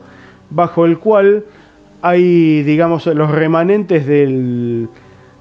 bajo 0.50 0.86
el 0.86 0.98
cual 0.98 1.44
hay, 2.02 2.64
digamos, 2.64 3.06
los 3.08 3.32
remanentes 3.32 4.06
del, 4.06 4.90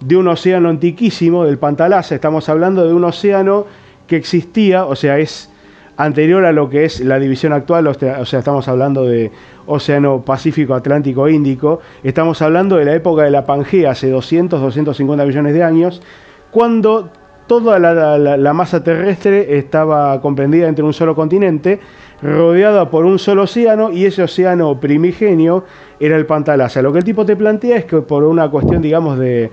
de 0.00 0.16
un 0.16 0.28
océano 0.28 0.68
antiquísimo, 0.68 1.44
del 1.44 1.58
Pantalaza. 1.58 2.14
Estamos 2.14 2.48
hablando 2.48 2.86
de 2.86 2.94
un 2.94 3.04
océano 3.04 3.66
que 4.06 4.16
existía, 4.16 4.84
o 4.86 4.94
sea, 4.94 5.18
es 5.18 5.50
anterior 5.96 6.44
a 6.44 6.52
lo 6.52 6.68
que 6.68 6.84
es 6.84 7.00
la 7.00 7.18
división 7.18 7.52
actual, 7.52 7.86
o 7.86 7.94
sea, 7.94 8.38
estamos 8.38 8.68
hablando 8.68 9.04
de 9.04 9.30
Océano 9.66 10.22
Pacífico, 10.22 10.74
Atlántico, 10.74 11.28
Índico. 11.28 11.80
Estamos 12.02 12.42
hablando 12.42 12.76
de 12.76 12.84
la 12.84 12.94
época 12.94 13.22
de 13.22 13.30
la 13.30 13.46
Pangea, 13.46 13.92
hace 13.92 14.10
200, 14.10 14.60
250 14.60 15.24
millones 15.24 15.54
de 15.54 15.62
años, 15.62 16.02
cuando 16.50 17.10
toda 17.46 17.78
la, 17.78 18.52
masa 18.52 18.82
terrestre 18.82 19.56
estaba 19.58 20.20
comprendida 20.20 20.68
entre 20.68 20.84
un 20.84 20.92
solo 20.92 21.14
continente, 21.14 21.80
rodeada 22.22 22.90
por 22.90 23.04
un 23.04 23.18
solo 23.18 23.42
océano, 23.42 23.90
y 23.92 24.06
ese 24.06 24.22
océano 24.22 24.78
primigenio 24.80 25.64
era 26.00 26.16
el 26.16 26.26
Pantalaza. 26.26 26.82
Lo 26.82 26.92
que 26.92 26.98
el 26.98 27.04
tipo 27.04 27.24
te 27.24 27.36
plantea 27.36 27.76
es 27.76 27.84
que 27.84 27.98
por 27.98 28.24
una 28.24 28.48
cuestión, 28.50 28.82
digamos, 28.82 29.18
de, 29.18 29.50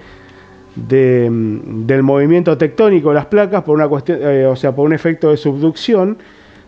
del 0.76 2.04
movimiento 2.04 2.58
tectónico 2.58 3.10
de 3.10 3.16
las 3.16 3.26
placas, 3.26 3.64
por 3.64 3.76
una 3.76 3.88
cuestión, 3.88 4.20
eh, 4.22 4.46
o 4.46 4.56
sea, 4.56 4.74
por 4.74 4.86
un 4.86 4.94
efecto 4.94 5.30
de 5.30 5.38
subducción, 5.38 6.18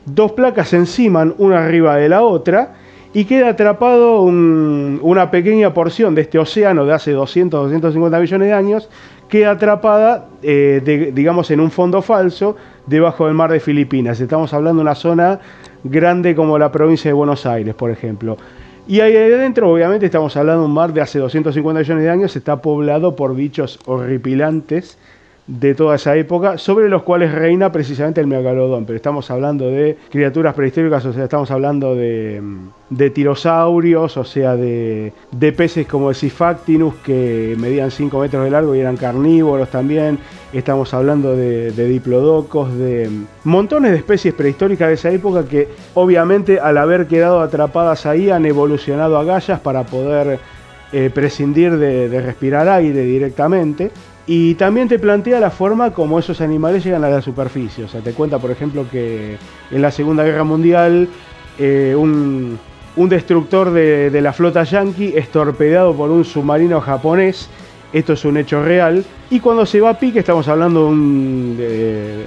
dos 0.05 0.33
placas 0.33 0.69
se 0.69 0.77
enciman 0.77 1.33
una 1.37 1.65
arriba 1.65 1.95
de 1.95 2.09
la 2.09 2.21
otra 2.21 2.75
y 3.13 3.25
queda 3.25 3.49
atrapado 3.49 4.23
una 4.23 5.31
pequeña 5.31 5.73
porción 5.73 6.15
de 6.15 6.21
este 6.21 6.37
océano 6.37 6.85
de 6.85 6.93
hace 6.93 7.11
200, 7.11 7.63
250 7.63 8.19
millones 8.19 8.47
de 8.49 8.53
años 8.53 8.89
queda 9.29 9.51
atrapada, 9.51 10.27
eh, 10.43 11.11
digamos, 11.13 11.49
en 11.49 11.61
un 11.61 11.71
fondo 11.71 12.01
falso 12.01 12.55
debajo 12.85 13.25
del 13.25 13.33
mar 13.33 13.51
de 13.51 13.59
Filipinas. 13.59 14.19
Estamos 14.19 14.53
hablando 14.53 14.79
de 14.79 14.83
una 14.83 14.95
zona 14.95 15.39
grande 15.85 16.35
como 16.35 16.57
la 16.57 16.71
provincia 16.71 17.09
de 17.09 17.13
Buenos 17.13 17.45
Aires, 17.45 17.75
por 17.75 17.91
ejemplo. 17.91 18.37
Y 18.87 18.99
ahí 18.99 19.15
adentro, 19.15 19.71
obviamente, 19.71 20.05
estamos 20.05 20.35
hablando 20.35 20.61
de 20.61 20.67
un 20.67 20.73
mar 20.73 20.93
de 20.93 21.01
hace 21.01 21.19
250 21.19 21.79
millones 21.79 22.03
de 22.03 22.09
años, 22.09 22.35
está 22.35 22.61
poblado 22.61 23.15
por 23.15 23.35
bichos 23.35 23.79
horripilantes 23.85 24.97
de 25.47 25.75
toda 25.75 25.95
esa 25.95 26.15
época, 26.15 26.57
sobre 26.57 26.89
los 26.89 27.03
cuales 27.03 27.31
reina 27.31 27.71
precisamente 27.71 28.19
el 28.19 28.27
megalodón. 28.27 28.85
Pero 28.85 28.97
estamos 28.97 29.29
hablando 29.29 29.67
de 29.67 29.95
criaturas 30.09 30.55
prehistóricas, 30.55 31.05
o 31.05 31.13
sea, 31.13 31.25
estamos 31.25 31.51
hablando 31.51 31.93
de, 31.93 32.41
de 32.89 33.09
tirosaurios, 33.11 34.17
o 34.17 34.23
sea, 34.23 34.55
de, 34.55 35.13
de, 35.31 35.51
peces 35.53 35.85
como 35.85 36.09
el 36.09 36.15
Sifactinus 36.15 36.95
que 36.95 37.55
medían 37.59 37.91
5 37.91 38.19
metros 38.19 38.43
de 38.43 38.49
largo 38.49 38.75
y 38.75 38.79
eran 38.79 38.97
carnívoros 38.97 39.69
también. 39.69 40.17
Estamos 40.51 40.93
hablando 40.95 41.35
de, 41.35 41.71
de 41.71 41.87
diplodocos, 41.87 42.75
de 42.75 43.09
montones 43.43 43.91
de 43.91 43.97
especies 43.97 44.33
prehistóricas 44.33 44.87
de 44.87 44.93
esa 44.95 45.11
época 45.11 45.45
que 45.45 45.67
obviamente 45.93 46.59
al 46.59 46.77
haber 46.77 47.05
quedado 47.05 47.41
atrapadas 47.41 48.07
ahí 48.07 48.31
han 48.31 48.45
evolucionado 48.47 49.17
a 49.17 49.23
gallas 49.23 49.59
para 49.59 49.83
poder 49.83 50.39
eh, 50.91 51.11
prescindir 51.13 51.77
de, 51.77 52.09
de 52.09 52.21
respirar 52.21 52.67
aire 52.67 53.03
directamente. 53.03 53.91
Y 54.27 54.55
también 54.55 54.87
te 54.87 54.97
plantea 54.97 55.39
la 55.39 55.51
forma 55.51 55.91
como 55.91 56.17
esos 56.17 56.41
animales 56.41 56.83
llegan 56.83 57.03
a 57.03 57.09
la 57.09 57.21
superficie. 57.21 57.83
O 57.83 57.87
sea, 57.87 58.01
te 58.01 58.13
cuenta, 58.13 58.39
por 58.39 58.49
ejemplo, 58.49 58.85
que 58.89 59.37
en 59.69 59.81
la 59.81 59.91
Segunda 59.91 60.23
Guerra 60.23 60.43
Mundial 60.43 61.07
eh, 61.59 61.95
un, 61.95 62.59
destructor 62.95 63.71
de, 63.71 64.19
la 64.21 64.33
flota 64.33 64.63
yankee 64.63 65.13
es 65.15 65.29
torpedeado 65.29 65.93
por 65.95 66.09
un 66.09 66.25
submarino 66.25 66.81
japonés. 66.81 67.49
Esto 67.93 68.13
es 68.13 68.25
un 68.25 68.37
hecho 68.37 68.63
real. 68.63 69.05
Y 69.29 69.39
cuando 69.39 69.65
se 69.65 69.79
va 69.79 69.91
a 69.91 69.99
pique, 69.99 70.19
estamos 70.19 70.47
hablando 70.47 70.81
de 70.81 70.87
un, 70.87 71.57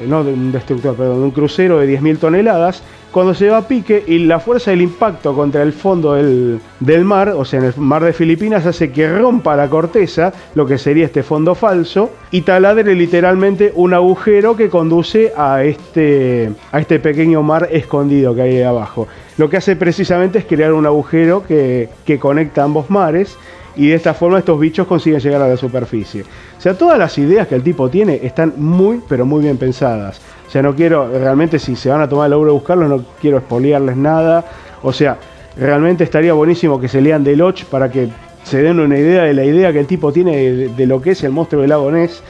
no 0.08 0.22
de 0.22 0.32
un 0.32 0.52
destructor, 0.52 0.94
perdón, 0.94 1.18
de 1.18 1.24
un 1.24 1.30
crucero 1.32 1.78
de 1.78 1.98
10.000 1.98 2.18
toneladas. 2.18 2.82
Cuando 3.12 3.32
se 3.32 3.48
va 3.48 3.58
a 3.58 3.68
pique 3.68 4.04
y 4.06 4.18
la 4.18 4.38
fuerza 4.38 4.70
del 4.70 4.82
impacto 4.82 5.34
contra 5.34 5.62
el 5.62 5.72
fondo 5.72 6.14
del, 6.14 6.60
del, 6.78 7.04
mar, 7.04 7.30
o 7.30 7.44
sea, 7.44 7.60
en 7.60 7.66
el 7.66 7.74
mar 7.78 8.04
de 8.04 8.12
Filipinas, 8.12 8.66
hace 8.66 8.92
que 8.92 9.08
rompa 9.08 9.56
la 9.56 9.68
corteza, 9.68 10.32
lo 10.54 10.66
que 10.66 10.76
sería 10.76 11.06
este 11.06 11.22
fondo 11.22 11.54
falso, 11.54 12.10
y 12.30 12.42
taladre 12.42 12.94
literalmente 12.94 13.72
un 13.74 13.94
agujero 13.94 14.56
que 14.56 14.68
conduce 14.68 15.32
a 15.36 15.64
este, 15.64 16.50
a 16.70 16.80
este 16.80 16.98
pequeño 17.00 17.42
mar 17.42 17.68
escondido 17.72 18.34
que 18.34 18.42
hay 18.42 18.56
ahí 18.56 18.62
abajo. 18.62 19.08
Lo 19.38 19.48
que 19.48 19.56
hace 19.56 19.74
precisamente 19.76 20.40
es 20.40 20.44
crear 20.44 20.72
un 20.74 20.84
agujero 20.84 21.44
que, 21.46 21.88
que 22.04 22.18
conecta 22.18 22.62
ambos 22.62 22.90
mares 22.90 23.38
y 23.78 23.86
de 23.88 23.94
esta 23.94 24.12
forma 24.12 24.40
estos 24.40 24.58
bichos 24.58 24.86
consiguen 24.88 25.20
llegar 25.20 25.40
a 25.40 25.48
la 25.48 25.56
superficie. 25.56 26.22
O 26.22 26.60
sea, 26.60 26.74
todas 26.74 26.98
las 26.98 27.16
ideas 27.16 27.46
que 27.46 27.54
el 27.54 27.62
tipo 27.62 27.88
tiene 27.88 28.20
están 28.22 28.54
muy, 28.56 29.00
pero 29.08 29.24
muy 29.24 29.40
bien 29.40 29.56
pensadas. 29.56 30.20
O 30.46 30.50
sea, 30.50 30.62
no 30.62 30.74
quiero, 30.74 31.08
realmente 31.08 31.60
si 31.60 31.76
se 31.76 31.88
van 31.88 32.00
a 32.00 32.08
tomar 32.08 32.26
el 32.26 32.32
laburo 32.32 32.50
de 32.50 32.54
buscarlos, 32.54 32.90
no 32.90 33.04
quiero 33.20 33.38
expoliarles 33.38 33.96
nada. 33.96 34.44
O 34.82 34.92
sea, 34.92 35.18
realmente 35.56 36.02
estaría 36.02 36.32
buenísimo 36.32 36.80
que 36.80 36.88
se 36.88 37.00
lean 37.00 37.22
de 37.22 37.36
para 37.70 37.88
que 37.90 38.08
se 38.42 38.62
den 38.62 38.80
una 38.80 38.98
idea 38.98 39.22
de 39.22 39.34
la 39.34 39.44
idea 39.44 39.72
que 39.72 39.78
el 39.78 39.86
tipo 39.86 40.12
tiene 40.12 40.36
de, 40.36 40.68
de 40.68 40.86
lo 40.86 41.00
que 41.00 41.12
es 41.12 41.22
el 41.22 41.30
monstruo 41.30 41.60
del 41.60 41.70
lago 41.70 41.92
Ness, 41.92 42.22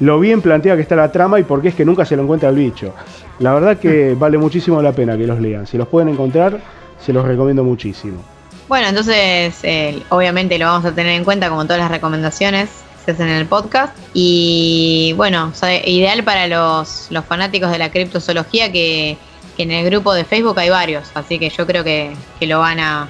lo 0.00 0.18
bien 0.18 0.42
planteada 0.42 0.76
que 0.76 0.82
está 0.82 0.96
la 0.96 1.12
trama 1.12 1.38
y 1.38 1.44
por 1.44 1.62
qué 1.62 1.68
es 1.68 1.74
que 1.76 1.84
nunca 1.84 2.04
se 2.04 2.16
lo 2.16 2.22
encuentra 2.24 2.48
el 2.48 2.56
bicho. 2.56 2.92
La 3.38 3.54
verdad 3.54 3.78
que 3.78 4.16
vale 4.18 4.38
muchísimo 4.38 4.82
la 4.82 4.92
pena 4.92 5.16
que 5.16 5.26
los 5.26 5.40
lean. 5.40 5.68
Si 5.68 5.78
los 5.78 5.86
pueden 5.86 6.08
encontrar, 6.08 6.58
se 6.98 7.12
los 7.12 7.24
recomiendo 7.24 7.62
muchísimo. 7.62 8.35
Bueno, 8.68 8.88
entonces 8.88 9.58
eh, 9.62 10.02
obviamente 10.08 10.58
lo 10.58 10.66
vamos 10.66 10.84
a 10.84 10.92
tener 10.92 11.12
en 11.12 11.24
cuenta 11.24 11.48
como 11.48 11.64
todas 11.64 11.78
las 11.78 11.90
recomendaciones 11.90 12.68
que 12.68 13.04
se 13.04 13.10
hacen 13.12 13.28
en 13.28 13.36
el 13.36 13.46
podcast. 13.46 13.96
Y 14.12 15.14
bueno, 15.16 15.50
o 15.52 15.54
sea, 15.54 15.86
ideal 15.86 16.24
para 16.24 16.48
los, 16.48 17.06
los 17.10 17.24
fanáticos 17.24 17.70
de 17.70 17.78
la 17.78 17.90
criptozoología 17.90 18.72
que, 18.72 19.16
que, 19.56 19.62
en 19.62 19.70
el 19.70 19.86
grupo 19.86 20.12
de 20.12 20.24
Facebook 20.24 20.58
hay 20.58 20.70
varios, 20.70 21.10
así 21.14 21.38
que 21.38 21.48
yo 21.48 21.66
creo 21.66 21.84
que, 21.84 22.12
que 22.40 22.46
lo 22.46 22.58
van 22.58 22.80
a, 22.80 23.08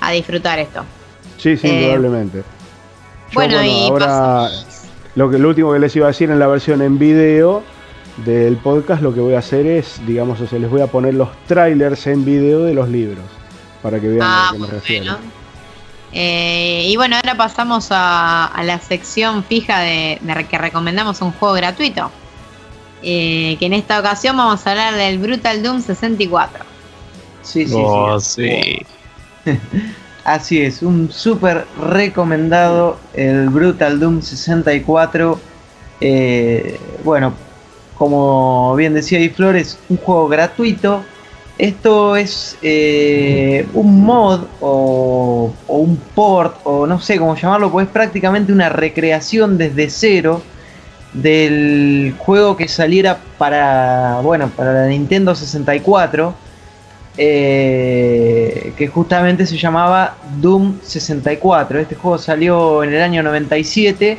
a, 0.00 0.12
disfrutar 0.12 0.60
esto. 0.60 0.84
Sí, 1.36 1.56
sí, 1.56 1.66
eh. 1.66 1.92
Yo, 1.94 2.00
bueno, 2.00 3.56
bueno, 3.56 3.64
y 3.64 3.88
ahora 3.88 4.50
lo, 5.16 5.30
que, 5.30 5.38
lo 5.38 5.48
último 5.48 5.72
que 5.72 5.80
les 5.80 5.96
iba 5.96 6.06
a 6.06 6.08
decir 6.08 6.30
en 6.30 6.38
la 6.38 6.46
versión 6.46 6.80
en 6.80 6.98
video 6.98 7.64
del 8.24 8.56
podcast, 8.56 9.02
lo 9.02 9.12
que 9.12 9.20
voy 9.20 9.34
a 9.34 9.38
hacer 9.38 9.66
es, 9.66 10.00
digamos, 10.06 10.40
o 10.40 10.46
sea, 10.46 10.60
les 10.60 10.70
voy 10.70 10.82
a 10.82 10.86
poner 10.86 11.14
los 11.14 11.30
trailers 11.46 12.06
en 12.06 12.24
video 12.24 12.62
de 12.62 12.74
los 12.74 12.88
libros 12.88 13.41
para 13.82 14.00
que 14.00 14.08
vean 14.08 14.22
ah, 14.22 14.48
a 14.48 14.52
qué 14.52 14.58
me 14.58 14.66
refiero. 14.66 15.12
Bueno. 15.12 15.42
Eh, 16.14 16.86
y 16.88 16.96
bueno, 16.96 17.16
ahora 17.16 17.34
pasamos 17.36 17.88
a, 17.90 18.46
a 18.46 18.62
la 18.64 18.78
sección 18.78 19.44
fija 19.44 19.80
de, 19.80 20.18
de, 20.20 20.44
que 20.46 20.58
recomendamos 20.58 21.20
un 21.22 21.32
juego 21.32 21.54
gratuito. 21.54 22.10
Eh, 23.02 23.56
que 23.58 23.66
en 23.66 23.72
esta 23.72 23.98
ocasión 23.98 24.36
vamos 24.36 24.64
a 24.66 24.70
hablar 24.70 24.94
del 24.94 25.18
Brutal 25.18 25.62
Doom 25.62 25.80
64. 25.80 26.64
Sí, 27.42 27.66
sí, 27.66 27.74
oh, 27.76 28.20
sí. 28.20 28.48
sí. 29.44 29.58
Así 30.24 30.60
es, 30.60 30.82
un 30.82 31.10
súper 31.10 31.66
recomendado 31.76 33.00
el 33.12 33.48
Brutal 33.48 33.98
Doom 33.98 34.22
64. 34.22 35.40
Eh, 36.00 36.78
bueno, 37.02 37.32
como 37.96 38.76
bien 38.76 38.94
decía 38.94 39.18
ahí 39.18 39.30
Flores, 39.30 39.78
un 39.88 39.96
juego 39.96 40.28
gratuito 40.28 41.04
esto 41.62 42.16
es 42.16 42.58
eh, 42.60 43.68
un 43.72 44.04
mod 44.04 44.46
o, 44.60 45.54
un 45.68 45.96
port 46.12 46.56
o 46.64 46.88
no 46.88 47.00
sé 47.00 47.18
cómo 47.18 47.36
llamarlo, 47.36 47.70
pues 47.70 47.86
es 47.86 47.92
prácticamente 47.92 48.52
una 48.52 48.68
recreación 48.68 49.56
desde 49.58 49.88
cero 49.88 50.42
del 51.12 52.16
juego 52.18 52.56
que 52.56 52.66
saliera 52.66 53.20
para, 53.38 54.18
bueno, 54.24 54.50
para 54.56 54.72
la 54.72 54.86
Nintendo 54.88 55.36
64, 55.36 56.34
eh, 57.16 58.72
que 58.76 58.88
justamente 58.88 59.46
se 59.46 59.56
llamaba 59.56 60.16
Doom 60.40 60.80
64. 60.82 61.78
Este 61.78 61.94
juego 61.94 62.18
salió 62.18 62.82
en 62.82 62.92
el 62.92 63.02
año 63.02 63.22
97 63.22 64.18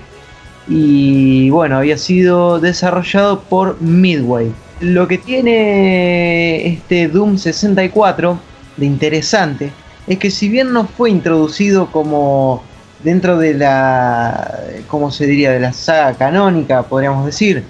y 0.70 1.50
bueno, 1.50 1.76
había 1.76 1.98
sido 1.98 2.62
desarrollado 2.62 3.42
por 3.42 3.82
Midway. 3.82 4.54
Lo 4.84 5.08
que 5.08 5.18
tiene 5.18 6.68
este 6.68 7.08
Doom 7.08 7.38
64 7.38 8.38
de 8.76 8.86
interesante 8.86 9.72
es 10.08 10.18
que 10.18 10.30
si 10.30 10.50
bien 10.50 10.74
no 10.74 10.86
fue 10.86 11.10
introducido 11.10 11.90
como 11.90 12.62
dentro 13.02 13.38
de 13.38 13.54
la, 13.54 14.60
¿cómo 14.90 15.10
se 15.10 15.26
diría?, 15.26 15.52
de 15.52 15.62
la 15.62 15.72
saga 15.72 16.14
canónica, 16.16 16.84
podríamos 16.84 17.26
decir, 17.26 17.64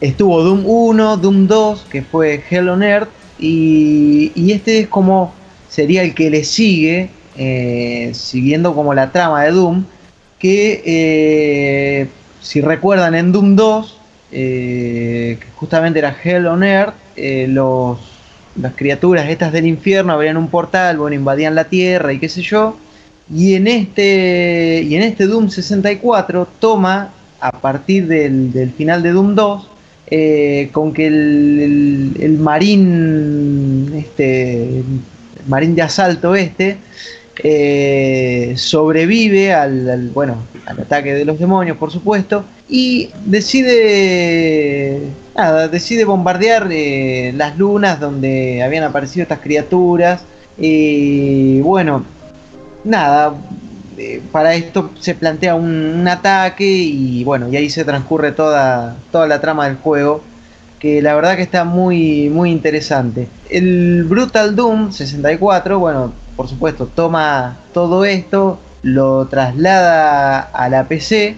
estuvo 0.00 0.40
Doom 0.40 0.62
1, 0.64 1.16
Doom 1.16 1.48
2, 1.48 1.86
que 1.90 2.02
fue 2.02 2.40
Hell 2.48 2.68
on 2.68 2.84
Earth, 2.84 3.08
y, 3.40 4.52
este 4.52 4.78
es 4.78 4.86
como 4.86 5.32
sería 5.68 6.04
el 6.04 6.14
que 6.14 6.30
le 6.30 6.44
sigue, 6.44 7.10
eh, 7.36 8.12
siguiendo 8.14 8.72
como 8.72 8.94
la 8.94 9.10
trama 9.10 9.42
de 9.42 9.50
Doom, 9.50 9.84
que 10.38 10.80
eh, 10.86 12.08
si 12.40 12.60
recuerdan 12.60 13.16
en 13.16 13.32
Doom 13.32 13.56
2 13.56 13.95
eh, 14.32 15.38
que 15.40 15.46
justamente 15.54 16.00
era 16.00 16.16
Hell 16.22 16.46
on 16.46 16.64
Earth, 16.64 16.94
eh, 17.14 17.46
los, 17.48 17.98
las 18.60 18.74
criaturas 18.74 19.28
estas 19.28 19.52
del 19.52 19.66
infierno 19.66 20.12
abrían 20.12 20.36
un 20.36 20.48
portal, 20.48 20.98
bueno, 20.98 21.14
invadían 21.14 21.54
la 21.54 21.64
tierra 21.64 22.12
y 22.12 22.18
qué 22.18 22.28
sé 22.28 22.42
yo. 22.42 22.76
Y 23.32 23.54
en 23.54 23.66
este, 23.68 24.82
y 24.86 24.94
en 24.94 25.02
este 25.02 25.26
Doom 25.26 25.48
64 25.48 26.48
toma, 26.58 27.12
a 27.40 27.52
partir 27.52 28.06
del, 28.06 28.72
final 28.76 29.02
de 29.02 29.12
Doom 29.12 29.34
2, 29.34 29.70
eh, 30.08 30.68
con 30.72 30.92
que 30.92 31.06
el, 31.06 32.12
el, 32.20 32.38
marín, 32.38 33.92
este, 33.96 34.82
marín 35.48 35.74
de 35.74 35.82
asalto 35.82 36.34
este, 36.36 36.78
sobrevive 38.56 39.52
al, 39.52 40.10
bueno, 40.14 40.36
al 40.66 40.80
ataque 40.80 41.14
de 41.14 41.24
los 41.24 41.38
demonios, 41.38 41.76
por 41.76 41.90
supuesto, 41.90 42.44
y 42.68 43.10
decide, 43.24 45.00
nada, 45.36 45.68
decide 45.68 46.04
bombardear 46.04 46.68
eh, 46.70 47.32
las 47.36 47.56
lunas 47.56 48.00
donde 48.00 48.62
habían 48.62 48.84
aparecido 48.84 49.22
estas 49.22 49.38
criaturas. 49.40 50.22
Y 50.58 51.60
bueno, 51.60 52.04
nada, 52.82 53.34
eh, 53.96 54.20
para 54.32 54.54
esto 54.54 54.90
se 54.98 55.14
plantea 55.14 55.54
un, 55.54 55.70
un, 56.00 56.08
ataque 56.08 56.66
y 56.66 57.22
bueno, 57.24 57.48
y 57.48 57.56
ahí 57.56 57.70
se 57.70 57.84
transcurre 57.84 58.32
toda, 58.32 58.96
toda 59.12 59.26
la 59.26 59.40
trama 59.40 59.68
del 59.68 59.76
juego. 59.76 60.22
Que 60.80 61.00
la 61.00 61.14
verdad 61.14 61.36
que 61.36 61.42
está 61.42 61.64
muy, 61.64 62.28
muy 62.28 62.50
interesante. 62.50 63.28
El 63.48 64.04
Brutal 64.04 64.54
Doom 64.54 64.92
64, 64.92 65.78
bueno, 65.78 66.12
por 66.36 66.48
supuesto, 66.48 66.86
toma 66.86 67.56
todo 67.72 68.04
esto, 68.04 68.58
lo 68.82 69.26
traslada 69.26 70.40
a 70.40 70.68
la 70.68 70.84
PC 70.86 71.36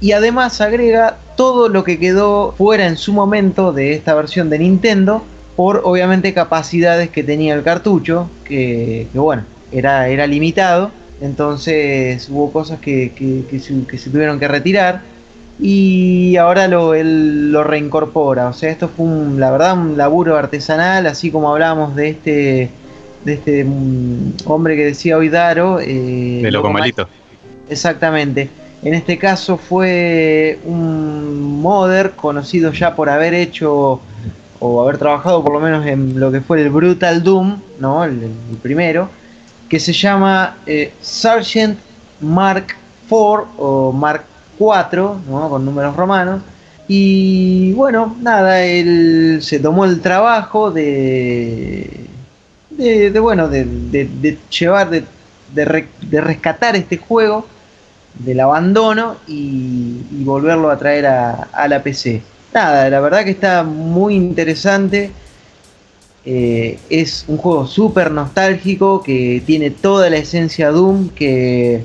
y 0.00 0.12
además 0.12 0.60
agrega 0.60 1.18
todo 1.36 1.68
lo 1.68 1.84
que 1.84 1.98
quedó 1.98 2.52
fuera 2.52 2.86
en 2.86 2.96
su 2.96 3.12
momento 3.12 3.72
de 3.72 3.94
esta 3.94 4.14
versión 4.14 4.50
de 4.50 4.58
Nintendo 4.58 5.22
por 5.56 5.82
obviamente 5.84 6.32
capacidades 6.32 7.10
que 7.10 7.22
tenía 7.22 7.54
el 7.54 7.62
cartucho, 7.62 8.30
que, 8.44 9.08
que 9.12 9.18
bueno, 9.18 9.44
era, 9.72 10.08
era 10.08 10.26
limitado, 10.26 10.90
entonces 11.20 12.28
hubo 12.30 12.50
cosas 12.50 12.80
que, 12.80 13.12
que, 13.14 13.44
que, 13.48 13.60
se, 13.60 13.84
que 13.86 13.98
se 13.98 14.10
tuvieron 14.10 14.38
que 14.38 14.48
retirar 14.48 15.02
y 15.58 16.36
ahora 16.36 16.66
lo, 16.66 16.94
él 16.94 17.52
lo 17.52 17.62
reincorpora. 17.62 18.48
O 18.48 18.52
sea, 18.54 18.70
esto 18.70 18.88
fue 18.88 19.04
un, 19.04 19.38
la 19.38 19.50
verdad 19.50 19.74
un 19.74 19.98
laburo 19.98 20.36
artesanal, 20.36 21.06
así 21.06 21.30
como 21.30 21.52
hablábamos 21.52 21.94
de 21.94 22.08
este 22.08 22.70
de 23.24 23.34
este 23.34 23.64
mm, 23.64 24.36
hombre 24.46 24.76
que 24.76 24.86
decía 24.86 25.18
hoy 25.18 25.28
Daro. 25.28 25.78
Eh, 25.80 26.40
de 26.42 26.50
Loco 26.50 26.70
Malito. 26.70 27.06
Exactamente. 27.68 28.48
En 28.82 28.94
este 28.94 29.18
caso 29.18 29.58
fue 29.58 30.58
un 30.64 31.60
modder 31.60 32.12
conocido 32.12 32.72
ya 32.72 32.94
por 32.96 33.10
haber 33.10 33.34
hecho 33.34 34.00
o 34.58 34.82
haber 34.82 34.96
trabajado 34.98 35.42
por 35.42 35.52
lo 35.52 35.60
menos 35.60 35.86
en 35.86 36.18
lo 36.18 36.32
que 36.32 36.40
fue 36.40 36.62
el 36.62 36.70
Brutal 36.70 37.22
Doom, 37.22 37.58
¿no? 37.78 38.04
El, 38.04 38.30
primero, 38.62 39.10
que 39.68 39.78
se 39.78 39.92
llama 39.92 40.56
eh, 40.66 40.92
Mark 42.20 42.76
IV 43.10 43.48
o 43.58 43.92
Mark 43.92 44.24
IV, 44.58 44.96
¿no? 45.28 45.48
Con 45.50 45.64
números 45.64 45.94
romanos. 45.94 46.42
Y 46.88 47.72
bueno, 47.74 48.16
nada, 48.20 48.62
él 48.62 49.40
se 49.42 49.60
tomó 49.60 49.84
el 49.84 50.00
trabajo 50.00 50.70
de, 50.70 52.06
de, 52.70 53.20
bueno, 53.20 53.46
de, 53.48 53.64
de 53.64 54.38
llevar, 54.50 54.90
de, 54.90 55.04
rescatar 56.20 56.76
este 56.76 56.96
juego 56.96 57.46
del 58.14 58.40
abandono 58.40 59.16
y, 59.26 60.24
volverlo 60.24 60.70
a 60.70 60.78
traer 60.78 61.06
a, 61.06 61.68
la 61.68 61.82
PC. 61.82 62.22
Nada, 62.52 62.90
la 62.90 63.00
verdad 63.00 63.24
que 63.24 63.30
está 63.30 63.62
muy 63.62 64.14
interesante. 64.14 65.10
Eh, 66.24 66.78
es 66.90 67.24
un 67.28 67.38
juego 67.38 67.66
súper 67.66 68.10
nostálgico 68.10 69.02
que 69.02 69.42
tiene 69.46 69.70
toda 69.70 70.10
la 70.10 70.18
esencia 70.18 70.70
Doom, 70.70 71.10
que 71.10 71.82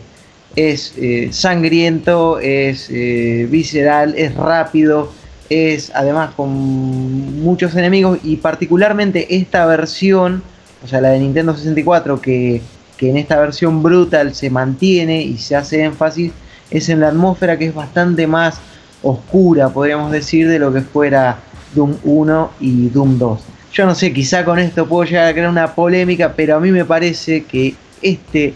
es 0.56 0.94
eh, 0.98 1.30
sangriento, 1.32 2.40
es 2.40 2.90
eh, 2.90 3.48
visceral, 3.50 4.14
es 4.18 4.36
rápido, 4.36 5.12
es 5.50 5.92
además 5.94 6.34
con 6.36 6.50
muchos 7.42 7.76
enemigos 7.76 8.20
y 8.24 8.38
particularmente 8.38 9.36
esta 9.36 9.66
versión, 9.66 10.44
o 10.84 10.88
sea 10.88 11.02
la 11.02 11.10
de 11.10 11.20
Nintendo 11.20 11.56
64 11.56 12.22
que 12.22 12.62
que 12.98 13.10
en 13.10 13.18
esta 13.18 13.40
versión 13.40 13.84
brutal 13.84 14.34
se 14.34 14.50
mantiene 14.50 15.22
y 15.22 15.38
se 15.38 15.56
hace 15.56 15.84
énfasis 15.84 16.32
es 16.72 16.90
en 16.90 17.00
la 17.00 17.10
atmósfera 17.10 17.58
que 17.58 17.66
es 17.66 17.74
bastante 17.74 18.28
más 18.28 18.60
oscura, 19.02 19.70
podríamos 19.70 20.12
decir, 20.12 20.48
de 20.48 20.60
lo 20.60 20.74
que 20.74 20.82
fuera 20.82 21.38
Doom 21.76 21.98
1 22.04 22.52
y 22.60 22.90
Doom 22.90 23.18
2. 23.18 23.42
Yo 23.74 23.86
no 23.86 23.94
sé, 23.94 24.14
quizá 24.14 24.44
con 24.46 24.58
esto 24.58 24.88
puedo 24.88 25.04
llegar 25.04 25.28
a 25.28 25.34
crear 25.34 25.50
una 25.50 25.76
polémica, 25.76 26.34
pero 26.34 26.56
a 26.56 26.60
mí 26.60 26.72
me 26.72 26.86
parece 26.86 27.44
que 27.44 27.76
este 28.02 28.54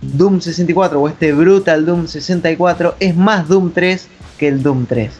Doom 0.00 0.40
64 0.40 1.00
o 1.00 1.08
este 1.08 1.32
Brutal 1.32 1.86
Doom 1.86 2.06
64 2.06 2.96
es 2.98 3.16
más 3.16 3.48
Doom 3.48 3.72
3 3.72 4.08
que 4.36 4.48
el 4.48 4.62
Doom 4.62 4.86
3. 4.86 5.10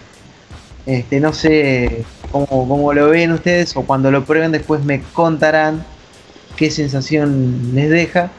Este, 0.85 1.21
no 1.21 1.33
sé 1.33 2.05
cómo, 2.33 2.47
cómo 2.47 2.93
lo 2.93 3.09
ven 3.11 3.31
ustedes 3.31 3.77
o 3.77 3.83
cuando 3.83 4.11
lo 4.11 4.25
prueben 4.25 4.51
después 4.51 4.85
me 4.85 5.01
contarán 5.13 5.85
qué 6.57 6.71
sensación 6.71 7.75
les 7.75 7.91
deja, 7.91 8.31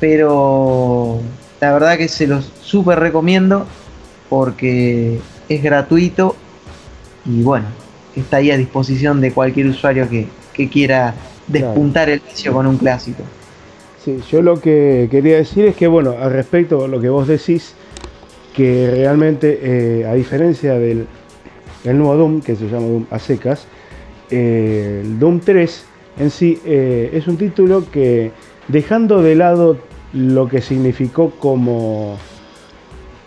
pero 0.00 1.20
la 1.60 1.72
verdad 1.72 1.96
que 1.96 2.08
se 2.08 2.26
los 2.26 2.50
súper 2.62 3.00
recomiendo 3.00 3.66
porque 4.28 5.18
es 5.48 5.62
gratuito 5.62 6.36
y 7.24 7.42
bueno, 7.42 7.66
está 8.16 8.38
ahí 8.38 8.50
a 8.50 8.56
disposición 8.56 9.20
de 9.20 9.32
cualquier 9.32 9.66
usuario 9.66 10.08
que, 10.08 10.28
quiera 10.72 11.14
despuntar 11.46 12.10
el 12.10 12.18
vicio 12.18 12.52
con 12.52 12.66
un 12.66 12.78
clásico. 12.78 13.22
Sí, 14.04 14.18
yo 14.28 14.42
lo 14.42 14.60
que 14.60 15.06
quería 15.08 15.36
decir 15.36 15.66
es 15.66 15.76
que, 15.76 15.86
bueno, 15.86 16.16
al 16.20 16.32
respecto 16.32 16.84
a 16.84 16.88
lo 16.88 17.00
que 17.00 17.08
vos 17.08 17.28
decís, 17.28 17.74
que 18.56 18.90
realmente, 18.90 19.60
eh, 19.62 20.04
a 20.04 20.14
diferencia 20.14 20.74
del 20.74 21.06
nuevo 21.84 22.16
Doom, 22.16 22.40
que 22.40 22.56
se 22.56 22.66
llama 22.66 22.88
Doom 22.88 23.06
a 23.08 23.20
secas, 23.20 23.68
eh, 24.30 25.02
el 25.04 25.18
Doom 25.20 25.38
3 25.38 25.84
en 26.18 26.30
sí 26.30 26.60
eh, 26.64 27.10
es 27.12 27.26
un 27.28 27.36
título 27.36 27.84
que 27.90 28.32
dejando 28.68 29.22
de 29.22 29.34
lado 29.34 29.76
lo 30.12 30.48
que 30.48 30.60
significó 30.60 31.30
como, 31.30 32.16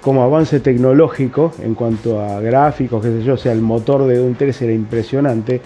como 0.02 0.24
avance 0.24 0.60
tecnológico 0.60 1.54
en 1.64 1.76
cuanto 1.76 2.22
a 2.22 2.40
gráficos, 2.42 3.04
qué 3.04 3.12
sé 3.12 3.24
yo, 3.24 3.36
o 3.36 3.38
sea, 3.38 3.52
el 3.52 3.62
motor 3.62 4.08
de 4.08 4.18
Doom 4.18 4.36
3 4.36 4.62
era 4.64 4.74
impresionante, 4.74 5.62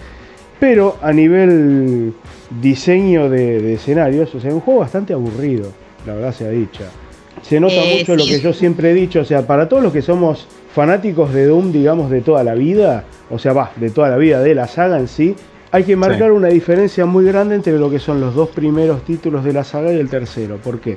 pero 0.60 0.96
a 1.02 1.12
nivel 1.12 2.14
diseño 2.60 3.28
de, 3.28 3.74
escenarios, 3.74 4.34
o 4.34 4.40
sea, 4.40 4.52
un 4.52 4.60
juego 4.60 4.80
bastante 4.80 5.12
aburrido, 5.12 5.70
la 6.06 6.14
verdad 6.14 6.32
sea 6.32 6.50
dicha. 6.50 6.84
Se 7.42 7.60
nota 7.60 7.74
eh, 7.74 7.98
mucho 7.98 8.16
lo 8.16 8.24
que 8.24 8.40
yo 8.40 8.52
siempre 8.52 8.90
he 8.90 8.94
dicho, 8.94 9.20
o 9.20 9.24
sea, 9.24 9.46
para 9.46 9.68
todos 9.68 9.82
los 9.82 9.92
que 9.92 10.02
somos 10.02 10.46
fanáticos 10.74 11.32
de 11.32 11.46
Doom, 11.46 11.72
digamos, 11.72 12.10
de 12.10 12.20
toda 12.20 12.44
la 12.44 12.54
vida, 12.54 13.04
o 13.30 13.38
sea, 13.38 13.52
va, 13.52 13.72
de 13.76 13.90
toda 13.90 14.08
la 14.08 14.16
vida 14.16 14.40
de 14.40 14.54
la 14.54 14.66
saga 14.66 14.98
en 14.98 15.08
sí, 15.08 15.36
hay 15.72 15.84
que 15.84 15.96
marcar 15.96 16.32
una 16.32 16.48
diferencia 16.48 17.06
muy 17.06 17.24
grande 17.24 17.54
entre 17.54 17.78
lo 17.78 17.90
que 17.90 17.98
son 17.98 18.20
los 18.20 18.34
dos 18.34 18.50
primeros 18.50 19.02
títulos 19.02 19.44
de 19.44 19.52
la 19.52 19.64
saga 19.64 19.92
y 19.92 19.98
el 19.98 20.08
tercero. 20.08 20.56
¿Por 20.56 20.80
qué? 20.80 20.96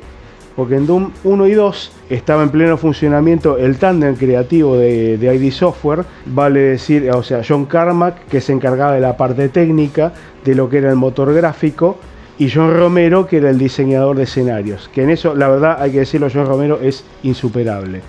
Porque 0.55 0.75
en 0.75 0.85
Doom 0.85 1.11
1 1.23 1.47
y 1.47 1.53
2 1.53 1.91
estaba 2.09 2.43
en 2.43 2.49
pleno 2.49 2.77
funcionamiento 2.77 3.57
el 3.57 3.77
tándem 3.77 4.15
creativo 4.15 4.77
de, 4.77 5.17
ID 5.17 5.51
Software, 5.51 6.03
vale 6.25 6.59
decir, 6.59 7.09
o 7.11 7.23
sea, 7.23 7.41
John 7.47 7.65
Carmack, 7.65 8.25
que 8.27 8.41
se 8.41 8.51
encargaba 8.51 8.93
de 8.93 8.99
la 8.99 9.15
parte 9.15 9.49
técnica, 9.49 10.13
de 10.43 10.55
lo 10.55 10.69
que 10.69 10.79
era 10.79 10.89
el 10.89 10.97
motor 10.97 11.33
gráfico, 11.33 11.97
y 12.37 12.49
John 12.49 12.77
Romero, 12.77 13.25
que 13.25 13.37
era 13.37 13.49
el 13.49 13.57
diseñador 13.57 14.17
de 14.17 14.23
escenarios. 14.23 14.89
Que 14.93 15.03
en 15.03 15.11
eso, 15.11 15.35
la 15.35 15.49
verdad, 15.49 15.77
hay 15.81 15.91
que 15.91 15.99
decirlo, 15.99 16.27
John 16.33 16.45
Romero 16.45 16.79
es 16.81 17.03
insuperable. 17.23 18.01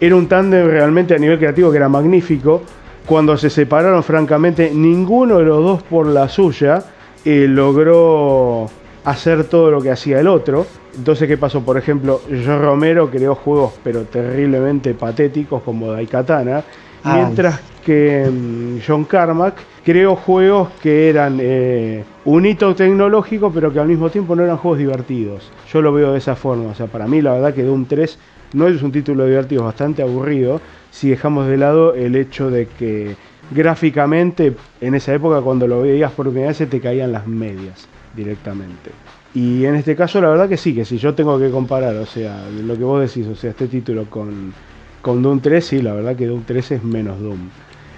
Era 0.00 0.14
un 0.14 0.28
tándem 0.28 0.68
realmente 0.68 1.14
a 1.14 1.18
nivel 1.18 1.38
creativo 1.38 1.70
que 1.70 1.78
era 1.78 1.88
magnífico, 1.88 2.62
cuando 3.06 3.36
se 3.36 3.50
separaron, 3.50 4.02
francamente, 4.02 4.70
ninguno 4.74 5.38
de 5.38 5.44
los 5.44 5.62
dos 5.62 5.82
por 5.84 6.06
la 6.06 6.28
suya 6.28 6.82
eh, 7.24 7.46
logró 7.48 8.68
hacer 9.04 9.44
todo 9.44 9.70
lo 9.70 9.80
que 9.80 9.90
hacía 9.90 10.20
el 10.20 10.26
otro. 10.26 10.66
Entonces, 10.96 11.28
¿qué 11.28 11.38
pasó? 11.38 11.60
Por 11.62 11.78
ejemplo, 11.78 12.20
John 12.28 12.60
Romero 12.60 13.08
creó 13.08 13.34
juegos 13.34 13.74
pero 13.84 14.02
terriblemente 14.02 14.94
patéticos 14.94 15.62
como 15.62 15.92
Daikatana, 15.92 16.64
mientras 17.04 17.60
que 17.84 18.28
mm, 18.28 18.78
John 18.84 19.04
Carmack 19.04 19.54
creó 19.84 20.16
juegos 20.16 20.70
que 20.82 21.08
eran 21.08 21.38
eh, 21.40 22.02
un 22.24 22.44
hito 22.44 22.74
tecnológico 22.74 23.52
pero 23.52 23.72
que 23.72 23.78
al 23.78 23.86
mismo 23.86 24.10
tiempo 24.10 24.34
no 24.34 24.42
eran 24.42 24.56
juegos 24.56 24.78
divertidos. 24.78 25.52
Yo 25.72 25.80
lo 25.80 25.92
veo 25.92 26.12
de 26.12 26.18
esa 26.18 26.34
forma. 26.34 26.70
O 26.70 26.74
sea, 26.74 26.86
para 26.86 27.06
mí 27.06 27.22
la 27.22 27.34
verdad 27.34 27.54
que 27.54 27.62
Doom 27.62 27.84
3 27.86 28.18
no 28.56 28.68
es 28.68 28.82
un 28.82 28.90
título 28.90 29.26
divertido, 29.26 29.60
es 29.60 29.66
bastante 29.66 30.00
aburrido 30.00 30.62
si 30.90 31.10
dejamos 31.10 31.46
de 31.46 31.58
lado 31.58 31.94
el 31.94 32.16
hecho 32.16 32.50
de 32.50 32.66
que 32.66 33.14
gráficamente 33.50 34.54
en 34.80 34.94
esa 34.94 35.12
época 35.12 35.42
cuando 35.42 35.68
lo 35.68 35.82
veías 35.82 36.10
por 36.12 36.26
primera 36.26 36.48
vez 36.48 36.56
se 36.56 36.66
te 36.66 36.80
caían 36.80 37.12
las 37.12 37.26
medias 37.26 37.86
directamente. 38.16 38.92
Y 39.34 39.66
en 39.66 39.74
este 39.74 39.94
caso 39.94 40.22
la 40.22 40.30
verdad 40.30 40.48
que 40.48 40.56
sí, 40.56 40.74
que 40.74 40.86
si 40.86 40.96
yo 40.96 41.12
tengo 41.14 41.38
que 41.38 41.50
comparar, 41.50 41.96
o 41.96 42.06
sea, 42.06 42.48
lo 42.48 42.78
que 42.78 42.84
vos 42.84 43.00
decís, 43.02 43.26
o 43.30 43.36
sea, 43.36 43.50
este 43.50 43.68
título 43.68 44.08
con, 44.08 44.54
con 45.02 45.22
Doom 45.22 45.40
3, 45.40 45.62
sí, 45.62 45.82
la 45.82 45.92
verdad 45.92 46.16
que 46.16 46.26
Doom 46.26 46.44
3 46.46 46.72
es 46.72 46.82
menos 46.82 47.20
Doom. 47.20 47.50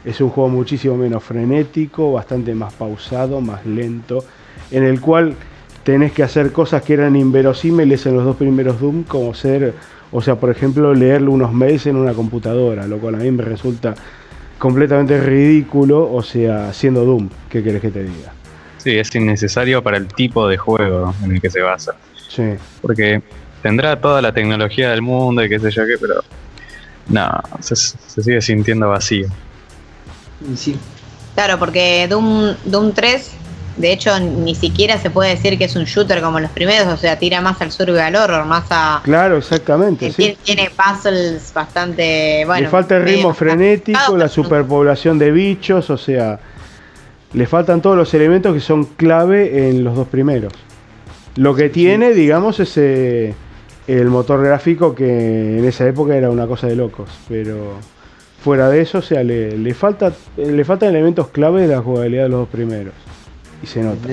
Es 0.05 0.21
un 0.21 0.31
juego 0.31 0.51
muchísimo 0.51 0.97
menos 0.97 1.23
frenético, 1.23 2.13
bastante 2.15 2.53
más 2.57 2.75
pausado, 2.75 3.41
más 3.41 3.65
lento, 3.65 4.25
en 4.73 4.83
el 4.83 5.01
cual 5.01 5.35
tenés 5.85 6.11
que 6.11 6.25
hacer 6.25 6.51
cosas 6.51 6.83
que 6.83 6.95
eran 6.95 7.15
inverosímiles 7.15 8.05
en 8.07 8.17
los 8.17 8.25
dos 8.25 8.35
primeros 8.35 8.81
Doom, 8.81 9.05
como 9.05 9.33
ser 9.35 9.75
o 10.13 10.23
sea, 10.23 10.37
por 10.37 10.51
ejemplo, 10.51 10.95
leerle 10.95 11.29
unos 11.29 11.53
mails 11.53 11.87
en 11.87 11.97
una 11.97 12.15
computadora, 12.15 12.87
lo 12.87 12.99
cual 12.99 13.17
a 13.17 13.19
mí 13.19 13.31
me 13.31 13.45
resulta 13.45 13.95
completamente 14.59 15.21
ridículo, 15.21 16.13
o 16.13 16.23
sea, 16.23 16.73
siendo 16.73 17.05
Doom, 17.05 17.29
¿qué 17.49 17.63
querés 17.63 17.81
que 17.81 17.91
te 17.91 18.03
diga? 18.03 18.33
Sí, 18.79 18.99
es 18.99 19.15
innecesario 19.15 19.83
para 19.83 19.97
el 19.97 20.09
tipo 20.09 20.49
de 20.49 20.57
juego 20.57 21.15
en 21.23 21.33
el 21.33 21.41
que 21.41 21.51
se 21.51 21.61
basa. 21.61 21.95
Sí. 22.29 22.55
Porque 22.81 23.23
tendrá 23.63 24.01
toda 24.01 24.23
la 24.23 24.33
tecnología 24.33 24.91
del 24.91 25.03
mundo 25.03 25.45
y 25.45 25.49
qué 25.49 25.59
sé 25.59 25.71
yo 25.71 25.85
qué, 25.87 25.97
pero 26.01 26.23
no, 27.09 27.29
se, 27.61 27.77
sigue 27.77 28.41
sintiendo 28.41 28.89
vacío. 28.89 29.29
Sí. 30.57 30.79
Claro, 31.35 31.59
porque 31.59 32.07
Doom, 32.09 32.55
Doom 32.65 32.93
3 32.93 33.38
de 33.79 33.93
hecho, 33.93 34.19
ni 34.19 34.55
siquiera 34.55 34.99
se 34.99 35.11
puede 35.11 35.31
decir 35.31 35.57
que 35.57 35.65
es 35.65 35.77
un 35.77 35.85
shooter 35.85 36.21
como 36.21 36.41
los 36.41 36.51
primeros, 36.51 36.87
o 36.89 36.97
sea, 36.97 37.19
tira 37.19 37.41
más 37.41 37.61
al 37.63 37.71
survival 37.71 38.17
horror, 38.17 38.45
más 38.45 38.65
a. 38.71 39.01
Claro, 39.05 39.39
exactamente. 39.39 40.13
Sí. 40.13 40.37
Tiene, 40.43 40.71
puzzles 40.71 41.53
bastante. 41.55 42.45
Bueno, 42.45 42.63
le 42.63 42.69
falta 42.69 42.97
el 42.97 43.05
ritmo 43.05 43.33
frenético, 43.33 44.17
la 44.17 44.29
superpoblación 44.29 45.19
de 45.19 45.31
bichos, 45.31 45.91
o 45.91 45.97
sea, 45.97 46.41
le 47.33 47.47
faltan 47.47 47.81
todos 47.81 47.97
los 47.97 48.13
elementos 48.15 48.53
que 48.53 48.61
son 48.61 48.85
clave 48.85 49.69
en 49.69 49.85
los 49.85 49.95
dos 49.95 50.09
primeros. 50.09 50.53
Lo 51.37 51.55
que 51.55 51.69
tiene, 51.69 52.13
digamos, 52.15 52.59
es 52.59 52.77
eh, 52.77 53.35
el 53.87 54.07
motor 54.07 54.43
gráfico 54.43 54.95
que 54.95 55.59
en 55.59 55.65
esa 55.65 55.87
época 55.87 56.17
era 56.17 56.31
una 56.31 56.49
cosa 56.49 56.67
de 56.67 56.75
locos, 56.75 57.09
pero 57.29 57.77
fuera 58.43 58.69
de 58.69 58.81
eso, 58.81 58.99
o 58.99 59.03
sea, 59.03 59.23
le, 59.23 59.57
le, 59.57 59.75
falta, 59.75 60.13
le 60.37 60.65
faltan 60.65 60.89
elementos 60.89 61.29
clave 61.29 61.63
de 61.63 61.69
la 61.69 61.81
jugabilidad 61.81 62.25
de 62.25 62.29
los 62.29 62.41
dos 62.41 62.49
primeros. 62.49 62.95
Y 63.63 63.67
se 63.67 63.83
nota. 63.83 64.09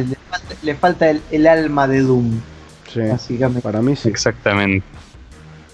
Le, 0.64 0.76
falta, 0.76 1.10
el, 1.10 1.48
alma 1.48 1.88
de 1.88 2.02
Doom. 2.02 2.40
Sí, 2.92 3.02
básicamente. 3.02 3.62
Para 3.62 3.82
mí 3.82 3.96
sí. 3.96 4.10
Exactamente. 4.10 4.86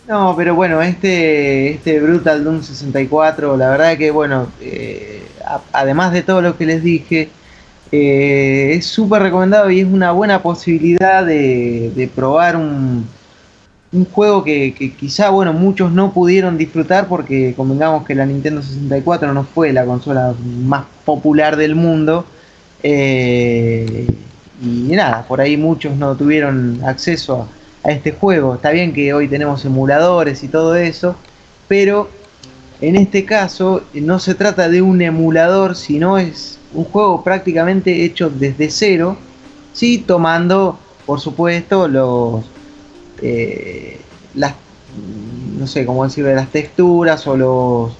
No, 0.07 0.35
pero 0.35 0.55
bueno, 0.55 0.81
este, 0.81 1.71
este 1.73 1.99
Brutal 1.99 2.43
Doom 2.43 2.61
64, 2.61 3.55
la 3.55 3.69
verdad 3.69 3.97
que 3.97 4.11
bueno, 4.11 4.47
eh, 4.59 5.23
además 5.71 6.11
de 6.11 6.23
todo 6.23 6.41
lo 6.41 6.57
que 6.57 6.65
les 6.65 6.83
dije, 6.83 7.29
Eh, 7.91 8.75
es 8.75 8.85
súper 8.85 9.21
recomendado 9.21 9.69
y 9.69 9.81
es 9.81 9.85
una 9.85 10.13
buena 10.13 10.41
posibilidad 10.41 11.25
de, 11.25 12.09
probar 12.15 12.55
un, 12.55 13.05
un 13.91 14.05
juego 14.05 14.43
que, 14.45 14.73
quizá, 14.97 15.29
bueno, 15.29 15.51
muchos 15.51 15.91
no 15.91 16.13
pudieron 16.13 16.57
disfrutar 16.57 17.07
porque 17.07 17.53
convengamos 17.55 18.05
que 18.05 18.15
la 18.15 18.25
Nintendo 18.25 18.61
64 18.61 19.33
no 19.33 19.43
fue 19.43 19.73
la 19.73 19.85
consola 19.85 20.33
más 20.63 20.85
popular 21.05 21.57
del 21.57 21.75
mundo. 21.75 22.25
Eh, 22.83 24.07
y 24.61 24.95
nada, 24.95 25.25
por 25.27 25.41
ahí 25.41 25.57
muchos 25.57 25.95
no 25.97 26.15
tuvieron 26.15 26.81
acceso 26.85 27.47
a, 27.83 27.91
este 27.91 28.11
juego. 28.11 28.55
Está 28.55 28.71
bien 28.71 28.93
que 28.93 29.13
hoy 29.13 29.27
tenemos 29.27 29.65
emuladores 29.65 30.43
y 30.43 30.47
todo 30.47 30.75
eso, 30.75 31.15
pero 31.67 32.09
en 32.79 32.95
este 32.95 33.25
caso 33.25 33.83
no 33.93 34.19
se 34.19 34.35
trata 34.35 34.69
de 34.69 34.81
un 34.81 35.01
emulador, 35.01 35.75
sino 35.75 36.17
es 36.17 36.59
un 36.73 36.85
juego 36.85 37.23
prácticamente 37.23 38.05
hecho 38.05 38.29
desde 38.29 38.69
cero, 38.69 39.17
sí 39.73 39.97
tomando, 40.05 40.77
por 41.05 41.19
supuesto, 41.19 41.87
los 41.87 42.45
eh, 43.21 43.99
las 44.35 44.55
no 45.57 45.67
sé 45.67 45.85
cómo 45.85 46.03
decirlo, 46.03 46.33
las 46.33 46.49
texturas 46.49 47.27
o 47.27 47.37
los 47.37 47.91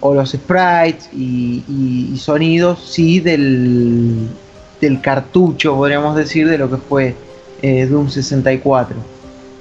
o 0.00 0.14
los 0.14 0.30
sprites 0.30 1.08
y, 1.12 2.14
sonidos 2.18 2.90
sí 2.90 3.20
del, 3.20 4.28
del 4.80 5.00
cartucho 5.00 5.76
podríamos 5.76 6.16
decir 6.16 6.48
de 6.48 6.58
lo 6.58 6.70
que 6.70 6.76
fue 6.76 7.14
eh, 7.62 7.86
Doom 7.86 8.08
64 8.08 8.96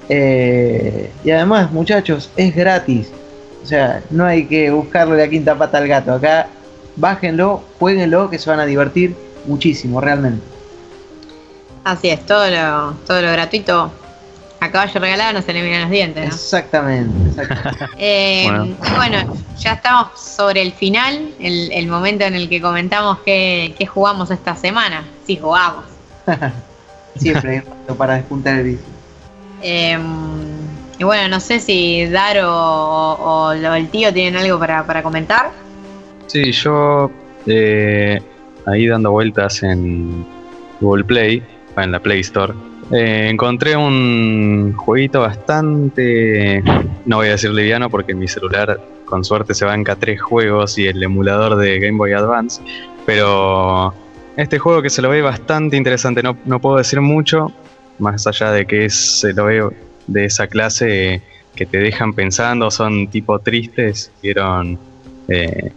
eh, 0.10 1.12
y 1.24 1.30
además 1.30 1.72
muchachos 1.72 2.32
es 2.36 2.56
gratis. 2.56 3.12
O 3.64 3.66
sea 3.66 4.02
no 4.10 4.26
hay 4.26 4.46
que 4.46 4.72
buscarle 4.72 5.18
la 5.18 5.30
quinta 5.30 5.56
pata 5.56 5.78
al 5.78 5.88
gato. 5.88 6.14
Acá 6.14 6.48
bájenlo, 6.96 7.64
jueguenlo, 7.78 8.30
que 8.30 8.40
se 8.40 8.50
van 8.50 8.60
a 8.60 8.66
divertir 8.66 9.16
muchísimo, 9.46 10.02
realmente. 10.02 10.42
Así 11.84 12.10
es, 12.10 12.26
todo 12.26 12.50
lo, 12.50 12.94
todo 13.06 13.22
lo 13.22 13.32
gratuito 13.32 13.92
a 14.60 14.72
caballo 14.72 15.00
regalado 15.00 15.34
no 15.34 15.42
se 15.42 15.54
le 15.54 15.64
miran 15.64 15.82
los 15.82 15.90
dientes, 15.90 16.28
¿no? 16.28 16.36
Exactamente, 16.36 17.30
exactamente. 17.30 17.86
Eh, 17.98 18.48
bueno. 18.96 19.38
ya 19.58 19.74
estamos 19.74 20.20
sobre 20.20 20.62
el 20.62 20.72
final, 20.72 21.34
el, 21.40 21.88
momento 21.88 22.26
en 22.26 22.36
el 22.36 22.50
que 22.50 22.62
comentamos 22.62 23.20
que, 23.20 23.76
jugamos 23.92 24.32
esta 24.32 24.56
semana. 24.56 25.04
Sí, 25.26 25.38
jugamos. 25.38 25.86
Siempre 27.18 27.64
para 27.98 28.16
despuntar 28.16 28.60
el 28.60 28.64
vicio. 28.64 28.86
Em, 29.62 30.02
y 30.98 31.04
bueno, 31.04 31.28
no 31.28 31.40
sé 31.40 31.60
si 31.60 32.06
Dar 32.06 32.38
o, 32.44 33.52
el 33.52 33.90
tío 33.90 34.14
tienen 34.14 34.38
algo 34.42 34.60
para, 34.60 34.86
para 34.86 35.04
comentar. 35.04 35.52
Sí, 36.28 36.52
yo 36.52 37.12
eh, 37.46 38.22
ahí 38.66 38.88
dando 38.88 39.12
vueltas 39.12 39.64
en 39.64 40.26
Google 40.80 41.04
Play, 41.04 41.44
en 41.76 41.92
la 41.92 42.00
Play 42.00 42.22
Store, 42.22 42.54
eh, 42.92 43.30
encontré 43.30 43.76
un 43.76 44.74
jueguito 44.76 45.22
bastante, 45.22 46.64
no 47.06 47.18
voy 47.18 47.28
a 47.28 47.32
decir 47.32 47.52
liviano 47.52 47.90
porque 47.90 48.14
mi 48.14 48.28
celular 48.28 48.80
con 49.06 49.24
suerte 49.24 49.54
se 49.54 49.66
banca 49.66 49.96
tres 49.96 50.22
juegos 50.22 50.78
y 50.78 50.88
el 50.88 51.02
emulador 51.02 51.56
de 51.56 51.80
Game 51.80 51.98
Boy 51.98 52.14
Advance, 52.14 52.62
pero 53.06 53.94
este 54.38 54.60
juego 54.60 54.82
que 54.82 54.90
se 54.90 55.02
lo 55.02 55.10
ve 55.10 55.22
bastante 55.22 55.78
interesante, 55.78 56.24
no, 56.24 56.38
no 56.46 56.60
puedo 56.60 56.78
decir 56.78 57.02
mucho, 57.02 57.52
más 58.00 58.26
allá 58.28 58.52
de 58.52 58.66
que 58.66 58.86
es, 58.86 59.20
se 59.20 59.34
lo 59.34 59.46
veo 59.46 59.74
de 60.08 60.26
esa 60.26 60.48
clase 60.48 61.22
que 61.56 61.66
te 61.66 61.78
dejan 61.78 62.14
pensando, 62.14 62.72
son 62.72 63.08
tipo 63.08 63.40
tristes, 63.40 64.12
vieron 64.22 64.80
eh, 65.28 65.72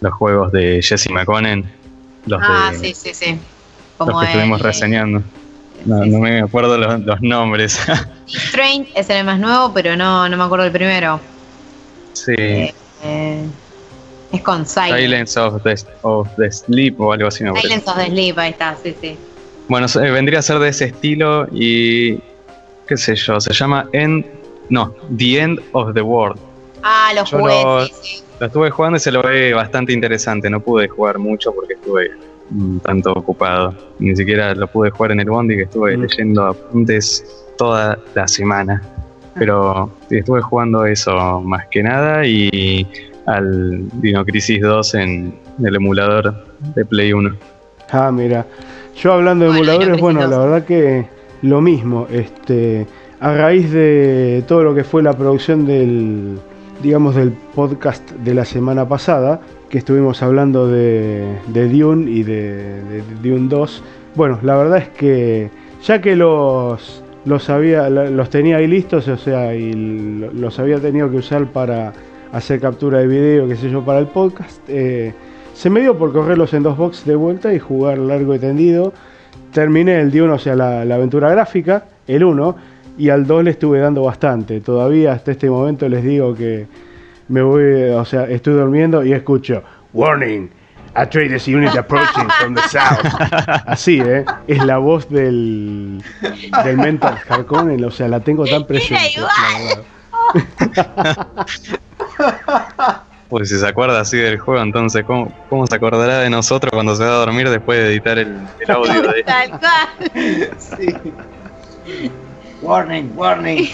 los 0.00 0.14
juegos 0.14 0.52
de 0.52 0.80
Jesse 0.82 1.10
McConnell. 1.10 1.64
Los 2.26 2.40
ah, 2.42 2.72
sí, 2.74 2.94
sí, 2.94 3.10
sí. 3.12 3.38
los 3.98 4.20
que 4.20 4.26
estuvimos 4.26 4.60
reseñando. 4.62 5.22
No, 5.84 6.04
no 6.04 6.18
me 6.18 6.40
acuerdo 6.40 6.76
los, 6.78 7.20
nombres. 7.20 7.78
Train 8.52 8.88
es 8.94 9.08
el 9.10 9.24
más 9.24 9.38
nuevo, 9.38 9.72
pero 9.72 9.96
no, 9.96 10.28
no 10.28 10.36
me 10.36 10.44
acuerdo 10.44 10.64
el 10.64 10.72
primero. 10.72 11.20
Sí. 12.12 12.34
Eh, 12.36 12.74
eh, 13.04 13.44
es 14.32 14.42
con 14.42 14.66
Silence. 14.66 15.02
Silence 15.02 15.40
of 15.40 15.62
the, 15.62 15.74
of 16.02 16.28
the, 16.36 16.50
Sleep 16.50 17.00
o 17.00 17.12
algo 17.12 17.28
así. 17.28 17.44
Me 17.44 17.60
Silence 17.60 17.88
of 17.88 17.96
the 17.96 18.06
Sleep, 18.06 18.38
ahí 18.38 18.50
está, 18.50 18.76
sí, 18.82 18.94
sí. 19.00 19.16
Bueno, 19.68 19.86
vendría 19.94 20.40
a 20.40 20.42
ser 20.42 20.58
de 20.58 20.68
ese 20.68 20.86
estilo 20.86 21.46
y. 21.52 22.18
qué 22.86 22.96
sé 22.96 23.14
yo, 23.16 23.40
se 23.40 23.52
llama 23.52 23.88
End. 23.92 24.24
No, 24.68 24.94
The 25.16 25.40
End 25.40 25.60
of 25.72 25.94
the 25.94 26.02
World. 26.02 26.40
Ah, 26.82 27.12
los 27.14 27.30
jugué, 27.30 27.88
sí, 28.02 28.22
lo 28.38 28.46
estuve 28.46 28.70
jugando 28.70 28.96
y 28.96 29.00
se 29.00 29.10
lo 29.10 29.22
ve 29.22 29.54
bastante 29.54 29.92
interesante. 29.92 30.50
No 30.50 30.60
pude 30.60 30.88
jugar 30.88 31.18
mucho 31.18 31.52
porque 31.52 31.74
estuve 31.74 32.10
tanto 32.82 33.12
ocupado. 33.12 33.74
Ni 33.98 34.14
siquiera 34.14 34.54
lo 34.54 34.66
pude 34.66 34.90
jugar 34.90 35.12
en 35.12 35.20
el 35.20 35.30
Bondi 35.30 35.56
que 35.56 35.62
estuve 35.62 35.96
mm. 35.96 36.00
leyendo 36.00 36.46
apuntes 36.46 37.24
toda 37.56 37.98
la 38.14 38.28
semana. 38.28 38.82
Pero 39.34 39.90
estuve 40.10 40.40
jugando 40.40 40.86
eso 40.86 41.40
más 41.42 41.66
que 41.66 41.82
nada 41.82 42.26
y 42.26 42.86
al 43.26 43.82
Dino 44.00 44.24
Crisis 44.24 44.62
2 44.62 44.94
en 44.94 45.34
el 45.62 45.76
emulador 45.76 46.46
de 46.74 46.84
Play 46.84 47.12
1. 47.12 47.36
Ah, 47.90 48.10
mira. 48.10 48.46
Yo 48.96 49.12
hablando 49.12 49.44
de 49.44 49.50
emuladores, 49.50 50.00
bueno, 50.00 50.26
la 50.26 50.38
verdad 50.38 50.64
que 50.64 51.06
lo 51.42 51.60
mismo. 51.60 52.06
Este, 52.10 52.86
a 53.20 53.34
raíz 53.34 53.70
de 53.72 54.42
todo 54.48 54.62
lo 54.62 54.74
que 54.74 54.84
fue 54.84 55.02
la 55.02 55.12
producción 55.12 55.66
del 55.66 56.38
digamos, 56.82 57.14
del 57.14 57.32
podcast 57.32 58.10
de 58.10 58.34
la 58.34 58.44
semana 58.44 58.88
pasada, 58.88 59.40
que 59.68 59.78
estuvimos 59.78 60.22
hablando 60.22 60.68
de, 60.68 61.38
de 61.48 61.68
Dune 61.68 62.10
y 62.10 62.22
de, 62.22 63.02
Dune 63.22 63.48
2. 63.48 63.82
Bueno, 64.14 64.38
la 64.42 64.56
verdad 64.56 64.78
es 64.78 64.88
que 64.90 65.50
ya 65.82 66.00
que 66.00 66.16
los, 66.16 67.02
los, 67.24 67.50
había, 67.50 67.88
los 67.90 68.30
tenía 68.30 68.58
ahí 68.58 68.66
listos, 68.66 69.08
o 69.08 69.16
sea, 69.16 69.54
y 69.54 69.72
los 69.72 70.58
había 70.58 70.78
tenido 70.78 71.10
que 71.10 71.16
usar 71.16 71.46
para 71.46 71.92
hacer 72.32 72.60
captura 72.60 72.98
de 72.98 73.06
video, 73.06 73.48
qué 73.48 73.56
sé 73.56 73.70
yo, 73.70 73.84
para 73.84 73.98
el 73.98 74.06
podcast, 74.06 74.60
eh, 74.68 75.14
se 75.54 75.70
me 75.70 75.80
dio 75.80 75.96
por 75.96 76.12
correrlos 76.12 76.52
en 76.54 76.62
dos 76.62 76.76
box 76.76 77.04
de 77.04 77.16
vuelta 77.16 77.52
y 77.52 77.58
jugar 77.58 77.98
largo 77.98 78.34
y 78.34 78.38
tendido. 78.38 78.92
Terminé 79.52 80.00
el 80.00 80.10
Dune, 80.10 80.32
o 80.32 80.38
sea, 80.38 80.54
la, 80.54 80.84
la 80.84 80.96
aventura 80.96 81.30
gráfica, 81.30 81.86
el 82.06 82.24
1, 82.24 82.56
y 82.98 83.08
al 83.08 83.26
2 83.26 83.44
le 83.44 83.50
estuve 83.50 83.78
dando 83.80 84.02
bastante. 84.02 84.60
Todavía 84.60 85.12
hasta 85.12 85.32
este 85.32 85.50
momento 85.50 85.88
les 85.88 86.04
digo 86.04 86.34
que 86.34 86.66
me 87.28 87.42
voy, 87.42 87.90
o 87.90 88.04
sea, 88.04 88.24
estoy 88.24 88.54
durmiendo 88.54 89.04
y 89.04 89.12
escucho 89.12 89.62
Warning, 89.92 90.50
Atreides 90.94 91.46
unit 91.46 91.76
approaching 91.76 92.28
from 92.40 92.54
the 92.54 92.62
south. 92.68 93.04
Así, 93.66 94.00
¿eh? 94.00 94.24
Es 94.48 94.64
la 94.64 94.78
voz 94.78 95.08
del, 95.10 96.02
del 96.64 96.76
mentor 96.78 97.18
Harkonnen, 97.28 97.84
o 97.84 97.90
sea, 97.90 98.08
la 98.08 98.20
tengo 98.20 98.44
tan 98.44 98.66
presente. 98.66 99.20
Pues 103.28 103.48
si 103.48 103.58
se 103.58 103.66
acuerda 103.66 104.00
así 104.00 104.18
del 104.18 104.38
juego, 104.38 104.62
entonces, 104.62 105.04
¿cómo, 105.04 105.32
¿cómo, 105.48 105.66
se 105.66 105.74
acordará 105.74 106.20
de 106.20 106.30
nosotros 106.30 106.70
cuando 106.72 106.94
se 106.94 107.02
va 107.02 107.10
a 107.10 107.14
dormir 107.14 107.50
después 107.50 107.76
de 107.76 107.88
editar 107.88 108.18
el, 108.18 108.36
el 108.60 108.70
audio 108.70 109.02
de 109.02 109.24
Tal 109.24 109.50
cual. 109.50 110.50
Sí. 110.58 110.94
Warning, 112.62 113.12
warning. 113.16 113.68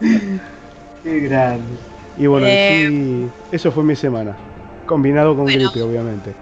Qué 1.06 1.20
grande. 1.20 1.78
Y 2.18 2.26
bueno, 2.26 2.48
eh, 2.48 3.28
eso 3.52 3.70
fue 3.70 3.84
mi 3.84 3.94
semana. 3.94 4.36
Combinado 4.86 5.36
con 5.36 5.46
gripe, 5.46 5.80
obviamente. 5.80 6.34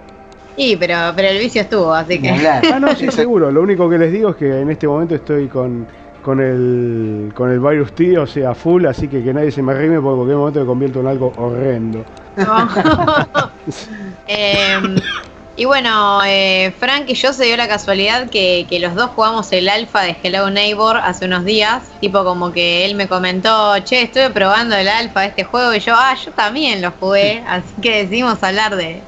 Sí, 0.57 0.75
pero, 0.79 0.95
pero 1.15 1.27
el 1.27 1.37
vicio 1.37 1.61
estuvo, 1.61 1.93
así 1.93 2.19
que. 2.19 2.29
Ah, 2.29 2.79
no, 2.79 2.95
sí, 2.95 3.07
seguro. 3.11 3.51
Lo 3.51 3.61
único 3.61 3.87
que 3.87 3.99
les 3.99 4.11
digo 4.11 4.31
es 4.31 4.35
que 4.37 4.61
en 4.61 4.71
este 4.71 4.87
momento 4.87 5.13
estoy 5.13 5.47
con, 5.47 5.85
con 6.23 6.39
el 6.39 7.31
con 7.35 7.51
el 7.51 7.59
virus 7.59 7.93
T, 7.93 8.17
o 8.17 8.25
sea, 8.25 8.55
full, 8.55 8.87
así 8.87 9.07
que 9.07 9.23
que 9.23 9.33
nadie 9.35 9.51
se 9.51 9.61
me 9.61 9.73
arrime 9.73 10.01
porque 10.01 10.09
en 10.09 10.15
cualquier 10.15 10.37
momento 10.37 10.59
me 10.61 10.65
convierto 10.65 10.99
en 11.01 11.07
algo 11.07 11.31
horrendo. 11.37 12.03
eh, 14.27 14.77
y 15.57 15.63
bueno, 15.63 16.19
eh, 16.25 16.73
Frank 16.79 17.05
y 17.07 17.13
yo 17.13 17.31
se 17.31 17.45
dio 17.45 17.55
la 17.55 17.69
casualidad 17.69 18.29
que, 18.29 18.67
los 18.81 18.93
dos 18.93 19.11
jugamos 19.15 19.53
el 19.53 19.69
alfa 19.69 20.01
de 20.01 20.15
Hello 20.21 20.49
Neighbor 20.49 20.97
hace 20.97 21.25
unos 21.25 21.45
días. 21.45 21.83
Tipo 22.01 22.25
como 22.25 22.51
que 22.51 22.83
él 22.83 22.95
me 22.95 23.07
comentó, 23.07 23.79
che, 23.79 24.01
estuve 24.01 24.31
probando 24.31 24.75
el 24.75 24.89
alfa 24.89 25.21
de 25.21 25.27
este 25.27 25.45
juego 25.45 25.73
y 25.73 25.79
yo, 25.79 25.93
ah, 25.95 26.13
yo 26.23 26.31
también 26.31 26.81
lo 26.81 26.91
jugué. 26.91 27.41
Así 27.47 27.73
que 27.81 28.03
decidimos 28.03 28.43
hablar 28.43 28.75
de, 28.75 29.01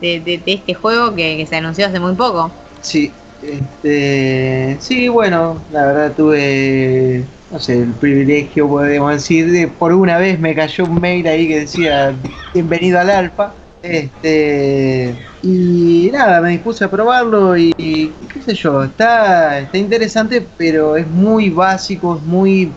de, 0.00 0.42
este 0.46 0.72
juego 0.72 1.14
que, 1.14 1.46
se 1.46 1.56
anunció 1.56 1.86
hace 1.86 2.00
muy 2.00 2.14
poco. 2.14 2.50
Sí, 2.80 3.12
este, 3.42 4.78
sí, 4.80 5.08
bueno, 5.08 5.62
la 5.70 5.84
verdad 5.84 6.12
tuve, 6.16 7.24
no 7.50 7.60
sé, 7.60 7.74
el 7.74 7.92
privilegio, 7.92 8.66
podemos 8.68 9.12
decir, 9.12 9.52
de 9.52 9.68
por 9.68 9.92
una 9.92 10.16
vez 10.16 10.38
me 10.40 10.54
cayó 10.54 10.84
un 10.84 10.98
mail 10.98 11.26
ahí 11.26 11.46
que 11.46 11.60
decía, 11.60 12.14
bienvenido 12.54 12.98
al 12.98 13.10
alfa 13.10 13.52
este, 13.84 15.14
y 15.42 16.08
nada, 16.10 16.40
me 16.40 16.50
dispuse 16.50 16.84
a 16.84 16.90
probarlo 16.90 17.54
y, 17.56 17.72
qué 18.32 18.42
sé 18.42 18.54
yo, 18.54 18.82
está, 18.82 19.58
está 19.58 19.76
interesante, 19.76 20.46
pero 20.56 20.96
es 20.96 21.06
muy 21.06 21.50
básico, 21.50 22.16
es 22.16 22.22
muy, 22.22 22.72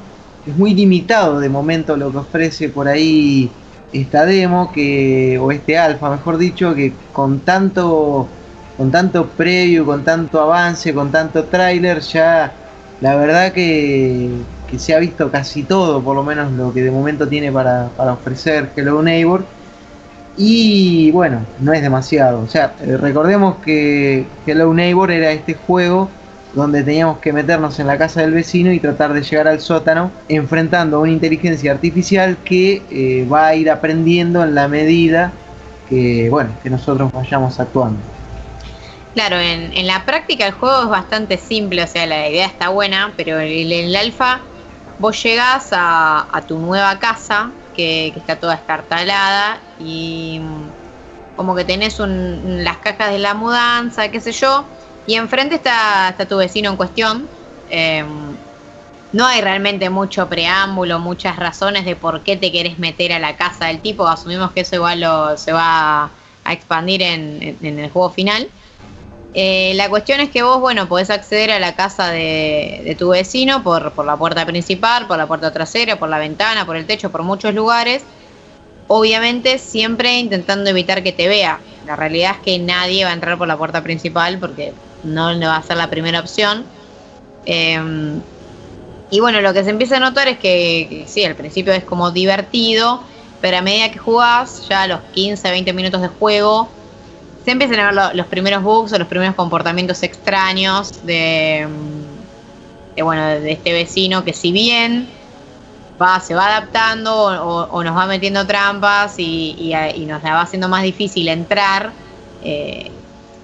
es 0.46 0.56
muy 0.58 0.74
limitado 0.74 1.40
de 1.40 1.48
momento 1.48 1.96
lo 1.96 2.12
que 2.12 2.18
ofrece 2.18 2.68
por 2.68 2.90
ahí 2.90 3.50
esta 3.94 4.26
demo 4.26 4.70
que, 4.74 5.40
o 5.42 5.50
este 5.52 5.78
alfa, 5.78 6.10
mejor 6.10 6.38
dicho, 6.38 6.76
que 6.76 6.92
con 7.14 7.40
tanto 7.40 8.28
con 8.76 8.92
tanto 8.92 9.28
preview, 9.28 9.86
con 9.86 10.04
tanto 10.04 10.40
avance, 10.42 10.94
con 10.94 11.10
tanto 11.10 11.46
tráiler, 11.46 12.02
ya 12.02 12.54
la 13.02 13.16
verdad 13.16 13.52
que, 13.54 14.30
se 14.78 14.94
ha 14.94 15.00
visto 15.00 15.32
casi 15.32 15.64
todo, 15.64 16.04
por 16.04 16.16
lo 16.16 16.24
menos 16.24 16.52
lo 16.52 16.74
que 16.74 16.84
de 16.84 16.92
momento 16.92 17.28
tiene 17.28 17.52
para, 17.52 17.90
para 17.96 18.14
ofrecer 18.14 18.72
Hello 18.76 19.02
Neighbor. 19.02 19.57
Y 20.38 21.12
bueno, 21.12 21.42
no 21.60 21.74
es 21.74 21.82
demasiado. 21.82 22.42
O 22.42 22.48
sea, 22.48 22.74
eh, 22.82 22.98
recordemos 22.98 23.58
que 23.58 24.26
Hello 24.46 24.74
Neighbor 24.74 25.12
era 25.12 25.32
este 25.32 25.56
juego 25.56 26.10
donde 26.54 26.84
teníamos 26.84 27.20
que 27.20 27.34
meternos 27.34 27.80
en 27.80 27.88
la 27.88 27.98
casa 27.98 28.22
del 28.22 28.32
vecino 28.32 28.72
y 28.72 28.80
tratar 28.80 29.14
de 29.14 29.22
llegar 29.22 29.48
al 29.48 29.60
sótano 29.60 30.12
enfrentando 30.28 30.98
a 30.98 31.00
una 31.02 31.12
inteligencia 31.12 31.72
artificial 31.72 32.38
que 32.44 32.82
eh, 32.90 33.28
va 33.32 33.48
a 33.48 33.56
ir 33.56 33.70
aprendiendo 33.70 34.44
en 34.44 34.56
la 34.56 34.68
medida 34.68 35.32
que, 35.90 36.30
bueno, 36.30 36.50
que 36.64 36.70
nosotros 36.70 37.12
vayamos 37.12 37.60
actuando. 37.60 38.00
Claro, 39.14 39.38
en, 39.40 39.88
la 39.88 40.06
práctica 40.06 40.46
el 40.46 40.54
juego 40.54 40.84
es 40.84 40.90
bastante 40.90 41.38
simple, 41.38 41.84
o 41.84 41.88
sea, 41.88 42.06
la 42.06 42.30
idea 42.30 42.46
está 42.46 42.70
buena, 42.70 43.14
pero 43.18 43.40
en 43.40 43.72
el, 43.72 43.96
alfa 43.96 44.42
vos 45.00 45.22
llegás 45.24 45.70
a, 45.72 46.44
tu 46.48 46.60
nueva 46.60 47.00
casa, 47.00 47.50
que, 47.78 48.08
está 48.08 48.38
toda 48.38 48.56
escartalada, 48.56 49.62
y 49.80 50.42
como 51.36 51.56
que 51.56 51.64
tenés 51.64 51.98
las 52.00 52.78
cajas 52.80 53.12
de 53.12 53.20
la 53.20 53.36
mudanza, 53.36 54.10
qué 54.10 54.20
sé 54.20 54.34
yo, 54.34 54.66
y 55.06 55.16
enfrente 55.16 55.56
está, 55.56 56.14
tu 56.28 56.38
vecino 56.38 56.70
en 56.70 56.76
cuestión. 56.76 57.30
Em, 57.70 58.36
no 59.14 59.26
hay 59.26 59.40
realmente 59.40 59.90
mucho 59.90 60.28
preámbulo, 60.28 61.00
muchas 61.00 61.38
razones 61.38 61.86
de 61.86 61.96
por 61.96 62.24
qué 62.24 62.36
te 62.36 62.52
querés 62.52 62.78
meter 62.80 63.14
a 63.14 63.20
la 63.20 63.38
casa 63.38 63.68
del 63.68 63.80
tipo. 63.80 64.06
Asumimos 64.06 64.52
que 64.52 64.62
eso 64.62 64.76
igual 64.76 65.06
se 65.38 65.54
va 65.54 66.12
a 66.44 66.54
expandir 66.54 67.02
en 67.02 67.58
el 67.62 67.90
juego 67.90 68.10
final. 68.10 68.50
Eh, 69.34 69.74
la 69.76 69.90
cuestión 69.90 70.20
es 70.20 70.30
que 70.30 70.42
vos, 70.42 70.60
bueno, 70.60 70.88
podés 70.88 71.10
acceder 71.10 71.52
a 71.52 71.60
la 71.60 71.76
casa 71.76 72.10
de, 72.10 72.96
tu 72.98 73.10
vecino 73.10 73.64
por, 73.64 74.06
la 74.06 74.18
puerta 74.18 74.46
principal, 74.46 75.08
por 75.08 75.18
la 75.18 75.28
puerta 75.28 75.52
trasera, 75.52 76.00
por 76.00 76.10
la 76.10 76.18
ventana, 76.18 76.66
por 76.66 76.76
el 76.76 76.86
techo, 76.86 77.12
por 77.12 77.24
muchos 77.24 77.54
lugares. 77.54 78.04
Obviamente 78.88 79.60
siempre 79.60 80.18
intentando 80.18 80.70
evitar 80.70 81.04
que 81.04 81.12
te 81.12 81.28
vea. 81.28 81.60
La 81.86 81.96
realidad 81.96 82.36
es 82.36 82.42
que 82.42 82.60
nadie 82.60 83.04
va 83.04 83.12
a 83.12 83.14
entrar 83.14 83.38
por 83.38 83.48
la 83.48 83.58
puerta 83.58 83.84
principal 83.84 84.40
porque 84.40 84.74
no 85.04 85.34
le 85.34 85.46
va 85.46 85.58
a 85.58 85.64
ser 85.64 85.78
la 85.78 85.90
primera 85.90 86.20
opción. 86.20 86.66
Em, 87.46 88.22
y 89.10 89.20
bueno, 89.20 89.42
lo 89.42 89.54
que 89.54 89.64
se 89.64 89.70
empieza 89.70 89.98
a 89.98 90.00
notar 90.00 90.28
es 90.28 90.38
que, 90.38 90.88
que, 90.90 91.04
sí, 91.08 91.24
al 91.24 91.36
principio 91.36 91.74
es 91.74 91.84
como 91.84 92.12
divertido, 92.12 93.02
pero 93.42 93.58
a 93.58 93.62
medida 93.62 93.92
que 93.92 94.00
jugás, 94.00 94.68
ya 94.68 94.84
a 94.84 94.88
los 94.88 95.02
15, 95.14 95.50
20 95.50 95.74
minutos 95.74 96.02
de 96.02 96.08
juego, 96.08 96.70
se 97.48 97.52
empiezan 97.52 97.80
a 97.80 97.92
ver 97.92 98.14
los 98.14 98.26
primeros 98.26 98.62
bugs 98.62 98.92
o 98.92 99.00
los 99.00 99.08
primeros 99.08 99.34
comportamientos 99.34 100.04
extraños 100.04 101.06
de, 101.06 101.66
bueno, 103.02 103.26
de 103.26 103.54
este 103.54 103.72
vecino 103.72 104.26
que 104.26 104.34
si 104.34 104.52
bien 104.52 105.08
va, 106.02 106.20
se 106.20 106.36
va 106.36 106.48
adaptando 106.48 107.16
o, 107.72 107.84
nos 107.86 107.96
va 107.96 108.06
metiendo 108.06 108.46
trampas 108.46 109.16
y, 109.18 109.74
nos 110.10 110.22
va 110.26 110.42
haciendo 110.42 110.68
más 110.68 110.84
difícil 110.84 111.30
entrar, 111.30 111.92
eh, 112.44 112.92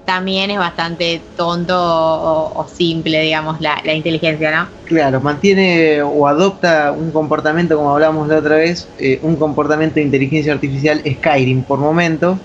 también 0.04 0.50
es 0.50 0.58
bastante 0.58 1.22
tonto 1.34 1.74
o, 1.74 2.66
simple, 2.68 3.22
digamos, 3.22 3.58
la, 3.62 3.80
inteligencia, 3.94 4.54
¿no? 4.54 4.68
Claro, 4.84 5.22
mantiene 5.22 6.02
o 6.02 6.28
adopta 6.28 6.92
un 6.92 7.10
comportamiento, 7.10 7.78
como 7.78 7.92
hablamos 7.92 8.28
la 8.28 8.36
otra 8.36 8.56
vez, 8.56 8.86
eh, 8.98 9.18
un 9.22 9.36
comportamiento 9.36 9.94
de 9.94 10.02
inteligencia 10.02 10.52
artificial 10.52 11.00
Skyrim 11.10 11.62
por 11.62 11.78
momento, 11.78 12.38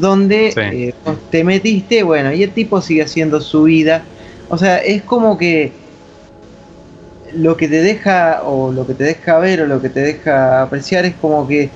donde 0.00 0.52
eh, 0.56 0.94
te 1.30 1.44
metiste, 1.44 2.02
bueno, 2.02 2.32
y 2.32 2.42
el 2.42 2.52
tipo 2.52 2.80
sigue 2.80 3.02
haciendo 3.02 3.40
su 3.40 3.64
vida. 3.64 4.02
O 4.48 4.58
sea, 4.58 4.78
es 4.78 5.02
como 5.02 5.38
que 5.38 5.72
lo 7.32 7.56
que 7.56 7.68
te 7.68 7.82
deja, 7.82 8.42
o 8.44 8.72
lo 8.72 8.86
que 8.86 8.94
te 8.94 9.04
deja 9.04 9.38
ver, 9.38 9.62
o 9.62 9.66
lo 9.66 9.80
que 9.80 9.88
te 9.88 10.00
deja 10.00 10.62
apreciar, 10.62 11.04
es 11.04 11.14
como 11.14 11.46
que 11.46 11.70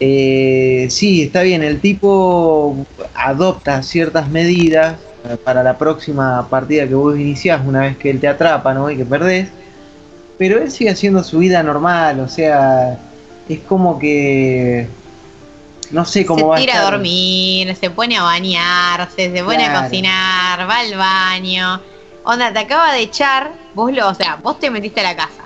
eh, 0.00 0.86
sí, 0.90 1.22
está 1.22 1.42
bien, 1.42 1.62
el 1.62 1.80
tipo 1.80 2.86
adopta 3.14 3.82
ciertas 3.82 4.28
medidas 4.28 4.96
para 5.44 5.62
la 5.62 5.76
próxima 5.76 6.48
partida 6.48 6.86
que 6.86 6.94
vos 6.94 7.18
iniciás 7.18 7.60
una 7.66 7.80
vez 7.80 7.96
que 7.96 8.10
él 8.10 8.20
te 8.20 8.28
atrapa, 8.28 8.72
¿no? 8.74 8.90
Y 8.90 8.96
que 8.96 9.04
perdés. 9.04 9.48
Pero 10.38 10.62
él 10.62 10.70
sigue 10.70 10.90
haciendo 10.90 11.24
su 11.24 11.38
vida 11.40 11.62
normal, 11.62 12.20
o 12.20 12.28
sea, 12.28 12.96
es 13.48 13.58
como 13.60 13.98
que 13.98 14.86
no 15.90 16.04
sé 16.04 16.26
cómo 16.26 16.54
se 16.54 16.60
tira 16.60 16.80
a, 16.80 16.90
dormir, 16.90 17.74
se 17.76 17.90
pone 17.90 18.16
a 18.16 18.22
bañarse, 18.22 19.32
se 19.32 19.44
pone 19.44 19.64
a 19.64 19.82
cocinar, 19.82 20.68
va 20.68 20.78
al 20.80 20.94
baño. 20.94 21.80
Onda, 22.24 22.52
te 22.52 22.58
acaba 22.58 22.92
de 22.92 23.00
echar, 23.00 23.52
vos 23.74 23.92
lo, 23.92 24.08
o 24.08 24.14
sea, 24.14 24.36
vos 24.42 24.58
te 24.58 24.70
metiste 24.70 25.00
a 25.00 25.04
la 25.04 25.16
casa. 25.16 25.44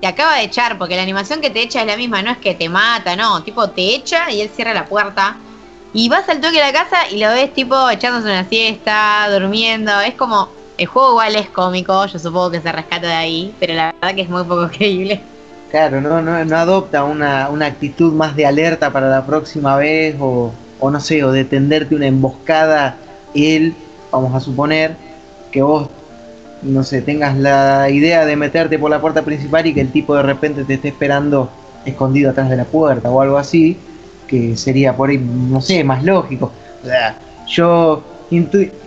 Te 0.00 0.06
acaba 0.06 0.36
de 0.36 0.44
echar, 0.44 0.76
porque 0.76 0.96
la 0.96 1.02
animación 1.02 1.40
que 1.40 1.50
te 1.50 1.62
echa 1.62 1.80
es 1.80 1.86
la 1.86 1.96
misma, 1.96 2.22
no 2.22 2.30
es 2.30 2.38
que 2.38 2.54
te 2.54 2.68
mata, 2.68 3.16
no, 3.16 3.42
tipo 3.42 3.70
te 3.70 3.94
echa 3.94 4.30
y 4.30 4.40
él 4.40 4.50
cierra 4.54 4.74
la 4.74 4.86
puerta. 4.86 5.36
Y 5.92 6.08
vas 6.08 6.28
al 6.28 6.40
toque 6.40 6.56
de 6.56 6.60
la 6.60 6.72
casa 6.72 7.08
y 7.10 7.18
lo 7.18 7.28
ves 7.28 7.54
tipo 7.54 7.88
echándose 7.88 8.28
una 8.28 8.48
siesta, 8.48 9.28
durmiendo. 9.30 9.98
Es 10.00 10.14
como, 10.14 10.50
el 10.76 10.86
juego 10.86 11.10
igual 11.12 11.36
es 11.36 11.48
cómico, 11.48 12.06
yo 12.06 12.18
supongo 12.18 12.50
que 12.50 12.60
se 12.60 12.72
rescata 12.72 13.06
de 13.06 13.14
ahí, 13.14 13.54
pero 13.58 13.74
la 13.74 13.92
verdad 13.92 14.14
que 14.14 14.22
es 14.22 14.28
muy 14.28 14.42
poco 14.44 14.68
creíble. 14.76 15.22
Claro, 15.70 16.00
no, 16.00 16.22
no, 16.22 16.56
adopta 16.56 17.04
una, 17.04 17.46
actitud 17.66 18.12
más 18.12 18.36
de 18.36 18.46
alerta 18.46 18.92
para 18.92 19.08
la 19.08 19.26
próxima 19.26 19.76
vez 19.76 20.14
o, 20.20 20.52
no 20.80 21.00
sé, 21.00 21.24
o 21.24 21.32
de 21.32 21.44
tenderte 21.44 21.94
una 21.94 22.06
emboscada 22.06 22.96
él, 23.34 23.74
vamos 24.10 24.34
a 24.34 24.40
suponer, 24.40 24.96
que 25.50 25.62
vos, 25.62 25.88
no 26.62 26.82
sé, 26.84 27.02
tengas 27.02 27.36
la 27.36 27.90
idea 27.90 28.24
de 28.24 28.36
meterte 28.36 28.78
por 28.78 28.90
la 28.90 29.00
puerta 29.00 29.22
principal 29.22 29.66
y 29.66 29.74
que 29.74 29.80
el 29.80 29.92
tipo 29.92 30.14
de 30.14 30.22
repente 30.22 30.64
te 30.64 30.74
esté 30.74 30.88
esperando 30.88 31.50
escondido 31.84 32.30
atrás 32.30 32.48
de 32.48 32.56
la 32.56 32.64
puerta 32.64 33.10
o 33.10 33.20
algo 33.20 33.36
así, 33.36 33.76
que 34.26 34.56
sería 34.56 34.96
por 34.96 35.10
ahí, 35.10 35.18
no 35.18 35.60
sé, 35.60 35.84
más 35.84 36.02
lógico. 36.02 36.52
O 36.82 36.86
sea, 36.86 37.18
yo, 37.48 38.02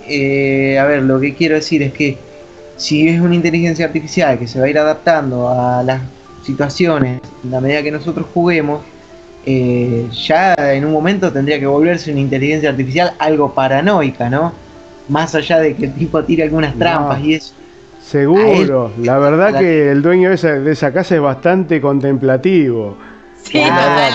eh, 0.07 0.79
a 0.79 0.85
ver, 0.85 1.03
lo 1.03 1.19
que 1.19 1.35
quiero 1.35 1.55
decir 1.55 1.83
es 1.83 1.93
que 1.93 2.17
si 2.77 3.07
es 3.07 3.21
una 3.21 3.35
inteligencia 3.35 3.85
artificial 3.85 4.39
que 4.39 4.47
se 4.47 4.59
va 4.59 4.65
a 4.65 4.69
ir 4.69 4.79
adaptando 4.79 5.49
a 5.49 5.83
las 5.83 6.01
situaciones, 6.43 7.21
en 7.43 7.51
la 7.51 7.61
medida 7.61 7.83
que 7.83 7.91
nosotros 7.91 8.27
juguemos, 8.33 8.81
eh, 9.45 10.07
ya 10.11 10.53
en 10.53 10.85
un 10.85 10.91
momento 10.91 11.31
tendría 11.31 11.59
que 11.59 11.65
volverse 11.65 12.11
una 12.11 12.19
inteligencia 12.19 12.69
artificial 12.69 13.13
algo 13.19 13.53
paranoica, 13.53 14.29
¿no? 14.29 14.53
Más 15.07 15.33
allá 15.33 15.59
de 15.59 15.75
que 15.75 15.85
el 15.85 15.93
tipo 15.93 16.23
tire 16.23 16.43
algunas 16.43 16.75
trampas 16.75 17.21
y 17.21 17.35
eso. 17.35 17.53
Seguro, 18.01 18.91
la 18.97 19.17
verdad 19.19 19.59
que 19.59 19.91
el 19.91 20.01
dueño 20.01 20.29
de 20.29 20.35
esa, 20.35 20.53
de 20.53 20.71
esa, 20.71 20.91
casa 20.91 21.15
es 21.15 21.21
bastante 21.21 21.79
contemplativo. 21.79 22.97
Sí, 23.43 23.61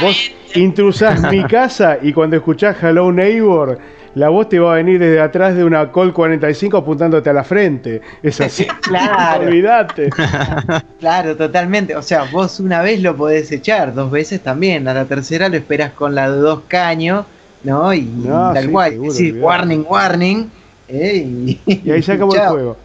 vos 0.01 0.33
intrusás 0.55 1.23
mi 1.31 1.45
casa 1.49 1.99
y 2.03 2.13
cuando 2.13 2.37
escuchás 2.37 2.77
Hello 2.83 3.13
Neighbor 3.13 3.79
la 4.15 4.29
voz 4.29 4.49
te 4.49 4.59
va 4.61 4.73
a 4.73 4.77
venir 4.77 5.01
desde 5.01 5.21
atrás 5.21 5.57
de 5.57 5.65
una 5.65 5.91
Col 5.91 6.13
45 6.13 6.77
apuntándote 6.77 7.31
a 7.31 7.33
la 7.33 7.45
frente. 7.45 8.01
Es 8.23 8.41
así. 8.41 8.67
claro. 8.83 9.47
Olvídate. 9.47 10.11
claro, 11.01 11.37
totalmente. 11.37 11.97
O 11.97 12.03
sea, 12.03 12.25
vos 12.31 12.61
una 12.61 12.83
vez 12.83 13.01
lo 13.01 13.17
podés 13.17 13.51
echar, 13.51 13.95
dos 13.95 14.11
veces 14.11 14.41
también. 14.41 14.87
A 14.89 14.95
la 14.95 15.05
tercera 15.05 15.49
lo 15.49 15.57
esperas 15.57 15.93
con 15.93 16.15
la 16.15 16.31
de 16.31 16.39
dos 16.39 16.61
caños, 16.69 17.27
¿no? 17.65 17.93
Y 17.93 18.09
tal 18.27 18.71
cual. 18.71 18.99
Sí, 19.11 19.33
warning, 19.33 19.85
warning. 19.89 20.51
¿eh? 20.89 21.59
Y, 21.67 21.91
ahí 21.91 22.03
se 22.03 22.13
acabó 22.13 22.35
el 22.35 22.41
juego. 22.41 22.77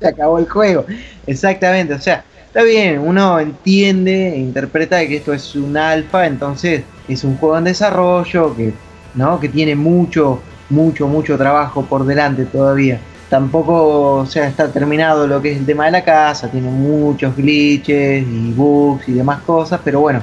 Se 0.00 0.08
acabó 0.08 0.38
el 0.38 0.48
juego. 0.48 0.86
Exactamente. 1.26 1.94
O 1.94 2.00
sea, 2.00 2.24
está 2.46 2.62
bien, 2.64 2.98
uno 2.98 3.38
entiende 3.38 4.34
e 4.34 4.38
interpreta 4.38 5.06
que 5.06 5.16
esto 5.16 5.32
es 5.32 5.54
un 5.54 5.76
alfa, 5.76 6.26
entonces 6.26 6.82
es 7.08 7.22
un 7.22 7.36
juego 7.36 7.58
en 7.58 7.64
desarrollo 7.64 8.56
que 8.56 8.72
¿no? 9.16 9.40
Que 9.40 9.48
tiene 9.48 9.74
mucho, 9.74 10.40
mucho, 10.70 11.08
mucho 11.08 11.36
trabajo 11.36 11.84
por 11.84 12.04
delante 12.06 12.44
todavía. 12.44 13.00
Tampoco 13.28 14.18
o 14.18 14.26
sea, 14.26 14.46
está 14.46 14.70
terminado 14.70 15.26
lo 15.26 15.42
que 15.42 15.52
es 15.52 15.58
el 15.58 15.66
tema 15.66 15.86
de 15.86 15.90
la 15.90 16.04
casa, 16.04 16.48
tiene 16.48 16.70
muchos 16.70 17.34
glitches 17.34 18.22
y 18.22 18.52
bugs 18.52 19.08
y 19.08 19.14
demás 19.14 19.40
cosas, 19.40 19.80
pero 19.82 20.00
bueno, 20.00 20.22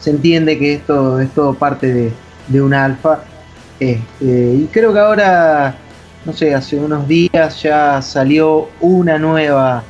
se 0.00 0.10
entiende 0.10 0.58
que 0.58 0.74
esto 0.74 1.20
es 1.20 1.30
todo 1.30 1.54
parte 1.54 1.92
de, 1.92 2.12
de 2.48 2.62
un 2.62 2.74
alfa. 2.74 3.20
Este, 3.78 4.24
y 4.24 4.68
creo 4.72 4.92
que 4.92 4.98
ahora, 4.98 5.76
no 6.24 6.32
sé, 6.32 6.54
hace 6.54 6.76
unos 6.76 7.06
días 7.06 7.62
ya 7.62 8.02
salió 8.02 8.68
una 8.80 9.18
nueva 9.18 9.84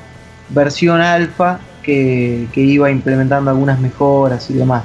versión 0.51 1.01
alfa 1.01 1.61
que, 1.83 2.47
que 2.53 2.61
iba 2.61 2.91
implementando 2.91 3.51
algunas 3.51 3.81
mejoras 3.81 4.51
y 4.51 4.55
demás. 4.55 4.83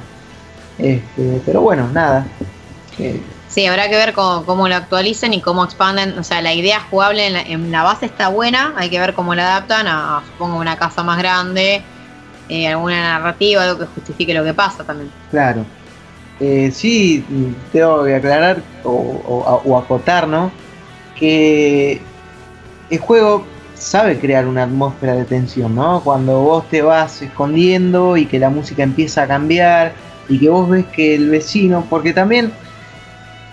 Este, 0.78 1.42
pero 1.46 1.62
bueno, 1.62 1.90
nada. 1.92 2.26
Eh, 2.98 3.20
Sí, 3.56 3.66
habrá 3.68 3.88
que 3.88 3.96
ver 3.96 4.12
cómo, 4.12 4.68
lo 4.68 4.76
actualicen 4.76 5.34
y 5.34 5.40
cómo 5.40 5.64
expanden. 5.64 6.20
O 6.20 6.26
sea, 6.26 6.42
la 6.42 6.54
idea 6.54 6.82
jugable 6.82 7.26
en 7.26 7.72
la, 7.72 7.84
base 7.84 8.06
está 8.06 8.28
buena, 8.28 8.74
hay 8.76 8.90
que 8.90 9.00
ver 9.00 9.14
cómo 9.14 9.34
la 9.34 9.44
adaptan 9.44 9.88
a, 9.88 10.22
supongo, 10.34 10.58
una 10.58 10.76
casa 10.78 11.04
más 11.04 11.18
grande, 11.18 11.82
eh, 12.50 12.68
alguna 12.68 13.02
narrativa, 13.02 13.64
algo 13.64 13.80
que 13.80 13.86
justifique 13.86 14.34
lo 14.34 14.44
que 14.44 14.54
pasa 14.54 14.84
también. 14.84 15.10
Claro. 15.32 15.66
Eh, 16.42 16.70
sí, 16.74 17.24
tengo 17.72 18.04
que 18.04 18.16
aclarar 18.16 18.62
o, 18.84 19.82
acotar, 19.82 20.28
¿no? 20.28 20.52
que 21.18 22.02
el 22.90 23.00
juego 23.00 23.48
sabe 23.74 24.20
crear 24.20 24.48
una 24.48 24.64
atmósfera 24.64 25.16
de 25.16 25.24
tensión, 25.24 25.76
¿no? 25.76 26.02
Cuando 26.04 26.42
vos 26.42 26.68
te 26.68 26.82
vas 26.82 27.22
escondiendo 27.22 28.18
y 28.18 28.26
que 28.26 28.38
la 28.38 28.50
música 28.50 28.84
empieza 28.84 29.24
a 29.24 29.28
cambiar 29.28 29.94
y 30.28 30.40
que 30.40 30.50
vos 30.50 30.70
ves 30.70 30.86
que 30.88 31.16
el 31.16 31.30
vecino, 31.30 31.88
porque 31.90 32.12
también 32.12 32.52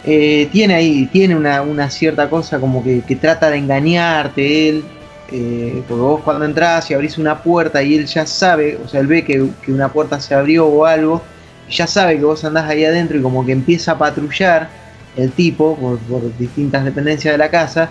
eh, 0.05 0.49
tiene 0.51 0.75
ahí, 0.75 1.07
tiene 1.07 1.37
una, 1.37 1.91
cierta 1.91 2.29
cosa 2.29 2.59
como 2.59 2.83
que, 2.83 3.03
trata 3.21 3.51
de 3.51 3.59
engañarte 3.59 4.69
él, 4.69 4.85
eh, 5.31 5.83
porque 5.89 6.03
vos 6.03 6.21
cuando 6.23 6.45
entras 6.45 6.91
y 6.91 6.95
abrís 6.95 7.19
una 7.19 7.43
puerta 7.43 7.83
y 7.83 7.95
él 7.95 8.07
ya 8.07 8.27
sabe, 8.27 8.79
o 8.85 8.89
sea, 8.89 9.01
él 9.01 9.07
ve 9.07 9.25
que, 9.25 9.49
una 9.69 9.89
puerta 9.89 10.21
se 10.21 10.35
abrió 10.35 10.67
o 10.67 10.85
algo, 10.85 11.23
ya 11.71 11.87
sabe 11.87 12.19
que 12.19 12.25
vos 12.25 12.45
andás 12.45 12.69
ahí 12.69 12.85
adentro 12.85 13.19
y 13.19 13.23
como 13.23 13.47
que 13.47 13.53
empieza 13.53 13.93
a 13.93 13.99
patrullar 13.99 14.69
el 15.17 15.31
tipo 15.33 15.77
por, 15.77 15.99
por 16.01 16.37
distintas 16.39 16.85
dependencias 16.85 17.33
de 17.35 17.39
la 17.39 17.51
casa 17.51 17.91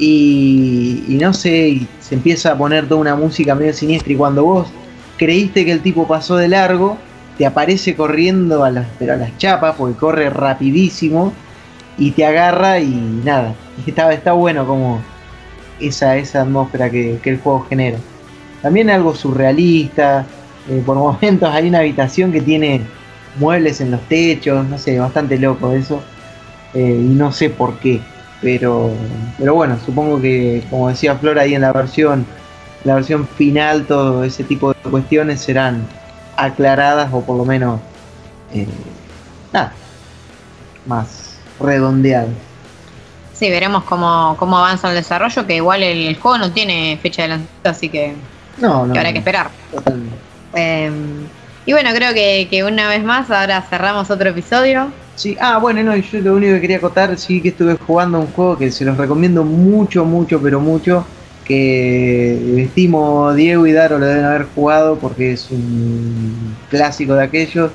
y, 0.00 1.18
no 1.20 1.34
sé, 1.34 1.82
se 2.00 2.14
empieza 2.14 2.52
a 2.52 2.58
poner 2.58 2.88
toda 2.88 3.02
una 3.02 3.14
música 3.14 3.54
medio 3.54 3.74
siniestra 3.74 4.12
y 4.12 4.16
cuando 4.16 4.44
vos 4.44 4.68
creíste 5.18 5.66
que 5.66 5.72
el 5.72 5.82
tipo 5.82 6.08
pasó 6.08 6.36
de 6.36 6.48
largo, 6.48 6.96
te 7.40 7.46
aparece 7.46 7.96
corriendo 7.96 8.64
a 8.64 8.70
las, 8.70 8.86
pero 8.98 9.14
a 9.14 9.16
las 9.16 9.38
chapas 9.38 9.74
porque 9.76 9.98
corre 9.98 10.28
rapidísimo 10.28 11.32
y 11.96 12.10
te 12.10 12.26
agarra 12.26 12.80
y 12.80 12.90
nada. 13.24 13.54
Está, 13.86 14.12
está 14.12 14.32
bueno 14.34 14.66
como 14.66 15.00
esa, 15.80 16.18
esa 16.18 16.42
atmósfera 16.42 16.90
que, 16.90 17.18
el 17.24 17.40
juego 17.40 17.64
genera. 17.66 17.96
También 18.60 18.90
algo 18.90 19.14
surrealista, 19.14 20.26
eh, 20.68 20.82
por 20.84 20.96
momentos 20.98 21.48
hay 21.50 21.68
una 21.68 21.78
habitación 21.78 22.30
que 22.30 22.42
tiene 22.42 22.82
muebles 23.36 23.80
en 23.80 23.90
los 23.90 24.02
techos, 24.02 24.68
no 24.68 24.76
sé, 24.76 24.98
bastante 24.98 25.38
loco 25.38 25.72
eso. 25.72 26.02
Eh, 26.74 26.94
y 26.94 27.14
no 27.14 27.32
sé 27.32 27.48
por 27.48 27.78
qué. 27.78 28.02
Pero, 28.42 28.92
pero 29.38 29.54
bueno, 29.54 29.78
supongo 29.82 30.20
que, 30.20 30.62
como 30.68 30.90
decía 30.90 31.14
Flor 31.14 31.38
ahí 31.38 31.54
en 31.54 31.62
la 31.62 31.72
versión, 31.72 32.26
la 32.84 32.96
versión 32.96 33.26
final, 33.26 33.86
todo 33.86 34.24
ese 34.24 34.44
tipo 34.44 34.74
de 34.74 34.90
cuestiones 34.90 35.40
serán 35.40 35.86
aclaradas 36.36 37.10
o 37.12 37.22
por 37.22 37.36
lo 37.36 37.44
menos, 37.44 37.80
eh, 38.52 38.66
nada, 39.52 39.72
más 40.86 41.38
redondeadas. 41.60 42.30
Sí, 43.34 43.48
veremos 43.48 43.84
cómo, 43.84 44.36
cómo 44.38 44.58
avanza 44.58 44.88
el 44.90 44.94
desarrollo, 44.94 45.46
que 45.46 45.56
igual 45.56 45.82
el, 45.82 46.14
juego 46.16 46.38
no 46.38 46.52
tiene 46.52 46.98
fecha 47.00 47.22
de 47.22 47.28
lanzamiento, 47.28 47.70
así 47.70 47.88
que, 47.88 48.14
no, 48.58 48.86
no, 48.86 48.94
habrá 48.94 49.12
que 49.12 49.18
esperar. 49.18 49.50
Em, 50.52 51.26
y 51.64 51.72
bueno, 51.72 51.90
creo 51.94 52.12
que, 52.12 52.48
que 52.50 52.64
una 52.64 52.88
vez 52.88 53.02
más 53.02 53.30
ahora 53.30 53.62
cerramos 53.62 54.10
otro 54.10 54.30
episodio. 54.30 54.92
Sí, 55.14 55.36
ah, 55.40 55.58
bueno, 55.58 55.82
no, 55.82 55.96
yo 55.96 56.20
lo 56.20 56.34
único 56.34 56.54
que 56.54 56.60
quería 56.62 56.76
acotar, 56.78 57.16
sí 57.18 57.40
que 57.40 57.50
estuve 57.50 57.76
jugando 57.76 58.18
un 58.20 58.26
juego 58.28 58.56
que 58.56 58.70
se 58.70 58.84
los 58.84 58.96
recomiendo 58.96 59.44
mucho, 59.44 60.04
mucho, 60.04 60.40
pero 60.40 60.60
mucho, 60.60 61.06
que 61.50 62.62
estimo 62.62 63.34
Diego 63.34 63.66
y 63.66 63.72
Daro 63.72 63.98
lo 63.98 64.06
deben 64.06 64.24
haber 64.24 64.46
jugado 64.54 64.96
porque 65.00 65.32
es 65.32 65.50
un 65.50 66.54
clásico 66.68 67.14
de 67.14 67.24
aquellos. 67.24 67.72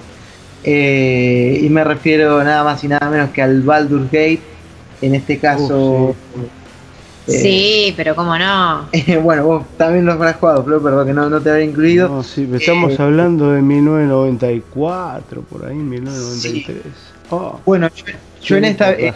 Eh, 0.63 1.59
y 1.61 1.69
me 1.69 1.83
refiero 1.83 2.41
nada 2.41 2.63
más 2.63 2.81
y 2.85 2.87
nada 2.87 3.09
menos 3.09 3.31
que 3.31 3.41
al 3.41 3.63
Baldur's 3.63 4.05
Gate, 4.05 4.39
en 5.01 5.15
este 5.15 5.39
caso... 5.39 6.15
Eh, 7.27 7.31
sí. 7.31 7.93
pero 7.97 8.15
cómo 8.15 8.37
no. 8.37 8.87
bueno, 9.23 9.43
vos 9.43 9.65
también 9.77 10.05
lo 10.05 10.13
habrás 10.13 10.37
jugado, 10.37 10.63
pero 10.63 10.81
perdón 10.81 11.07
que 11.07 11.13
no, 11.13 11.29
no 11.29 11.41
te 11.41 11.49
había 11.49 11.65
incluido. 11.65 12.07
No, 12.07 12.23
sí, 12.23 12.49
estamos 12.53 12.93
eh, 12.93 12.97
hablando 12.99 13.51
de 13.51 13.61
1994, 13.61 15.41
por 15.41 15.65
ahí, 15.65 15.75
1993. 15.75 17.14
Oh. 17.29 17.59
bueno, 17.65 17.89
yo, 18.41 18.57
en, 18.57 18.65
esta, 18.65 18.91
eh, 18.91 19.13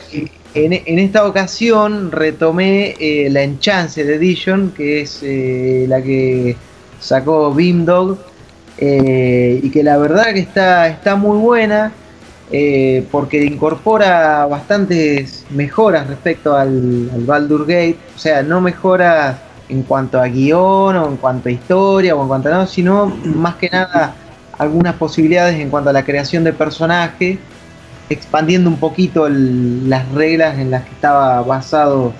en, 0.53 0.99
esta 0.99 1.27
ocasión 1.27 2.11
retomé 2.11 2.95
eh, 2.99 3.29
la 3.29 3.43
Enchanced 3.43 4.09
Edition, 4.09 4.71
que 4.71 5.01
es 5.01 5.19
eh, 5.21 5.85
la 5.87 6.01
que 6.01 6.55
sacó 6.99 7.53
Beamdog, 7.53 8.17
y 8.81 9.69
que 9.71 9.83
la 9.83 9.97
verdad 9.97 10.33
que 10.33 10.39
está, 10.39 10.87
está 10.87 11.17
muy 11.17 11.37
buena, 11.37 11.91
porque 13.11 13.43
incorpora 13.43 14.45
bastantes 14.45 15.45
mejoras 15.49 16.07
respecto 16.07 16.55
al, 16.55 17.11
al 17.13 17.25
Baldur 17.25 17.67
Gate, 17.67 17.97
o 18.15 18.17
sea, 18.17 18.41
no 18.41 18.61
mejoras 18.61 19.35
en 19.67 19.83
cuanto 19.83 20.19
a 20.19 20.27
guion 20.27 20.95
o 20.95 21.07
en 21.09 21.17
cuanto 21.17 21.49
a 21.49 21.51
historia 21.51 22.15
o 22.15 22.21
en 22.21 22.27
cuanto 22.29 22.47
a 22.47 22.51
nada, 22.51 22.67
sino 22.67 23.07
más 23.07 23.55
que 23.55 23.69
nada 23.69 24.15
algunas 24.57 24.95
posibilidades 24.95 25.59
en 25.59 25.69
cuanto 25.69 25.89
a 25.89 25.93
la 25.93 26.03
creación 26.03 26.43
de 26.43 26.53
personaje 26.53 27.37
expandiendo 28.09 28.69
un 28.69 28.77
poquito 28.77 29.27
las 29.29 30.09
reglas 30.11 30.57
en 30.57 30.71
las 30.71 30.83
que 30.83 30.91
estaba 30.91 31.41
basado 31.41 32.13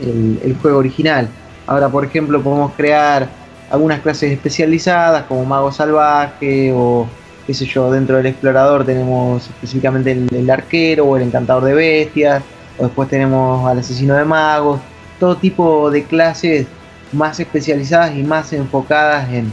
el, 0.00 0.56
juego 0.60 0.78
original. 0.78 1.28
Ahora, 1.66 1.88
por 1.88 2.04
ejemplo, 2.04 2.42
podemos 2.42 2.72
crear 2.76 3.28
algunas 3.70 4.00
clases 4.00 4.32
especializadas 4.32 5.24
como 5.24 5.44
mago 5.44 5.72
salvaje 5.72 6.72
o 6.74 7.06
qué 7.46 7.54
sé 7.54 7.66
yo, 7.66 7.90
dentro 7.90 8.16
del 8.16 8.26
explorador 8.26 8.84
tenemos 8.84 9.48
específicamente 9.48 10.12
el, 10.12 10.50
arquero 10.50 11.06
o 11.06 11.16
el 11.16 11.24
encantador 11.24 11.64
de 11.64 11.74
bestias, 11.74 12.42
o 12.78 12.84
después 12.84 13.08
tenemos 13.08 13.68
al 13.68 13.78
asesino 13.78 14.14
de 14.14 14.24
magos, 14.24 14.80
todo 15.18 15.36
tipo 15.36 15.90
de 15.90 16.04
clases 16.04 16.66
más 17.12 17.40
especializadas 17.40 18.14
y 18.14 18.22
más 18.22 18.52
enfocadas 18.52 19.28
en, 19.32 19.52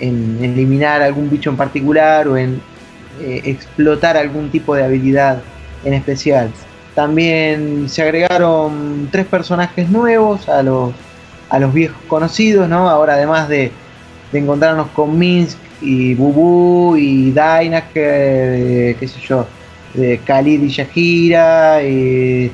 en 0.00 0.38
eliminar 0.42 1.00
algún 1.02 1.30
bicho 1.30 1.50
en 1.50 1.56
particular 1.56 2.26
o 2.26 2.36
en 2.36 2.60
eh, 3.20 3.42
explotar 3.44 4.16
algún 4.16 4.50
tipo 4.50 4.74
de 4.74 4.84
habilidad 4.84 5.42
en 5.84 5.94
especial. 5.94 6.50
También 6.94 7.88
se 7.88 8.02
agregaron 8.02 9.08
tres 9.10 9.26
personajes 9.26 9.88
nuevos 9.88 10.48
a 10.48 10.62
los, 10.62 10.92
a 11.48 11.58
los 11.58 11.72
viejos 11.72 11.98
conocidos, 12.08 12.68
¿no? 12.68 12.88
Ahora 12.88 13.14
además 13.14 13.48
de, 13.48 13.72
encontrarnos 14.32 14.88
con 14.88 15.18
Minsk 15.18 15.58
y 15.82 16.14
Bubu 16.14 16.96
y 16.96 17.32
Dynaker, 17.32 17.84
eh, 17.94 18.96
qué 18.98 19.06
yo, 19.06 19.46
de 19.92 20.18
Khalid 20.24 20.62
y 20.62 20.68
Shahira, 20.68 21.82
y 21.82 22.50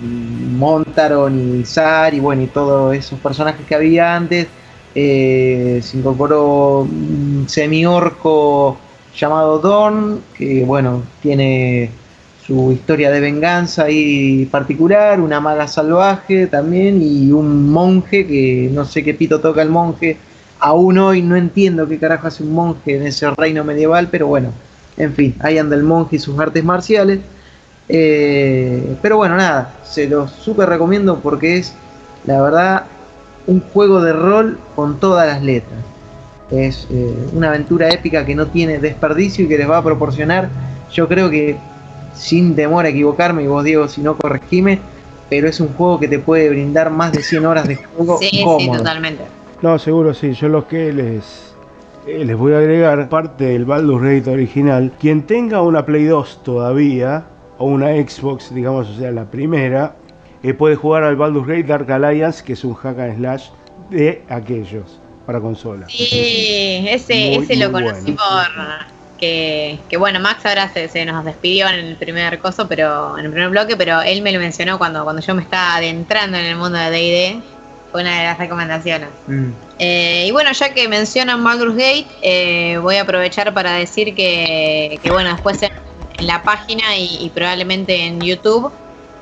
Montaron 0.00 1.60
y 1.60 1.64
Zar, 1.64 2.14
y 2.14 2.20
bueno, 2.20 2.42
y 2.42 2.46
todos 2.48 2.96
esos 2.96 3.18
personajes 3.20 3.64
que 3.66 3.74
había 3.74 4.16
antes. 4.16 4.48
Eh, 4.92 5.80
se 5.84 5.98
incorporó 5.98 6.80
un 6.80 7.44
semi-orco 7.48 8.76
llamado 9.16 9.58
Don, 9.58 10.20
que 10.36 10.64
bueno, 10.64 11.02
tiene 11.22 11.90
su 12.46 12.72
historia 12.72 13.10
de 13.10 13.20
venganza 13.20 13.84
ahí 13.84 14.46
particular, 14.46 15.20
una 15.20 15.40
maga 15.40 15.68
salvaje 15.68 16.46
también 16.46 17.00
y 17.00 17.30
un 17.30 17.70
monje 17.70 18.26
que 18.26 18.70
no 18.72 18.84
sé 18.84 19.04
qué 19.04 19.14
pito 19.14 19.40
toca 19.40 19.62
el 19.62 19.68
monje. 19.68 20.16
Aún 20.58 20.98
hoy 20.98 21.22
no 21.22 21.36
entiendo 21.36 21.88
qué 21.88 21.98
carajo 21.98 22.26
hace 22.26 22.42
un 22.42 22.52
monje 22.52 22.96
en 22.96 23.06
ese 23.06 23.30
reino 23.30 23.64
medieval, 23.64 24.08
pero 24.10 24.26
bueno, 24.26 24.52
en 24.96 25.14
fin, 25.14 25.34
ahí 25.40 25.58
anda 25.58 25.76
el 25.76 25.84
monje 25.84 26.16
y 26.16 26.18
sus 26.18 26.38
artes 26.38 26.64
marciales. 26.64 27.20
Eh, 27.88 28.96
pero 29.00 29.16
bueno, 29.16 29.36
nada, 29.36 29.76
se 29.84 30.08
los 30.08 30.30
súper 30.30 30.68
recomiendo 30.68 31.20
porque 31.20 31.56
es, 31.56 31.74
la 32.24 32.42
verdad, 32.42 32.84
un 33.46 33.60
juego 33.60 34.00
de 34.00 34.12
rol 34.12 34.58
con 34.76 35.00
todas 35.00 35.26
las 35.26 35.42
letras. 35.42 35.89
Es 36.50 36.86
eh, 36.90 37.14
una 37.32 37.48
aventura 37.48 37.88
épica 37.90 38.24
que 38.24 38.34
no 38.34 38.46
tiene 38.46 38.78
desperdicio 38.78 39.44
y 39.44 39.48
que 39.48 39.58
les 39.58 39.68
va 39.68 39.78
a 39.78 39.84
proporcionar, 39.84 40.48
yo 40.92 41.06
creo 41.06 41.30
que 41.30 41.56
sin 42.14 42.54
temor 42.54 42.84
a 42.84 42.88
equivocarme, 42.88 43.44
y 43.44 43.46
vos 43.46 43.64
Diego, 43.64 43.88
si 43.88 44.00
no 44.00 44.16
corregime, 44.16 44.80
pero 45.28 45.48
es 45.48 45.60
un 45.60 45.68
juego 45.68 45.98
que 46.00 46.08
te 46.08 46.18
puede 46.18 46.48
brindar 46.50 46.90
más 46.90 47.12
de 47.12 47.22
100 47.22 47.46
horas 47.46 47.68
de 47.68 47.76
juego. 47.76 48.18
Sí, 48.18 48.28
sí, 48.30 48.70
totalmente. 48.70 49.24
No, 49.62 49.78
seguro 49.78 50.12
sí, 50.12 50.32
yo 50.32 50.48
lo 50.48 50.66
que 50.66 50.92
les, 50.92 51.54
eh, 52.06 52.24
les 52.24 52.36
voy 52.36 52.52
a 52.54 52.58
agregar, 52.58 53.08
parte 53.08 53.44
del 53.44 53.64
Baldur's 53.64 54.02
Gate 54.02 54.30
original, 54.30 54.92
quien 54.98 55.22
tenga 55.22 55.62
una 55.62 55.86
Play 55.86 56.04
2 56.04 56.42
todavía, 56.42 57.26
o 57.58 57.66
una 57.66 57.88
Xbox, 57.88 58.52
digamos, 58.52 58.88
o 58.88 58.94
sea, 58.94 59.12
la 59.12 59.24
primera, 59.24 59.94
eh, 60.42 60.52
puede 60.54 60.76
jugar 60.76 61.04
al 61.04 61.16
Baldur's 61.16 61.46
Gate 61.46 61.64
Dark 61.64 61.90
Alliance, 61.92 62.42
que 62.42 62.54
es 62.54 62.64
un 62.64 62.74
hack 62.74 62.98
and 62.98 63.18
slash 63.18 63.48
de 63.90 64.22
aquellos 64.28 65.00
para 65.30 65.40
consola. 65.40 65.86
Sí, 65.88 66.84
ese, 66.88 67.36
ese 67.36 67.54
lo 67.54 67.70
conocí 67.70 68.10
por 68.12 68.90
que, 69.16 69.78
que, 69.88 69.96
bueno, 69.96 70.18
Max 70.18 70.44
ahora 70.44 70.68
se, 70.72 71.04
nos 71.04 71.24
despidió 71.24 71.68
en 71.68 71.74
el 71.74 71.96
primer 71.96 72.40
coso, 72.40 72.66
pero 72.66 73.16
en 73.16 73.26
el 73.26 73.30
primer 73.30 73.50
bloque, 73.50 73.76
pero 73.76 74.00
él 74.00 74.22
me 74.22 74.32
lo 74.32 74.40
mencionó 74.40 74.76
cuando, 74.76 75.04
cuando 75.04 75.22
yo 75.22 75.34
me 75.36 75.42
estaba 75.42 75.76
adentrando 75.76 76.36
en 76.36 76.46
el 76.46 76.56
mundo 76.56 76.78
de 76.78 76.90
D&D, 76.90 77.42
fue 77.92 78.00
una 78.00 78.18
de 78.18 78.24
las 78.24 78.38
recomendaciones. 78.38 79.08
Mm. 79.28 79.50
Eh, 79.78 80.24
y 80.26 80.30
bueno, 80.32 80.50
ya 80.50 80.74
que 80.74 80.88
mencionan 80.88 81.44
Baldur's 81.44 81.76
Gate, 81.76 82.06
eh, 82.22 82.78
voy 82.78 82.96
a 82.96 83.02
aprovechar 83.02 83.54
para 83.54 83.74
decir 83.74 84.14
que, 84.16 84.98
que 85.00 85.10
bueno, 85.12 85.30
después 85.30 85.62
en, 85.62 85.70
la 86.26 86.42
página 86.42 86.98
y 86.98 87.30
probablemente 87.32 88.04
en 88.04 88.20
YouTube 88.20 88.72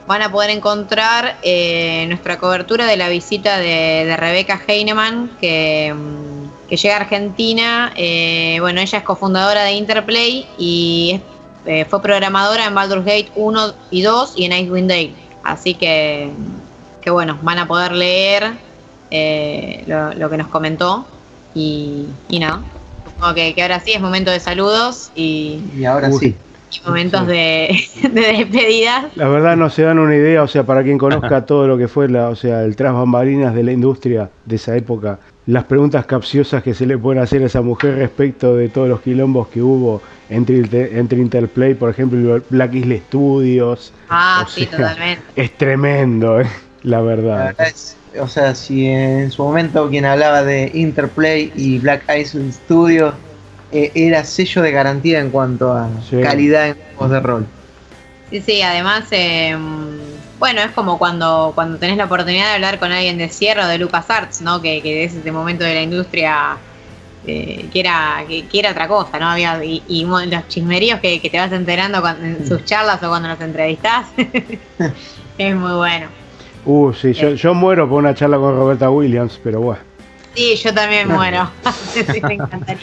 van 0.08 0.22
a 0.22 0.32
poder 0.32 0.50
encontrar 0.50 1.36
eh, 1.42 2.06
nuestra 2.08 2.38
cobertura 2.38 2.86
de 2.86 2.96
la 2.96 3.10
visita 3.10 3.58
de, 3.58 4.16
Rebeca 4.16 4.60
Heinemann, 4.66 5.26
mm, 5.26 5.38
que, 5.38 6.76
llega 6.76 6.94
a 6.94 7.00
Argentina. 7.00 7.92
Eh, 7.94 8.56
bueno, 8.60 8.80
ella 8.80 8.98
es 8.98 9.04
cofundadora 9.04 9.64
de 9.64 9.72
Interplay 9.72 10.48
y 10.58 11.20
eh, 11.66 11.84
fue 11.84 12.00
programadora 12.00 12.64
en 12.64 12.74
Baldur's 12.74 13.04
Gate 13.04 13.30
1 13.36 13.74
y 13.90 14.02
2 14.02 14.32
y 14.36 14.44
en 14.46 14.52
Icewind 14.52 14.88
Dale. 14.88 15.12
Así 15.44 15.74
que 15.74 16.32
que 17.02 17.10
bueno, 17.10 17.38
van 17.42 17.58
a 17.58 17.68
poder 17.68 17.92
leer 17.92 18.52
eh, 19.10 19.84
lo, 20.16 20.30
que 20.30 20.36
nos 20.36 20.48
comentó. 20.48 21.06
Y, 21.54 22.06
y 22.28 22.38
nada, 22.38 22.62
supongo 23.04 23.34
que, 23.34 23.54
ahora 23.60 23.80
sí 23.80 23.92
es 23.92 24.00
momento 24.00 24.30
de 24.30 24.40
saludos 24.40 25.10
y, 25.14 25.62
y 25.76 25.84
ahora 25.84 26.10
sí. 26.12 26.34
Momentos 26.84 27.26
de, 27.26 27.68
despedidas. 28.12 29.16
La 29.16 29.28
verdad 29.28 29.56
no 29.56 29.70
se 29.70 29.82
dan 29.82 29.98
una 29.98 30.14
idea, 30.14 30.42
o 30.42 30.48
sea, 30.48 30.64
para 30.64 30.82
quien 30.82 30.98
conozca 30.98 31.44
todo 31.46 31.66
lo 31.66 31.78
que 31.78 31.88
fue 31.88 32.08
la, 32.08 32.28
o 32.28 32.36
sea, 32.36 32.62
el 32.62 32.76
tras 32.76 32.92
bambalinas 32.92 33.54
de 33.54 33.62
la 33.62 33.72
industria 33.72 34.30
de 34.44 34.56
esa 34.56 34.76
época, 34.76 35.18
las 35.46 35.64
preguntas 35.64 36.04
capciosas 36.06 36.62
que 36.62 36.74
se 36.74 36.86
le 36.86 36.98
pueden 36.98 37.22
hacer 37.22 37.42
a 37.42 37.46
esa 37.46 37.62
mujer 37.62 37.96
respecto 37.96 38.54
de 38.54 38.68
todos 38.68 38.88
los 38.88 39.00
quilombos 39.00 39.48
que 39.48 39.62
hubo 39.62 40.02
entre, 40.28 40.98
entre 40.98 41.18
Interplay, 41.18 41.74
por 41.74 41.90
ejemplo, 41.90 42.36
y 42.36 42.42
Black 42.50 42.74
Isle 42.74 43.02
Studios. 43.06 43.92
Ah, 44.10 44.46
sí, 44.48 44.66
totalmente. 44.66 45.22
Es 45.36 45.56
tremendo, 45.56 46.40
eh, 46.40 46.46
la 46.82 47.00
verdad. 47.00 47.54
o 48.20 48.28
sea, 48.28 48.54
si 48.54 48.86
en 48.86 49.30
su 49.30 49.42
momento 49.42 49.88
quien 49.88 50.04
hablaba 50.04 50.42
de 50.42 50.70
Interplay 50.74 51.52
y 51.56 51.78
Black 51.78 52.04
Isle 52.14 52.52
Studios 52.52 53.14
eh, 53.72 53.92
era 53.94 54.24
sello 54.24 54.62
de 54.62 54.70
garantía 54.72 55.20
en 55.20 55.30
cuanto 55.30 55.72
a 55.72 55.88
calidad 56.22 56.68
en 56.68 56.76
juegos 56.96 57.10
de 57.10 57.20
rol. 57.20 57.46
Sí, 58.30 58.40
sí, 58.40 58.62
además, 58.62 59.04
em, 59.10 59.98
bueno, 60.38 60.60
es 60.60 60.70
como 60.72 60.98
cuando, 60.98 61.52
cuando 61.54 61.78
tenés 61.78 61.96
la 61.96 62.04
oportunidad 62.04 62.48
de 62.48 62.54
hablar 62.54 62.78
con 62.78 62.92
alguien 62.92 63.18
de 63.18 63.28
Sierra 63.28 63.64
o 63.64 63.68
de 63.68 63.78
LucasArts, 63.78 64.42
¿no? 64.42 64.60
Que, 64.60 64.82
que 64.82 65.04
es 65.04 65.14
ese 65.14 65.32
momento 65.32 65.64
de 65.64 65.74
la 65.74 65.82
industria 65.82 66.58
eh, 67.26 67.68
que, 67.72 67.80
era, 67.80 68.24
que, 68.26 68.46
era 68.52 68.70
otra 68.70 68.88
cosa, 68.88 69.18
¿no? 69.18 69.28
Había, 69.28 69.62
y, 69.62 70.06
los 70.06 70.48
chismeríos 70.48 71.00
que, 71.00 71.20
te 71.20 71.38
vas 71.38 71.52
enterando 71.52 72.02
en 72.08 72.46
sus 72.46 72.64
charlas 72.64 73.02
o 73.02 73.08
cuando 73.08 73.28
los 73.28 73.40
entrevistás. 73.40 74.06
es 75.38 75.54
muy 75.54 75.72
bueno. 75.72 76.08
Uh, 76.64 76.92
sí, 76.92 77.12
yo, 77.12 77.34
yo 77.34 77.54
muero 77.54 77.88
por 77.88 77.98
una 77.98 78.14
charla 78.14 78.38
con 78.38 78.56
Roberta 78.56 78.90
Williams, 78.90 79.38
pero 79.42 79.60
bueno. 79.60 79.82
Sí, 80.34 80.56
yo 80.56 80.72
también 80.72 81.08
muero. 81.12 81.50
sí, 81.92 82.20
me 82.22 82.34
encantaría. 82.34 82.78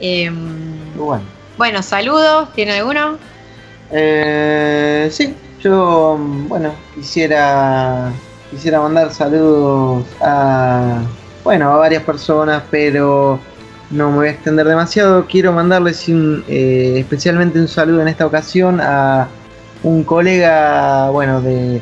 Em, 0.00 0.94
bueno. 0.96 1.24
bueno, 1.56 1.82
saludos, 1.82 2.52
¿tiene 2.52 2.72
alguno? 2.78 3.18
Eh, 3.90 5.08
sí, 5.10 5.34
yo, 5.60 6.18
bueno, 6.48 6.72
quisiera, 6.94 8.12
quisiera 8.50 8.80
mandar 8.80 9.12
saludos 9.12 10.04
a, 10.20 11.00
bueno, 11.42 11.70
a 11.70 11.76
varias 11.76 12.02
personas, 12.02 12.62
pero 12.70 13.38
no 13.90 14.10
me 14.10 14.16
voy 14.16 14.28
a 14.28 14.30
extender 14.32 14.66
demasiado. 14.66 15.26
Quiero 15.26 15.52
mandarles 15.52 16.04
eh, 16.08 16.96
especialmente 16.98 17.58
un 17.60 17.68
saludo 17.68 18.02
en 18.02 18.08
esta 18.08 18.26
ocasión 18.26 18.80
a 18.80 19.28
un 19.82 20.02
colega, 20.02 21.10
bueno, 21.10 21.40
de, 21.40 21.80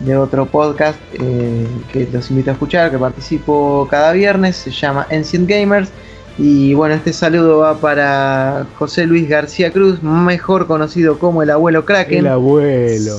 de 0.00 0.16
otro 0.16 0.46
podcast 0.46 0.98
eh, 1.14 1.66
que 1.92 2.08
los 2.12 2.30
invito 2.30 2.50
a 2.50 2.54
escuchar, 2.54 2.90
que 2.90 2.98
participo 2.98 3.86
cada 3.90 4.12
viernes, 4.12 4.56
se 4.56 4.70
llama 4.70 5.06
Ancient 5.10 5.48
Gamers 5.48 5.90
y 6.38 6.72
bueno, 6.74 6.94
este 6.94 7.12
saludo 7.12 7.58
va 7.58 7.78
para 7.78 8.64
José 8.78 9.06
Luis 9.06 9.28
García 9.28 9.72
Cruz, 9.72 10.02
mejor 10.02 10.68
conocido 10.68 11.18
como 11.18 11.42
el 11.42 11.50
abuelo 11.50 11.84
Kraken. 11.84 12.18
El 12.18 12.26
abuelo. 12.28 13.16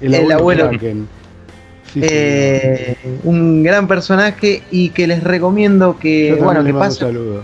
El 0.00 0.32
abuelo, 0.32 0.68
Kraken. 0.68 1.08
Eh, 1.96 2.96
un 3.24 3.62
gran 3.62 3.88
personaje 3.88 4.62
y 4.70 4.90
que 4.90 5.06
les 5.06 5.22
recomiendo 5.22 5.98
que 5.98 6.38
bueno 6.40 6.64
que 6.64 6.72
pasen 6.72 7.42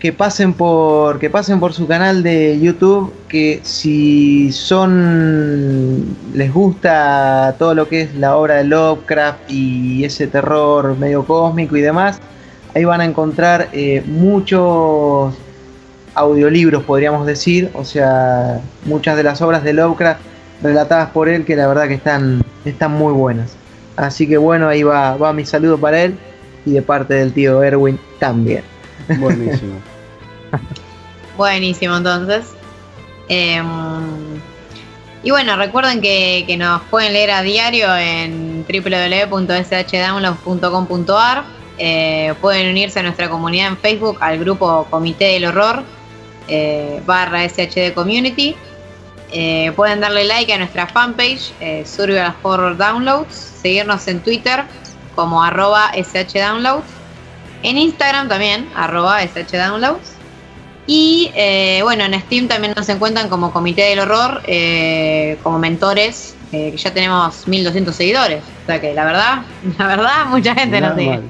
que 0.00 0.12
pasen 0.12 0.52
por 0.52 1.20
que 1.20 1.30
pasen 1.30 1.60
por 1.60 1.72
su 1.72 1.86
canal 1.86 2.24
de 2.24 2.58
YouTube 2.58 3.12
que 3.28 3.60
si 3.62 4.50
son 4.50 6.16
les 6.34 6.52
gusta 6.52 7.54
todo 7.60 7.76
lo 7.76 7.88
que 7.88 8.02
es 8.02 8.14
la 8.16 8.36
obra 8.36 8.56
de 8.56 8.64
Lovecraft 8.64 9.50
y 9.50 10.04
ese 10.04 10.26
terror 10.26 10.98
medio 10.98 11.24
cósmico 11.24 11.76
y 11.76 11.82
demás 11.82 12.20
Ahí 12.76 12.84
van 12.84 13.00
a 13.00 13.06
encontrar 13.06 13.70
eh, 13.72 14.02
muchos 14.04 15.32
audiolibros, 16.14 16.84
podríamos 16.84 17.24
decir, 17.24 17.70
o 17.72 17.86
sea, 17.86 18.60
muchas 18.84 19.16
de 19.16 19.22
las 19.22 19.40
obras 19.40 19.64
de 19.64 19.72
Lovecraft 19.72 20.20
relatadas 20.62 21.08
por 21.08 21.30
él 21.30 21.46
que 21.46 21.56
la 21.56 21.66
verdad 21.68 21.88
que 21.88 21.94
están, 21.94 22.44
están 22.66 22.92
muy 22.92 23.14
buenas. 23.14 23.56
Así 23.96 24.28
que 24.28 24.36
bueno, 24.36 24.68
ahí 24.68 24.82
va, 24.82 25.16
va 25.16 25.32
mi 25.32 25.46
saludo 25.46 25.78
para 25.78 26.02
él 26.02 26.18
y 26.66 26.72
de 26.72 26.82
parte 26.82 27.14
del 27.14 27.32
tío 27.32 27.62
Erwin 27.62 27.98
también. 28.18 28.62
Buenísimo. 29.18 29.80
Buenísimo, 31.38 31.96
entonces. 31.96 32.44
Em, 33.30 33.64
y 35.22 35.30
bueno, 35.30 35.56
recuerden 35.56 36.02
que, 36.02 36.44
que, 36.46 36.58
nos 36.58 36.82
pueden 36.90 37.14
leer 37.14 37.30
a 37.30 37.40
diario 37.40 37.96
en 37.96 38.66
www.shdownload.com.ar 38.68 41.55
eh, 41.78 42.34
pueden 42.40 42.70
unirse 42.70 43.00
a 43.00 43.02
nuestra 43.02 43.28
comunidad 43.28 43.68
en 43.68 43.76
Facebook, 43.76 44.18
al 44.20 44.38
grupo 44.38 44.86
Comité 44.90 45.26
del 45.26 45.46
Horror, 45.46 45.82
eh, 46.48 47.02
barra 47.04 47.44
SHD 47.44 47.92
Community. 47.94 48.56
Eh, 49.32 49.72
pueden 49.74 50.00
darle 50.00 50.24
like 50.24 50.52
a 50.52 50.58
nuestra 50.58 50.86
fanpage, 50.86 51.52
Survival 51.84 52.34
Horror 52.42 52.76
Downloads, 52.76 53.34
seguirnos 53.34 54.06
en 54.08 54.20
Twitter 54.20 54.64
como 55.14 55.42
arroba 55.42 55.90
SHDownloads, 55.94 56.84
en 57.62 57.78
Instagram 57.78 58.28
también, 58.28 58.68
arroba 58.74 59.22
SHDownloads. 59.22 60.12
Y 60.86 61.32
bueno, 61.82 62.04
en 62.04 62.20
Steam 62.20 62.46
también 62.46 62.74
nos 62.76 62.88
encuentran 62.88 63.28
como 63.28 63.52
Comité 63.52 63.82
del 63.82 63.98
Horror, 63.98 64.42
como 65.42 65.58
mentores, 65.58 66.35
que 66.50 66.76
ya 66.76 66.92
tenemos 66.92 67.46
1200 67.46 67.94
seguidores. 67.94 68.42
O 68.62 68.66
sea 68.66 68.80
que 68.80 68.94
la 68.94 69.04
verdad, 69.04 69.42
la 69.78 69.86
verdad, 69.86 70.26
mucha 70.26 70.54
gente 70.54 70.80
nos 70.80 70.96
sigue. 70.96 71.20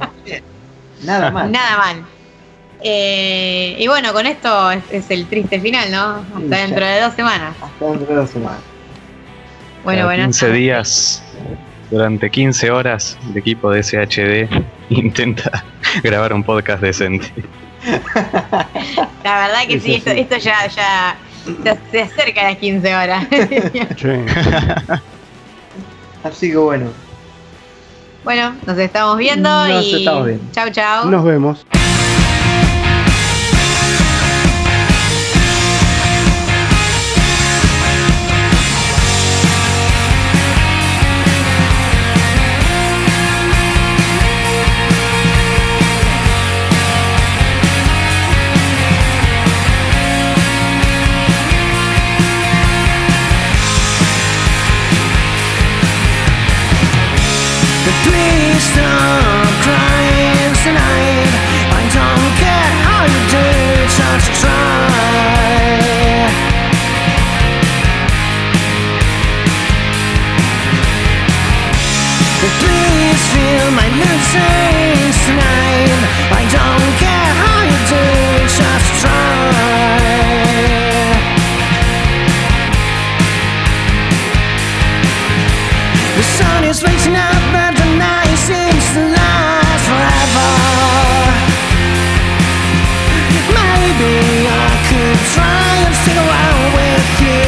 Nada 1.05 1.31
mal. 1.31 1.53
Nada 1.53 1.79
mal. 1.79 2.05
Eh, 2.83 3.77
y 3.79 3.87
bueno, 3.89 4.13
con 4.13 4.27
esto 4.27 4.71
es, 4.71 5.11
el 5.11 5.27
triste 5.27 5.61
final, 5.61 5.91
¿no? 5.91 6.25
Hasta 6.37 6.57
dentro 6.57 6.87
de 6.87 7.01
dos 7.01 7.15
semanas. 7.15 7.55
Hasta 7.61 7.85
dentro 7.85 8.07
de 8.07 8.15
dos 8.15 8.31
semanas. 8.31 8.61
Bueno, 9.85 10.05
bueno. 10.05 10.25
15 10.25 10.53
días, 10.53 11.23
durante 11.91 12.31
15 12.31 12.71
horas, 12.71 13.19
el 13.31 13.39
equipo 13.39 13.71
de 13.71 13.83
SHD 13.83 14.49
intenta 14.91 15.65
grabar 16.03 16.33
un 16.33 16.43
podcast 16.43 16.83
decente. 16.83 17.33
La 19.25 19.47
verdad 19.47 19.67
que 19.69 19.81
sí, 19.81 20.03
esto, 20.05 20.37
ya, 20.37 20.67
ya 20.67 21.17
se 21.91 22.01
acerca 22.03 22.41
a 22.43 22.51
las 22.51 22.59
15 22.59 22.95
horas. 22.95 23.27
Así 26.25 26.51
que 26.51 26.57
bueno. 26.57 26.87
Bueno, 28.25 28.55
nos 28.67 28.77
estamos 28.79 29.17
viendo 29.19 29.49
y. 29.81 29.95
Estamos 29.97 30.27
viendo. 30.27 30.45
Chau, 30.53 30.71
chau. 30.71 31.09
Nos 31.09 31.25
vemos. 31.25 31.65
precious 74.37 75.19
name 75.29 76.01
I 76.31 76.43
don't 76.57 76.93
care 77.03 77.31
how 77.41 77.59
you 77.71 77.79
do 77.93 78.05
just 78.59 78.89
try. 79.03 79.37
The 86.17 86.25
sun 86.37 86.65
is 86.65 86.83
rising 86.83 87.17
up 87.17 87.43
but 87.53 87.73
the 87.81 87.89
night 87.97 88.37
seems 88.49 88.87
to 88.95 89.03
last 89.17 89.85
forever. 89.89 90.53
Maybe 93.59 94.15
I 94.49 94.71
could 94.89 95.21
try 95.35 95.69
and 95.85 95.95
stick 96.01 96.19
around 96.25 96.67
with 96.79 97.09
you. 97.25 97.45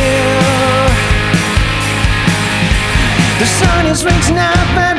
The 3.41 3.47
sun 3.47 3.86
is 3.86 4.05
rising 4.05 4.39
up 4.39 4.98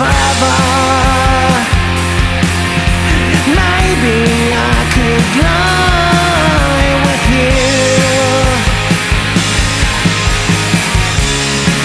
forever. 0.00 0.54
Maybe 3.60 4.18
I 4.56 4.78
could 4.94 5.26
lie 5.44 6.94
with 7.06 7.24
you, 7.36 7.54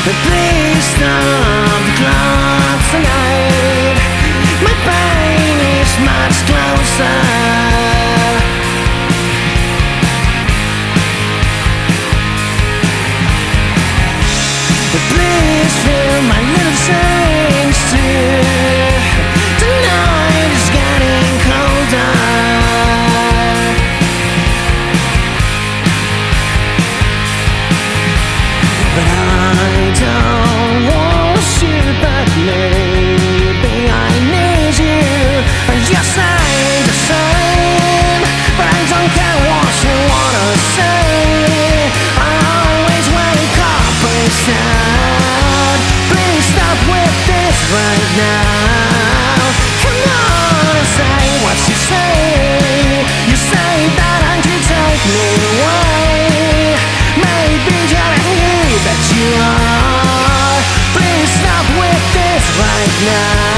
but 0.05 0.17
please. 0.27 0.55
My 4.65 4.73
pain 4.87 5.57
is 5.81 5.91
much 5.99 6.37
closer. 6.47 7.34
now 63.03 63.54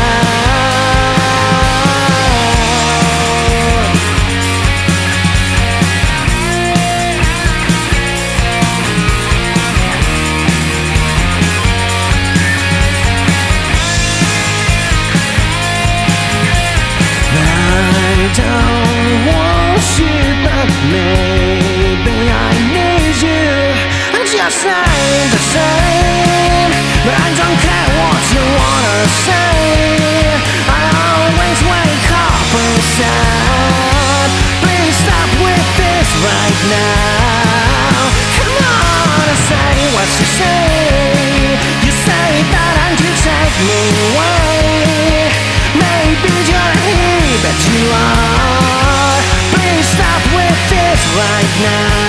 right 36.23 36.59
now. 36.69 38.09
Come 38.37 38.57
on, 38.57 39.27
I 39.29 39.37
say 39.49 39.73
what 39.93 40.09
you 40.17 40.27
say. 40.39 41.57
You 41.85 41.91
say 41.91 42.29
that 42.53 42.73
I'm 42.85 42.95
take 42.97 43.57
me 43.69 43.81
away. 44.07 45.29
Maybe 45.77 46.33
you're 46.49 46.75
here, 46.87 47.37
but 47.45 47.57
you 47.69 47.83
are. 47.91 49.17
Please 49.53 49.85
stop 49.85 50.23
with 50.33 50.59
this 50.69 51.01
right 51.13 51.53
now. 51.61 52.06